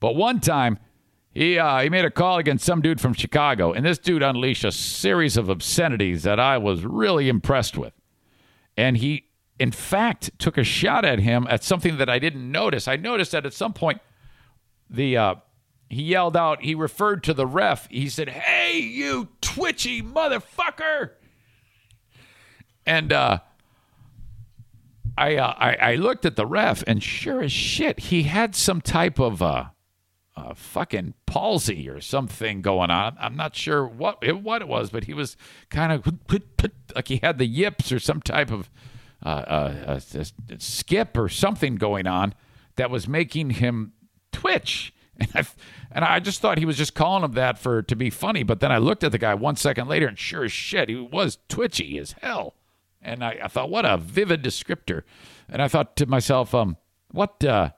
But 0.00 0.14
one 0.14 0.40
time, 0.40 0.78
he 1.32 1.58
uh, 1.58 1.80
he 1.80 1.88
made 1.88 2.04
a 2.04 2.10
call 2.10 2.38
against 2.38 2.64
some 2.64 2.80
dude 2.80 3.00
from 3.00 3.14
Chicago, 3.14 3.72
and 3.72 3.84
this 3.84 3.98
dude 3.98 4.22
unleashed 4.22 4.64
a 4.64 4.72
series 4.72 5.36
of 5.36 5.48
obscenities 5.48 6.22
that 6.22 6.40
I 6.40 6.58
was 6.58 6.84
really 6.84 7.28
impressed 7.28 7.76
with. 7.76 7.92
And 8.76 8.96
he, 8.96 9.26
in 9.58 9.70
fact, 9.70 10.30
took 10.38 10.56
a 10.56 10.64
shot 10.64 11.04
at 11.04 11.18
him 11.18 11.46
at 11.50 11.62
something 11.64 11.98
that 11.98 12.08
I 12.08 12.18
didn't 12.18 12.50
notice. 12.50 12.88
I 12.88 12.96
noticed 12.96 13.32
that 13.32 13.44
at 13.44 13.52
some 13.52 13.72
point, 13.72 14.00
the 14.88 15.16
uh, 15.16 15.34
he 15.88 16.02
yelled 16.02 16.36
out. 16.36 16.62
He 16.62 16.74
referred 16.74 17.22
to 17.24 17.34
the 17.34 17.46
ref. 17.46 17.88
He 17.90 18.08
said, 18.08 18.28
"Hey, 18.28 18.78
you 18.78 19.28
twitchy 19.40 20.02
motherfucker!" 20.02 21.10
And 22.86 23.12
uh, 23.12 23.40
I, 25.16 25.36
uh, 25.36 25.54
I 25.56 25.74
I 25.74 25.94
looked 25.96 26.24
at 26.24 26.36
the 26.36 26.46
ref, 26.46 26.82
and 26.86 27.02
sure 27.02 27.42
as 27.42 27.52
shit, 27.52 28.00
he 28.00 28.24
had 28.24 28.54
some 28.54 28.80
type 28.80 29.18
of 29.18 29.42
uh, 29.42 29.66
uh, 30.38 30.54
fucking 30.54 31.14
palsy 31.26 31.88
or 31.88 32.00
something 32.00 32.62
going 32.62 32.90
on. 32.90 33.16
I'm 33.20 33.36
not 33.36 33.56
sure 33.56 33.86
what 33.86 34.18
it, 34.22 34.40
what 34.42 34.62
it 34.62 34.68
was, 34.68 34.90
but 34.90 35.04
he 35.04 35.14
was 35.14 35.36
kind 35.68 35.92
of 35.92 36.06
like 36.94 37.08
he 37.08 37.16
had 37.16 37.38
the 37.38 37.46
yips 37.46 37.90
or 37.90 37.98
some 37.98 38.20
type 38.20 38.50
of 38.50 38.70
uh, 39.24 39.28
uh, 39.28 40.00
skip 40.58 41.16
or 41.16 41.28
something 41.28 41.76
going 41.76 42.06
on 42.06 42.34
that 42.76 42.90
was 42.90 43.08
making 43.08 43.50
him 43.50 43.92
twitch. 44.32 44.94
And 45.20 45.30
I, 45.34 45.44
and 45.90 46.04
I 46.04 46.20
just 46.20 46.40
thought 46.40 46.58
he 46.58 46.64
was 46.64 46.76
just 46.76 46.94
calling 46.94 47.24
him 47.24 47.32
that 47.32 47.58
for 47.58 47.82
to 47.82 47.96
be 47.96 48.08
funny. 48.08 48.44
But 48.44 48.60
then 48.60 48.70
I 48.70 48.78
looked 48.78 49.02
at 49.02 49.10
the 49.10 49.18
guy 49.18 49.34
one 49.34 49.56
second 49.56 49.88
later, 49.88 50.06
and 50.06 50.16
sure 50.16 50.44
as 50.44 50.52
shit, 50.52 50.88
he 50.88 50.94
was 50.94 51.38
twitchy 51.48 51.98
as 51.98 52.14
hell. 52.22 52.54
And 53.02 53.24
I, 53.24 53.36
I 53.42 53.48
thought, 53.48 53.68
what 53.68 53.84
a 53.84 53.96
vivid 53.96 54.44
descriptor. 54.44 55.02
And 55.48 55.60
I 55.60 55.66
thought 55.66 55.96
to 55.96 56.06
myself, 56.06 56.54
um, 56.54 56.76
what 57.10 57.42
uh, 57.42 57.70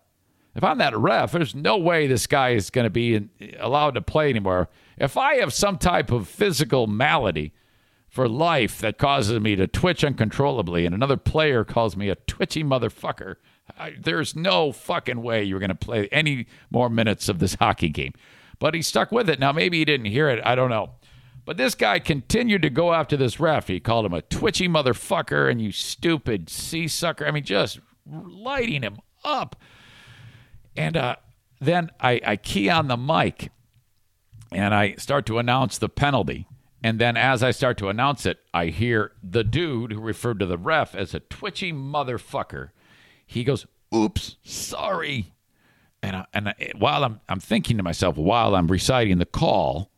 If 0.55 0.65
I'm 0.65 0.79
that 0.79 0.97
ref, 0.97 1.33
there's 1.33 1.55
no 1.55 1.77
way 1.77 2.07
this 2.07 2.27
guy 2.27 2.51
is 2.51 2.71
going 2.71 2.85
to 2.85 2.91
be 2.91 3.29
allowed 3.59 3.95
to 3.95 4.03
play 4.03 4.31
anymore. 4.31 4.69
If 4.99 5.17
I 5.17 5.37
have 5.37 5.53
some 5.53 5.79
type 5.79 6.11
of 6.11 6.29
physical 6.29 6.87
malady 6.87 7.53
for 8.09 8.29
life 8.29 8.81
that 8.81 8.99
causes 8.99 9.39
me 9.41 9.55
to 9.55 9.69
twitch 9.69 10.03
uncontrollably, 10.03 10.85
and 10.85 10.95
another 10.95 11.17
player 11.17 11.65
calls 11.65 11.97
me 11.97 12.09
a 12.09 12.17
twitchy 12.17 12.65
motherfucker, 12.65 13.37
I, 13.79 13.95
there's 14.01 14.35
no 14.35 14.73
fucking 14.73 15.23
way 15.23 15.45
you're 15.45 15.61
going 15.61 15.69
to 15.69 15.75
play 15.77 16.09
any 16.11 16.47
more 16.71 16.91
minutes 16.91 17.29
of 17.29 17.39
this 17.39 17.55
hockey 17.61 17.89
game. 17.89 18.13
But 18.59 18.75
he 18.75 18.83
stuck 18.83 19.13
with 19.13 19.31
it. 19.31 19.39
Now, 19.39 19.53
maybe 19.53 19.79
he 19.79 19.85
didn't 19.85 20.07
hear 20.07 20.29
it. 20.29 20.41
I 20.45 20.55
don't 20.55 20.71
know. 20.71 20.91
But 21.45 21.57
this 21.57 21.75
guy 21.75 21.99
continued 21.99 22.63
to 22.63 22.71
go 22.71 22.93
after 22.93 23.17
this 23.17 23.41
ref. 23.41 23.69
He 23.69 23.81
called 23.81 24.07
him 24.07 24.13
a 24.13 24.23
twitchy 24.23 24.69
motherfucker 24.69 25.51
and 25.51 25.61
you 25.61 25.73
stupid 25.73 26.51
sea 26.51 26.87
sucker. 26.87 27.27
I 27.27 27.31
mean, 27.31 27.45
just 27.45 27.81
lighting 28.07 28.83
him 28.83 28.99
up. 29.25 29.57
And 30.77 30.97
uh, 30.97 31.17
then 31.61 31.91
I, 32.01 32.21
I 32.25 32.37
key 32.37 32.69
on 32.69 32.89
the 32.89 32.97
mic 32.97 33.51
and 34.53 34.75
I 34.75 34.95
start 34.95 35.27
to 35.27 35.39
announce 35.39 35.79
the 35.79 35.89
penalty. 35.89 36.47
And 36.83 36.99
then 36.99 37.17
as 37.17 37.43
I 37.43 37.51
start 37.51 37.77
to 37.79 37.89
announce 37.89 38.25
it, 38.25 38.39
I 38.55 38.67
hear 38.67 39.13
the 39.23 39.45
dude 39.45 39.93
who 39.93 40.01
referred 40.01 40.41
to 40.41 40.47
the 40.47 40.59
ref 40.59 40.95
as 40.95 41.15
a 41.15 41.21
twitchy 41.21 41.73
motherfucker. 41.73 42.71
He 43.27 43.45
goes, 43.45 43.67
"Oops, 43.95 44.37
sorry." 44.43 45.35
And 46.03 46.17
I, 46.17 46.27
and 46.33 46.49
I, 46.49 46.73
while 46.79 47.05
I'm 47.05 47.21
I'm 47.29 47.41
thinking 47.41 47.77
to 47.77 47.83
myself 47.83 48.17
while 48.17 48.55
I'm 48.55 48.69
reciting 48.69 49.19
the 49.19 49.27
call 49.27 49.91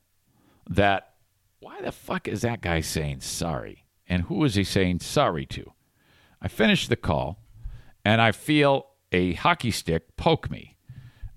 that 0.68 1.14
why 1.60 1.80
the 1.80 1.92
fuck 1.92 2.26
is 2.26 2.42
that 2.42 2.60
guy 2.60 2.80
saying 2.80 3.20
sorry? 3.20 3.84
And 4.08 4.22
who 4.22 4.44
is 4.44 4.56
he 4.56 4.64
saying 4.64 5.00
sorry 5.00 5.46
to? 5.46 5.72
I 6.40 6.48
finish 6.48 6.88
the 6.88 6.96
call 6.96 7.38
and 8.04 8.20
I 8.20 8.32
feel 8.32 8.86
a 9.12 9.34
hockey 9.34 9.70
stick 9.70 10.16
poke 10.16 10.50
me. 10.50 10.76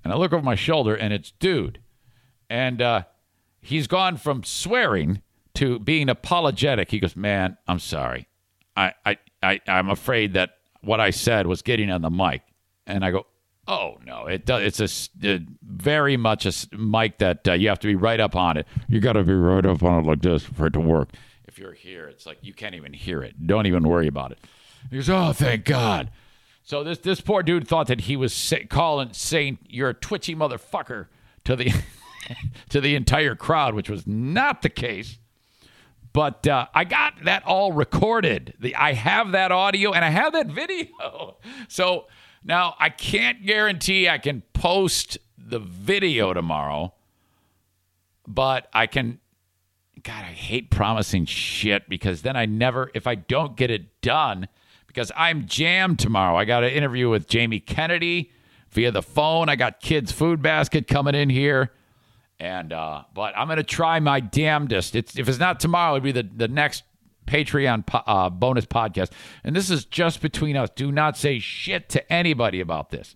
And 0.04 0.14
I 0.14 0.16
look 0.16 0.34
over 0.34 0.44
my 0.44 0.56
shoulder 0.56 0.96
and 0.96 1.14
it's 1.14 1.32
dude. 1.32 1.80
And 2.50 2.82
uh, 2.82 3.04
he's 3.60 3.88
gone 3.88 4.18
from 4.18 4.44
swearing 4.44 5.22
to 5.56 5.80
being 5.80 6.10
apologetic. 6.10 6.92
He 6.92 7.00
goes, 7.00 7.16
Man, 7.16 7.58
I'm 7.68 7.80
sorry. 7.80 8.28
I, 8.78 8.94
I, 9.06 9.18
I, 9.42 9.62
I'm 9.68 9.90
afraid 9.90 10.34
that 10.34 10.58
what 10.82 11.00
I 11.00 11.10
said 11.10 11.48
was 11.48 11.62
getting 11.62 11.90
on 11.90 12.02
the 12.02 12.10
mic. 12.10 12.44
And 12.86 13.04
I 13.04 13.12
go, 13.12 13.26
Oh 13.68 13.98
no, 14.06 14.28
it 14.28 14.46
does. 14.46 14.80
It's 14.80 15.12
a, 15.24 15.28
a 15.36 15.40
very 15.64 16.18
much 16.18 16.46
a 16.46 16.78
mic 16.78 17.18
that 17.18 17.48
uh, 17.48 17.54
you 17.54 17.70
have 17.70 17.80
to 17.80 17.88
be 17.88 17.96
right 17.96 18.20
up 18.20 18.36
on 18.36 18.58
it. 18.58 18.68
You 18.88 19.00
got 19.00 19.14
to 19.14 19.24
be 19.24 19.34
right 19.34 19.66
up 19.66 19.82
on 19.82 20.04
it 20.04 20.08
like 20.08 20.22
this 20.22 20.44
for 20.44 20.68
it 20.68 20.74
to 20.74 20.80
work. 20.80 21.10
If 21.46 21.58
you're 21.58 21.74
here, 21.74 22.08
it's 22.08 22.28
like 22.28 22.38
you 22.42 22.54
can't 22.54 22.76
even 22.76 22.94
hear 22.94 23.24
it. 23.24 23.48
Don't 23.48 23.66
even 23.66 23.88
worry 23.88 24.08
about 24.08 24.32
it. 24.32 24.40
He 24.92 24.98
goes, 24.98 25.10
"Oh, 25.10 25.34
thank 25.34 25.66
God." 25.66 26.12
So 26.66 26.84
this 26.84 26.98
this 26.98 27.22
poor 27.22 27.44
dude 27.44 27.68
thought 27.68 27.86
that 27.88 28.02
he 28.02 28.18
was 28.18 28.34
say, 28.34 28.66
calling 28.66 29.14
saying 29.14 29.60
you're 29.70 29.90
a 29.90 29.94
twitchy 29.94 30.36
motherfucker 30.36 31.06
to 31.44 31.56
the 31.56 31.72
to 32.70 32.82
the 32.82 32.96
entire 32.96 33.36
crowd, 33.36 33.76
which 33.76 33.88
was 33.88 34.08
not 34.08 34.64
the 34.64 34.70
case. 34.70 35.20
But 36.12 36.48
uh, 36.48 36.66
I 36.74 36.84
got 36.84 37.24
that 37.26 37.46
all 37.46 37.72
recorded. 37.72 38.56
The, 38.60 38.76
I 38.76 38.94
have 38.94 39.34
that 39.34 39.52
audio 39.52 39.92
and 39.92 40.04
I 40.04 40.10
have 40.10 40.34
that 40.34 40.48
video. 40.48 41.38
So 41.68 42.08
now 42.44 42.76
I 42.80 42.90
can't 42.90 43.46
guarantee 43.46 44.10
I 44.10 44.18
can 44.18 44.42
post 44.54 45.18
the 45.38 45.60
video 45.60 46.34
tomorrow, 46.34 46.94
but 48.28 48.68
I 48.74 48.88
can. 48.88 49.20
God, 50.02 50.24
I 50.24 50.34
hate 50.34 50.72
promising 50.72 51.26
shit 51.26 51.88
because 51.90 52.22
then 52.24 52.36
I 52.36 52.46
never, 52.46 52.92
if 52.94 53.08
I 53.08 53.16
don't 53.16 53.56
get 53.56 53.72
it 53.72 54.02
done, 54.02 54.48
because 54.96 55.12
I'm 55.16 55.46
jammed 55.46 56.00
tomorrow. 56.00 56.38
I 56.38 56.46
got 56.46 56.64
an 56.64 56.70
interview 56.70 57.10
with 57.10 57.28
Jamie 57.28 57.60
Kennedy 57.60 58.32
via 58.72 58.92
the 58.92 59.02
phone. 59.02 59.50
I 59.50 59.58
got 59.58 59.82
kids' 59.82 60.14
food 60.14 60.42
basket 60.42 60.88
coming 60.88 61.16
in 61.16 61.30
here. 61.30 61.74
And 62.40 62.72
uh, 62.72 63.04
but 63.14 63.38
I'm 63.38 63.48
gonna 63.48 63.64
try 63.64 64.00
my 64.00 64.22
damnedest. 64.22 64.96
It's 64.96 65.18
if 65.18 65.30
it's 65.30 65.40
not 65.40 65.60
tomorrow, 65.60 65.98
it'll 65.98 66.04
be 66.04 66.12
the 66.12 66.24
the 66.24 66.48
next 66.48 66.84
Patreon 67.28 67.86
po- 67.86 68.04
uh, 68.06 68.30
bonus 68.30 68.66
podcast. 68.66 69.12
And 69.44 69.56
this 69.56 69.70
is 69.70 69.86
just 69.86 70.22
between 70.22 70.56
us. 70.56 70.70
Do 70.76 70.92
not 70.92 71.18
say 71.18 71.40
shit 71.40 71.90
to 71.90 72.12
anybody 72.12 72.60
about 72.60 72.90
this. 72.90 73.16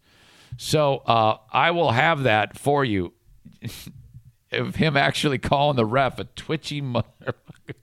So 0.58 0.98
uh, 1.06 1.38
I 1.52 1.72
will 1.72 1.92
have 1.92 2.24
that 2.24 2.58
for 2.58 2.84
you. 2.84 3.14
of 4.52 4.76
him 4.76 4.98
actually 4.98 5.38
calling 5.38 5.76
the 5.76 5.86
ref 5.86 6.18
a 6.20 6.24
twitchy 6.24 6.82
motherfucker. 6.82 7.76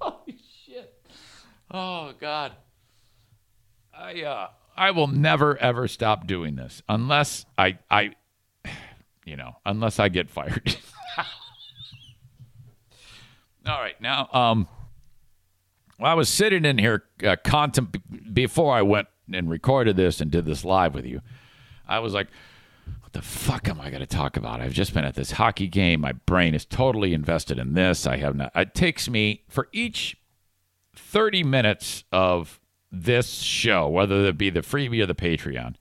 Holy 0.00 0.38
shit! 0.66 0.94
Oh 1.72 2.12
God. 2.20 2.52
I 3.96 4.22
uh 4.22 4.48
I 4.76 4.90
will 4.90 5.06
never 5.06 5.56
ever 5.58 5.88
stop 5.88 6.26
doing 6.26 6.56
this 6.56 6.82
unless 6.88 7.44
I 7.58 7.78
I 7.90 8.14
you 9.24 9.36
know, 9.36 9.56
unless 9.64 9.98
I 9.98 10.08
get 10.08 10.30
fired. 10.30 10.76
All 13.66 13.80
right, 13.80 14.00
now, 14.00 14.28
um, 14.32 14.66
well, 15.98 16.10
I 16.10 16.14
was 16.14 16.28
sitting 16.28 16.64
in 16.64 16.78
here 16.78 17.04
uh, 17.22 17.36
contemp- 17.44 18.00
before 18.34 18.74
I 18.74 18.82
went 18.82 19.06
and 19.32 19.48
recorded 19.48 19.96
this 19.96 20.20
and 20.20 20.32
did 20.32 20.44
this 20.44 20.64
live 20.64 20.94
with 20.94 21.06
you. 21.06 21.20
I 21.86 22.00
was 22.00 22.12
like, 22.12 22.26
what 23.00 23.12
the 23.12 23.22
fuck 23.22 23.68
am 23.68 23.80
I 23.80 23.90
going 23.90 24.00
to 24.00 24.06
talk 24.06 24.36
about? 24.36 24.60
I've 24.60 24.72
just 24.72 24.92
been 24.94 25.04
at 25.04 25.14
this 25.14 25.30
hockey 25.32 25.68
game. 25.68 26.00
My 26.00 26.10
brain 26.12 26.56
is 26.56 26.64
totally 26.64 27.14
invested 27.14 27.58
in 27.58 27.74
this. 27.74 28.04
I 28.04 28.16
have 28.16 28.34
not. 28.34 28.50
It 28.56 28.74
takes 28.74 29.08
me 29.08 29.44
for 29.48 29.68
each 29.72 30.16
30 30.94 31.44
minutes 31.44 32.04
of 32.12 32.60
this 32.90 33.40
show, 33.40 33.88
whether 33.88 34.26
it 34.26 34.38
be 34.38 34.50
the 34.50 34.60
freebie 34.60 35.02
or 35.02 35.06
the 35.06 35.14
Patreon, 35.14 35.74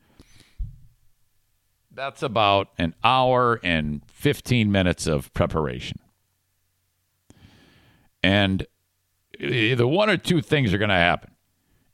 that's 1.94 2.24
about 2.24 2.70
an 2.78 2.96
hour 3.04 3.60
and 3.64 4.02
15 4.08 4.72
minutes 4.72 5.08
of 5.08 5.34
preparation. 5.34 6.00
And 8.24 8.66
either 9.40 9.86
one 9.86 10.10
or 10.10 10.18
two 10.18 10.42
things 10.42 10.74
are 10.74 10.78
going 10.78 10.90
to 10.90 10.96
happen. 10.96 11.32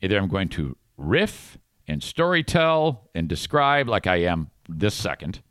Either 0.02 0.18
I'm 0.18 0.28
going 0.28 0.50
to 0.50 0.78
riff 0.98 1.58
and 1.88 2.02
storytell 2.02 3.00
and 3.16 3.28
describe 3.28 3.88
like 3.88 4.06
I 4.06 4.18
am 4.18 4.52
this 4.70 4.94
second, 4.94 5.42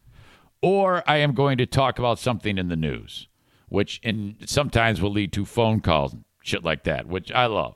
or 0.62 1.02
I 1.08 1.16
am 1.16 1.32
going 1.32 1.58
to 1.58 1.66
talk 1.66 1.98
about 1.98 2.18
something 2.18 2.58
in 2.58 2.68
the 2.68 2.76
news, 2.76 3.28
which 3.68 3.98
in 4.02 4.36
sometimes 4.44 5.00
will 5.00 5.10
lead 5.10 5.32
to 5.32 5.44
phone 5.44 5.80
calls 5.80 6.14
shit 6.46 6.64
like 6.64 6.84
that, 6.84 7.06
which 7.06 7.32
I 7.32 7.46
love. 7.46 7.74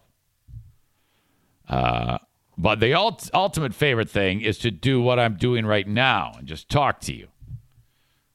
Uh, 1.69 2.19
but 2.57 2.81
the 2.81 2.95
ult- 2.95 3.31
ultimate 3.35 3.75
favorite 3.75 4.11
thing 4.11 4.41
is 4.41 4.59
to 4.59 4.71
do 4.71 5.01
what 5.01 5.19
I'm 5.19 5.37
doing 5.37 5.67
right 5.67 5.87
now 5.87 6.35
and 6.39 6.47
just 6.47 6.69
talk 6.69 7.01
to 7.03 7.15
you, 7.15 7.29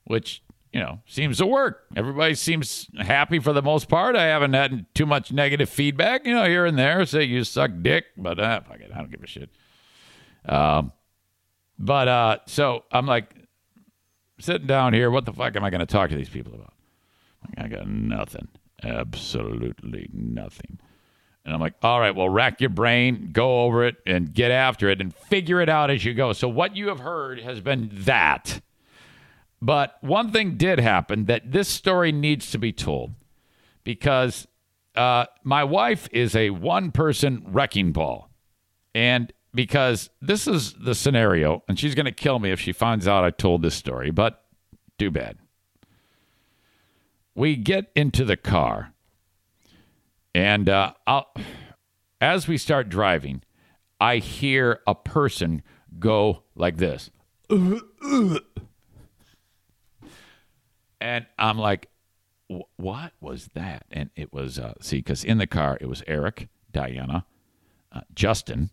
which, 0.06 0.42
you 0.74 0.80
know, 0.80 1.00
seems 1.06 1.38
to 1.38 1.46
work. 1.46 1.86
Everybody 1.96 2.36
seems 2.36 2.90
happy 2.98 3.40
for 3.40 3.54
the 3.54 3.62
most 3.62 3.88
part. 3.88 4.16
I 4.16 4.26
haven't 4.26 4.54
had 4.54 4.94
too 4.94 5.06
much 5.06 5.32
negative 5.32 5.70
feedback, 5.70 6.26
you 6.26 6.34
know, 6.34 6.46
here 6.46 6.66
and 6.66 6.78
there. 6.78 7.06
Say 7.06 7.24
you 7.24 7.44
suck 7.44 7.72
dick, 7.82 8.06
but 8.18 8.40
uh, 8.40 8.62
fuck 8.62 8.80
it, 8.80 8.92
I 8.94 8.98
don't 8.98 9.12
give 9.12 9.24
a 9.24 9.28
shit. 9.28 9.50
Um, 10.46 10.92
but 11.78 12.08
uh, 12.08 12.38
so 12.46 12.84
I'm 12.92 13.06
like 13.06 13.34
sitting 14.40 14.68
down 14.68 14.94
here. 14.94 15.12
What 15.12 15.26
the 15.26 15.34
fuck 15.34 15.56
am 15.56 15.64
I 15.64 15.70
going 15.70 15.80
to 15.80 15.86
talk 15.86 16.10
to 16.10 16.16
these 16.16 16.30
people 16.30 16.54
about? 16.54 16.74
I 17.58 17.68
got 17.68 17.88
nothing. 17.88 18.48
Absolutely 18.86 20.10
nothing. 20.14 20.80
And 21.44 21.54
I'm 21.54 21.60
like, 21.60 21.76
all 21.84 22.00
right, 22.00 22.16
well, 22.16 22.30
rack 22.30 22.62
your 22.62 22.70
brain, 22.70 23.30
go 23.32 23.64
over 23.64 23.84
it, 23.84 23.98
and 24.06 24.34
get 24.34 24.52
after 24.52 24.90
it, 24.90 25.02
and 25.02 25.14
figure 25.14 25.62
it 25.62 25.70
out 25.70 25.92
as 25.92 26.04
you 26.06 26.14
go. 26.14 26.34
So, 26.34 26.48
what 26.48 26.76
you 26.76 26.88
have 26.88 27.00
heard 27.00 27.40
has 27.40 27.60
been 27.60 27.90
that. 27.92 28.62
But 29.62 29.98
one 30.02 30.32
thing 30.32 30.58
did 30.58 30.80
happen 30.80 31.26
that 31.26 31.52
this 31.52 31.68
story 31.68 32.12
needs 32.12 32.52
to 32.52 32.58
be 32.58 32.72
told 32.72 33.14
because 33.84 34.48
uh, 34.96 35.26
my 35.44 35.64
wife 35.64 36.08
is 36.12 36.36
a 36.36 36.50
one 36.52 36.92
person 36.92 37.44
wrecking 37.48 37.92
ball. 37.92 38.30
And 38.94 39.32
because 39.54 40.10
this 40.22 40.48
is 40.48 40.74
the 40.74 40.96
scenario, 40.96 41.64
and 41.68 41.80
she's 41.80 41.96
going 41.96 42.06
to 42.06 42.12
kill 42.12 42.40
me 42.40 42.52
if 42.52 42.60
she 42.60 42.74
finds 42.74 43.08
out 43.08 43.24
I 43.24 43.30
told 43.30 43.62
this 43.62 43.76
story, 43.76 44.12
but 44.12 44.44
too 44.98 45.12
bad. 45.12 45.38
We 47.36 47.58
get 47.58 47.92
into 47.96 48.26
the 48.26 48.38
car 48.38 48.96
and 50.36 50.68
uh, 50.68 50.92
as 52.20 52.46
we 52.46 52.58
start 52.58 52.90
driving, 52.90 53.42
I 54.02 54.18
hear 54.18 54.82
a 54.86 54.94
person 54.94 55.64
go 55.98 56.44
like 56.56 56.76
this. 56.76 57.10
And 57.50 57.80
I'm 61.40 61.58
like, 61.58 61.88
what 62.76 63.14
was 63.22 63.50
that? 63.54 63.86
And 63.90 64.10
it 64.18 64.34
was, 64.34 64.60
uh, 64.60 64.74
see, 64.82 64.98
because 64.98 65.24
in 65.24 65.38
the 65.38 65.48
car, 65.48 65.78
it 65.80 65.86
was 65.86 66.04
Eric, 66.06 66.50
Diana, 66.74 67.26
uh, 67.94 68.02
Justin, 68.14 68.72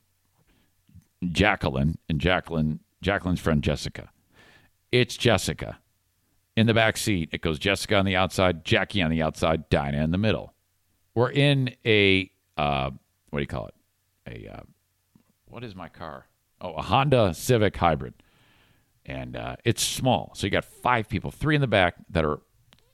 Jacqueline, 1.24 1.96
and 2.08 2.20
Jacqueline, 2.20 2.80
Jacqueline's 3.00 3.40
friend 3.40 3.62
Jessica. 3.62 4.10
It's 4.90 5.16
Jessica. 5.16 5.78
In 6.56 6.66
the 6.66 6.74
back 6.74 6.96
seat, 6.96 7.30
it 7.32 7.40
goes 7.40 7.58
Jessica 7.58 7.96
on 7.96 8.04
the 8.04 8.16
outside, 8.16 8.64
Jackie 8.64 9.00
on 9.00 9.10
the 9.10 9.22
outside, 9.22 9.68
Diana 9.70 10.04
in 10.04 10.10
the 10.10 10.18
middle 10.18 10.52
we're 11.14 11.30
in 11.30 11.74
a 11.84 12.30
uh, 12.56 12.90
what 13.30 13.38
do 13.38 13.42
you 13.42 13.46
call 13.46 13.68
it? 13.68 13.74
A 14.26 14.48
uh, 14.48 14.62
what 15.46 15.64
is 15.64 15.74
my 15.74 15.88
car? 15.88 16.26
Oh, 16.60 16.74
a 16.74 16.82
Honda 16.82 17.34
Civic 17.34 17.76
Hybrid. 17.76 18.14
And 19.04 19.36
uh, 19.36 19.56
it's 19.64 19.82
small. 19.82 20.30
So 20.36 20.46
you 20.46 20.50
got 20.50 20.64
five 20.64 21.08
people, 21.08 21.32
three 21.32 21.56
in 21.56 21.60
the 21.60 21.66
back 21.66 21.96
that 22.10 22.24
are 22.24 22.38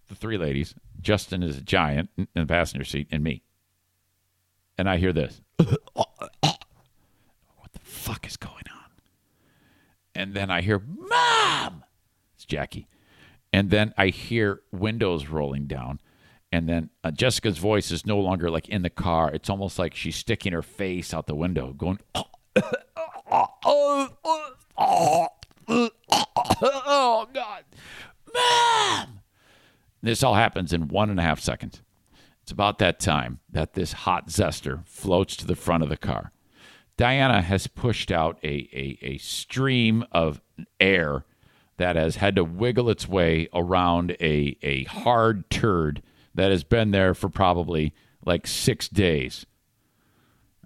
the 0.09 0.14
three 0.14 0.39
ladies. 0.39 0.74
Justin 1.02 1.43
is 1.43 1.59
a 1.59 1.60
giant 1.60 2.09
in 2.16 2.26
the 2.35 2.47
passenger 2.47 2.85
seat, 2.85 3.09
and 3.10 3.22
me. 3.22 3.43
And 4.78 4.89
I 4.89 4.97
hear 4.97 5.12
this. 5.12 5.43
what 5.59 6.09
the 7.72 7.78
fuck 7.82 8.26
is 8.26 8.39
going 8.39 8.55
on? 8.70 8.90
And 10.14 10.32
then 10.32 10.51
I 10.51 10.62
hear, 10.62 10.78
Mom! 10.80 11.85
It's 12.35 12.47
Jackie. 12.47 12.89
And 13.53 13.70
then 13.70 13.95
I 13.97 14.09
hear 14.09 14.62
windows 14.73 15.29
rolling 15.29 15.66
down. 15.66 16.01
And 16.51 16.69
then 16.69 16.91
uh, 17.05 17.11
Jessica's 17.11 17.59
voice 17.59 17.91
is 17.91 18.07
no 18.07 18.19
longer 18.19 18.51
like 18.51 18.69
in 18.69 18.83
the 18.83 18.91
car. 18.91 19.31
It's 19.33 19.51
almost 19.51 19.79
like 19.79 19.95
she's 19.95 20.16
sticking 20.16 20.53
her 20.53 20.62
face 20.62 21.12
out 21.12 21.27
the 21.27 21.35
window, 21.35 21.73
going, 21.73 21.99
oh, 22.15 22.25
God. 27.33 27.65
Mom! 28.35 29.20
This 30.03 30.23
all 30.23 30.35
happens 30.35 30.73
in 30.73 30.89
one 30.89 31.11
and 31.11 31.19
a 31.19 31.23
half 31.23 31.41
seconds. 31.41 31.83
It's 32.43 32.53
about 32.53 32.79
that 32.79 33.01
time 33.01 33.41
that 33.51 33.75
this 33.75 33.93
hot 33.93 34.29
zester 34.29 34.87
floats 34.87 35.37
to 35.37 35.47
the 35.47 35.57
front 35.57 35.83
of 35.83 35.91
the 35.91 35.97
car. 35.97 36.33
Diana 36.97 37.43
has 37.43 37.66
pushed 37.66 38.11
out 38.11 38.39
a, 38.43 38.69
a, 38.73 38.99
a 39.03 39.19
stream 39.19 40.05
of 40.12 40.41
air 40.81 41.25
that 41.79 41.97
has 41.97 42.17
had 42.17 42.37
to 42.37 42.45
wiggle 42.45 42.91
its 42.91 43.09
way 43.09 43.49
around 43.55 44.13
a, 44.21 44.57
a 44.63 44.85
hard 44.85 45.49
turd 45.51 46.03
that 46.35 46.51
has 46.51 46.63
been 46.63 46.91
there 46.91 47.15
for 47.15 47.29
probably 47.29 47.95
like 48.25 48.47
six 48.47 48.89
days. 48.89 49.47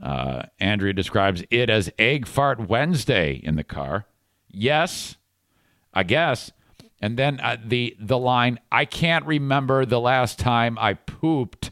Uh, 0.03 0.43
Andrea 0.59 0.93
describes 0.93 1.45
it 1.51 1.71
as 1.71 1.91
Egg 1.99 2.27
Fart 2.27 2.69
Wednesday 2.69 3.41
in 3.43 3.55
the 3.55 3.65
car. 3.65 4.07
Yes, 4.51 5.17
I 5.95 6.03
guess. 6.03 6.51
And 7.01 7.17
then 7.17 7.41
uh, 7.41 7.57
the 7.65 7.97
the 7.99 8.19
line 8.19 8.59
"I 8.71 8.85
can't 8.85 9.25
remember 9.27 9.85
the 9.85 10.01
last 10.01 10.39
time 10.39 10.79
I 10.79 10.95
pooped" 10.95 11.71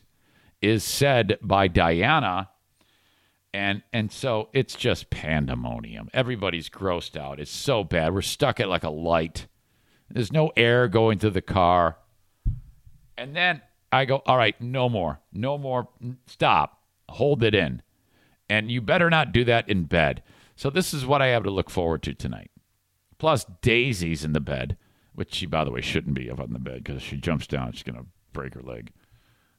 is 0.60 0.84
said 0.84 1.38
by 1.40 1.68
Diana, 1.68 2.50
and 3.52 3.82
and 3.92 4.12
so 4.12 4.48
it's 4.52 4.74
just 4.74 5.10
pandemonium. 5.10 6.08
Everybody's 6.12 6.68
grossed 6.68 7.16
out. 7.16 7.40
It's 7.40 7.50
so 7.50 7.84
bad. 7.84 8.14
We're 8.14 8.22
stuck 8.22 8.60
at 8.60 8.68
like 8.68 8.84
a 8.84 8.90
light. 8.90 9.46
There's 10.08 10.32
no 10.32 10.52
air 10.56 10.88
going 10.88 11.18
through 11.18 11.30
the 11.30 11.42
car. 11.42 11.96
And 13.16 13.36
then 13.36 13.62
I 13.92 14.04
go, 14.04 14.22
all 14.26 14.36
right, 14.36 14.60
no 14.60 14.88
more, 14.88 15.20
no 15.32 15.58
more. 15.58 15.88
Stop. 16.26 16.80
Hold 17.08 17.42
it 17.42 17.54
in. 17.54 17.82
And 18.48 18.70
you 18.70 18.80
better 18.80 19.10
not 19.10 19.32
do 19.32 19.44
that 19.44 19.68
in 19.68 19.84
bed. 19.84 20.22
So 20.56 20.70
this 20.70 20.92
is 20.92 21.06
what 21.06 21.22
I 21.22 21.28
have 21.28 21.44
to 21.44 21.50
look 21.50 21.70
forward 21.70 22.02
to 22.04 22.14
tonight. 22.14 22.50
Plus, 23.18 23.44
Daisy's 23.62 24.24
in 24.24 24.32
the 24.32 24.40
bed, 24.40 24.76
which 25.14 25.34
she, 25.34 25.46
by 25.46 25.64
the 25.64 25.70
way, 25.70 25.80
shouldn't 25.80 26.14
be 26.14 26.30
up 26.30 26.40
on 26.40 26.52
the 26.52 26.58
bed 26.58 26.82
because 26.82 27.02
she 27.02 27.16
jumps 27.16 27.46
down, 27.46 27.72
she's 27.72 27.82
going 27.82 27.98
to 27.98 28.06
break 28.32 28.54
her 28.54 28.62
leg. 28.62 28.92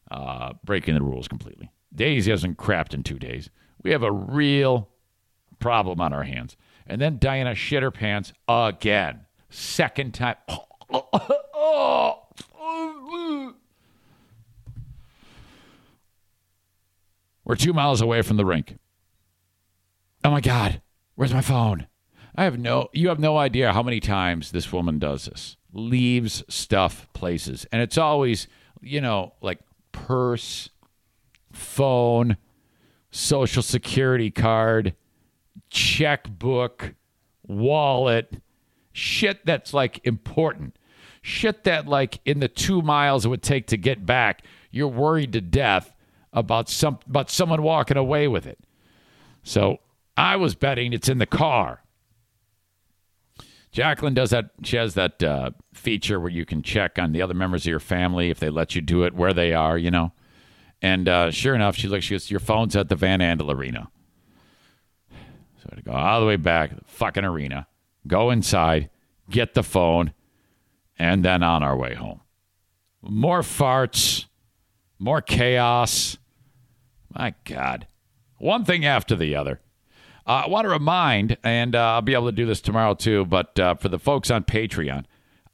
Uh, 0.09 0.53
breaking 0.65 0.95
the 0.95 1.01
rules 1.01 1.27
completely. 1.27 1.71
Daisy 1.93 2.31
hasn't 2.31 2.57
crapped 2.57 2.93
in 2.93 3.03
two 3.03 3.19
days. 3.19 3.49
We 3.83 3.91
have 3.91 4.03
a 4.03 4.11
real 4.11 4.89
problem 5.59 6.01
on 6.01 6.13
our 6.13 6.23
hands. 6.23 6.57
And 6.85 6.99
then 6.99 7.17
Diana 7.17 7.55
shit 7.55 7.83
her 7.83 7.91
pants 7.91 8.33
again. 8.47 9.25
Second 9.49 10.13
time. 10.13 10.35
We're 17.43 17.55
two 17.55 17.73
miles 17.73 18.01
away 18.01 18.21
from 18.21 18.37
the 18.37 18.45
rink. 18.45 18.77
Oh 20.23 20.31
my 20.31 20.41
God, 20.41 20.81
where's 21.15 21.33
my 21.33 21.41
phone? 21.41 21.87
I 22.35 22.43
have 22.45 22.57
no, 22.59 22.89
you 22.93 23.09
have 23.09 23.19
no 23.19 23.37
idea 23.37 23.73
how 23.73 23.83
many 23.83 23.99
times 23.99 24.51
this 24.51 24.71
woman 24.71 24.99
does 24.99 25.25
this. 25.25 25.57
Leaves 25.73 26.43
stuff 26.47 27.07
places. 27.13 27.65
And 27.71 27.81
it's 27.81 27.97
always, 27.97 28.47
you 28.81 29.01
know, 29.01 29.33
like 29.41 29.59
purse, 29.91 30.69
phone, 31.51 32.37
social 33.11 33.61
security 33.61 34.31
card, 34.31 34.95
checkbook, 35.69 36.93
wallet, 37.45 38.41
shit 38.93 39.45
that's 39.45 39.73
like 39.73 39.99
important. 40.05 40.75
Shit 41.21 41.65
that, 41.65 41.87
like, 41.87 42.19
in 42.25 42.39
the 42.39 42.47
two 42.47 42.81
miles 42.81 43.25
it 43.25 43.29
would 43.29 43.43
take 43.43 43.67
to 43.67 43.77
get 43.77 44.07
back, 44.07 44.43
you're 44.71 44.87
worried 44.87 45.33
to 45.33 45.41
death 45.41 45.93
about 46.33 46.67
some 46.67 46.97
about 47.07 47.29
someone 47.29 47.61
walking 47.61 47.97
away 47.97 48.27
with 48.27 48.47
it. 48.47 48.57
So 49.43 49.79
I 50.17 50.37
was 50.37 50.55
betting 50.55 50.93
it's 50.93 51.09
in 51.09 51.19
the 51.19 51.25
car. 51.25 51.83
Jacqueline 53.71 54.13
does 54.13 54.31
that. 54.31 54.51
She 54.63 54.77
has 54.77 54.95
that 54.95 55.21
uh, 55.21 55.51
feature 55.73 56.19
where 56.19 56.31
you 56.31 56.45
can 56.45 56.61
check 56.61 56.99
on 56.99 57.11
the 57.11 57.21
other 57.21 57.33
members 57.33 57.63
of 57.63 57.69
your 57.69 57.79
family 57.79 58.29
if 58.29 58.39
they 58.39 58.49
let 58.49 58.75
you 58.75 58.81
do 58.81 59.03
it, 59.03 59.13
where 59.13 59.33
they 59.33 59.53
are, 59.53 59.77
you 59.77 59.91
know. 59.91 60.11
And 60.81 61.07
uh, 61.07 61.31
sure 61.31 61.53
enough, 61.53 61.75
she 61.75 61.87
looks. 61.87 62.05
She 62.05 62.15
goes, 62.15 62.31
"Your 62.31 62.39
phone's 62.39 62.75
at 62.75 62.89
the 62.89 62.95
Van 62.95 63.19
Andel 63.19 63.53
Arena." 63.53 63.89
So 65.09 65.69
I 65.71 65.75
had 65.75 65.83
to 65.83 65.83
go 65.83 65.91
all 65.91 66.19
the 66.19 66.25
way 66.25 66.37
back, 66.37 66.75
the 66.75 66.83
fucking 66.85 67.23
arena, 67.23 67.67
go 68.07 68.31
inside, 68.31 68.89
get 69.29 69.53
the 69.53 69.61
phone, 69.61 70.13
and 70.97 71.23
then 71.23 71.43
on 71.43 71.61
our 71.61 71.77
way 71.77 71.93
home. 71.93 72.21
More 73.03 73.41
farts, 73.41 74.25
more 74.97 75.21
chaos. 75.21 76.17
My 77.13 77.35
God. 77.45 77.87
One 78.37 78.65
thing 78.65 78.85
after 78.85 79.15
the 79.15 79.35
other. 79.35 79.61
Uh, 80.25 80.43
I 80.45 80.47
want 80.47 80.65
to 80.65 80.69
remind, 80.69 81.37
and 81.43 81.75
uh, 81.75 81.93
I'll 81.93 82.01
be 82.01 82.13
able 82.13 82.27
to 82.27 82.31
do 82.31 82.45
this 82.45 82.61
tomorrow 82.61 82.95
too, 82.95 83.25
but 83.25 83.59
uh, 83.59 83.75
for 83.75 83.89
the 83.89 83.99
folks 83.99 84.31
on 84.31 84.43
Patreon, 84.43 85.05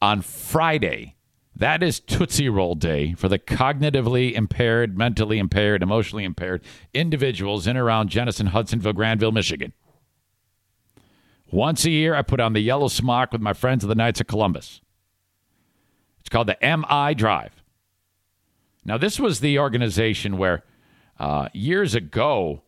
on 0.02 0.22
Friday, 0.22 1.16
that 1.60 1.82
is 1.82 2.00
Tootsie 2.00 2.50
Roll 2.50 2.76
Day 2.76 3.14
for 3.14 3.28
the 3.28 3.40
cognitively 3.40 4.34
impaired, 4.34 4.98
mentally 4.98 5.40
impaired, 5.40 5.82
emotionally 5.82 6.24
impaired 6.24 6.62
individuals 6.94 7.66
in 7.66 7.72
and 7.72 7.80
around 7.80 8.10
Jenison, 8.10 8.48
Hudsonville, 8.48 8.94
Grandville, 8.94 9.32
Michigan. 9.32 9.74
Once 11.50 11.86
a 11.86 11.90
year, 11.90 12.14
I 12.14 12.22
put 12.22 12.40
on 12.40 12.54
the 12.54 12.60
yellow 12.60 12.88
smock 12.88 13.32
with 13.32 13.42
my 13.42 13.54
friends 13.54 13.84
of 13.84 13.88
the 13.88 13.96
Knights 13.96 14.22
of 14.22 14.28
Columbus. 14.28 14.82
It's 16.20 16.30
called 16.30 16.48
the 16.48 16.58
MI 16.62 17.14
Drive. 17.14 17.64
Now, 18.86 18.98
this 18.98 19.20
was 19.20 19.40
the 19.40 19.60
organization 19.60 20.38
where 20.38 20.64
uh, 21.20 21.50
years 21.54 21.96
ago, 21.96 22.64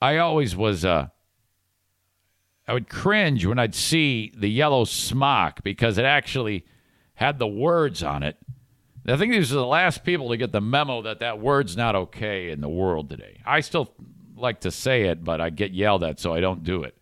I 0.00 0.18
always 0.18 0.56
was, 0.56 0.84
uh, 0.84 1.08
I 2.66 2.72
would 2.72 2.88
cringe 2.88 3.46
when 3.46 3.58
I'd 3.58 3.74
see 3.74 4.32
the 4.36 4.48
yellow 4.48 4.84
smock 4.84 5.62
because 5.62 5.96
it 5.96 6.04
actually 6.04 6.64
had 7.22 7.38
the 7.38 7.46
words 7.46 8.02
on 8.02 8.22
it. 8.24 8.36
I 9.06 9.16
think 9.16 9.32
these 9.32 9.52
are 9.52 9.56
the 9.56 9.66
last 9.66 10.04
people 10.04 10.28
to 10.30 10.36
get 10.36 10.52
the 10.52 10.60
memo 10.60 11.02
that 11.02 11.20
that 11.20 11.38
word's 11.38 11.76
not 11.76 11.94
okay 11.94 12.50
in 12.50 12.60
the 12.60 12.68
world 12.68 13.08
today. 13.08 13.40
I 13.46 13.60
still 13.60 13.92
like 14.36 14.60
to 14.60 14.70
say 14.70 15.04
it, 15.04 15.22
but 15.22 15.40
I 15.40 15.50
get 15.50 15.72
yelled 15.72 16.02
at, 16.04 16.18
so 16.18 16.34
I 16.34 16.40
don't 16.40 16.64
do 16.64 16.82
it. 16.82 16.96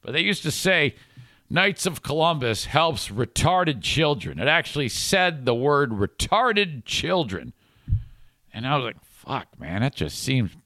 But 0.00 0.12
they 0.12 0.20
used 0.20 0.44
to 0.44 0.50
say, 0.50 0.94
Knights 1.50 1.86
of 1.86 2.02
Columbus 2.02 2.66
helps 2.66 3.08
retarded 3.08 3.82
children. 3.82 4.38
It 4.38 4.48
actually 4.48 4.88
said 4.88 5.44
the 5.44 5.54
word 5.54 5.90
retarded 5.90 6.84
children. 6.84 7.52
And 8.52 8.66
I 8.66 8.76
was 8.76 8.84
like, 8.84 9.02
fuck, 9.02 9.58
man, 9.58 9.80
that 9.82 9.94
just 9.94 10.18
seems 10.18 10.56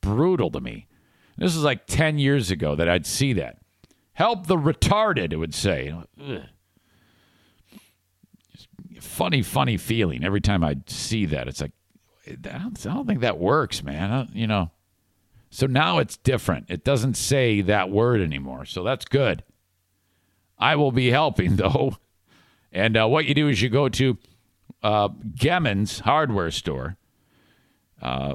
brutal 0.00 0.50
to 0.50 0.60
me. 0.60 0.86
This 1.36 1.54
is 1.54 1.62
like 1.62 1.86
10 1.86 2.18
years 2.18 2.50
ago 2.50 2.74
that 2.74 2.88
I'd 2.88 3.06
see 3.06 3.32
that. 3.34 3.58
Help 4.14 4.46
the 4.46 4.56
retarded, 4.56 5.32
it 5.32 5.36
would 5.36 5.54
say. 5.54 5.94
Funny, 9.00 9.42
funny 9.42 9.76
feeling 9.76 10.24
every 10.24 10.40
time 10.40 10.62
I 10.62 10.76
see 10.86 11.26
that. 11.26 11.48
It's 11.48 11.60
like, 11.60 11.72
I 12.26 12.32
don't, 12.34 12.86
I 12.86 12.94
don't 12.94 13.06
think 13.06 13.20
that 13.20 13.38
works, 13.38 13.82
man. 13.82 14.28
you 14.32 14.46
know. 14.46 14.70
So 15.50 15.66
now 15.66 15.98
it's 15.98 16.16
different. 16.16 16.66
It 16.68 16.84
doesn't 16.84 17.14
say 17.14 17.60
that 17.62 17.90
word 17.90 18.20
anymore. 18.20 18.64
So 18.64 18.84
that's 18.84 19.04
good. 19.04 19.42
I 20.58 20.76
will 20.76 20.92
be 20.92 21.10
helping, 21.10 21.56
though. 21.56 21.96
And 22.72 22.96
uh, 22.96 23.08
what 23.08 23.24
you 23.24 23.34
do 23.34 23.48
is 23.48 23.60
you 23.60 23.68
go 23.68 23.88
to 23.88 24.18
uh, 24.82 25.08
Gemmen's 25.34 26.00
hardware 26.00 26.50
store, 26.50 26.96
uh, 28.00 28.34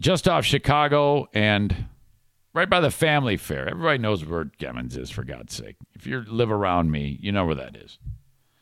just 0.00 0.28
off 0.28 0.44
Chicago 0.44 1.28
and 1.34 1.86
right 2.54 2.70
by 2.70 2.80
the 2.80 2.90
Family 2.90 3.36
Fare. 3.36 3.68
Everybody 3.68 3.98
knows 3.98 4.24
where 4.24 4.44
Gemmen's 4.44 4.96
is, 4.96 5.10
for 5.10 5.24
God's 5.24 5.54
sake. 5.54 5.76
If 5.94 6.06
you 6.06 6.20
live 6.20 6.50
around 6.50 6.92
me, 6.92 7.18
you 7.20 7.32
know 7.32 7.44
where 7.44 7.56
that 7.56 7.76
is. 7.76 7.98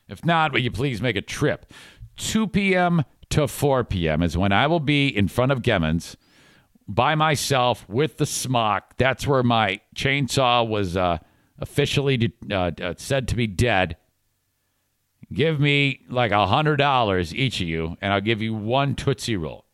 If 0.08 0.24
not, 0.24 0.52
will 0.52 0.60
you 0.60 0.70
please 0.70 1.00
make 1.02 1.16
a 1.16 1.22
trip? 1.22 1.72
2 2.16 2.48
p.m. 2.48 3.04
to 3.30 3.48
4 3.48 3.84
p.m. 3.84 4.22
is 4.22 4.36
when 4.36 4.52
I 4.52 4.66
will 4.66 4.80
be 4.80 5.08
in 5.08 5.28
front 5.28 5.52
of 5.52 5.62
Gemmen's 5.62 6.16
by 6.88 7.14
myself 7.14 7.88
with 7.88 8.18
the 8.18 8.26
smock. 8.26 8.96
That's 8.96 9.26
where 9.26 9.42
my 9.42 9.80
chainsaw 9.94 10.66
was 10.66 10.96
uh, 10.96 11.18
officially 11.58 12.32
uh, 12.50 12.70
uh, 12.80 12.94
said 12.96 13.28
to 13.28 13.36
be 13.36 13.46
dead. 13.46 13.96
Give 15.32 15.58
me 15.58 16.02
like 16.08 16.30
a 16.30 16.46
hundred 16.46 16.76
dollars 16.76 17.34
each 17.34 17.60
of 17.60 17.66
you, 17.66 17.96
and 18.00 18.12
I'll 18.12 18.20
give 18.20 18.40
you 18.40 18.54
one 18.54 18.94
Tootsie 18.94 19.36
Roll. 19.36 19.64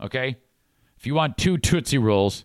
Okay? 0.00 0.36
If 0.98 1.06
you 1.06 1.14
want 1.14 1.38
two 1.38 1.56
Tootsie 1.56 1.98
Rolls, 1.98 2.44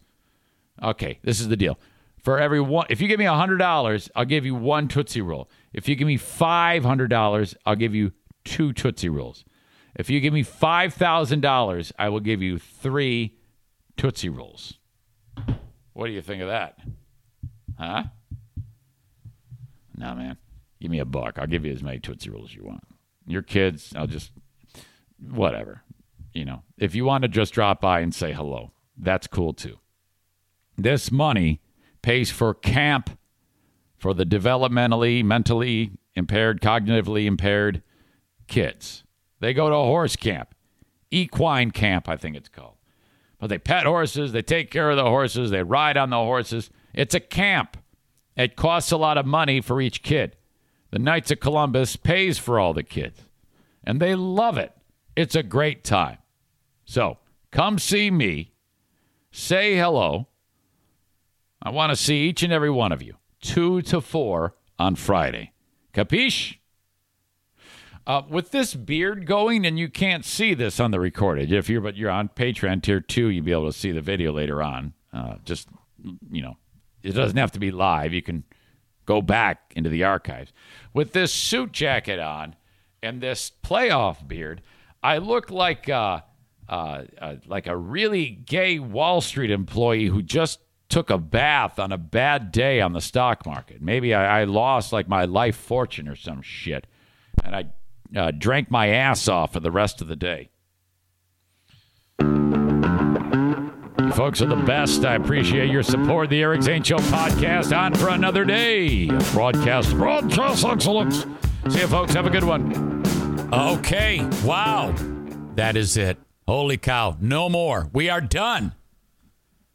okay, 0.82 1.20
this 1.24 1.42
is 1.42 1.50
the 1.50 1.58
deal. 1.58 1.78
For 2.18 2.40
every 2.40 2.62
one, 2.62 2.86
if 2.90 3.02
you 3.02 3.08
give 3.08 3.20
me 3.20 3.26
a 3.26 3.32
$100, 3.32 4.10
I'll 4.16 4.26
give 4.26 4.46
you 4.46 4.56
one 4.56 4.88
Tootsie 4.88 5.22
Roll. 5.22 5.50
If 5.74 5.88
you 5.88 5.96
give 5.96 6.08
me 6.08 6.18
$500, 6.18 7.56
I'll 7.66 7.76
give 7.76 7.94
you 7.94 8.12
two 8.44 8.74
Tootsie 8.74 9.10
Rolls. 9.10 9.46
If 9.96 10.10
you 10.10 10.20
give 10.20 10.34
me 10.34 10.44
$5,000, 10.44 11.92
I 12.00 12.10
will 12.10 12.20
give 12.20 12.42
you 12.42 12.58
three 12.58 13.38
Tootsie 13.98 14.30
Rolls. 14.30 14.76
What 15.94 16.08
do 16.08 16.12
you 16.12 16.22
think 16.22 16.42
of 16.42 16.48
that? 16.48 16.80
Huh? 17.78 18.04
No, 19.96 20.16
man. 20.16 20.38
Give 20.80 20.90
me 20.90 21.00
a 21.00 21.06
buck. 21.06 21.38
I'll 21.38 21.48
give 21.48 21.66
you 21.66 21.74
as 21.74 21.84
many 21.84 22.00
Tootsie 22.00 22.30
Rolls 22.30 22.52
as 22.52 22.56
you 22.56 22.64
want. 22.64 22.84
Your 23.28 23.42
kids, 23.42 23.94
I'll 23.96 24.08
just, 24.08 24.32
whatever. 25.20 25.84
You 26.34 26.46
know, 26.46 26.64
if 26.78 26.96
you 26.96 27.06
want 27.06 27.24
to 27.24 27.28
just 27.28 27.54
drop 27.54 27.82
by 27.82 28.00
and 28.00 28.16
say 28.16 28.32
hello, 28.32 28.72
that's 28.98 29.28
cool 29.28 29.54
too. 29.54 29.78
This 30.78 31.12
money 31.12 31.62
pays 32.02 32.32
for 32.32 32.54
camp 32.54 33.19
for 34.00 34.14
the 34.14 34.26
developmentally, 34.26 35.24
mentally 35.24 35.92
impaired, 36.16 36.62
cognitively 36.62 37.26
impaired 37.26 37.84
kids. 38.48 39.04
They 39.40 39.54
go 39.54 39.70
to 39.70 39.76
a 39.76 39.86
horse 39.86 40.16
camp, 40.16 40.56
equine 41.12 41.72
camp, 41.72 42.10
I 42.10 42.18
think 42.18 42.36
it's 42.36 42.50
called. 42.50 42.76
But 43.40 43.48
they 43.48 43.58
pet 43.58 43.86
horses, 43.86 44.32
they 44.32 44.42
take 44.42 44.72
care 44.72 44.90
of 44.90 44.98
the 44.98 45.04
horses, 45.04 45.50
they 45.50 45.64
ride 45.64 45.98
on 45.98 46.10
the 46.10 46.18
horses. 46.18 46.70
It's 46.94 47.16
a 47.16 47.20
camp. 47.20 47.78
It 48.36 48.56
costs 48.56 48.92
a 48.92 48.98
lot 48.98 49.18
of 49.18 49.26
money 49.26 49.62
for 49.62 49.82
each 49.82 50.02
kid. 50.02 50.36
The 50.92 51.00
Knights 51.00 51.32
of 51.32 51.40
Columbus 51.40 51.96
pays 51.96 52.38
for 52.38 52.60
all 52.60 52.74
the 52.74 52.84
kids, 52.84 53.22
and 53.84 54.02
they 54.02 54.16
love 54.16 54.58
it. 54.58 54.74
It's 55.16 55.36
a 55.36 55.44
great 55.44 55.84
time. 55.84 56.18
So 56.86 57.18
come 57.52 57.78
see 57.78 58.10
me, 58.10 58.54
say 59.32 59.76
hello. 59.76 60.28
I 61.62 61.70
want 61.70 61.92
to 61.92 61.96
see 61.96 62.22
each 62.22 62.42
and 62.42 62.52
every 62.52 62.72
one 62.72 62.92
of 62.92 63.04
you, 63.04 63.16
2 63.42 63.82
to 63.84 64.02
4 64.02 64.56
on 64.78 64.96
Friday. 64.96 65.54
Capiche? 65.94 66.58
Uh, 68.08 68.24
with 68.28 68.50
this 68.50 68.74
beard 68.74 69.28
going, 69.28 69.66
and 69.66 69.78
you 69.78 69.88
can't 69.88 70.26
see 70.26 70.56
this 70.56 70.80
on 70.80 70.90
the 70.90 71.00
recorded. 71.00 71.52
If 71.52 71.70
you're 71.70 71.82
but 71.82 71.96
you're 71.96 72.10
on 72.10 72.30
Patreon 72.30 72.82
tier 72.82 73.02
two, 73.02 73.30
you'll 73.30 73.46
be 73.46 73.52
able 73.52 73.72
to 73.72 73.78
see 73.78 73.92
the 73.92 74.02
video 74.02 74.32
later 74.32 74.64
on. 74.64 74.94
Uh, 75.14 75.36
just 75.46 75.68
you 76.32 76.42
know, 76.42 76.58
it 77.04 77.12
doesn't 77.12 77.38
have 77.38 77.52
to 77.52 77.60
be 77.60 77.70
live. 77.70 78.12
You 78.12 78.24
can 78.24 78.46
go 79.06 79.22
back 79.22 79.74
into 79.76 79.92
the 79.92 80.06
archives. 80.06 80.54
With 80.92 81.14
this 81.14 81.32
suit 81.32 81.72
jacket 81.72 82.20
on 82.20 82.56
and 83.04 83.22
this 83.22 83.52
playoff 83.64 84.28
beard, 84.28 84.64
I 85.04 85.20
look 85.20 85.52
like 85.52 85.88
uh, 85.88 86.22
uh, 86.68 87.04
uh, 87.20 87.36
like 87.46 87.68
a 87.68 87.78
really 87.78 88.30
gay 88.30 88.80
Wall 88.80 89.22
Street 89.22 89.52
employee 89.52 90.08
who 90.08 90.22
just 90.22 90.60
took 90.90 91.10
a 91.10 91.18
bath 91.18 91.80
on 91.80 91.92
a 91.92 91.98
bad 91.98 92.52
day 92.52 92.82
on 92.82 92.94
the 92.94 93.02
stock 93.02 93.46
market. 93.46 93.82
Maybe 93.82 94.14
I, 94.14 94.42
I 94.42 94.44
lost 94.44 94.92
like 94.92 95.08
my 95.08 95.26
life 95.26 95.56
fortune 95.56 96.08
or 96.08 96.16
some 96.16 96.42
shit, 96.42 96.88
and 97.44 97.56
I 97.56 97.66
uh, 98.20 98.32
drank 98.32 98.72
my 98.72 98.88
ass 98.88 99.28
off 99.28 99.54
for 99.54 99.60
the 99.60 99.72
rest 99.72 100.02
of 100.02 100.08
the 100.08 100.16
day. 100.16 100.50
You 104.10 104.16
folks 104.16 104.42
are 104.42 104.48
the 104.48 104.56
best. 104.56 105.06
I 105.06 105.16
appreciate 105.16 105.70
your 105.70 105.84
support. 105.84 106.30
The 106.30 106.42
Eric 106.42 106.64
Zane 106.64 106.82
Show 106.82 106.98
podcast 106.98 107.78
on 107.78 107.94
for 107.94 108.10
another 108.10 108.44
day. 108.44 109.06
Broadcast, 109.34 109.92
broadcast 109.92 110.66
excellence. 110.66 111.26
See 111.70 111.82
you, 111.82 111.88
folks. 111.88 112.14
Have 112.16 112.26
a 112.26 112.32
good 112.32 112.44
one. 112.44 113.04
Okay. 113.54 114.28
Wow. 114.44 114.96
That 115.56 115.78
is 115.78 115.96
it. 115.98 116.18
Holy 116.48 116.78
cow. 116.78 117.18
No 117.22 117.50
more. 117.50 117.90
We 117.94 118.10
are 118.10 118.22
done. 118.22 118.74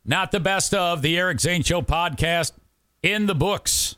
Not 0.05 0.33
the 0.33 0.41
best 0.41 0.75
of 0.75 1.01
the 1.01 1.19
Eric 1.19 1.41
Zane 1.41 1.63
Show 1.63 1.81
podcast 1.81 2.53
in 3.03 3.27
the 3.27 3.35
books. 3.35 3.97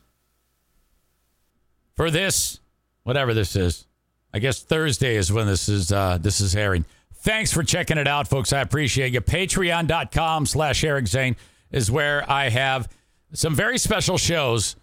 For 1.94 2.10
this, 2.10 2.60
whatever 3.02 3.34
this 3.34 3.56
is, 3.56 3.86
I 4.32 4.38
guess 4.38 4.62
Thursday 4.62 5.16
is 5.16 5.32
when 5.32 5.46
this 5.46 5.68
is 5.68 5.90
uh, 5.90 6.18
this 6.20 6.40
is 6.40 6.54
airing. 6.54 6.84
Thanks 7.14 7.52
for 7.52 7.62
checking 7.64 7.98
it 7.98 8.06
out, 8.06 8.28
folks. 8.28 8.52
I 8.52 8.60
appreciate 8.60 9.12
you. 9.12 9.20
Patreon.com 9.20 10.46
slash 10.46 10.84
Eric 10.84 11.08
Zane 11.08 11.36
is 11.72 11.90
where 11.90 12.30
I 12.30 12.50
have 12.50 12.88
some 13.32 13.54
very 13.54 13.78
special 13.78 14.18
shows. 14.18 14.76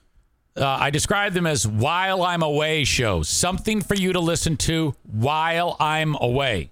Uh, 0.57 0.65
I 0.65 0.89
describe 0.89 1.33
them 1.33 1.47
as 1.47 1.65
while 1.65 2.23
I'm 2.23 2.43
away 2.43 2.83
shows. 2.83 3.29
Something 3.29 3.81
for 3.81 3.95
you 3.95 4.11
to 4.13 4.19
listen 4.19 4.57
to 4.57 4.93
while 5.03 5.77
I'm 5.79 6.15
away. 6.19 6.71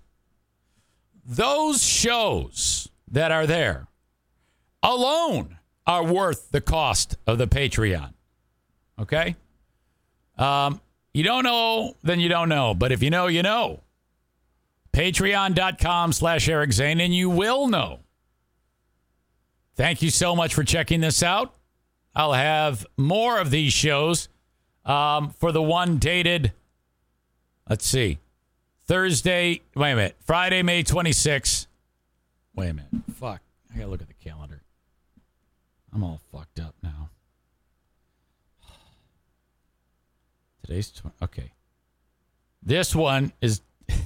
Those 1.25 1.81
shows 1.81 2.89
that 3.09 3.31
are 3.31 3.47
there 3.47 3.87
alone 4.83 5.57
are 5.85 6.05
worth 6.05 6.51
the 6.51 6.61
cost 6.61 7.15
of 7.27 7.37
the 7.37 7.47
Patreon. 7.47 8.13
Okay? 8.99 9.35
Um, 10.37 10.79
you 11.13 11.23
don't 11.23 11.43
know, 11.43 11.95
then 12.03 12.19
you 12.19 12.29
don't 12.29 12.49
know. 12.49 12.73
But 12.73 12.91
if 12.91 13.03
you 13.03 13.09
know, 13.09 13.27
you 13.27 13.43
know. 13.43 13.81
Patreon.com 14.93 16.11
slash 16.13 16.49
Eric 16.49 16.73
Zane, 16.73 16.99
and 16.99 17.15
you 17.15 17.29
will 17.29 17.67
know. 17.67 17.99
Thank 19.75 20.01
you 20.01 20.09
so 20.09 20.35
much 20.35 20.53
for 20.53 20.63
checking 20.63 20.99
this 20.99 21.23
out. 21.23 21.53
I'll 22.13 22.33
have 22.33 22.85
more 22.97 23.39
of 23.39 23.51
these 23.51 23.71
shows 23.71 24.27
um, 24.85 25.29
for 25.29 25.51
the 25.51 25.61
one 25.61 25.97
dated, 25.97 26.51
let's 27.69 27.85
see, 27.85 28.19
Thursday, 28.85 29.61
wait 29.75 29.91
a 29.91 29.95
minute, 29.95 30.15
Friday, 30.25 30.61
May 30.61 30.83
26th. 30.83 31.67
Wait 32.53 32.69
a 32.69 32.73
minute. 32.73 32.91
Fuck. 33.13 33.41
I 33.73 33.77
got 33.77 33.85
to 33.85 33.89
look 33.89 34.01
at 34.01 34.07
the 34.07 34.13
calendar. 34.13 34.60
I'm 35.93 36.03
all 36.03 36.21
fucked 36.31 36.59
up 36.59 36.75
now. 36.81 37.09
Today's, 40.63 40.89
tw- 40.91 41.23
okay. 41.23 41.51
This 42.63 42.95
one 42.95 43.33
is 43.41 43.61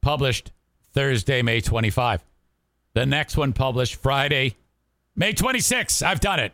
published 0.00 0.52
Thursday, 0.92 1.42
May 1.42 1.60
25. 1.60 2.24
The 2.94 3.06
next 3.06 3.36
one 3.36 3.52
published 3.52 3.96
Friday, 3.96 4.56
May 5.14 5.32
26. 5.32 6.02
I've 6.02 6.20
done 6.20 6.40
it. 6.40 6.52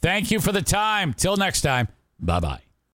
Thank 0.00 0.30
you 0.30 0.40
for 0.40 0.52
the 0.52 0.62
time. 0.62 1.14
Till 1.14 1.36
next 1.36 1.60
time. 1.62 1.88
Bye 2.18 2.40
bye. 2.40 2.69